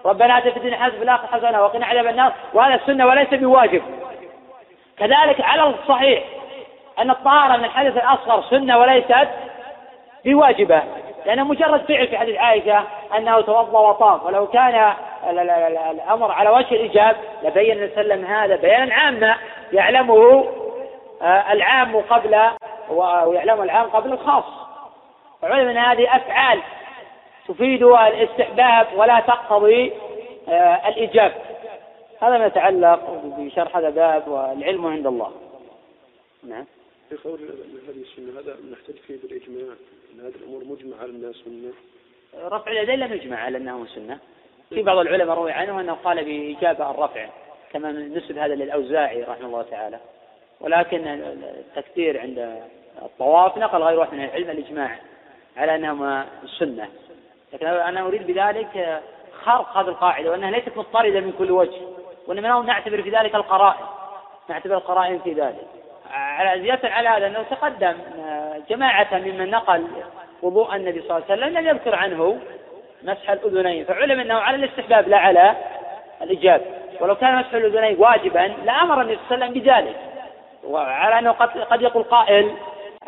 ربنا 0.06 0.38
آتنا 0.38 0.52
في 0.52 0.58
الدنيا 0.58 0.78
حسنة 0.78 0.98
في 0.98 1.04
الآخرة 1.04 1.28
حسنة 1.28 1.62
وقنا 1.62 1.86
عذاب 1.86 2.08
النار. 2.08 2.34
وهذا 2.54 2.76
السنة 2.76 3.06
وليس 3.08 3.34
بواجب. 3.34 3.82
كذلك 4.98 5.42
على 5.42 5.64
الصحيح 5.64 6.24
أن 7.00 7.10
الطهاره 7.10 7.58
من 7.58 7.66
الحدث 7.66 7.98
الأصغر 7.98 8.44
سنة 8.50 8.78
وليست 8.78 9.28
بواجبة 10.26 10.84
لأنه 11.26 11.44
مجرد 11.44 11.82
فعل 11.82 12.08
في 12.08 12.18
حديث 12.18 12.38
عائشة 12.38 12.84
أنه 13.18 13.42
توضأ 13.42 13.80
وطاف. 13.80 14.26
ولو 14.26 14.48
كان 14.48 14.94
الأمر 15.30 16.32
على 16.32 16.50
وجه 16.50 16.72
الإيجاب 16.72 17.16
لبين 17.44 17.78
النبي 17.78 17.96
صلى 17.96 18.02
الله 18.02 18.14
عليه 18.14 18.24
وسلم 18.24 18.26
هذا 18.26 18.56
بيانا 18.56 18.96
عاما 18.96 19.36
يعلمه 19.74 20.46
آه، 21.22 21.54
العام 21.54 21.96
قبل 21.96 22.36
ويعلمه 22.90 23.64
العام 23.64 23.90
قبل 23.90 24.14
الخاص. 24.14 24.44
وعلم 25.44 25.68
أن 25.68 25.78
هذه 25.78 26.16
أفعال 26.16 26.60
تفيد 27.48 27.84
الاستحباب 27.84 28.88
ولا 28.96 29.20
تقتضي 29.20 29.94
آه، 30.50 30.88
الإيجاب. 30.88 31.32
هذا 32.22 32.38
ما 32.38 32.46
يتعلق 32.46 33.22
بشرح 33.38 33.78
هذا 33.78 33.88
الباب 33.88 34.28
والعلم 34.28 34.86
عند 34.86 35.08
الله. 35.08 35.32
نعم. 36.44 36.66
في 37.10 37.16
قول 37.16 37.40
هذه 37.88 38.02
السنة 38.02 38.40
هذا 38.40 38.58
نحتج 38.72 38.96
فيه 39.08 39.18
بالإجماع 39.24 39.76
أن 40.14 40.20
هذه 40.20 40.36
الأمور 40.36 40.64
مجمع 40.64 40.98
على 40.98 41.10
الناس 41.10 41.36
سنة 41.36 41.74
رفع 42.48 42.72
اليدين 42.72 43.00
لم 43.00 43.14
يجمع 43.14 43.38
على 43.38 43.58
أنه 43.58 43.86
سنة. 43.86 44.20
في 44.70 44.82
بعض 44.82 44.98
العلماء 44.98 45.38
روي 45.38 45.52
عنه 45.52 45.82
أنه 45.82 45.94
قال 45.94 46.26
بإجابة 46.26 46.92
الرفع 46.92 47.26
كما 47.74 47.92
نسب 47.92 48.38
هذا 48.38 48.56
للأوزاعي 48.56 49.24
رحمه 49.24 49.46
الله 49.46 49.62
تعالى. 49.62 50.00
ولكن 50.62 51.08
التكثير 51.08 52.20
عند 52.22 52.60
الطواف 53.02 53.58
نقل 53.58 53.84
غير 53.84 54.00
واحد 54.00 54.14
من 54.14 54.24
العلم 54.24 54.50
الإجماع 54.50 54.96
على 55.58 55.76
أنهما 55.76 56.26
سنة. 56.60 56.90
لكن 57.54 57.68
أنا 57.68 58.02
أريد 58.02 58.28
بذلك 58.28 59.02
خرق 59.44 59.78
هذه 59.78 59.88
القاعدة 59.88 60.32
وأنها 60.32 60.52
ليست 60.52 60.78
مضطردة 60.78 61.20
من 61.20 61.32
كل 61.38 61.52
وجه 61.52 61.82
وإنما 62.28 62.62
نعتبر 62.62 63.02
في 63.02 63.10
ذلك 63.10 63.36
القرائن 63.36 63.86
نعتبر 64.50 64.76
القرائن 64.76 65.20
في 65.20 65.34
ذلك. 65.34 65.68
على 66.12 66.62
زيادة 66.62 66.90
على 66.90 67.10
هذا 67.10 67.28
أنه 67.28 67.44
تقدم 67.44 67.94
جماعة 68.70 69.18
ممن 69.18 69.50
نقل 69.50 69.88
وضوء 70.42 70.76
النبي 70.76 71.02
صلى 71.02 71.18
الله 71.18 71.26
عليه 71.30 71.44
وسلم 71.44 71.58
لم 71.58 71.68
يذكر 71.68 71.96
عنه 71.96 72.40
مسح 73.06 73.30
الأذنين. 73.30 73.86
فعلم 73.86 74.20
أنه 74.20 74.36
على 74.36 74.56
الاستحباب 74.56 75.08
لا 75.08 75.18
على 75.18 75.56
الإجابة 76.22 76.64
ولو 77.00 77.16
كان 77.16 77.36
مسح 77.36 77.54
الأذنين 77.54 77.96
واجبا 78.00 78.54
لأمر 78.66 79.02
النبي 79.02 79.20
صلى 79.30 79.36
الله 79.36 79.46
عليه 79.46 79.46
وسلم 79.46 79.64
بذلك. 79.64 79.96
وعلى 80.64 81.20
أنه 81.20 81.32
قد, 81.32 81.50
قد 81.50 81.82
يقول 81.82 82.04
قائل 82.04 82.52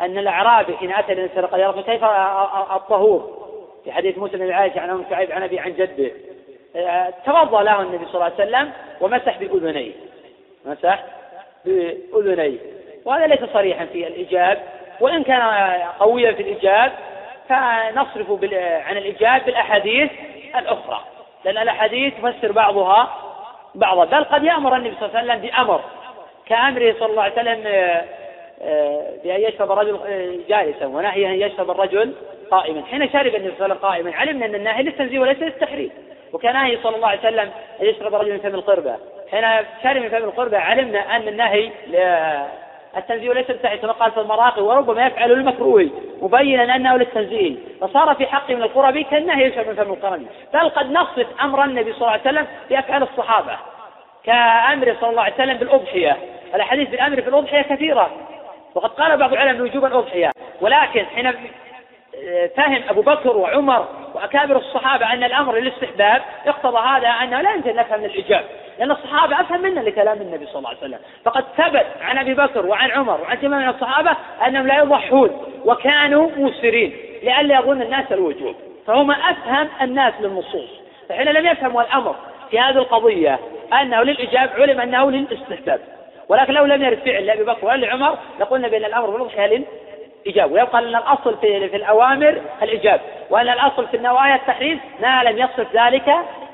أن 0.00 0.18
الأعرابي 0.18 0.76
حين 0.76 0.92
أتى 0.92 1.12
النبي 1.12 1.40
قد 1.40 1.58
يعرف 1.58 1.78
كيف 1.78 2.04
الطهور؟ 2.76 3.38
في 3.84 3.92
حديث 3.92 4.18
موسى 4.18 4.36
بن 4.36 4.52
عائشة 4.52 4.80
عن 4.80 4.90
أم 4.90 5.04
شعيب 5.10 5.32
عن 5.32 5.42
أبي 5.42 5.58
عن 5.58 5.72
جده. 5.72 6.10
توضأ 7.26 7.62
له 7.62 7.80
النبي 7.80 8.04
صلى 8.04 8.14
الله 8.14 8.24
عليه 8.24 8.34
وسلم 8.34 8.70
ومسح 9.00 9.38
بأذنيه. 9.38 9.92
مسح 10.66 11.04
بأذنيه. 11.64 12.58
وهذا 13.04 13.26
ليس 13.26 13.40
صريحا 13.52 13.84
في 13.84 14.06
الإيجاب. 14.06 14.58
وإن 15.00 15.22
كان 15.22 15.42
قويا 15.98 16.32
في 16.32 16.42
الإيجاب 16.42 16.92
فنصرف 17.48 18.44
عن 18.86 18.96
الإيجاب 18.96 19.44
بالأحاديث 19.44 20.10
الأخرى. 20.56 21.00
لأن 21.44 21.58
الأحاديث 21.58 22.14
تفسر 22.14 22.52
بعضها 22.52 23.14
بعضا. 23.74 24.04
بل 24.04 24.24
قد 24.24 24.44
يأمر 24.44 24.76
النبي 24.76 24.94
صلى 25.00 25.08
الله 25.08 25.18
عليه 25.18 25.32
وسلم 25.32 25.50
بأمر. 25.50 25.80
كأمره 26.46 26.94
صلى 26.98 27.10
الله 27.10 27.22
عليه 27.22 27.32
وسلم 27.32 27.62
آه، 27.66 28.04
آه، 28.62 29.10
بأن 29.24 29.40
يشرب 29.40 29.72
الرجل 29.72 29.98
آه، 30.06 30.38
جالسا 30.48 30.86
ونهي 30.86 31.26
أن 31.26 31.50
يشرب 31.50 31.70
الرجل 31.70 32.14
قائما. 32.50 32.82
حين 32.90 33.12
شرب 33.12 33.34
النبي 33.34 33.54
صلى 33.58 33.64
الله 33.64 33.64
عليه 33.64 33.74
وسلم 33.74 33.78
قائما 33.78 34.14
علمنا 34.16 34.46
أن 34.46 34.54
النهي 34.54 34.82
للتنزيه 34.82 35.18
وليس 35.18 35.38
للتحريم. 35.38 35.90
وكان 36.32 36.78
صلى 36.82 36.96
الله 36.96 37.08
عليه 37.08 37.20
وسلم 37.20 37.50
أن 37.80 37.86
يشرب 37.86 38.14
الرجل 38.14 38.32
من 38.32 38.38
فم 38.38 38.54
القربة. 38.54 38.96
حين 39.30 39.66
شرب 39.82 40.02
من 40.02 40.08
فم 40.08 40.16
القربة 40.16 40.58
علمنا 40.58 41.16
أن 41.16 41.28
النهي 41.28 41.70
التنزيه 42.98 43.32
ليس 43.32 43.46
بالتحريم 43.46 43.80
كما 43.80 43.92
قال 43.92 44.12
في 44.12 44.20
المراقي 44.20 44.62
وربما 44.62 45.06
يفعل 45.06 45.32
المكروه 45.32 45.90
مبينا 46.22 46.76
انه 46.76 46.96
للتنزيه 46.96 47.56
فصار 47.80 48.14
في 48.14 48.26
حق 48.26 48.50
من 48.50 48.62
القرب 48.62 48.98
كالنهي 48.98 49.46
يشرب 49.46 49.68
من 49.68 49.74
فم 49.74 49.92
القرن 49.92 50.26
بل 50.54 50.68
قد 50.68 50.90
نصف 50.90 51.26
أمر 51.42 51.64
النبي 51.64 51.92
صلى 51.92 52.00
الله 52.00 52.10
عليه 52.10 52.20
وسلم 52.20 52.46
بأفعال 52.70 53.02
الصحابة 53.02 53.56
كأمر 54.24 54.96
صلى 55.00 55.10
الله 55.10 55.22
عليه 55.22 55.34
وسلم 55.34 55.56
بالأضحية. 55.56 56.16
الأحاديث 56.54 56.88
بالأمر 56.88 57.22
في 57.22 57.28
الأضحية 57.28 57.62
كثيرة 57.62 58.10
وقد 58.74 58.90
قال 58.90 59.16
بعض 59.16 59.32
العلماء 59.32 59.56
بوجوب 59.56 59.84
الأضحية. 59.84 60.30
ولكن 60.60 61.06
حين 61.06 61.32
فهم 62.56 62.82
أبو 62.88 63.02
بكر 63.02 63.36
وعمر 63.36 63.88
وأكابر 64.14 64.56
الصحابة 64.56 65.12
أن 65.12 65.24
الأمر 65.24 65.58
للاستحباب 65.58 66.22
اقتضى 66.46 66.78
هذا 66.78 67.08
انه 67.08 67.40
لا 67.40 67.54
يمكن 67.54 67.76
نفهم 67.76 68.00
من 68.00 68.06
الاجابه 68.06 68.44
لأن 68.78 68.90
الصحابة 68.90 69.40
أفهم 69.40 69.62
منا 69.62 69.80
لكلام 69.80 70.20
النبي 70.20 70.46
صلى 70.46 70.58
الله 70.58 70.68
عليه 70.68 70.78
وسلم. 70.78 70.98
فقد 71.24 71.44
ثبت 71.56 71.86
عن 72.00 72.18
أبي 72.18 72.34
بكر 72.34 72.66
وعن 72.66 72.90
عمر 72.90 73.20
وعن 73.20 73.38
جميع 73.42 73.58
من 73.58 73.68
الصحابة 73.68 74.10
أنهم 74.46 74.66
لا 74.66 74.78
يضحون 74.78 75.44
وكانوا 75.64 76.30
موسرين 76.36 76.96
لئلا 77.22 77.58
يظن 77.58 77.82
الناس 77.82 78.12
الوجوب. 78.12 78.54
فهم 78.86 79.10
أفهم 79.10 79.68
الناس 79.82 80.14
للنصوص. 80.20 80.70
فحين 81.08 81.28
لم 81.28 81.46
يفهموا 81.46 81.82
الأمر 81.82 82.14
في 82.50 82.60
هذه 82.60 82.78
القضية 82.78 83.38
أنه 83.80 84.02
للإجابة 84.02 84.52
علم 84.62 84.80
أنه 84.80 85.10
للاستحباب. 85.10 85.80
ولكن 86.28 86.52
لو 86.52 86.64
لم 86.64 86.84
يرد 86.84 86.98
فعل 86.98 87.26
لأبي 87.26 87.44
بكر 87.44 87.66
ولا 87.66 87.86
لعمر 87.86 88.18
لقلنا 88.40 88.68
بأن 88.68 88.84
الأمر 88.84 89.10
بالأضحية 89.10 89.62
للإجابة 90.28 90.52
ويبقى 90.52 90.78
أن 90.78 90.96
الأصل 90.96 91.36
في, 91.40 91.68
في 91.68 91.76
الأوامر 91.76 92.42
الإجابة 92.62 93.02
وأن 93.30 93.48
الأصل 93.48 93.86
في 93.86 93.96
النوايا 93.96 94.34
التحريم 94.34 94.80
ما 95.00 95.22
لم 95.22 95.38
يصف 95.38 95.66
ذلك 95.74 96.08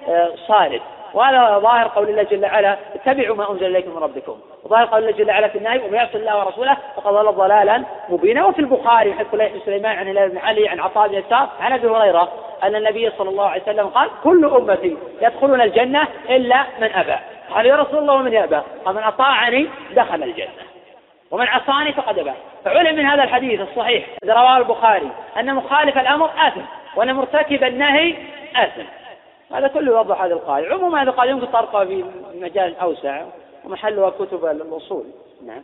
آه، 0.09 0.31
صارف 0.49 0.83
وهذا 1.15 1.59
ظاهر 1.59 1.89
قول 1.89 2.09
الله 2.09 2.23
جل 2.23 2.45
وعلا 2.45 2.77
اتبعوا 2.95 3.37
ما 3.37 3.51
أنزل 3.51 3.67
إليكم 3.67 3.91
من 3.91 3.97
ربكم. 3.97 4.39
وظاهر 4.65 4.85
قول 4.85 5.03
الله 5.03 5.13
جل 5.13 5.29
وعلا 5.29 5.49
في 5.49 5.59
النهي 5.59 5.79
ومن 5.79 5.95
يعصي 5.95 6.19
الله 6.19 6.39
ورسوله 6.39 6.77
فقد 6.97 7.13
ضل 7.13 7.33
ضلالا 7.33 7.85
مبينا. 8.09 8.47
وفي 8.47 8.59
البخاري 8.59 9.15
حديث 9.15 9.31
كليح 9.31 9.53
سليمان 9.65 9.99
عن 9.99 10.09
هلال 10.09 10.29
بن 10.29 10.39
علي 10.39 10.69
عن 10.69 10.81
عطاء 10.81 11.09
بن 11.09 11.15
يسار 11.15 11.49
عن 11.61 11.73
أبي 11.73 11.89
هريرة 11.89 12.29
أن 12.63 12.77
النبي 12.77 13.11
صلى 13.11 13.31
الله 13.31 13.47
عليه 13.49 13.63
وسلم 13.63 13.87
قال 13.87 14.11
كل 14.25 14.45
امتي 14.45 14.97
يدخلون 15.23 15.61
الجنة 15.61 16.09
إلا 16.31 16.65
من 16.81 16.93
أبى. 16.93 17.17
قال 17.51 17.67
يا 17.67 17.77
رسول 17.77 17.99
الله 17.99 18.15
ومن 18.15 18.33
يأبى؟ 18.33 18.61
قال 18.85 18.95
من 18.95 19.03
أطاعني 19.03 19.69
دخل 19.97 20.23
الجنة. 20.23 20.74
ومن 21.31 21.47
عصاني 21.47 21.93
فقد 21.93 22.19
أبى. 22.19 22.33
فعلم 22.65 22.97
من 22.97 23.05
هذا 23.07 23.25
الحديث 23.25 23.61
الصحيح 23.61 24.07
رواه 24.25 24.57
البخاري 24.57 25.11
أن 25.39 25.55
مخالف 25.55 25.99
الأمر 25.99 26.31
آثم 26.37 26.61
وأن 26.97 27.15
مرتكب 27.15 27.65
النهي 27.65 28.17
آثم. 28.57 28.85
هذا 29.55 29.69
كله 29.69 29.93
يوضح 29.93 30.23
هذه 30.23 30.33
القاعدة 30.33 30.75
عموما 30.75 31.03
هذه 31.03 31.09
القاعدة 31.09 31.31
يمكن 31.31 31.47
طرقها 31.47 31.85
في 31.85 32.05
مجال 32.35 32.77
أوسع 32.77 33.27
ومحلها 33.65 34.11
كتب 34.11 34.45
الأصول 34.47 35.05
نعم. 35.47 35.63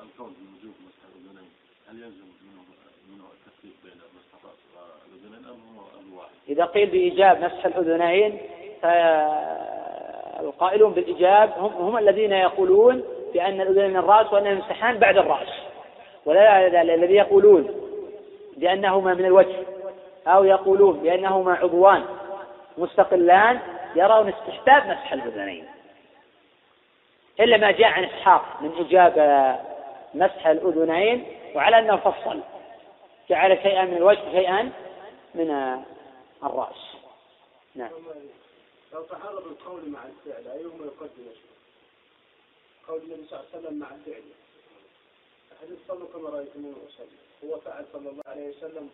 القول 0.00 0.30
بوجوب 0.30 0.74
مسح 0.86 1.04
الأذنين 1.14 1.50
هل 1.90 1.96
يلزم 2.02 2.26
التفريق 3.32 3.74
بين 3.84 3.92
الأذنين 5.12 5.44
أم 5.50 5.60
الواحد؟ 6.12 6.30
إذا 6.48 6.64
قيل 6.64 6.86
بإيجاب 6.86 7.44
مسح 7.44 7.66
الأذنين 7.66 8.38
فالقائلون 10.42 10.92
بالإيجاب 10.92 11.52
هم, 11.58 11.72
هم 11.72 11.98
الذين 11.98 12.32
يقولون 12.32 13.02
بأن 13.36 13.60
الأذنين 13.60 13.90
من 13.90 13.96
الرأس 13.96 14.32
وأنه 14.32 14.48
يمسحان 14.48 14.98
بعد 14.98 15.16
الرأس. 15.18 15.48
ولا 16.24 16.82
الذي 16.82 17.14
يقولون 17.14 17.90
بأنهما 18.56 19.14
من 19.14 19.24
الوجه 19.24 19.56
أو 20.26 20.44
يقولون 20.44 20.98
بأنهما 20.98 21.54
عضوان 21.54 22.04
مستقلان 22.78 23.60
يرون 23.96 24.28
استحباب 24.28 24.86
مسح 24.86 25.12
الأذنين. 25.12 25.66
إلا 27.40 27.56
ما 27.56 27.70
جاء 27.70 27.88
عن 27.88 28.04
إسحاق 28.04 28.44
من 28.60 28.72
إجابة 28.78 29.58
مسح 30.14 30.46
الأذنين 30.46 31.24
وعلى 31.54 31.78
أنه 31.78 31.96
فصل. 31.96 32.40
جعل 33.30 33.58
شيئا 33.62 33.84
من 33.84 33.96
الوجه 33.96 34.30
شيئا 34.32 34.70
من 35.34 35.50
الرأس. 36.44 36.96
نعم. 37.74 37.90
لو 38.92 39.02
تعارض 39.02 39.46
القول 39.46 39.90
مع 39.90 39.98
الفعل 40.04 40.52
أيهما 40.52 40.84
يقدم 40.84 41.26
قول 42.88 42.98
النبي 42.98 43.26
صلى 43.28 43.40
الله 43.40 43.48
عليه 43.54 43.58
وسلم 43.58 43.78
مع 43.78 43.86
الفعل. 43.86 44.22
حديث 45.62 45.78
صلوا 45.88 46.08
كما 46.14 46.38
رأيتموني 46.38 46.74
أصلي 46.88 47.06
هو 47.44 47.60
فعل 47.60 47.84
صلى 47.92 48.10
الله 48.10 48.22
عليه 48.26 48.48
وسلم. 48.48 48.90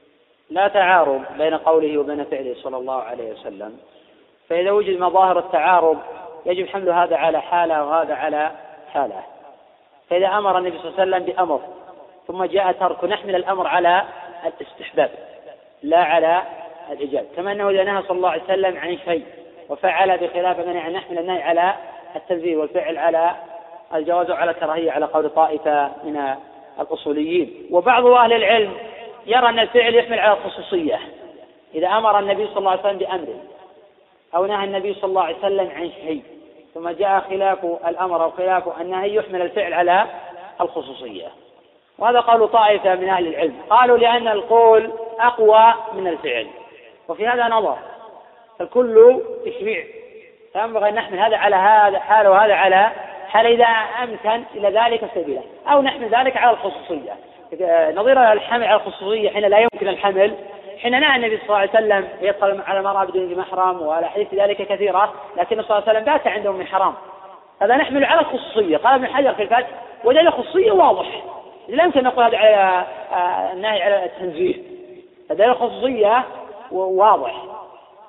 لا 0.51 0.69
تعارض 0.69 1.23
بين 1.39 1.55
قوله 1.55 1.99
وبين 1.99 2.25
فعله 2.25 2.57
صلى 2.63 2.77
الله 2.77 3.03
عليه 3.03 3.33
وسلم. 3.33 3.79
فإذا 4.49 4.71
وجد 4.71 4.99
مظاهر 4.99 5.39
التعارض 5.39 5.99
يجب 6.47 6.67
حمل 6.67 6.91
هذا 6.91 7.17
على 7.17 7.41
حالة 7.41 7.85
وهذا 7.85 8.15
على 8.15 8.53
حالة. 8.89 9.25
فإذا 10.11 10.27
أمر 10.27 10.59
النبي 10.59 10.79
صلى 10.79 10.89
الله 10.89 11.01
عليه 11.01 11.11
وسلم 11.11 11.35
بأمر 11.35 11.61
ثم 12.27 12.45
جاء 12.45 12.73
ترك 12.73 13.05
نحمل 13.05 13.35
الأمر 13.35 13.67
على 13.67 14.05
الاستحباب 14.47 15.11
لا 15.83 15.99
على 15.99 16.43
الإجابة 16.91 17.27
كما 17.37 17.53
أنه 17.53 17.71
إذا 17.71 17.85
نهى 17.85 18.03
صلى 18.03 18.17
الله 18.17 18.31
عليه 18.31 18.43
وسلم 18.43 18.77
عن 18.77 18.99
شيء 18.99 19.25
وفعل 19.69 20.19
بخلاف 20.19 20.59
منع 20.59 20.87
أن 20.87 20.93
نحمل 20.93 21.19
النهي 21.19 21.43
على 21.43 21.75
التنزيه 22.17 22.57
والفعل 22.57 22.99
على 22.99 23.35
الجواز 23.95 24.31
وعلى 24.31 24.51
الكراهية 24.51 24.91
على 24.91 25.07
قول 25.07 25.31
طائفة 25.31 25.91
من 26.05 26.35
الأصوليين. 26.81 27.67
وبعض 27.71 28.07
أهل 28.07 28.33
العلم 28.33 28.73
يرى 29.27 29.49
أن 29.49 29.59
الفعل 29.59 29.95
يحمل 29.95 30.19
على 30.19 30.33
الخصوصية. 30.33 30.99
إذا 31.75 31.89
أمر 31.89 32.19
النبي 32.19 32.47
صلى 32.47 32.59
الله 32.59 32.71
عليه 32.71 32.81
وسلم 32.81 32.99
بأمر 32.99 33.29
أو 34.35 34.47
نهى 34.47 34.65
النبي 34.65 34.95
صلى 34.95 35.05
الله 35.05 35.23
عليه 35.23 35.39
وسلم 35.39 35.71
عن 35.77 35.91
شيء 35.91 36.23
ثم 36.75 36.89
جاء 36.89 37.21
خلاف 37.21 37.65
الأمر 37.65 38.25
أو 38.25 38.31
خلاف 38.31 38.81
النهي 38.81 39.15
يحمل 39.15 39.43
الفعل 39.43 39.75
على 39.75 40.07
الخصوصية. 40.61 41.29
وهذا 41.99 42.21
قول 42.21 42.49
طائفة 42.49 42.95
من 42.95 43.09
أهل 43.09 43.27
العلم. 43.27 43.55
قالوا 43.71 43.99
لأن 43.99 44.29
القول 44.29 44.91
أقوى 45.21 45.75
من 45.95 46.07
الفعل. 46.07 46.47
وفي 47.09 47.29
هذا 47.29 47.49
نظر. 47.49 47.79
الكل 48.61 49.21
تشريع 49.47 49.85
فينبغي 50.53 50.89
أن 50.89 50.95
نحمل 50.95 51.19
هذا 51.19 51.37
على 51.37 51.57
هذا 51.57 51.99
حال 51.99 52.29
وهذا 52.29 52.55
على 52.55 52.91
حال 53.33 53.47
إذا 53.47 53.67
أمكن 54.03 54.45
إلى 54.55 54.81
ذلك 54.81 55.11
سبيلا؟ 55.15 55.41
أو 55.67 55.83
نحمل 55.83 56.09
ذلك 56.09 56.37
على 56.37 56.51
الخصوصية. 56.51 57.13
نظير 57.95 58.33
الحمل 58.33 58.65
على 58.65 58.77
الخصوصية 58.77 59.31
حين 59.31 59.43
لا 59.43 59.59
يمكن 59.59 59.89
الحمل. 59.89 60.35
حين 60.83 61.01
نهى 61.01 61.17
النبي 61.17 61.37
صلى 61.37 61.45
الله 61.47 61.59
عليه 61.59 61.71
وسلم 61.71 62.09
يدخل 62.21 62.61
على 62.67 62.79
المرأة 62.79 63.05
بدون 63.05 63.39
محرم 63.39 63.83
وعلى 63.83 64.07
حديث 64.07 64.35
ذلك 64.35 64.57
كثيرة 64.57 65.13
لكن 65.37 65.63
صلى 65.63 65.79
الله 65.79 65.89
عليه 65.89 66.01
وسلم 66.01 66.13
بات 66.13 66.27
عندهم 66.27 66.57
من 66.57 66.67
حرام. 66.67 66.95
هذا 67.63 67.77
نحمل 67.77 68.05
على 68.05 68.21
الخصوصية. 68.21 68.77
قال 68.77 68.95
ابن 68.95 69.07
حجر 69.07 69.35
في 69.35 69.43
الفتح 69.43 69.69
وجد 70.05 70.19
الخصوصية 70.19 70.73
واضح. 70.73 71.23
لا 71.69 71.85
يمكن 71.85 72.05
نقول 72.05 72.25
هذا 72.25 72.39
على 72.39 72.87
آه، 73.13 73.53
النهي 73.53 73.83
على 73.83 74.05
التنزيه. 74.05 74.55
هذا 75.31 75.45
الخصوصية 75.45 76.25
واضح. 76.73 77.52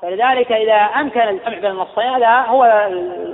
فلذلك 0.04 0.52
إذا 0.52 0.74
أمكن 0.74 1.22
الجمع 1.22 1.60
بين 1.60 1.72
النصين 1.72 2.04
هذا 2.04 2.40
هو 2.40 2.90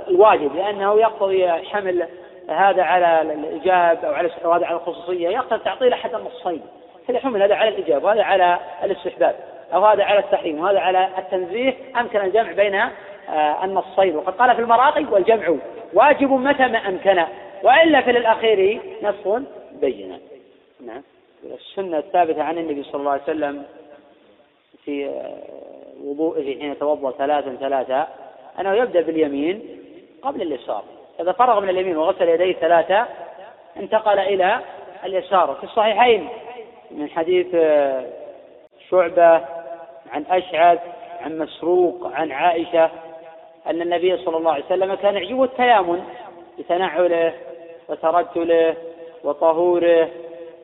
الواجب 0.08 0.56
لأنه 0.56 1.00
يقتضي 1.00 1.48
حمل 1.52 2.08
هذا 2.48 2.82
على 2.82 3.22
الإجاب 3.22 4.04
أو 4.04 4.12
على 4.12 4.30
هذا 4.44 4.66
على 4.66 4.76
الخصوصية. 4.76 5.28
يقتضي 5.28 5.64
تعطيل 5.64 5.92
أحد 5.92 6.14
النصين. 6.14 6.62
فليحمل 7.08 7.42
هذا 7.42 7.54
على 7.54 7.68
الإجابة 7.68 8.04
وهذا 8.04 8.22
على 8.22 8.58
الاستحباب 8.84 9.36
أو 9.74 9.86
هذا 9.86 10.04
على 10.04 10.18
التحريم 10.18 10.60
وهذا 10.60 10.80
على 10.80 11.08
التنزيه. 11.18 11.74
أمكن 12.00 12.20
الجمع 12.20 12.52
بين 12.52 12.74
آه، 12.74 13.64
النصين. 13.64 14.16
وقد 14.16 14.32
قال 14.32 14.56
في 14.56 14.62
المراقي 14.62 15.04
والجمع 15.04 15.56
واجب 15.94 16.32
متى 16.32 16.66
ما 16.66 16.78
أمكن 16.78 17.22
وإلا 17.62 18.00
في 18.00 18.10
الأخير 18.10 18.80
نص 19.02 19.42
بينا 19.72 20.18
نعم. 20.86 21.02
السنة 21.44 21.98
الثابتة 21.98 22.42
عن 22.42 22.58
النبي 22.58 22.82
صلى 22.82 23.00
الله 23.00 23.10
عليه 23.10 23.22
وسلم 23.22 23.64
في 24.84 25.06
آه، 25.06 25.79
وضوئه 26.04 26.58
حين 26.58 26.72
يتوضأ 26.72 27.10
ثلاثا 27.10 27.56
ثلاثا 27.60 28.08
أنه 28.60 28.74
يبدأ 28.74 29.00
باليمين 29.00 29.62
قبل 30.22 30.42
اليسار. 30.42 30.84
إذا 31.20 31.32
فرغ 31.32 31.60
من 31.60 31.68
اليمين 31.68 31.96
وغسل 31.96 32.28
يديه 32.28 32.52
ثلاثة 32.52 33.06
انتقل 33.76 34.18
إلى 34.18 34.60
اليسار. 35.04 35.54
في 35.54 35.64
الصحيحين 35.64 36.28
من 36.90 37.08
حديث 37.08 37.46
آه، 37.54 38.06
شعبة 38.90 39.34
عن 40.10 40.24
أشعث 40.30 40.78
عن 41.20 41.38
مسروق 41.38 42.10
عن 42.14 42.32
عائشة 42.32 42.90
أن 43.66 43.82
النبي 43.82 44.16
صلى 44.16 44.36
الله 44.36 44.52
عليه 44.52 44.64
وسلم 44.64 44.94
كان 44.94 45.14
يعجبه 45.14 45.44
التيامن 45.44 46.04
بتنعله 46.58 47.32
وترتله 47.88 48.74
وطهوره 49.24 50.08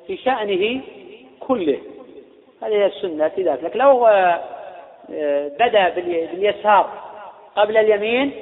في 0.06 0.16
شأنه 0.16 0.80
كله. 1.40 1.78
هذه 2.62 2.86
السنة 2.86 3.28
في 3.28 3.42
ذلك. 3.42 3.64
لكن 3.64 3.78
لو 3.78 4.06
آه، 4.06 4.40
بدأ 5.58 5.88
باليسار 5.88 6.86
قبل 7.56 7.76
اليمين 7.76 8.32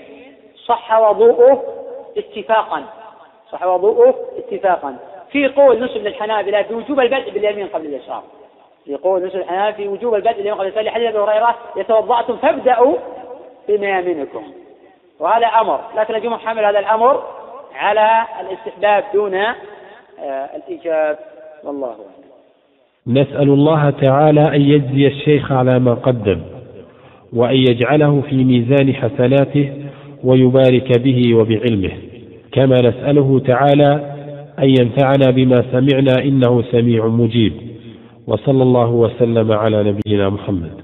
صح 0.66 1.00
وضوءه 1.00 1.62
اتفاقا. 2.16 2.84
صح 3.52 3.66
وضوءه 3.66 4.14
اتفاقا. 4.38 4.96
في 5.30 5.48
قول 5.48 5.84
نسب 5.84 5.96
للحنابلة 5.96 6.62
بوجوب 6.62 7.00
البدء 7.00 7.30
باليمين 7.30 7.66
قبل 7.66 7.86
اليسار. 7.86 8.22
في 8.84 8.94
قول 8.94 9.26
نسب 9.26 9.36
الحنابلة 9.36 9.72
في 9.72 9.88
وجوب 9.88 10.14
البدء 10.14 10.32
باليمين 10.32 10.54
قبل 10.54 10.66
اليسار. 10.66 10.82
لحديث 10.82 11.08
أبي 11.08 11.18
هريرة 11.18 11.54
يتوضأتم 11.76 12.36
فابدأوا 12.36 12.96
بميامنكم 13.68 14.52
وهذا 15.20 15.46
أمر. 15.46 15.80
لكن 15.96 16.14
الجمهور 16.14 16.38
حمل 16.38 16.64
هذا 16.64 16.78
الأمر 16.78 17.22
على 17.74 18.24
الاستحباب 18.40 19.04
دون 19.14 19.34
آه، 19.34 19.54
الإيجاب. 20.56 21.18
والله 21.64 21.88
أعلم. 21.88 22.24
نسأل 23.06 23.48
الله 23.48 23.90
تعالى 23.90 24.48
أن 24.48 24.60
يجزي 24.60 25.06
الشيخ 25.06 25.52
على 25.52 25.78
ما 25.78 25.94
قدم. 25.94 26.53
وأن 27.34 27.56
يجعله 27.56 28.22
في 28.30 28.44
ميزان 28.44 28.94
حسناته 28.94 29.72
ويبارك 30.24 30.98
به 30.98 31.34
وبعلمه. 31.34 31.90
كما 32.52 32.76
نسأله 32.76 33.38
تعالى 33.38 34.14
أن 34.58 34.68
ينفعنا 34.68 35.30
بما 35.30 35.64
سمعنا 35.72 36.22
إنه 36.24 36.62
سميع 36.62 37.06
مجيب. 37.06 37.52
وصلى 38.26 38.62
الله 38.62 38.90
وسلم 38.90 39.52
على 39.52 39.82
نبينا 39.82 40.28
محمد. 40.28 40.83